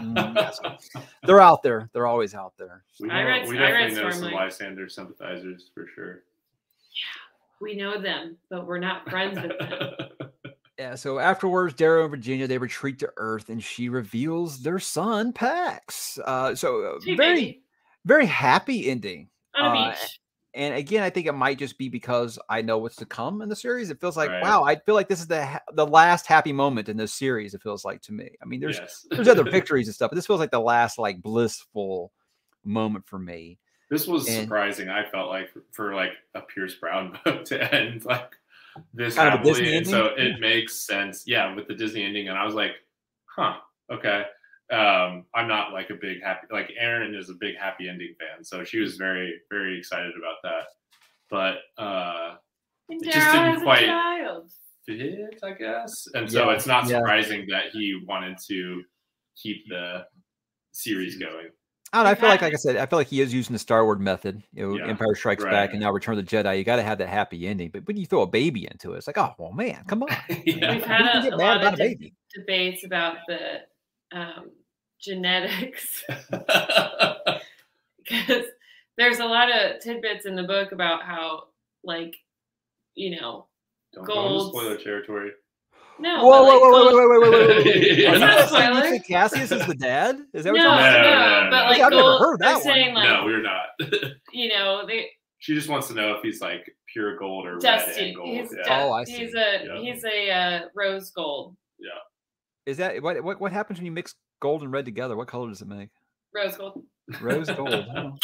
mm, 0.00 0.34
yeah, 0.36 1.00
they're 1.24 1.40
out 1.40 1.62
there. 1.62 1.88
They're 1.92 2.06
always 2.06 2.34
out 2.34 2.54
there. 2.58 2.84
we, 3.00 3.08
know, 3.08 3.14
read- 3.14 3.48
we 3.48 3.56
definitely 3.58 4.00
know 4.02 4.10
some 4.10 4.22
Stormlight. 4.24 4.32
Lysander 4.34 4.88
sympathizers 4.88 5.70
for 5.74 5.86
sure. 5.94 6.22
Yeah, 6.92 7.60
We 7.60 7.76
know 7.76 8.00
them, 8.00 8.36
but 8.50 8.66
we're 8.66 8.78
not 8.78 9.08
friends 9.08 9.40
with 9.40 9.58
them. 9.58 9.90
Yeah. 10.78 10.94
So 10.94 11.18
afterwards, 11.18 11.72
Darrow 11.72 12.02
and 12.02 12.10
Virginia 12.10 12.46
they 12.46 12.58
retreat 12.58 12.98
to 12.98 13.10
Earth, 13.16 13.48
and 13.48 13.64
she 13.64 13.88
reveals 13.88 14.62
their 14.62 14.78
son 14.78 15.32
Pax. 15.32 16.18
Uh, 16.22 16.54
so 16.54 16.82
uh, 16.82 16.98
very 16.98 17.16
baby. 17.16 17.62
very 18.04 18.26
happy 18.26 18.90
ending. 18.90 19.30
On 19.54 19.74
a 19.74 19.80
uh, 19.80 19.90
beach. 19.90 20.20
And 20.56 20.74
again, 20.74 21.02
I 21.02 21.10
think 21.10 21.26
it 21.26 21.32
might 21.32 21.58
just 21.58 21.76
be 21.78 21.88
because 21.88 22.38
I 22.48 22.62
know 22.62 22.78
what's 22.78 22.96
to 22.96 23.06
come 23.06 23.42
in 23.42 23.48
the 23.48 23.54
series. 23.56 23.90
It 23.90 24.00
feels 24.00 24.16
like 24.16 24.30
Right. 24.30 24.42
wow, 24.42 24.64
I 24.64 24.76
feel 24.76 24.94
like 24.94 25.08
this 25.08 25.20
is 25.20 25.26
the 25.26 25.44
ha- 25.44 25.60
the 25.74 25.86
last 25.86 26.26
happy 26.26 26.52
moment 26.52 26.88
in 26.88 26.96
this 26.96 27.12
series. 27.12 27.52
It 27.54 27.62
feels 27.62 27.84
like 27.84 28.00
to 28.02 28.12
me. 28.12 28.30
I 28.42 28.46
mean, 28.46 28.58
there's 28.60 28.78
yes. 28.78 29.06
there's 29.10 29.28
other 29.28 29.44
victories 29.50 29.86
and 29.86 29.94
stuff, 29.94 30.10
but 30.10 30.16
this 30.16 30.26
feels 30.26 30.40
like 30.40 30.50
the 30.50 30.58
last 30.60 30.98
like 30.98 31.20
blissful 31.22 32.10
moment 32.64 33.06
for 33.06 33.18
me. 33.18 33.58
This 33.90 34.06
was 34.08 34.26
And- 34.28 34.44
surprising. 34.44 34.88
I 34.88 35.08
felt 35.10 35.28
like 35.28 35.52
for, 35.52 35.62
for 35.72 35.94
like 35.94 36.12
a 36.34 36.40
Pierce 36.40 36.74
Brown 36.74 37.16
book 37.24 37.44
to 37.46 37.74
end 37.74 38.04
like 38.04 38.32
this 38.94 39.14
Kind 39.14 39.28
of 39.28 39.34
happily, 39.40 39.76
and 39.76 39.86
so 39.86 40.06
it 40.16 40.40
makes 40.40 40.74
sense. 40.86 41.24
Yeah, 41.26 41.54
with 41.54 41.68
the 41.68 41.74
Disney 41.74 42.02
ending, 42.02 42.28
and 42.28 42.36
I 42.36 42.44
was 42.44 42.54
like, 42.54 42.72
huh, 43.26 43.56
okay. 43.92 44.24
Um, 44.72 45.24
I'm 45.34 45.46
not 45.46 45.72
like 45.72 45.90
a 45.90 45.94
big 45.94 46.22
happy 46.22 46.46
like 46.50 46.72
Erin 46.78 47.14
is 47.14 47.30
a 47.30 47.34
big 47.34 47.56
happy 47.56 47.88
ending 47.88 48.14
fan, 48.18 48.42
so 48.44 48.64
she 48.64 48.78
was 48.80 48.96
very 48.96 49.34
very 49.50 49.78
excited 49.78 50.12
about 50.18 50.36
that. 50.42 50.64
But 51.30 51.58
uh, 51.82 52.34
And 52.88 53.00
it 53.02 53.12
just 53.12 53.32
didn't 53.32 53.54
has 53.54 53.62
quite- 53.62 53.86
child. 53.86 54.50
fit, 54.86 55.38
I 55.42 55.52
guess, 55.52 56.06
and 56.14 56.30
so 56.30 56.48
Yeah, 56.50 56.56
it's 56.56 56.66
not 56.66 56.84
yeah. 56.88 56.98
surprising 56.98 57.46
that 57.50 57.66
he 57.72 58.00
wanted 58.06 58.38
to 58.48 58.82
keep 59.40 59.68
the 59.68 60.04
series 60.72 61.16
going. 61.16 61.48
I 61.92 61.98
don't 61.98 62.04
know, 62.04 62.10
I 62.10 62.14
feel 62.16 62.28
like, 62.28 62.42
like 62.42 62.52
I 62.52 62.56
said, 62.56 62.76
I 62.76 62.86
feel 62.86 62.98
like 62.98 63.06
he 63.06 63.20
is 63.20 63.32
using 63.32 63.52
the 63.52 63.58
Star 63.60 63.84
Wars 63.84 64.00
method. 64.00 64.42
You 64.52 64.66
know, 64.68 64.76
Yeah, 64.78 64.88
Empire 64.88 65.14
Strikes 65.14 65.44
right. 65.44 65.50
Back 65.52 65.70
and 65.70 65.80
now 65.80 65.92
Return 65.92 66.18
of 66.18 66.26
the 66.26 66.36
Jedi. 66.36 66.58
You 66.58 66.64
got 66.64 66.76
to 66.76 66.82
have 66.82 66.98
that 66.98 67.08
happy 67.08 67.46
ending. 67.46 67.70
But 67.70 67.86
when 67.86 67.96
you 67.96 68.06
throw 68.06 68.22
a 68.22 68.26
baby 68.26 68.66
into 68.70 68.92
it, 68.94 68.98
it's 68.98 69.06
like, 69.06 69.16
oh 69.18 69.34
well, 69.38 69.52
man, 69.52 69.84
come 69.86 70.02
on. 70.02 70.08
yeah. 70.44 70.74
We've 70.74 70.84
had 70.84 71.24
a, 71.24 71.34
a 71.34 71.36
lot 71.36 71.64
of 71.64 71.76
de- 71.76 72.12
debates 72.34 72.84
about 72.84 73.18
the 73.28 73.60
um, 74.12 74.50
genetics 75.00 76.04
because 78.08 78.44
there's 78.96 79.18
a 79.18 79.24
lot 79.24 79.48
of 79.50 79.80
tidbits 79.80 80.26
in 80.26 80.34
the 80.36 80.42
book 80.44 80.72
about 80.72 81.02
how, 81.02 81.44
like, 81.84 82.16
you 82.94 83.20
know, 83.20 83.46
Don't 83.92 84.04
go 84.06 84.48
spoiler 84.50 84.76
territory. 84.78 85.30
no, 85.98 86.24
Whoa, 86.24 86.30
but, 86.30 86.42
like, 86.44 86.60
whoa, 86.60 86.70
whoa, 86.70 86.90
gold- 86.90 86.94
wait, 86.94 87.08
wait, 87.08 87.20
wait, 87.20 87.30
wait, 87.30 87.48
wait, 87.48 87.64
wait, 87.64 87.74
wait. 87.86 87.98
Yeah. 87.98 88.10
Are 88.10 88.14
It's 88.14 88.20
not 88.20 88.38
a 88.38 88.40
you 88.40 88.46
spoiler. 88.48 88.80
think 88.90 89.06
Cassius 89.06 89.52
is 89.52 89.66
the 89.66 89.74
dad? 89.74 90.16
Is 90.32 90.44
that 90.44 90.52
No, 90.54 90.68
what 90.70 90.80
no, 90.80 90.80
you're 90.80 90.92
talking 90.92 91.02
No, 91.02 91.16
about? 91.16 91.42
no, 91.42 91.44
no, 91.44 91.50
but 91.50 91.62
no. 91.64 91.70
like 91.70 91.80
I've 91.82 91.90
never 91.90 92.02
gold, 92.02 92.20
heard 92.20 92.38
they're 92.40 92.48
that 92.48 92.54
one. 92.54 92.62
saying 92.62 92.94
like, 92.94 93.08
no, 93.08 93.24
we're 93.24 93.42
not. 93.42 93.66
you 94.32 94.48
know, 94.48 94.86
they 94.86 95.06
she 95.38 95.54
just 95.54 95.68
wants 95.68 95.88
to 95.88 95.94
know 95.94 96.12
if 96.14 96.22
he's 96.22 96.40
like 96.40 96.74
pure 96.92 97.16
gold 97.18 97.46
or 97.46 97.54
red 97.54 97.62
dusty. 97.62 98.08
and 98.08 98.16
gold. 98.16 98.28
He's 98.28 98.54
yeah. 98.56 98.62
du- 98.78 98.82
Oh, 98.84 98.92
I 98.92 99.04
see. 99.04 99.12
he's 99.18 99.34
a 99.34 99.64
Yeah. 99.66 99.78
he's 99.80 100.04
a 100.04 100.30
uh, 100.30 100.60
rose 100.74 101.10
gold. 101.10 101.56
Is 102.66 102.76
that 102.78 103.00
what, 103.02 103.22
what 103.22 103.40
what 103.40 103.52
happens 103.52 103.78
when 103.78 103.86
you 103.86 103.92
mix 103.92 104.14
gold 104.40 104.62
and 104.62 104.72
red 104.72 104.84
together? 104.84 105.16
What 105.16 105.28
color 105.28 105.48
does 105.48 105.62
it 105.62 105.68
make? 105.68 105.88
Rose 106.34 106.56
gold. 106.56 106.82
Rose 107.20 107.48
gold. 107.50 107.86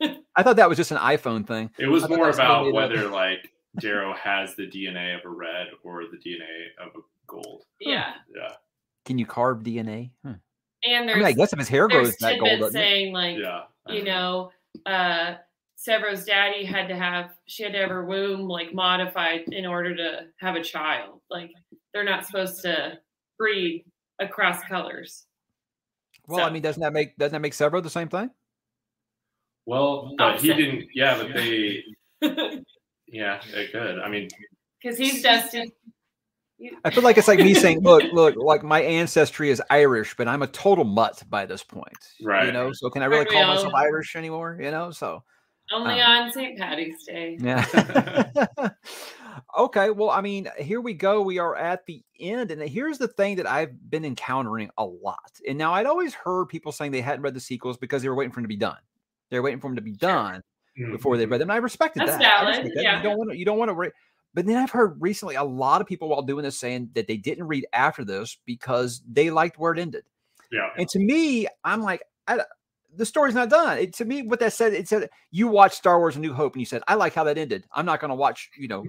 Oh, 0.00 0.14
I 0.34 0.42
thought 0.42 0.56
that 0.56 0.66
was 0.66 0.78
just 0.78 0.92
an 0.92 0.96
iPhone 0.96 1.46
thing. 1.46 1.70
It 1.78 1.86
was 1.88 2.08
more 2.08 2.24
that's 2.24 2.38
about 2.38 2.62
made 2.62 2.68
it. 2.70 2.74
whether 2.74 3.08
like 3.08 3.52
Darrow 3.78 4.14
has 4.14 4.54
the 4.56 4.66
DNA 4.66 5.14
of 5.18 5.26
a 5.26 5.28
red 5.28 5.66
or 5.82 6.04
the 6.04 6.16
DNA 6.16 6.68
of 6.80 6.88
a 6.96 7.00
gold. 7.26 7.64
Yeah, 7.80 8.14
Yeah, 8.34 8.52
Can 9.04 9.18
you 9.18 9.26
carve 9.26 9.58
DNA? 9.58 10.10
Hmm. 10.24 10.32
and 10.84 11.04
I 11.04 11.06
there's 11.06 11.16
mean, 11.18 11.26
I 11.26 11.32
guess 11.32 11.52
if 11.52 11.58
his 11.58 11.68
hair 11.68 11.86
grows 11.86 12.16
that 12.16 12.38
gold, 12.38 12.48
tidbits 12.50 12.72
doesn't 12.72 12.80
it? 12.80 12.84
saying 12.84 13.12
like 13.12 13.36
yeah. 13.36 13.64
you 13.88 14.04
know, 14.04 14.50
uh, 14.86 15.34
Sevro's 15.76 16.24
daddy 16.24 16.64
had 16.64 16.88
to 16.88 16.96
have 16.96 17.32
she 17.44 17.62
had 17.62 17.72
to 17.72 17.78
have 17.80 17.90
her 17.90 18.06
womb 18.06 18.48
like 18.48 18.72
modified 18.72 19.42
in 19.52 19.66
order 19.66 19.94
to 19.94 20.20
have 20.38 20.56
a 20.56 20.62
child. 20.62 21.20
Like 21.28 21.50
they're 21.92 22.04
not 22.04 22.24
supposed 22.26 22.62
to 22.62 22.98
breed 23.44 23.84
across 24.18 24.62
colors. 24.64 25.26
well, 26.26 26.44
I 26.46 26.50
mean, 26.50 26.62
doesn't 26.62 26.80
that 26.82 26.92
make 26.92 27.16
doesn't 27.16 27.32
that 27.32 27.40
make 27.40 27.52
Sevro 27.52 27.82
the 27.82 27.90
same 27.90 28.08
thing? 28.08 28.30
Well, 29.66 30.14
but 30.18 30.40
he 30.40 30.48
didn't. 30.52 30.86
Yeah, 30.94 31.18
but 31.18 31.34
they. 31.34 31.84
Yeah, 33.06 33.40
they 33.54 33.68
could. 33.68 34.00
I 34.00 34.08
mean, 34.08 34.28
Because 34.82 34.98
he's 34.98 35.22
destined. 35.22 35.70
I 36.84 36.90
feel 36.90 37.04
like 37.04 37.16
it's 37.16 37.28
like 37.28 37.38
me 37.38 37.54
saying, 37.54 37.80
"Look, 37.82 38.02
look, 38.12 38.34
like 38.36 38.64
my 38.64 38.80
ancestry 38.80 39.50
is 39.50 39.62
Irish, 39.70 40.16
but 40.16 40.26
I'm 40.26 40.42
a 40.42 40.48
total 40.48 40.84
mutt 40.84 41.22
by 41.30 41.46
this 41.46 41.62
point." 41.62 41.94
Right. 42.22 42.46
You 42.46 42.52
know, 42.52 42.72
so 42.72 42.90
can 42.90 43.02
I 43.02 43.06
really 43.06 43.26
call 43.26 43.46
myself 43.46 43.72
Irish 43.74 44.16
anymore? 44.16 44.58
You 44.60 44.72
know, 44.72 44.90
so 44.90 45.22
Only 45.70 46.00
Uh, 46.00 46.08
on 46.10 46.32
St. 46.32 46.58
Patty's 46.58 47.04
Day. 47.04 47.38
yeah. 47.40 47.64
okay, 49.58 49.90
well, 49.90 50.10
I 50.10 50.20
mean, 50.20 50.48
here 50.58 50.80
we 50.80 50.94
go. 50.94 51.22
We 51.22 51.38
are 51.38 51.56
at 51.56 51.86
the 51.86 52.02
end, 52.20 52.50
and 52.50 52.62
here's 52.62 52.98
the 52.98 53.08
thing 53.08 53.36
that 53.36 53.46
I've 53.46 53.90
been 53.90 54.04
encountering 54.04 54.70
a 54.78 54.84
lot. 54.84 55.32
And 55.48 55.58
now 55.58 55.74
I'd 55.74 55.86
always 55.86 56.14
heard 56.14 56.46
people 56.46 56.72
saying 56.72 56.92
they 56.92 57.00
hadn't 57.00 57.22
read 57.22 57.34
the 57.34 57.40
sequels 57.40 57.76
because 57.76 58.02
they 58.02 58.08
were 58.08 58.14
waiting 58.14 58.32
for 58.32 58.36
them 58.36 58.44
to 58.44 58.48
be 58.48 58.56
done. 58.56 58.78
They 59.30 59.38
were 59.38 59.44
waiting 59.44 59.60
for 59.60 59.68
them 59.68 59.76
to 59.76 59.82
be 59.82 59.92
done 59.92 60.42
before 60.92 61.16
they 61.16 61.26
read 61.26 61.34
mm-hmm. 61.36 61.40
them. 61.40 61.50
And 61.50 61.52
I 61.52 61.56
respected 61.56 62.00
That's 62.00 62.18
that. 62.18 62.44
Valid, 62.44 62.72
that. 62.74 62.82
yeah. 62.82 62.96
You 62.98 63.02
don't 63.02 63.18
want 63.18 63.30
to. 63.30 63.38
You 63.38 63.44
don't 63.44 63.58
want 63.58 63.70
to. 63.70 63.74
Re- 63.74 63.92
but 64.34 64.46
then 64.46 64.56
I've 64.56 64.70
heard 64.70 65.00
recently 65.00 65.36
a 65.36 65.44
lot 65.44 65.80
of 65.80 65.86
people 65.86 66.08
while 66.08 66.22
doing 66.22 66.44
this 66.44 66.58
saying 66.58 66.90
that 66.94 67.06
they 67.06 67.16
didn't 67.16 67.46
read 67.46 67.66
after 67.72 68.04
this 68.04 68.36
because 68.44 69.00
they 69.08 69.30
liked 69.30 69.58
where 69.58 69.72
it 69.72 69.78
ended. 69.78 70.04
Yeah. 70.50 70.70
And 70.76 70.88
to 70.88 70.98
me, 70.98 71.46
I'm 71.62 71.82
like, 71.82 72.02
I, 72.26 72.40
the 72.96 73.06
story's 73.06 73.34
not 73.34 73.50
done. 73.50 73.78
It, 73.78 73.94
to 73.94 74.04
me, 74.04 74.22
what 74.22 74.40
that 74.40 74.52
said, 74.52 74.72
it 74.72 74.88
said 74.88 75.08
you 75.30 75.48
watched 75.48 75.76
Star 75.76 75.98
Wars: 75.98 76.16
A 76.16 76.20
New 76.20 76.32
Hope, 76.32 76.54
and 76.54 76.60
you 76.60 76.66
said, 76.66 76.82
I 76.88 76.94
like 76.94 77.14
how 77.14 77.24
that 77.24 77.38
ended. 77.38 77.64
I'm 77.72 77.86
not 77.86 78.00
going 78.00 78.10
to 78.10 78.14
watch, 78.16 78.50
you 78.58 78.68
know, 78.68 78.84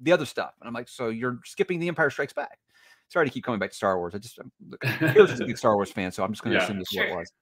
the 0.00 0.12
other 0.12 0.26
stuff. 0.26 0.54
And 0.60 0.68
I'm 0.68 0.74
like, 0.74 0.88
so 0.88 1.08
you're 1.08 1.38
skipping 1.44 1.78
The 1.80 1.88
Empire 1.88 2.10
Strikes 2.10 2.32
Back. 2.32 2.58
Sorry 3.08 3.26
to 3.26 3.32
keep 3.32 3.44
coming 3.44 3.58
back 3.58 3.70
to 3.70 3.76
Star 3.76 3.98
Wars. 3.98 4.14
I 4.14 4.18
just, 4.18 4.38
I'm, 4.38 4.52
is 5.16 5.40
a 5.40 5.44
big 5.46 5.56
Star 5.58 5.74
Wars 5.76 5.90
fan, 5.90 6.12
so 6.12 6.22
I'm 6.22 6.32
just 6.32 6.42
going 6.42 6.52
to 6.52 6.58
Yeah. 6.58 6.64
assume 6.64 6.78
this 6.78 6.92
is 6.92 6.98
what 6.98 7.06
it 7.08 7.16
was. 7.16 7.32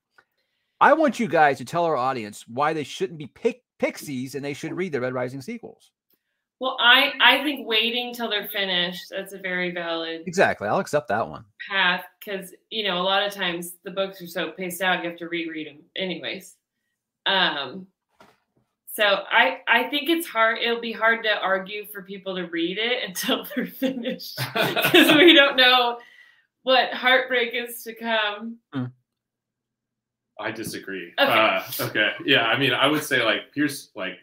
I 0.80 0.92
want 0.92 1.18
you 1.18 1.26
guys 1.28 1.58
to 1.58 1.64
tell 1.64 1.84
our 1.84 1.96
audience 1.96 2.44
why 2.46 2.72
they 2.72 2.84
shouldn't 2.84 3.18
be 3.18 3.26
pick, 3.26 3.62
pixies 3.78 4.34
and 4.34 4.44
they 4.44 4.54
should 4.54 4.72
read 4.74 4.92
the 4.92 5.00
Red 5.00 5.12
Rising 5.14 5.40
sequels. 5.40 5.90
Well, 6.60 6.76
I 6.80 7.12
I 7.20 7.42
think 7.42 7.66
waiting 7.68 8.14
till 8.14 8.30
they're 8.30 8.48
finished. 8.48 9.04
That's 9.10 9.34
a 9.34 9.38
very 9.38 9.72
valid 9.72 10.22
Exactly. 10.26 10.66
I'll 10.68 10.78
accept 10.78 11.08
that 11.08 11.28
one. 11.28 11.44
path 11.70 12.04
because 12.18 12.54
you 12.70 12.82
know 12.84 12.98
a 12.98 13.02
lot 13.04 13.26
of 13.26 13.32
times 13.34 13.74
the 13.84 13.90
books 13.90 14.22
are 14.22 14.26
so 14.26 14.52
paced 14.52 14.80
out 14.80 15.02
you 15.04 15.10
have 15.10 15.18
to 15.18 15.28
reread 15.28 15.66
them 15.66 15.82
anyways. 15.96 16.56
Um. 17.26 17.86
So 18.96 19.24
I 19.30 19.58
I 19.68 19.84
think 19.90 20.08
it's 20.08 20.26
hard. 20.26 20.56
It'll 20.58 20.80
be 20.80 20.92
hard 20.92 21.22
to 21.24 21.38
argue 21.38 21.84
for 21.92 22.02
people 22.02 22.34
to 22.36 22.44
read 22.44 22.78
it 22.78 23.04
until 23.06 23.46
they're 23.54 23.66
finished 23.66 24.38
because 24.54 25.14
we 25.14 25.34
don't 25.34 25.56
know 25.56 25.98
what 26.62 26.94
heartbreak 26.94 27.52
is 27.52 27.82
to 27.82 27.94
come. 27.94 28.58
I 30.40 30.50
disagree. 30.50 31.12
Okay. 31.18 31.30
Uh, 31.30 31.62
okay. 31.80 32.12
Yeah. 32.24 32.46
I 32.46 32.58
mean, 32.58 32.72
I 32.72 32.86
would 32.86 33.02
say 33.02 33.22
like 33.22 33.52
Pierce 33.52 33.90
like 33.94 34.14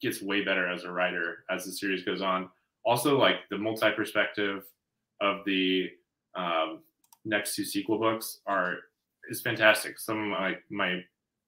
gets 0.00 0.22
way 0.22 0.42
better 0.42 0.66
as 0.66 0.84
a 0.84 0.90
writer 0.90 1.44
as 1.50 1.66
the 1.66 1.72
series 1.72 2.02
goes 2.02 2.22
on. 2.22 2.48
Also, 2.86 3.18
like 3.18 3.36
the 3.50 3.58
multi 3.58 3.90
perspective 3.94 4.64
of 5.20 5.44
the 5.44 5.90
um, 6.34 6.80
next 7.26 7.54
two 7.54 7.64
sequel 7.64 7.98
books 7.98 8.40
are 8.46 8.76
is 9.28 9.42
fantastic. 9.42 9.98
Some 9.98 10.18
of 10.18 10.26
my 10.26 10.54
my 10.70 11.00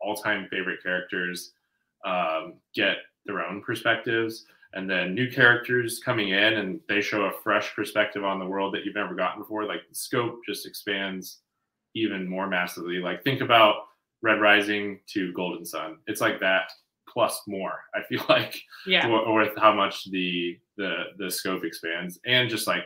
all 0.02 0.16
time 0.16 0.48
favorite 0.50 0.82
characters 0.82 1.52
um, 2.04 2.54
get 2.74 2.96
their 3.26 3.40
own 3.40 3.62
perspectives, 3.62 4.46
and 4.74 4.88
then 4.90 5.14
new 5.14 5.30
characters 5.30 6.00
coming 6.04 6.30
in 6.30 6.54
and 6.54 6.80
they 6.88 7.00
show 7.00 7.22
a 7.26 7.32
fresh 7.42 7.74
perspective 7.74 8.24
on 8.24 8.38
the 8.38 8.46
world 8.46 8.74
that 8.74 8.84
you've 8.84 8.94
never 8.96 9.14
gotten 9.14 9.40
before. 9.40 9.64
Like 9.64 9.88
the 9.88 9.94
scope 9.94 10.40
just 10.46 10.66
expands 10.66 11.38
even 11.94 12.28
more 12.28 12.48
massively. 12.48 12.96
Like 12.98 13.22
think 13.22 13.40
about 13.40 13.76
Red 14.22 14.40
Rising 14.40 15.00
to 15.08 15.32
Golden 15.32 15.64
Son. 15.64 15.98
It's 16.06 16.20
like 16.20 16.40
that 16.40 16.70
plus 17.08 17.42
more. 17.46 17.78
I 17.94 18.02
feel 18.02 18.24
like 18.28 18.60
Yeah. 18.86 19.06
with 19.06 19.56
how 19.56 19.72
much 19.72 20.10
the 20.10 20.58
the 20.76 21.04
the 21.18 21.30
scope 21.30 21.64
expands 21.64 22.18
and 22.26 22.50
just 22.50 22.66
like 22.66 22.82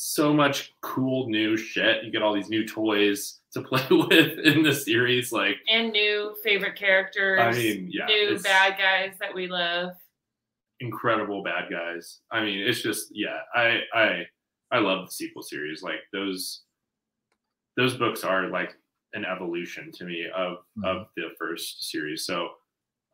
so 0.00 0.32
much 0.32 0.74
cool 0.80 1.28
new 1.28 1.56
shit. 1.56 2.04
You 2.04 2.12
get 2.12 2.22
all 2.22 2.32
these 2.32 2.48
new 2.48 2.64
toys 2.64 3.40
to 3.52 3.62
play 3.62 3.84
with 3.90 4.38
in 4.38 4.62
the 4.62 4.72
series. 4.72 5.32
Like 5.32 5.56
And 5.68 5.90
new 5.90 6.36
favorite 6.44 6.76
characters. 6.76 7.40
I 7.40 7.50
mean, 7.50 7.88
yeah, 7.90 8.06
new 8.06 8.38
bad 8.38 8.78
guys 8.78 9.14
that 9.18 9.34
we 9.34 9.48
love. 9.48 9.90
incredible 10.78 11.42
bad 11.42 11.64
guys. 11.68 12.20
I 12.30 12.42
mean, 12.44 12.60
it's 12.60 12.80
just 12.80 13.08
yeah. 13.12 13.40
I 13.54 13.80
I 13.92 14.22
I 14.70 14.78
love 14.78 15.06
the 15.06 15.12
sequel 15.12 15.42
series. 15.42 15.82
Like 15.82 16.00
those 16.12 16.62
those 17.76 17.96
books 17.96 18.22
are 18.22 18.48
like 18.50 18.76
an 19.14 19.24
evolution 19.24 19.90
to 19.94 20.04
me 20.04 20.26
of 20.32 20.58
of 20.84 21.08
the 21.16 21.30
first 21.40 21.90
series. 21.90 22.24
So 22.24 22.50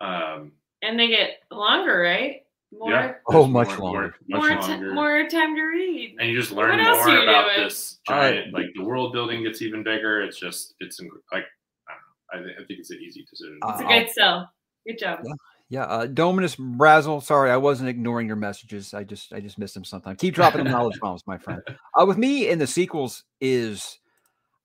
um 0.03 0.53
And 0.83 1.01
they 1.01 1.09
get 1.09 1.39
longer, 1.51 1.99
right? 1.99 2.43
More 2.79 2.91
yeah, 2.91 3.13
Oh, 3.29 3.47
much 3.47 3.69
more, 3.79 3.79
longer. 3.79 4.15
much 4.29 4.41
more, 4.41 4.49
ti- 4.61 4.69
longer. 4.73 4.95
more 4.95 5.29
time 5.29 5.55
to 5.55 5.63
read. 5.63 6.17
and 6.19 6.29
you 6.31 6.39
just 6.39 6.51
learn 6.53 6.79
What 6.79 7.07
more 7.07 7.19
about 7.23 7.55
doing? 7.55 7.65
this 7.67 7.99
All 8.09 8.17
right. 8.17 8.35
giant 8.37 8.53
like 8.55 8.67
the 8.75 8.83
world 8.85 9.13
building 9.13 9.43
gets 9.45 9.63
even 9.63 9.83
bigger 9.85 10.23
it's 10.23 10.39
just 10.39 10.75
it's 10.81 11.01
inc- 11.01 11.09
like 11.33 11.45
i 11.89 12.37
don't 12.37 12.47
know 12.47 12.53
i, 12.53 12.55
thi- 12.57 12.63
I 12.63 12.67
think 12.67 12.81
it's 12.81 12.91
an 12.91 12.99
easy 13.01 13.25
decision 13.31 13.59
Uh, 13.63 13.69
It's 13.73 13.81
a 13.81 13.85
I'll- 13.87 14.01
good 14.01 14.11
sell. 14.13 14.51
Good 14.87 14.99
job. 14.99 15.21
Yeah. 15.25 15.33
Yeah, 15.71 15.85
uh, 15.85 16.07
Dominus 16.07 16.57
Brazel. 16.57 17.23
Sorry, 17.23 17.51
I 17.51 17.57
wasn't 17.57 17.89
ignoring 17.89 18.27
your 18.27 18.37
messages. 18.37 18.93
I 18.93 19.03
just, 19.03 19.33
I 19.33 19.41
just 19.41 19.59
missed 19.59 19.73
them 19.73 19.83
sometimes. 19.83 20.19
Keep 20.21 20.35
dropping 20.35 20.63
the 20.63 20.71
knowledge 20.71 21.01
bombs, 21.01 21.27
my 21.27 21.39
friend. 21.39 21.63
Uh, 21.99 22.05
with 22.05 22.19
me 22.19 22.49
in 22.51 22.59
the 22.59 22.67
sequels 22.67 23.25
is, 23.41 23.99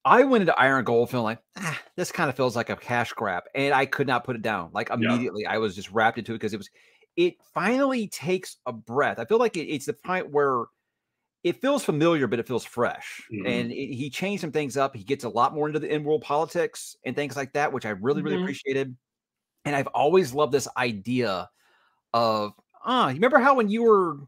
I 0.03 0.25
went 0.25 0.41
into 0.41 0.59
Iron 0.59 0.83
Gold 0.83 1.09
feeling 1.09 1.23
like 1.23 1.39
ah, 1.57 1.79
this 1.95 2.11
kind 2.11 2.29
of 2.29 2.35
feels 2.35 2.53
like 2.55 2.69
a 2.69 2.75
cash 2.75 3.13
grab, 3.13 3.43
and 3.55 3.73
I 3.73 3.85
could 3.85 4.07
not 4.07 4.25
put 4.25 4.35
it 4.35 4.41
down. 4.41 4.71
Like 4.73 4.89
immediately, 4.89 5.45
I 5.45 5.57
was 5.57 5.73
just 5.73 5.89
wrapped 5.89 6.17
into 6.17 6.33
it 6.33 6.35
because 6.35 6.53
it 6.53 6.57
was. 6.57 6.69
It 7.19 7.35
finally 7.43 8.07
takes 8.09 8.57
a 8.65 8.73
breath. 8.73 9.19
I 9.19 9.25
feel 9.25 9.39
like 9.39 9.57
it, 9.57 9.67
it's 9.67 9.87
the 9.87 9.93
point 9.93 10.31
where 10.31 10.65
it 11.43 11.61
feels 11.61 11.85
familiar, 11.85 12.27
but 12.27 12.39
it 12.39 12.47
feels 12.47 12.65
fresh. 12.65 13.31
Mhm. 13.31 13.45
And 13.45 13.71
it, 13.71 13.93
he 13.95 14.09
changed 14.09 14.41
some 14.41 14.51
things 14.51 14.77
up. 14.77 14.95
He 14.95 15.03
gets 15.03 15.23
a 15.23 15.29
lot 15.29 15.53
more 15.53 15.67
into 15.67 15.79
the 15.79 15.93
in-world 15.93 16.21
politics 16.23 16.97
and 17.05 17.15
things 17.15 17.35
like 17.37 17.53
that, 17.53 17.73
which 17.73 17.85
I 17.85 17.91
really, 17.91 18.21
really 18.21 18.35
Mhm. 18.35 18.43
appreciated. 18.43 18.97
And 19.65 19.75
I've 19.75 19.87
always 19.87 20.33
loved 20.33 20.53
this 20.53 20.67
idea 20.77 21.49
of, 22.13 22.53
ah, 22.85 23.09
you 23.09 23.15
remember 23.15 23.39
how 23.39 23.55
when 23.55 23.69
you 23.69 23.83
were 23.83 24.19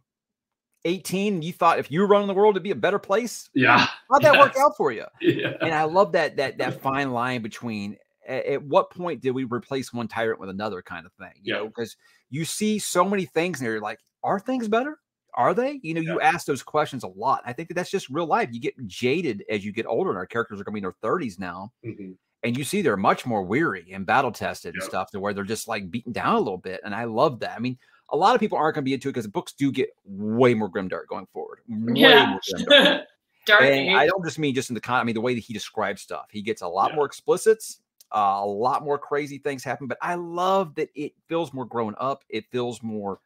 18, 0.85 1.41
you 1.41 1.53
thought 1.53 1.79
if 1.79 1.91
you 1.91 2.01
were 2.01 2.07
running 2.07 2.27
the 2.27 2.33
world, 2.35 2.55
it'd 2.55 2.63
be 2.63 2.71
a 2.71 2.75
better 2.75 2.99
place? 2.99 3.49
yeah 3.53 3.87
How'd 4.11 4.23
that 4.23 4.37
work 4.37 4.53
out 4.59 4.77
for 4.77 4.91
you? 4.91 5.05
yeah 5.21 5.53
And 5.63 5.73
I 5.75 5.83
love 5.85 6.13
that 6.13 6.37
that 6.37 6.59
that 6.59 6.75
fine 6.81 7.11
line 7.11 7.41
between 7.43 7.97
at, 8.31 8.45
at 8.45 8.63
what 8.63 8.89
point 8.89 9.21
did 9.21 9.31
we 9.31 9.43
replace 9.43 9.91
one 9.93 10.07
tyrant 10.07 10.39
with 10.39 10.49
another 10.49 10.81
kind 10.81 11.05
of 11.05 11.13
thing? 11.13 11.33
You 11.43 11.53
Yeah. 11.53 11.59
know, 11.61 11.67
because 11.67 11.95
you 12.29 12.45
see 12.45 12.79
so 12.79 13.03
many 13.03 13.25
things 13.25 13.59
and 13.59 13.67
you're 13.67 13.81
like, 13.81 13.99
are 14.23 14.39
things 14.39 14.67
better? 14.67 14.99
Are 15.33 15.53
they? 15.53 15.79
You 15.83 15.93
know, 15.93 16.01
you 16.01 16.19
ask 16.19 16.45
those 16.45 16.61
questions 16.63 17.03
a 17.03 17.07
lot. 17.07 17.41
I 17.45 17.53
think 17.53 17.69
that 17.69 17.75
that's 17.75 17.89
just 17.89 18.09
real 18.09 18.25
life. 18.25 18.49
You 18.51 18.59
get 18.59 18.75
jaded 18.87 19.43
as 19.49 19.63
you 19.63 19.71
get 19.71 19.85
older, 19.85 20.09
and 20.09 20.17
our 20.17 20.25
characters 20.25 20.59
are 20.59 20.63
going 20.65 20.73
to 20.73 20.81
be 20.81 20.85
in 20.87 20.93
their 21.01 21.09
30s 21.11 21.39
now 21.39 21.71
Mhm. 21.85 22.15
and 22.43 22.57
you 22.57 22.63
see 22.65 22.81
they're 22.81 22.97
much 22.97 23.25
more 23.25 23.43
weary 23.43 23.91
and 23.93 24.05
battle 24.05 24.31
tested 24.31 24.73
and 24.73 24.83
stuff 24.83 25.11
to 25.11 25.19
where 25.19 25.33
they're 25.33 25.43
just 25.45 25.67
like 25.67 25.89
beaten 25.91 26.11
down 26.11 26.35
a 26.35 26.39
little 26.39 26.57
bit. 26.57 26.81
And 26.83 26.93
I 26.93 27.03
love 27.05 27.39
that. 27.41 27.55
I 27.55 27.59
mean, 27.59 27.77
a 28.09 28.17
lot 28.17 28.35
of 28.35 28.41
people 28.41 28.57
aren't 28.57 28.75
going 28.75 28.83
to 28.83 28.89
be 28.89 28.93
into 28.93 29.07
it 29.07 29.13
because 29.13 29.27
books 29.27 29.53
do 29.53 29.71
get 29.71 29.89
way 30.03 30.53
more 30.53 30.69
grimdark 30.69 31.07
going 31.07 31.27
forward. 31.31 31.59
Way 31.69 32.01
Yeah. 32.01 32.25
more. 32.25 33.01
Dark 33.45 33.61
and 33.63 33.97
I 33.97 34.05
don't 34.05 34.23
just 34.23 34.37
mean 34.37 34.53
just 34.53 34.69
in 34.69 34.73
the 34.75 34.81
con. 34.81 34.99
I 34.99 35.03
mean 35.05 35.15
the 35.15 35.21
way 35.21 35.33
that 35.33 35.39
he 35.39 35.53
describes 35.53 36.01
stuff. 36.01 36.25
He 36.29 36.41
gets 36.41 36.61
a 36.61 36.67
lot 36.67 36.89
Yeah. 36.91 36.97
more 36.97 37.05
explicits. 37.05 37.79
Uh, 38.13 38.41
a 38.43 38.45
lot 38.45 38.83
more 38.83 38.97
crazy 38.99 39.37
things 39.39 39.63
happen, 39.63 39.87
but 39.87 39.97
I 40.01 40.15
love 40.15 40.75
that 40.75 40.89
it 40.95 41.13
feels 41.27 41.53
more 41.53 41.65
grown 41.65 41.95
up. 41.99 42.23
It 42.29 42.45
feels 42.51 42.83
more 42.83 43.19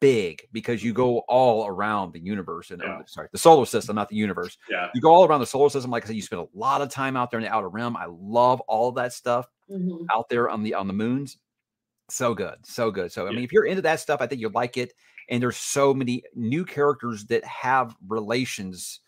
big 0.00 0.42
because 0.52 0.84
you 0.84 0.92
go 0.92 1.20
all 1.28 1.66
around 1.66 2.12
the 2.12 2.20
universe 2.20 2.70
and 2.70 2.82
Yeah. 2.82 3.02
sorry, 3.06 3.28
the 3.32 3.38
solar 3.38 3.64
system, 3.66 3.96
not 3.96 4.08
the 4.10 4.16
universe 4.16 4.58
yeah 4.68 4.88
you 4.92 5.00
go 5.00 5.10
all 5.10 5.26
around 5.26 5.40
the 5.40 5.46
solar 5.46 5.70
system. 5.70 5.90
Like 5.90 6.04
I 6.04 6.08
said, 6.08 6.16
you 6.16 6.22
spend 6.22 6.42
a 6.42 6.58
lot 6.58 6.82
of 6.82 6.90
time 6.90 7.16
out 7.16 7.30
there 7.30 7.40
in 7.40 7.44
the 7.44 7.52
outer 7.54 7.68
rim. 7.70 7.96
I 7.96 8.06
love 8.06 8.60
all 8.62 8.92
that 8.92 9.12
stuff 9.12 9.46
Mhm. 9.68 10.12
out 10.14 10.28
there 10.28 10.50
on 10.50 10.62
the 10.62 10.74
on 10.74 10.86
the 10.88 10.92
moons. 10.94 11.38
So 12.10 12.34
good, 12.34 12.58
so 12.66 12.90
good. 12.90 13.12
So 13.12 13.28
I 13.28 13.32
mean, 13.32 13.44
if 13.44 13.52
you're 13.52 13.66
into 13.66 13.82
that 13.82 14.00
stuff, 14.00 14.20
I 14.20 14.26
think 14.26 14.40
you'll 14.40 14.50
like 14.52 14.76
it. 14.76 14.92
And 15.28 15.42
there's 15.42 15.56
so 15.56 15.94
many 15.94 16.24
new 16.34 16.64
characters 16.64 17.26
that 17.26 17.44
have 17.44 17.96
relations, 18.08 19.00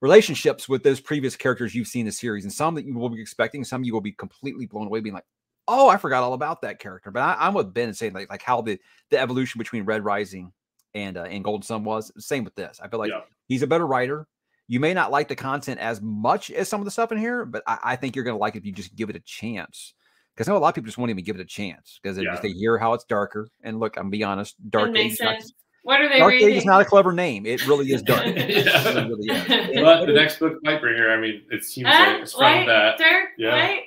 relationships 0.00 0.68
with 0.68 0.82
those 0.82 1.00
previous 1.00 1.36
characters 1.36 1.74
you've 1.74 1.88
seen 1.88 2.00
in 2.00 2.06
the 2.06 2.12
series, 2.12 2.44
and 2.44 2.52
some 2.52 2.74
that 2.74 2.84
you 2.84 2.94
will 2.94 3.08
be 3.08 3.20
expecting, 3.20 3.64
some 3.64 3.84
you 3.84 3.92
will 3.92 4.00
be 4.00 4.12
completely 4.12 4.66
blown 4.66 4.86
away, 4.86 5.00
being 5.00 5.14
like, 5.14 5.26
"Oh, 5.68 5.88
I 5.88 5.96
forgot 5.96 6.22
all 6.22 6.34
about 6.34 6.62
that 6.62 6.78
character." 6.78 7.10
But 7.10 7.20
I, 7.20 7.36
I'm 7.38 7.54
with 7.54 7.72
Ben 7.72 7.88
and 7.88 7.96
saying 7.96 8.12
like 8.12 8.30
like 8.30 8.42
how 8.42 8.60
the 8.62 8.78
the 9.10 9.18
evolution 9.18 9.58
between 9.58 9.84
Red 9.84 10.04
Rising 10.04 10.52
and 10.94 11.16
uh, 11.16 11.22
and 11.24 11.42
Golden 11.44 11.62
Son 11.62 11.84
was. 11.84 12.12
Same 12.18 12.44
with 12.44 12.54
this. 12.54 12.80
I 12.82 12.88
feel 12.88 12.98
like 12.98 13.10
Yeah. 13.10 13.20
he's 13.48 13.62
a 13.62 13.66
better 13.66 13.86
writer. 13.86 14.26
You 14.68 14.80
may 14.80 14.94
not 14.94 15.12
like 15.12 15.28
the 15.28 15.36
content 15.36 15.78
as 15.78 16.00
much 16.02 16.50
as 16.50 16.68
some 16.68 16.80
of 16.80 16.84
the 16.86 16.90
stuff 16.90 17.12
in 17.12 17.18
here, 17.18 17.44
but 17.44 17.62
I, 17.68 17.78
I 17.84 17.96
think 17.96 18.16
you're 18.16 18.24
going 18.24 18.34
to 18.36 18.40
like 18.40 18.56
it 18.56 18.58
if 18.58 18.66
you 18.66 18.72
just 18.72 18.96
give 18.96 19.08
it 19.10 19.14
a 19.16 19.20
chance. 19.20 19.94
Because 20.34 20.48
I 20.48 20.52
know 20.52 20.58
a 20.58 20.60
lot 20.60 20.70
of 20.70 20.74
people 20.74 20.86
just 20.86 20.98
won't 20.98 21.10
even 21.10 21.22
give 21.24 21.36
it 21.36 21.40
a 21.40 21.46
chance 21.46 22.00
because 22.02 22.16
they, 22.16 22.24
Yeah. 22.24 22.38
they 22.42 22.50
hear 22.50 22.76
how 22.76 22.92
it's 22.92 23.04
darker. 23.04 23.48
And 23.62 23.78
look, 23.78 23.96
I'm 23.96 24.04
gonna 24.04 24.10
be 24.10 24.24
honest, 24.24 24.56
Dark 24.68 24.88
Age, 24.88 24.94
makes 24.94 25.20
not, 25.20 25.40
sense. 25.40 25.52
What 25.86 26.00
are 26.00 26.08
they 26.08 26.18
Dark 26.18 26.32
reading? 26.32 26.48
Age 26.48 26.56
is 26.56 26.64
not 26.64 26.80
a 26.80 26.84
clever 26.84 27.12
name. 27.12 27.46
It 27.46 27.64
really 27.66 27.92
is 27.92 28.02
dark. 28.02 28.24
Yeah. 28.36 28.84
really, 28.92 29.08
really 29.08 29.28
is. 29.28 29.50
And- 29.50 29.84
but 29.84 30.06
the 30.06 30.12
next 30.12 30.38
book 30.40 30.54
Lightbringer 30.64 31.16
I 31.16 31.20
mean 31.20 31.42
it 31.50 31.62
seems 31.64 31.88
Huh? 31.88 32.12
like 32.12 32.22
it's 32.22 32.32
from 32.32 32.42
Light, 32.42 32.66
that 32.66 32.98
dark, 32.98 33.28
yeah. 33.38 33.52
light. 33.52 33.80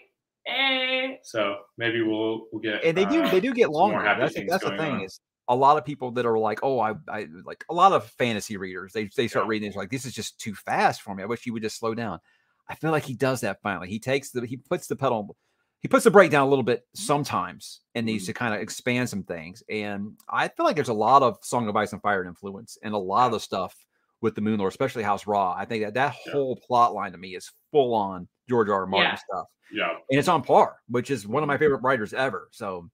Hey. 0.46 1.20
So 1.24 1.58
maybe 1.78 2.02
we'll 2.02 2.48
we'll 2.52 2.62
get 2.62 2.84
and 2.86 2.98
they 2.98 3.06
do 3.06 3.22
uh, 3.24 3.30
they 3.30 3.40
do 3.42 3.54
get 3.54 3.70
longer. 3.70 4.02
That's 4.18 4.34
the, 4.34 4.46
that's 4.46 4.64
the 4.64 4.72
thing 4.78 4.94
on. 4.96 5.02
is 5.04 5.20
a 5.50 5.56
lot 5.56 5.78
of 5.78 5.84
people 5.84 6.12
that 6.12 6.26
are 6.26 6.38
like, 6.40 6.60
oh, 6.64 6.80
I, 6.80 6.94
I 7.10 7.28
like 7.44 7.66
a 7.70 7.74
lot 7.74 7.92
of 7.92 8.10
fantasy 8.12 8.56
readers. 8.56 8.94
They 8.94 9.10
they 9.18 9.28
start 9.28 9.46
Yeah. 9.46 9.50
reading. 9.50 9.68
It's 9.68 9.76
like 9.78 9.90
this 9.92 10.06
is 10.06 10.14
just 10.14 10.40
too 10.40 10.56
fast 10.56 11.02
for 11.02 11.14
me. 11.14 11.24
I 11.24 11.26
wish 11.26 11.46
you 11.46 11.54
would 11.54 11.64
just 11.64 11.78
slow 11.80 11.94
down. 11.94 12.20
I 12.68 12.76
feel 12.76 12.92
like 12.92 13.04
he 13.04 13.16
does 13.16 13.42
that 13.42 13.62
finally. 13.62 13.90
He 13.90 14.00
takes 14.00 14.32
the 14.32 14.46
he 14.46 14.56
puts 14.58 14.88
the 14.88 14.96
pedal, 14.96 15.36
he 15.82 15.88
puts 15.88 16.04
the 16.04 16.12
brake 16.12 16.32
down 16.32 16.46
a 16.46 16.50
little 16.50 16.64
bit 16.64 16.86
sometimes, 16.94 17.82
and 17.96 18.06
needs 18.06 18.24
Mhm. 18.24 18.28
to 18.28 18.34
kind 18.34 18.54
of 18.54 18.62
expand 18.62 19.10
some 19.10 19.24
things. 19.24 19.64
And 19.70 20.18
I 20.30 20.48
feel 20.48 20.66
like 20.66 20.76
there's 20.76 20.90
a 20.90 20.94
lot 20.94 21.24
of 21.24 21.38
Song 21.44 21.68
of 21.70 21.76
Ice 21.76 21.94
and 21.94 22.02
Fire 22.02 22.24
influence 22.26 22.78
and 22.84 22.94
a 22.94 22.98
lot 22.98 23.28
of 23.28 23.32
the 23.34 23.40
stuff 23.40 23.76
with 24.22 24.36
the 24.36 24.42
Moon 24.42 24.60
Lord, 24.60 24.72
especially 24.72 25.04
House 25.04 25.26
Raa. 25.26 25.54
I 25.58 25.66
think 25.66 25.84
that 25.86 25.94
that 25.94 26.14
whole 26.32 26.56
plot 26.58 26.94
line 26.94 27.14
to 27.14 27.18
me 27.18 27.36
is 27.36 27.52
full 27.72 27.94
on 27.94 28.28
George 28.50 28.68
R. 28.70 28.82
R. 28.82 28.86
Martin 28.86 29.12
Yeah. 29.12 29.16
stuff 29.16 29.48
Yeah, 29.72 29.90
and 30.10 30.20
it's 30.20 30.28
on 30.28 30.42
par, 30.42 30.80
which 30.90 31.12
is 31.12 31.28
one 31.28 31.44
of 31.44 31.48
my 31.48 31.54
Mm-hmm. 31.56 31.64
favorite 31.64 31.84
writers 31.84 32.14
ever. 32.14 32.50
So 32.52 32.90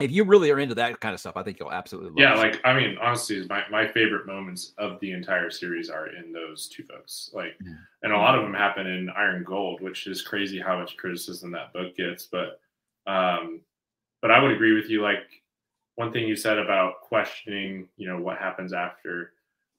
if 0.00 0.10
you 0.10 0.24
really 0.24 0.50
are 0.50 0.58
into 0.58 0.74
that 0.74 0.98
kind 1.00 1.14
of 1.14 1.20
stuff, 1.20 1.36
I 1.36 1.42
think 1.42 1.58
you'll 1.60 1.72
absolutely 1.72 2.10
love 2.10 2.18
yeah. 2.18 2.34
Like 2.34 2.60
I 2.64 2.74
mean, 2.74 2.96
honestly, 3.00 3.46
my 3.48 3.62
my 3.70 3.86
favorite 3.86 4.26
moments 4.26 4.72
of 4.78 4.98
the 5.00 5.12
entire 5.12 5.50
series 5.50 5.88
are 5.90 6.08
in 6.08 6.32
those 6.32 6.68
two 6.68 6.82
books. 6.84 7.30
Like, 7.32 7.56
Yeah. 7.60 7.74
and 8.02 8.12
a 8.12 8.16
lot 8.16 8.36
of 8.36 8.42
them 8.42 8.54
happen 8.54 8.86
in 8.86 9.08
Iron 9.10 9.44
Gold, 9.44 9.80
which 9.80 10.06
is 10.06 10.22
crazy 10.22 10.58
how 10.60 10.78
much 10.78 10.96
criticism 10.96 11.52
that 11.52 11.72
book 11.72 11.96
gets. 11.96 12.26
But, 12.26 12.60
um, 13.06 13.60
but 14.20 14.30
I 14.30 14.42
would 14.42 14.50
agree 14.52 14.72
with 14.74 14.90
you. 14.90 15.02
Like 15.02 15.42
one 15.94 16.12
thing 16.12 16.26
you 16.26 16.34
said 16.34 16.58
about 16.58 17.00
questioning, 17.02 17.88
you 17.96 18.08
know, 18.08 18.20
what 18.20 18.38
happens 18.38 18.72
after. 18.72 19.32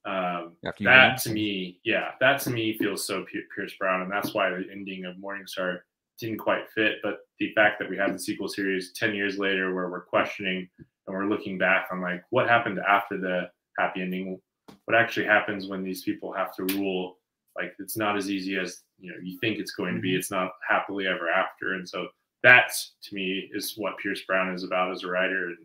Um, 0.06 0.54
After 0.64 0.84
that 0.84 1.20
to 1.24 1.32
me, 1.32 1.80
yeah, 1.84 2.12
that 2.20 2.40
to 2.42 2.52
me 2.52 2.78
feels 2.78 3.06
so 3.06 3.26
Pierce 3.56 3.74
Brown, 3.74 4.04
and 4.04 4.12
that's 4.12 4.36
why 4.36 4.52
the 4.52 4.64
ending 4.72 5.04
of 5.06 5.16
Morningstar 5.16 5.80
didn't 6.20 6.38
quite 6.38 6.70
fit. 6.70 6.98
But 7.04 7.20
the 7.40 7.54
fact 7.54 7.80
that 7.80 7.90
we 7.90 7.98
have 7.98 8.14
the 8.14 8.20
sequel 8.20 8.48
series 8.48 8.94
ten 8.94 9.14
years 9.16 9.38
later, 9.38 9.74
where 9.74 9.90
we're 9.90 10.02
questioning 10.02 10.70
and 10.80 11.16
we're 11.16 11.28
looking 11.28 11.58
back 11.58 11.88
on 11.92 12.02
like 12.02 12.24
what 12.30 12.48
happened 12.50 12.80
after 12.80 13.18
the 13.18 13.50
happy 13.78 14.02
ending, 14.02 14.40
what 14.86 14.96
actually 14.96 15.26
happens 15.26 15.68
when 15.68 15.84
these 15.84 16.04
people 16.04 16.32
have 16.34 16.56
to 16.56 16.64
rule. 16.76 17.18
Like 17.56 17.74
it's 17.80 17.98
not 17.98 18.18
as 18.18 18.30
easy 18.30 18.58
as 18.58 18.84
you 19.00 19.12
know 19.12 19.18
you 19.24 19.38
think 19.40 19.60
it's 19.60 19.72
going 19.72 19.96
to 19.96 20.02
be. 20.02 20.14
Mhm. 20.14 20.18
It's 20.18 20.32
not 20.32 20.52
happily 20.68 21.08
ever 21.08 21.30
after, 21.30 21.74
and 21.74 21.88
so 21.88 22.08
that 22.44 22.72
to 23.04 23.16
me 23.16 23.50
is 23.54 23.74
what 23.76 23.98
Pierce 23.98 24.22
Brown 24.26 24.54
is 24.54 24.64
about 24.64 24.92
as 24.92 25.04
a 25.04 25.08
writer 25.08 25.48
and 25.48 25.58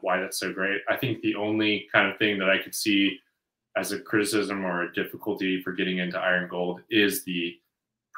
why 0.00 0.18
that's 0.18 0.38
so 0.38 0.52
great. 0.52 0.80
I 0.88 0.96
think 0.96 1.20
the 1.20 1.34
only 1.34 1.88
kind 1.92 2.10
of 2.10 2.18
thing 2.18 2.38
that 2.38 2.48
I 2.48 2.58
could 2.58 2.74
see 2.74 3.18
as 3.76 3.92
a 3.92 4.00
criticism 4.00 4.64
or 4.64 4.82
a 4.82 4.92
difficulty 4.92 5.62
for 5.62 5.72
getting 5.72 5.98
into 5.98 6.18
Iron 6.18 6.48
Gold 6.48 6.82
is 6.90 7.24
the 7.24 7.59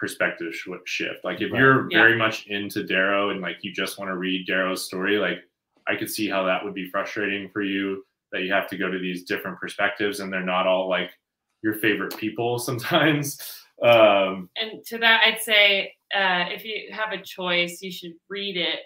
perspective 0.07 0.53
sh- 0.53 0.69
shift. 0.85 1.23
Like 1.25 1.41
if 1.41 1.53
Right. 1.53 1.61
you're 1.61 1.89
Yeah. 1.89 1.99
very 2.03 2.17
much 2.17 2.49
into 2.49 2.83
Darrow 2.83 3.31
and 3.31 3.41
like 3.41 3.59
you 3.63 3.73
just 3.73 3.99
want 4.01 4.09
to 4.11 4.17
read 4.17 4.49
Darrow's 4.49 4.85
story, 4.85 5.17
like 5.19 5.39
I 5.87 5.95
could 5.95 6.11
see 6.11 6.29
how 6.29 6.43
that 6.45 6.65
would 6.65 6.75
be 6.75 6.91
frustrating 6.91 7.49
for 7.51 7.63
you 7.63 8.05
that 8.33 8.43
you 8.43 8.53
have 8.53 8.67
to 8.71 8.77
go 8.77 8.91
to 8.91 8.99
these 8.99 9.23
different 9.23 9.61
perspectives 9.61 10.19
and 10.19 10.33
they're 10.33 10.43
not 10.43 10.67
all 10.67 10.89
like 10.89 11.13
your 11.63 11.75
favorite 11.75 12.17
people 12.17 12.59
sometimes. 12.69 13.63
Um, 13.81 14.51
And 14.57 14.85
to 14.87 14.99
that, 14.99 15.23
I'd 15.25 15.41
say 15.41 15.95
uh, 16.13 16.47
if 16.51 16.65
you 16.65 16.91
have 16.93 17.13
a 17.13 17.23
choice, 17.23 17.81
you 17.81 17.93
should 17.93 18.15
read 18.29 18.57
it 18.57 18.81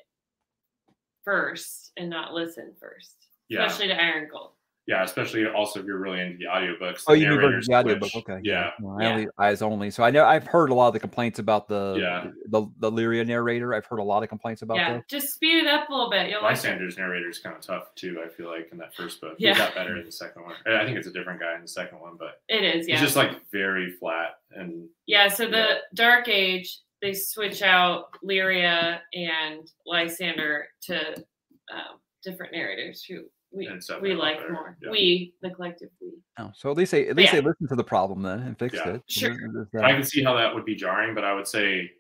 first 1.25 1.93
and 1.97 2.11
not 2.11 2.35
listen 2.35 2.75
first, 2.79 3.17
yeah, 3.49 3.64
especially 3.64 3.89
to 3.89 4.03
Iron 4.03 4.29
Gold. 4.31 4.53
Yeah, 4.87 5.03
especially 5.03 5.47
also 5.47 5.80
if 5.80 5.87
you're 5.87 5.99
really 5.99 6.20
into 6.20 6.39
the 6.39 6.45
audiobooks. 6.45 7.03
Oh, 7.09 7.14
the 7.14 7.20
you 7.20 7.28
mean 7.30 7.61
the 7.66 7.74
audiobook? 7.74 8.11
switch. 8.11 8.24
Okay. 8.28 8.41
Yeah. 8.45 8.70
No, 8.80 8.97
I 8.99 9.03
Yeah. 9.03 9.11
only 9.12 9.28
eyes 9.39 9.62
only. 9.62 9.91
So 9.91 10.05
I 10.05 10.11
know 10.11 10.24
I've 10.24 10.47
heard 10.47 10.70
a 10.70 10.74
lot 10.74 10.89
of 10.89 10.93
the 10.95 11.01
complaints 11.01 11.39
about 11.41 11.66
the 11.68 11.97
Yeah. 11.99 12.30
the, 12.49 12.66
the 12.78 12.91
Lyria 12.91 13.26
narrator. 13.26 13.74
I've 13.74 13.87
heard 13.87 13.99
a 13.99 14.05
lot 14.05 14.22
of 14.22 14.28
complaints 14.28 14.62
about 14.62 14.76
yeah, 14.76 14.93
that. 14.95 15.09
just 15.09 15.34
speed 15.34 15.59
it 15.59 15.66
up 15.66 15.89
a 15.89 15.93
little 15.93 16.09
bit. 16.11 16.30
You'll 16.30 16.43
like. 16.43 16.53
Lysander's 16.53 16.97
narrator 16.97 17.28
is 17.28 17.39
kind 17.41 17.57
of 17.57 17.62
tough 17.62 17.95
too. 17.97 18.22
I 18.24 18.28
feel 18.28 18.49
like 18.49 18.68
in 18.70 18.78
that 18.78 18.95
first 18.95 19.20
book, 19.20 19.34
Yeah. 19.39 19.55
he 19.55 19.59
got 19.59 19.74
better 19.74 19.97
in 19.97 20.05
the 20.07 20.12
second 20.12 20.45
one. 20.45 20.55
I 20.66 20.84
think 20.84 20.97
it's 20.99 21.09
a 21.09 21.12
different 21.12 21.41
guy 21.41 21.55
in 21.57 21.62
the 21.62 21.68
second 21.68 21.99
one, 22.01 22.16
but 22.18 22.41
It 22.49 22.62
is, 22.62 22.87
yeah. 22.87 22.95
he's 22.95 23.03
just 23.05 23.16
like 23.16 23.32
very 23.51 23.91
flat 23.93 24.37
and 24.53 24.89
Yeah, 25.07 25.28
so 25.28 25.47
the 25.47 25.57
Yeah. 25.57 25.78
Dark 25.95 26.28
Age, 26.28 26.78
they 27.03 27.12
switch 27.12 27.61
out 27.62 28.07
Lyria 28.24 29.01
and 29.14 29.68
Lysander 29.84 30.68
to 30.82 31.16
um, 31.72 31.99
different 32.22 32.53
narrators 32.53 33.05
who 33.05 33.24
we 33.53 33.67
And 33.67 33.83
stuff 33.83 34.03
we 34.03 34.15
like 34.15 34.37
like 34.37 34.47
that, 34.47 34.53
more. 34.53 34.77
yeah. 34.83 34.91
We, 34.91 35.35
the 35.43 35.51
collective 35.51 35.89
we. 36.01 36.13
Oh, 36.39 36.51
so 36.55 36.71
at 36.71 36.77
least 36.77 36.93
they 36.93 37.09
at 37.09 37.17
least 37.17 37.33
Yeah. 37.33 37.41
they 37.41 37.47
listened 37.47 37.69
to 37.71 37.77
the 37.77 37.85
problem 37.85 38.23
then 38.23 38.41
and 38.41 38.59
fixed 38.59 38.81
Yeah. 38.85 38.95
it. 38.95 39.03
Sure. 39.09 39.37
There- 39.73 39.85
I 39.85 39.93
can 39.93 40.03
see 40.05 40.23
how 40.23 40.35
that 40.35 40.55
would 40.55 40.65
be 40.65 40.75
jarring, 40.75 41.15
but 41.15 41.25
I 41.25 41.33
would 41.35 41.47
say, 41.47 41.91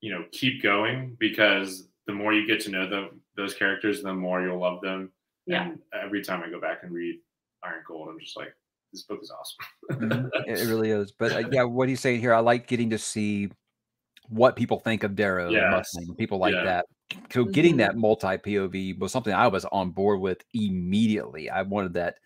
you 0.00 0.12
know, 0.12 0.24
keep 0.32 0.62
going 0.62 1.16
because 1.18 1.88
the 2.06 2.12
more 2.12 2.32
you 2.32 2.46
get 2.46 2.60
to 2.60 2.70
know 2.70 2.88
them, 2.88 3.20
those 3.36 3.54
characters, 3.54 4.02
the 4.02 4.12
more 4.14 4.42
you'll 4.42 4.60
love 4.60 4.80
them. 4.82 5.10
Yeah. 5.46 5.68
And 5.70 5.78
every 5.92 6.22
time 6.22 6.42
I 6.44 6.50
go 6.50 6.60
back 6.60 6.82
and 6.82 6.92
read 6.92 7.18
Iron 7.64 7.82
Gold, 7.86 8.08
I'm 8.10 8.18
just 8.20 8.36
like, 8.36 8.54
this 8.92 9.02
book 9.02 9.20
is 9.22 9.30
awesome. 9.30 10.00
Mhm. 10.08 10.30
It, 10.46 10.58
it 10.60 10.66
really 10.68 10.90
is. 11.00 11.12
But 11.12 11.32
uh, 11.32 11.48
yeah, 11.50 11.64
what 11.64 11.88
he's 11.88 12.00
saying 12.00 12.20
here, 12.20 12.34
I 12.34 12.40
like 12.40 12.66
getting 12.66 12.90
to 12.90 12.98
see 12.98 13.50
what 14.30 14.56
people 14.56 14.78
think 14.80 15.02
of 15.02 15.14
Darrow 15.14 15.44
and 15.46 15.52
Yes. 15.52 15.70
Mustang, 15.94 16.14
people 16.16 16.38
like 16.38 16.54
Yeah. 16.54 16.64
that. 16.64 16.86
So 17.32 17.44
getting 17.44 17.74
Mhm. 17.74 17.78
that 17.78 17.96
multi 17.96 18.38
POV 18.38 18.98
was 18.98 19.12
something 19.12 19.34
I 19.34 19.48
was 19.48 19.64
on 19.66 19.90
board 19.90 20.20
with 20.20 20.42
immediately. 20.54 21.50
I 21.50 21.62
wanted 21.62 21.94
that 21.94 22.16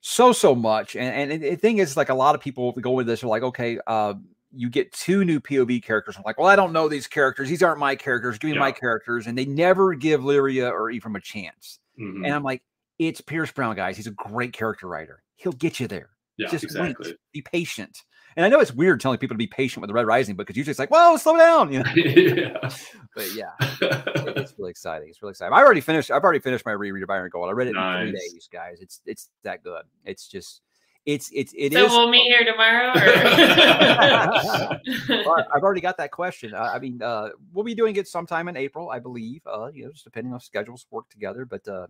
so 0.00 0.32
so 0.32 0.54
much. 0.54 0.94
And 0.96 1.32
and 1.32 1.42
the 1.42 1.56
thing 1.56 1.78
is, 1.78 1.96
like 1.96 2.08
a 2.08 2.14
lot 2.14 2.34
of 2.34 2.40
people 2.40 2.72
go 2.72 2.98
into 3.00 3.10
this 3.10 3.22
are 3.24 3.28
like, 3.28 3.42
okay, 3.42 3.78
uh, 3.86 4.14
you 4.52 4.70
get 4.70 4.92
two 4.92 5.24
new 5.24 5.40
POV 5.40 5.80
characters. 5.82 6.16
I'm 6.16 6.22
like, 6.24 6.38
well, 6.38 6.46
I 6.48 6.56
don't 6.56 6.72
know 6.72 6.88
these 6.88 7.06
characters. 7.06 7.48
These 7.48 7.62
aren't 7.62 7.78
my 7.80 7.94
characters. 7.94 8.38
Give 8.38 8.50
me 8.50 8.58
my 8.58 8.72
characters, 8.72 9.26
and 9.26 9.36
they 9.36 9.44
never 9.44 9.94
give 9.94 10.22
Lyria 10.22 10.70
or 10.72 10.90
Ephraim 10.90 11.16
a 11.16 11.20
chance. 11.20 11.78
Mhm. 12.00 12.24
And 12.24 12.34
I'm 12.34 12.42
like, 12.42 12.62
it's 12.98 13.20
Pierce 13.20 13.52
Brown, 13.52 13.76
guys. 13.76 13.96
He's 13.96 14.06
a 14.06 14.12
great 14.12 14.52
character 14.52 14.88
writer. 14.88 15.22
He'll 15.36 15.52
get 15.52 15.78
you 15.78 15.86
there 15.86 16.10
yeah, 16.38 16.48
just 16.48 16.64
exactly. 16.64 17.10
wait, 17.10 17.16
be 17.32 17.42
patient. 17.42 18.02
And 18.38 18.46
I 18.46 18.48
know 18.50 18.60
it's 18.60 18.72
weird 18.72 19.00
telling 19.00 19.18
people 19.18 19.34
to 19.34 19.38
be 19.38 19.48
patient 19.48 19.80
with 19.80 19.88
the 19.88 19.94
Red 19.94 20.06
Rising 20.06 20.36
but 20.36 20.46
because 20.46 20.56
usually 20.56 20.70
it's 20.70 20.78
like, 20.78 20.92
whoa, 20.92 21.16
slow 21.16 21.36
down, 21.36 21.72
you 21.72 21.80
know. 21.80 21.90
yeah. 21.96 22.70
But 23.16 23.34
yeah, 23.34 23.50
it's 23.60 24.54
really 24.56 24.70
exciting. 24.70 25.08
It's 25.08 25.20
really 25.20 25.32
exciting. 25.32 25.52
I 25.52 25.58
already 25.58 25.80
finished. 25.80 26.12
I've 26.12 26.22
already 26.22 26.38
finished 26.38 26.64
my 26.64 26.70
reread 26.70 27.02
of 27.02 27.10
Iron 27.10 27.30
Gold. 27.32 27.48
I 27.48 27.52
read 27.52 27.66
it 27.66 27.74
in 27.74 27.82
three 28.00 28.12
days, 28.12 28.48
guys. 28.52 28.78
It's 28.80 29.00
it's 29.06 29.30
that 29.42 29.64
good. 29.64 29.82
It's 30.04 30.28
just 30.28 30.62
it's 31.04 31.32
it's 31.34 31.52
it 31.56 31.72
so 31.72 31.86
is- 31.86 31.90
we'll 31.90 32.10
meet 32.10 32.28
here 32.28 32.44
tomorrow. 32.44 32.92
Or? 32.94 34.78
Well, 35.26 35.44
I've 35.52 35.64
already 35.64 35.80
got 35.80 35.96
that 35.96 36.12
question. 36.12 36.54
Uh, 36.54 36.70
I 36.72 36.78
mean, 36.78 37.02
uh, 37.02 37.30
we'll 37.52 37.64
be 37.64 37.74
doing 37.74 37.96
it 37.96 38.06
sometime 38.06 38.46
in 38.46 38.56
April, 38.56 38.90
I 38.90 39.00
believe. 39.00 39.42
Uh, 39.46 39.70
you 39.74 39.84
know, 39.84 39.90
just 39.90 40.04
depending 40.04 40.32
on 40.32 40.38
schedules 40.38 40.86
work 40.92 41.08
together. 41.10 41.44
But 41.44 41.66
uh, 41.66 41.88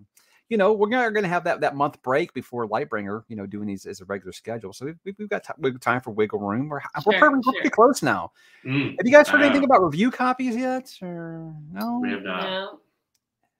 you 0.48 0.56
know, 0.56 0.72
we're 0.72 0.88
gonna, 0.88 1.10
going 1.10 1.22
to 1.24 1.28
have 1.28 1.44
that 1.44 1.60
that 1.60 1.76
month 1.76 2.00
break 2.02 2.32
before 2.34 2.66
Lightbringer. 2.68 3.22
You 3.28 3.36
know, 3.36 3.46
doing 3.46 3.66
these 3.66 3.84
as 3.86 4.00
a 4.00 4.04
regular 4.06 4.32
schedule. 4.32 4.72
So 4.72 4.86
we've, 4.86 4.98
we've 5.04 5.14
we've 5.18 5.28
got 5.28 5.44
ti- 5.44 5.52
we've 5.58 5.78
time 5.80 6.00
for 6.00 6.10
wiggle 6.10 6.40
room. 6.40 6.68
We're 6.68 6.80
we're, 7.06 7.12
Sure, 7.12 7.20
pretty, 7.20 7.34
we're 7.34 7.52
pretty 7.52 7.58
sure. 7.64 7.70
close 7.70 8.02
now. 8.02 8.32
Mm, 8.64 8.96
Have 8.98 9.06
you 9.06 9.12
guys 9.12 9.28
heard 9.28 9.42
anything 9.42 9.62
Uh, 9.62 9.66
about 9.66 9.82
review 9.84 10.10
copies 10.10 10.56
yet? 10.56 10.92
Or 11.02 11.54
no? 11.72 12.00
we 12.02 12.10
have 12.10 12.22
not. 12.22 12.42
no. 12.42 12.80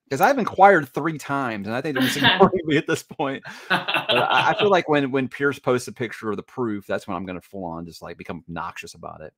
Because 0.04 0.22
I've 0.22 0.38
inquired 0.38 0.88
three 0.88 1.18
times, 1.18 1.66
and 1.66 1.76
I 1.76 1.82
think 1.82 1.98
they're 1.98 2.08
ignoring 2.08 2.60
me 2.64 2.78
at 2.78 2.86
this 2.86 3.02
point. 3.02 3.42
But 3.68 3.82
I, 3.90 4.52
I 4.52 4.58
feel 4.58 4.70
like 4.70 4.88
when 4.88 5.10
when 5.10 5.28
Pierce 5.28 5.58
posts 5.58 5.86
a 5.88 5.92
picture 5.92 6.30
of 6.30 6.38
the 6.38 6.42
proof, 6.42 6.86
that's 6.86 7.06
when 7.06 7.14
I'm 7.14 7.26
going 7.26 7.38
to 7.38 7.46
full 7.46 7.64
on 7.64 7.84
just 7.84 8.00
like 8.00 8.16
become 8.16 8.42
obnoxious 8.48 8.94
about 8.94 9.20
it. 9.20 9.34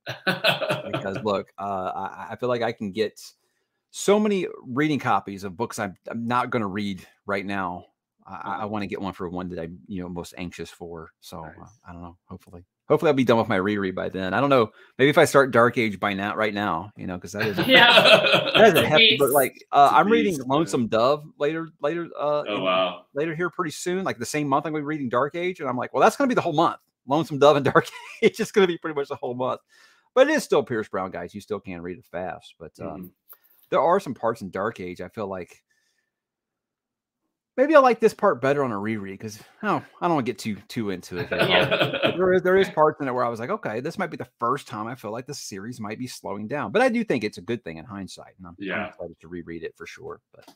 because 0.93 1.17
look, 1.25 1.51
uh, 1.59 1.91
I, 1.93 2.27
I 2.31 2.35
feel 2.37 2.47
like 2.47 2.61
I 2.61 2.71
can 2.71 2.91
get 2.93 3.21
so 3.91 4.19
many 4.19 4.47
reading 4.65 4.99
copies 4.99 5.43
of 5.43 5.55
books 5.57 5.77
I'm, 5.79 5.95
I'm 6.09 6.25
not 6.27 6.49
going 6.49 6.61
to 6.61 6.67
read 6.67 7.05
right 7.25 7.45
now. 7.45 7.85
I, 8.25 8.59
I 8.61 8.65
want 8.65 8.83
to 8.83 8.87
get 8.87 9.01
one 9.01 9.13
for 9.13 9.27
one 9.29 9.49
that 9.49 9.59
I'm 9.59 9.79
you 9.87 10.01
know 10.01 10.07
most 10.09 10.33
anxious 10.37 10.69
for. 10.69 11.11
So 11.19 11.43
uh, 11.43 11.65
I 11.87 11.91
don't 11.91 12.01
know. 12.01 12.17
Hopefully, 12.25 12.63
hopefully 12.87 13.09
I'll 13.09 13.15
be 13.15 13.23
done 13.23 13.37
with 13.39 13.49
my 13.49 13.55
reread 13.57 13.95
by 13.95 14.09
then. 14.09 14.33
I 14.33 14.39
don't 14.39 14.49
know. 14.51 14.69
Maybe 14.97 15.09
if 15.09 15.17
I 15.17 15.25
start 15.25 15.51
Dark 15.51 15.77
Age 15.77 15.99
by 15.99 16.13
now, 16.13 16.35
right 16.35 16.53
now, 16.53 16.91
you 16.95 17.07
know, 17.07 17.15
because 17.15 17.31
that 17.33 17.45
is 17.47 17.57
a, 17.59 17.63
Yeah. 17.67 17.91
that 18.55 18.67
is 18.67 18.73
a 18.75 18.85
hefty. 18.87 19.17
But 19.19 19.31
like 19.31 19.55
uh, 19.71 19.89
I'm 19.91 20.07
reading. 20.07 20.37
Lonesome 20.45 20.87
Dove 20.87 21.25
later, 21.39 21.69
later, 21.81 22.07
uh, 22.17 22.43
oh 22.47 22.61
wow. 22.63 23.05
later 23.15 23.35
here 23.35 23.49
pretty 23.49 23.71
soon. 23.71 24.03
Like 24.05 24.19
the 24.19 24.25
same 24.25 24.47
month 24.47 24.65
I'm 24.67 24.71
going 24.73 24.81
to 24.83 24.85
be 24.85 24.87
reading 24.89 25.09
Dark 25.09 25.35
Age, 25.35 25.59
and 25.59 25.67
I'm 25.67 25.75
like, 25.77 25.91
well, 25.93 26.01
that's 26.01 26.15
going 26.15 26.29
to 26.29 26.33
be 26.33 26.35
the 26.35 26.41
whole 26.41 26.53
month. 26.53 26.77
Lonesome 27.07 27.39
Dove 27.39 27.55
and 27.57 27.65
Dark 27.73 27.85
Age. 27.87 27.91
It's 28.21 28.37
just 28.37 28.53
going 28.53 28.65
to 28.65 28.71
be 28.71 28.77
pretty 28.77 28.95
much 28.95 29.09
the 29.09 29.15
whole 29.15 29.33
month. 29.33 29.59
But 30.13 30.29
it 30.29 30.33
is 30.33 30.43
still 30.43 30.61
Pierce 30.61 30.87
Brown, 30.89 31.09
guys. 31.09 31.33
You 31.33 31.41
still 31.41 31.59
can't 31.59 31.81
read 31.81 31.97
it 31.97 32.05
fast. 32.05 32.53
But 32.59 32.71
um, 32.79 32.87
Mhm. 32.87 33.09
There 33.71 33.81
are 33.81 33.99
some 33.99 34.13
parts 34.13 34.41
in 34.41 34.51
Dark 34.51 34.79
Age 34.79 35.01
I 35.01 35.07
feel 35.07 35.27
like 35.27 35.63
maybe 37.57 37.75
I 37.75 37.79
like 37.79 37.99
this 37.99 38.13
part 38.13 38.41
better 38.41 38.63
on 38.63 38.71
a 38.71 38.77
reread 38.79 39.17
because 39.17 39.39
oh, 39.63 39.83
I 40.01 40.07
don't 40.07 40.15
want 40.15 40.25
to 40.25 40.31
get 40.31 40.39
too 40.39 40.55
too 40.67 40.89
into 40.91 41.17
it. 41.17 41.29
Yeah. 41.31 42.11
there 42.15 42.33
is 42.33 42.41
there 42.43 42.57
is 42.57 42.69
parts 42.75 43.01
in 43.01 43.07
it 43.07 43.13
where 43.13 43.25
I 43.25 43.29
was 43.29 43.39
like, 43.39 43.49
okay, 43.49 43.79
this 43.79 43.97
might 43.97 44.11
be 44.11 44.17
the 44.17 44.27
first 44.39 44.67
time 44.67 44.87
I 44.87 44.95
feel 44.95 45.11
like 45.11 45.25
the 45.25 45.33
series 45.33 45.79
might 45.79 45.99
be 45.99 46.07
slowing 46.07 46.47
down. 46.47 46.71
But 46.71 46.81
I 46.81 46.89
do 46.89 47.03
think 47.03 47.23
it's 47.23 47.37
a 47.37 47.41
good 47.41 47.63
thing 47.63 47.77
in 47.77 47.85
hindsight, 47.85 48.33
and 48.37 48.47
I'm, 48.47 48.55
I'm 48.59 48.65
Yeah. 48.67 48.87
excited 48.87 49.19
to 49.21 49.27
reread 49.27 49.63
it 49.63 49.73
for 49.77 49.85
sure. 49.87 50.19
But 50.33 50.47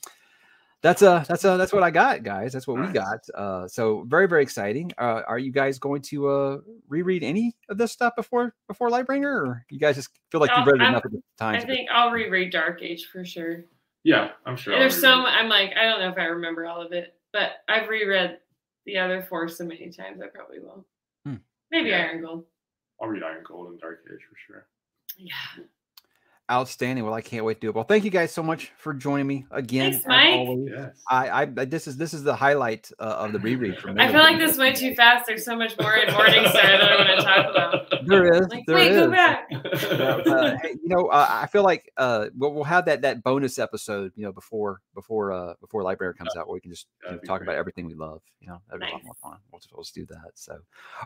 that's 0.82 1.01
a 1.01 1.26
that's 1.28 1.43
a 1.43 1.57
that's 1.57 1.73
what 1.73 1.84
I 1.84 1.89
got, 1.91 2.23
guys. 2.23 2.53
That's 2.53 2.67
what 2.67 2.80
we 2.80 2.88
got. 2.93 3.19
Uh, 3.34 3.67
so 3.67 4.03
very 4.07 4.28
very 4.28 4.43
exciting. 4.43 4.91
Uh, 4.97 5.21
are 5.28 5.39
you 5.39 5.51
guys 5.51 5.80
going 5.80 6.01
to 6.03 6.28
uh 6.30 6.57
reread 6.88 7.23
any 7.23 7.55
of 7.69 7.78
this 7.78 7.91
stuff 7.91 8.15
before 8.15 8.53
before 8.67 8.89
Lightbringer, 8.89 9.26
or 9.47 9.65
you 9.69 9.80
guys 9.80 9.95
just 9.95 10.09
feel 10.32 10.41
like 10.41 10.51
you've 10.55 10.67
read 10.67 10.82
I'm- 10.82 10.91
enough 10.91 11.05
of 11.05 11.11
the 11.11 11.21
time? 11.39 11.55
I 11.55 11.57
times? 11.59 11.65
think 11.65 11.89
I'll 11.91 12.11
reread 12.11 12.51
Dark 12.51 12.82
Age 12.84 13.07
for 13.11 13.26
sure. 13.26 13.65
Yeah, 14.03 14.32
I'm 14.45 14.55
sure. 14.55 14.78
There's 14.78 14.99
so 14.99 15.09
reread 15.19 15.34
I'm 15.34 15.49
like, 15.49 15.71
I 15.76 15.84
don't 15.86 15.99
know 15.99 16.09
if 16.09 16.17
I 16.19 16.26
remember 16.26 16.65
all 16.67 16.80
of 16.86 16.91
it, 16.91 17.15
but 17.34 17.53
I've 17.67 17.89
reread 17.89 18.38
the 18.86 18.99
other 18.99 19.23
four 19.23 19.47
so 19.47 19.63
many 19.65 19.89
times 19.89 20.21
I 20.21 20.28
probably 20.28 20.59
will. 20.59 20.86
Hmm. 21.26 21.36
Maybe 21.71 21.89
Yeah. 21.89 22.01
Iron 22.09 22.21
Gold. 22.21 22.45
I'll 23.01 23.07
read 23.09 23.23
Iron 23.23 23.43
Gold 23.43 23.71
and 23.71 23.80
Dark 23.80 24.01
Age 24.13 24.19
for 24.30 24.36
sure. 24.45 24.67
Yeah. 25.17 25.63
Outstanding. 26.51 27.03
Well, 27.03 27.13
I 27.15 27.21
can't 27.21 27.43
wait 27.43 27.55
to 27.55 27.59
do 27.61 27.69
it. 27.69 27.75
Well, 27.75 27.85
thank 27.85 28.03
you 28.03 28.11
guys 28.11 28.31
so 28.31 28.43
much 28.43 28.71
for 28.77 28.93
joining 28.93 29.25
me 29.25 29.47
again. 29.49 29.93
Thanks, 29.93 30.07
Mike. 30.07 30.47
Yes. 30.69 31.01
I, 31.09 31.41
I 31.41 31.45
this 31.65 31.87
is 31.87 31.97
this 31.97 32.13
is 32.13 32.21
the 32.21 32.35
highlight 32.35 32.91
uh, 32.99 33.15
of 33.17 33.31
the 33.31 33.39
reread 33.39 33.79
for 33.79 33.91
me. 33.91 34.03
I 34.03 34.11
feel 34.11 34.21
like 34.21 34.37
this 34.37 34.55
went 34.55 34.77
too 34.77 34.93
fast. 34.93 35.25
There's 35.25 35.43
so 35.43 35.55
much 35.55 35.75
more 35.79 35.95
in 35.95 36.07
Morningstar 36.07 36.53
that 36.53 36.83
I 36.83 36.95
want 36.97 37.19
to 37.19 37.25
talk 37.25 37.49
about. 37.49 38.05
There 38.05 38.31
is. 38.31 38.47
Like, 38.49 38.63
there 38.67 38.75
wait, 38.75 38.91
is. 38.91 38.97
go 38.99 39.09
back. 39.09 39.47
uh, 39.53 40.57
hey, 40.61 40.75
you 40.83 40.89
know, 40.89 41.07
uh, 41.07 41.27
I 41.27 41.47
feel 41.47 41.63
like 41.63 41.91
uh, 41.97 42.27
we'll, 42.35 42.53
we'll 42.53 42.63
have 42.63 42.85
that 42.85 43.01
that 43.01 43.23
bonus 43.23 43.57
episode, 43.57 44.11
you 44.15 44.23
know, 44.23 44.31
before 44.31 44.81
before 44.93 45.31
uh 45.31 45.53
before 45.61 45.81
Library 45.81 46.13
comes 46.13 46.35
out, 46.37 46.47
where 46.47 46.53
we 46.53 46.61
can 46.61 46.69
just 46.69 46.85
you 47.01 47.05
know, 47.05 47.11
That'd 47.13 47.21
be 47.23 47.27
talk 47.27 47.41
about 47.41 47.55
everything 47.55 47.87
we 47.87 47.95
love. 47.95 48.21
You 48.39 48.49
know, 48.49 48.61
that'd 48.67 48.81
be 48.81 48.87
a 48.87 48.91
lot 48.91 49.03
more 49.03 49.15
fun. 49.21 49.37
We'll 49.51 49.59
just, 49.59 49.73
we'll 49.73 49.83
just 49.83 49.95
do 49.95 50.05
that. 50.07 50.31
So, 50.35 50.59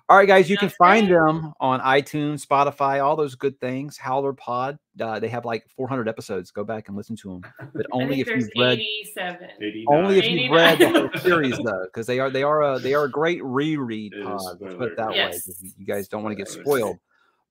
all 0.09 0.17
right, 0.17 0.27
guys, 0.27 0.49
you 0.49 0.57
can 0.57 0.67
find 0.69 1.07
great. 1.07 1.17
them 1.17 1.53
on 1.61 1.79
iTunes, 1.79 2.45
Spotify, 2.45 3.01
all 3.01 3.15
those 3.15 3.35
good 3.35 3.57
things. 3.61 3.95
Howler 3.97 4.33
Pod, 4.33 4.77
uh, 4.99 5.19
they 5.19 5.27
have 5.27 5.45
like 5.45 5.65
400 5.75 6.07
episodes. 6.07 6.51
Go 6.51 6.63
back 6.63 6.87
and 6.87 6.97
listen 6.97 7.15
to 7.17 7.29
them, 7.29 7.41
but 7.73 7.85
only 7.91 8.21
if 8.21 8.27
you've 8.27 8.49
read 8.57 8.79
87. 8.79 9.49
89. 9.61 9.85
only 9.97 10.19
if 10.19 10.25
you've 10.25 10.51
read 10.51 10.79
the 10.79 10.89
whole 10.89 11.21
series 11.21 11.57
though, 11.57 11.85
because 11.85 12.07
they 12.07 12.19
are 12.19 12.29
they 12.29 12.43
are 12.43 12.73
a 12.73 12.79
they 12.79 12.93
are 12.93 13.05
a 13.05 13.11
great 13.19 13.43
reread 13.43 14.13
It 14.13 14.19
is 14.19 14.25
pod. 14.25 14.57
Let's 14.59 14.75
put 14.75 14.91
it 14.91 14.97
that 14.97 15.09
way. 15.09 15.39
You 15.59 15.71
you 15.77 15.85
guys 15.85 16.07
don't 16.07 16.23
want 16.23 16.31
to 16.31 16.37
get 16.37 16.47
spoiled, 16.49 16.97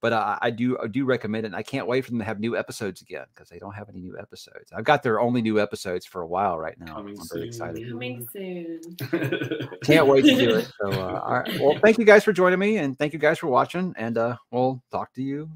but 0.01 0.13
uh, 0.13 0.39
I 0.41 0.51
do 0.51 0.79
I 0.83 0.87
do 0.89 1.05
recommend 1.05 1.45
it. 1.45 1.49
And 1.49 1.57
I 1.57 1.63
can't 1.63 1.87
wait 1.87 2.05
for 2.05 2.11
them 2.11 2.19
to 2.19 2.25
have 2.25 2.41
new 2.41 2.57
episodes 2.57 3.03
again 3.03 3.27
because 3.35 3.49
they 3.49 3.59
don't 3.59 3.75
have 3.75 3.89
any 3.89 4.01
new 4.01 4.19
episodes. 4.19 4.73
I've 4.75 4.85
got 4.85 5.03
their 5.03 5.21
only 5.21 5.43
new 5.43 5.61
episodes 5.61 6.07
for 6.07 6.23
a 6.23 6.27
while 6.27 6.59
right 6.59 6.79
now. 6.79 6.95
Coming 6.95 7.19
I'm 7.19 7.27
very 7.33 7.49
excited. 7.49 7.89
Coming 7.89 8.29
soon. 8.33 8.81
Can't 9.85 10.07
wait 10.07 10.25
to 10.25 10.37
do 10.37 10.57
it. 10.57 10.71
So, 10.81 10.91
uh, 10.91 11.21
all 11.25 11.39
right. 11.39 11.61
well, 11.61 11.79
thank 11.83 11.99
you 11.99 12.05
guys 12.05 12.25
for 12.25 12.33
joining 12.33 12.59
me, 12.59 12.79
and 12.79 12.99
thank 12.99 13.13
you 13.13 13.19
guys 13.19 13.39
for 13.39 13.47
watching. 13.47 13.95
And 13.97 14.19
uh, 14.19 14.37
we'll 14.51 14.83
talk 14.91 15.13
to 15.15 15.23
you 15.23 15.51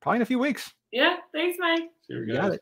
probably 0.00 0.16
in 0.16 0.22
a 0.22 0.26
few 0.26 0.38
weeks. 0.38 0.72
Yeah. 0.92 1.16
Thanks, 1.32 1.56
Mike. 1.60 1.90
See 2.06 2.14
you 2.14 2.20
You 2.20 2.26
guys. 2.34 2.36
got 2.42 2.52
it. 2.54 2.60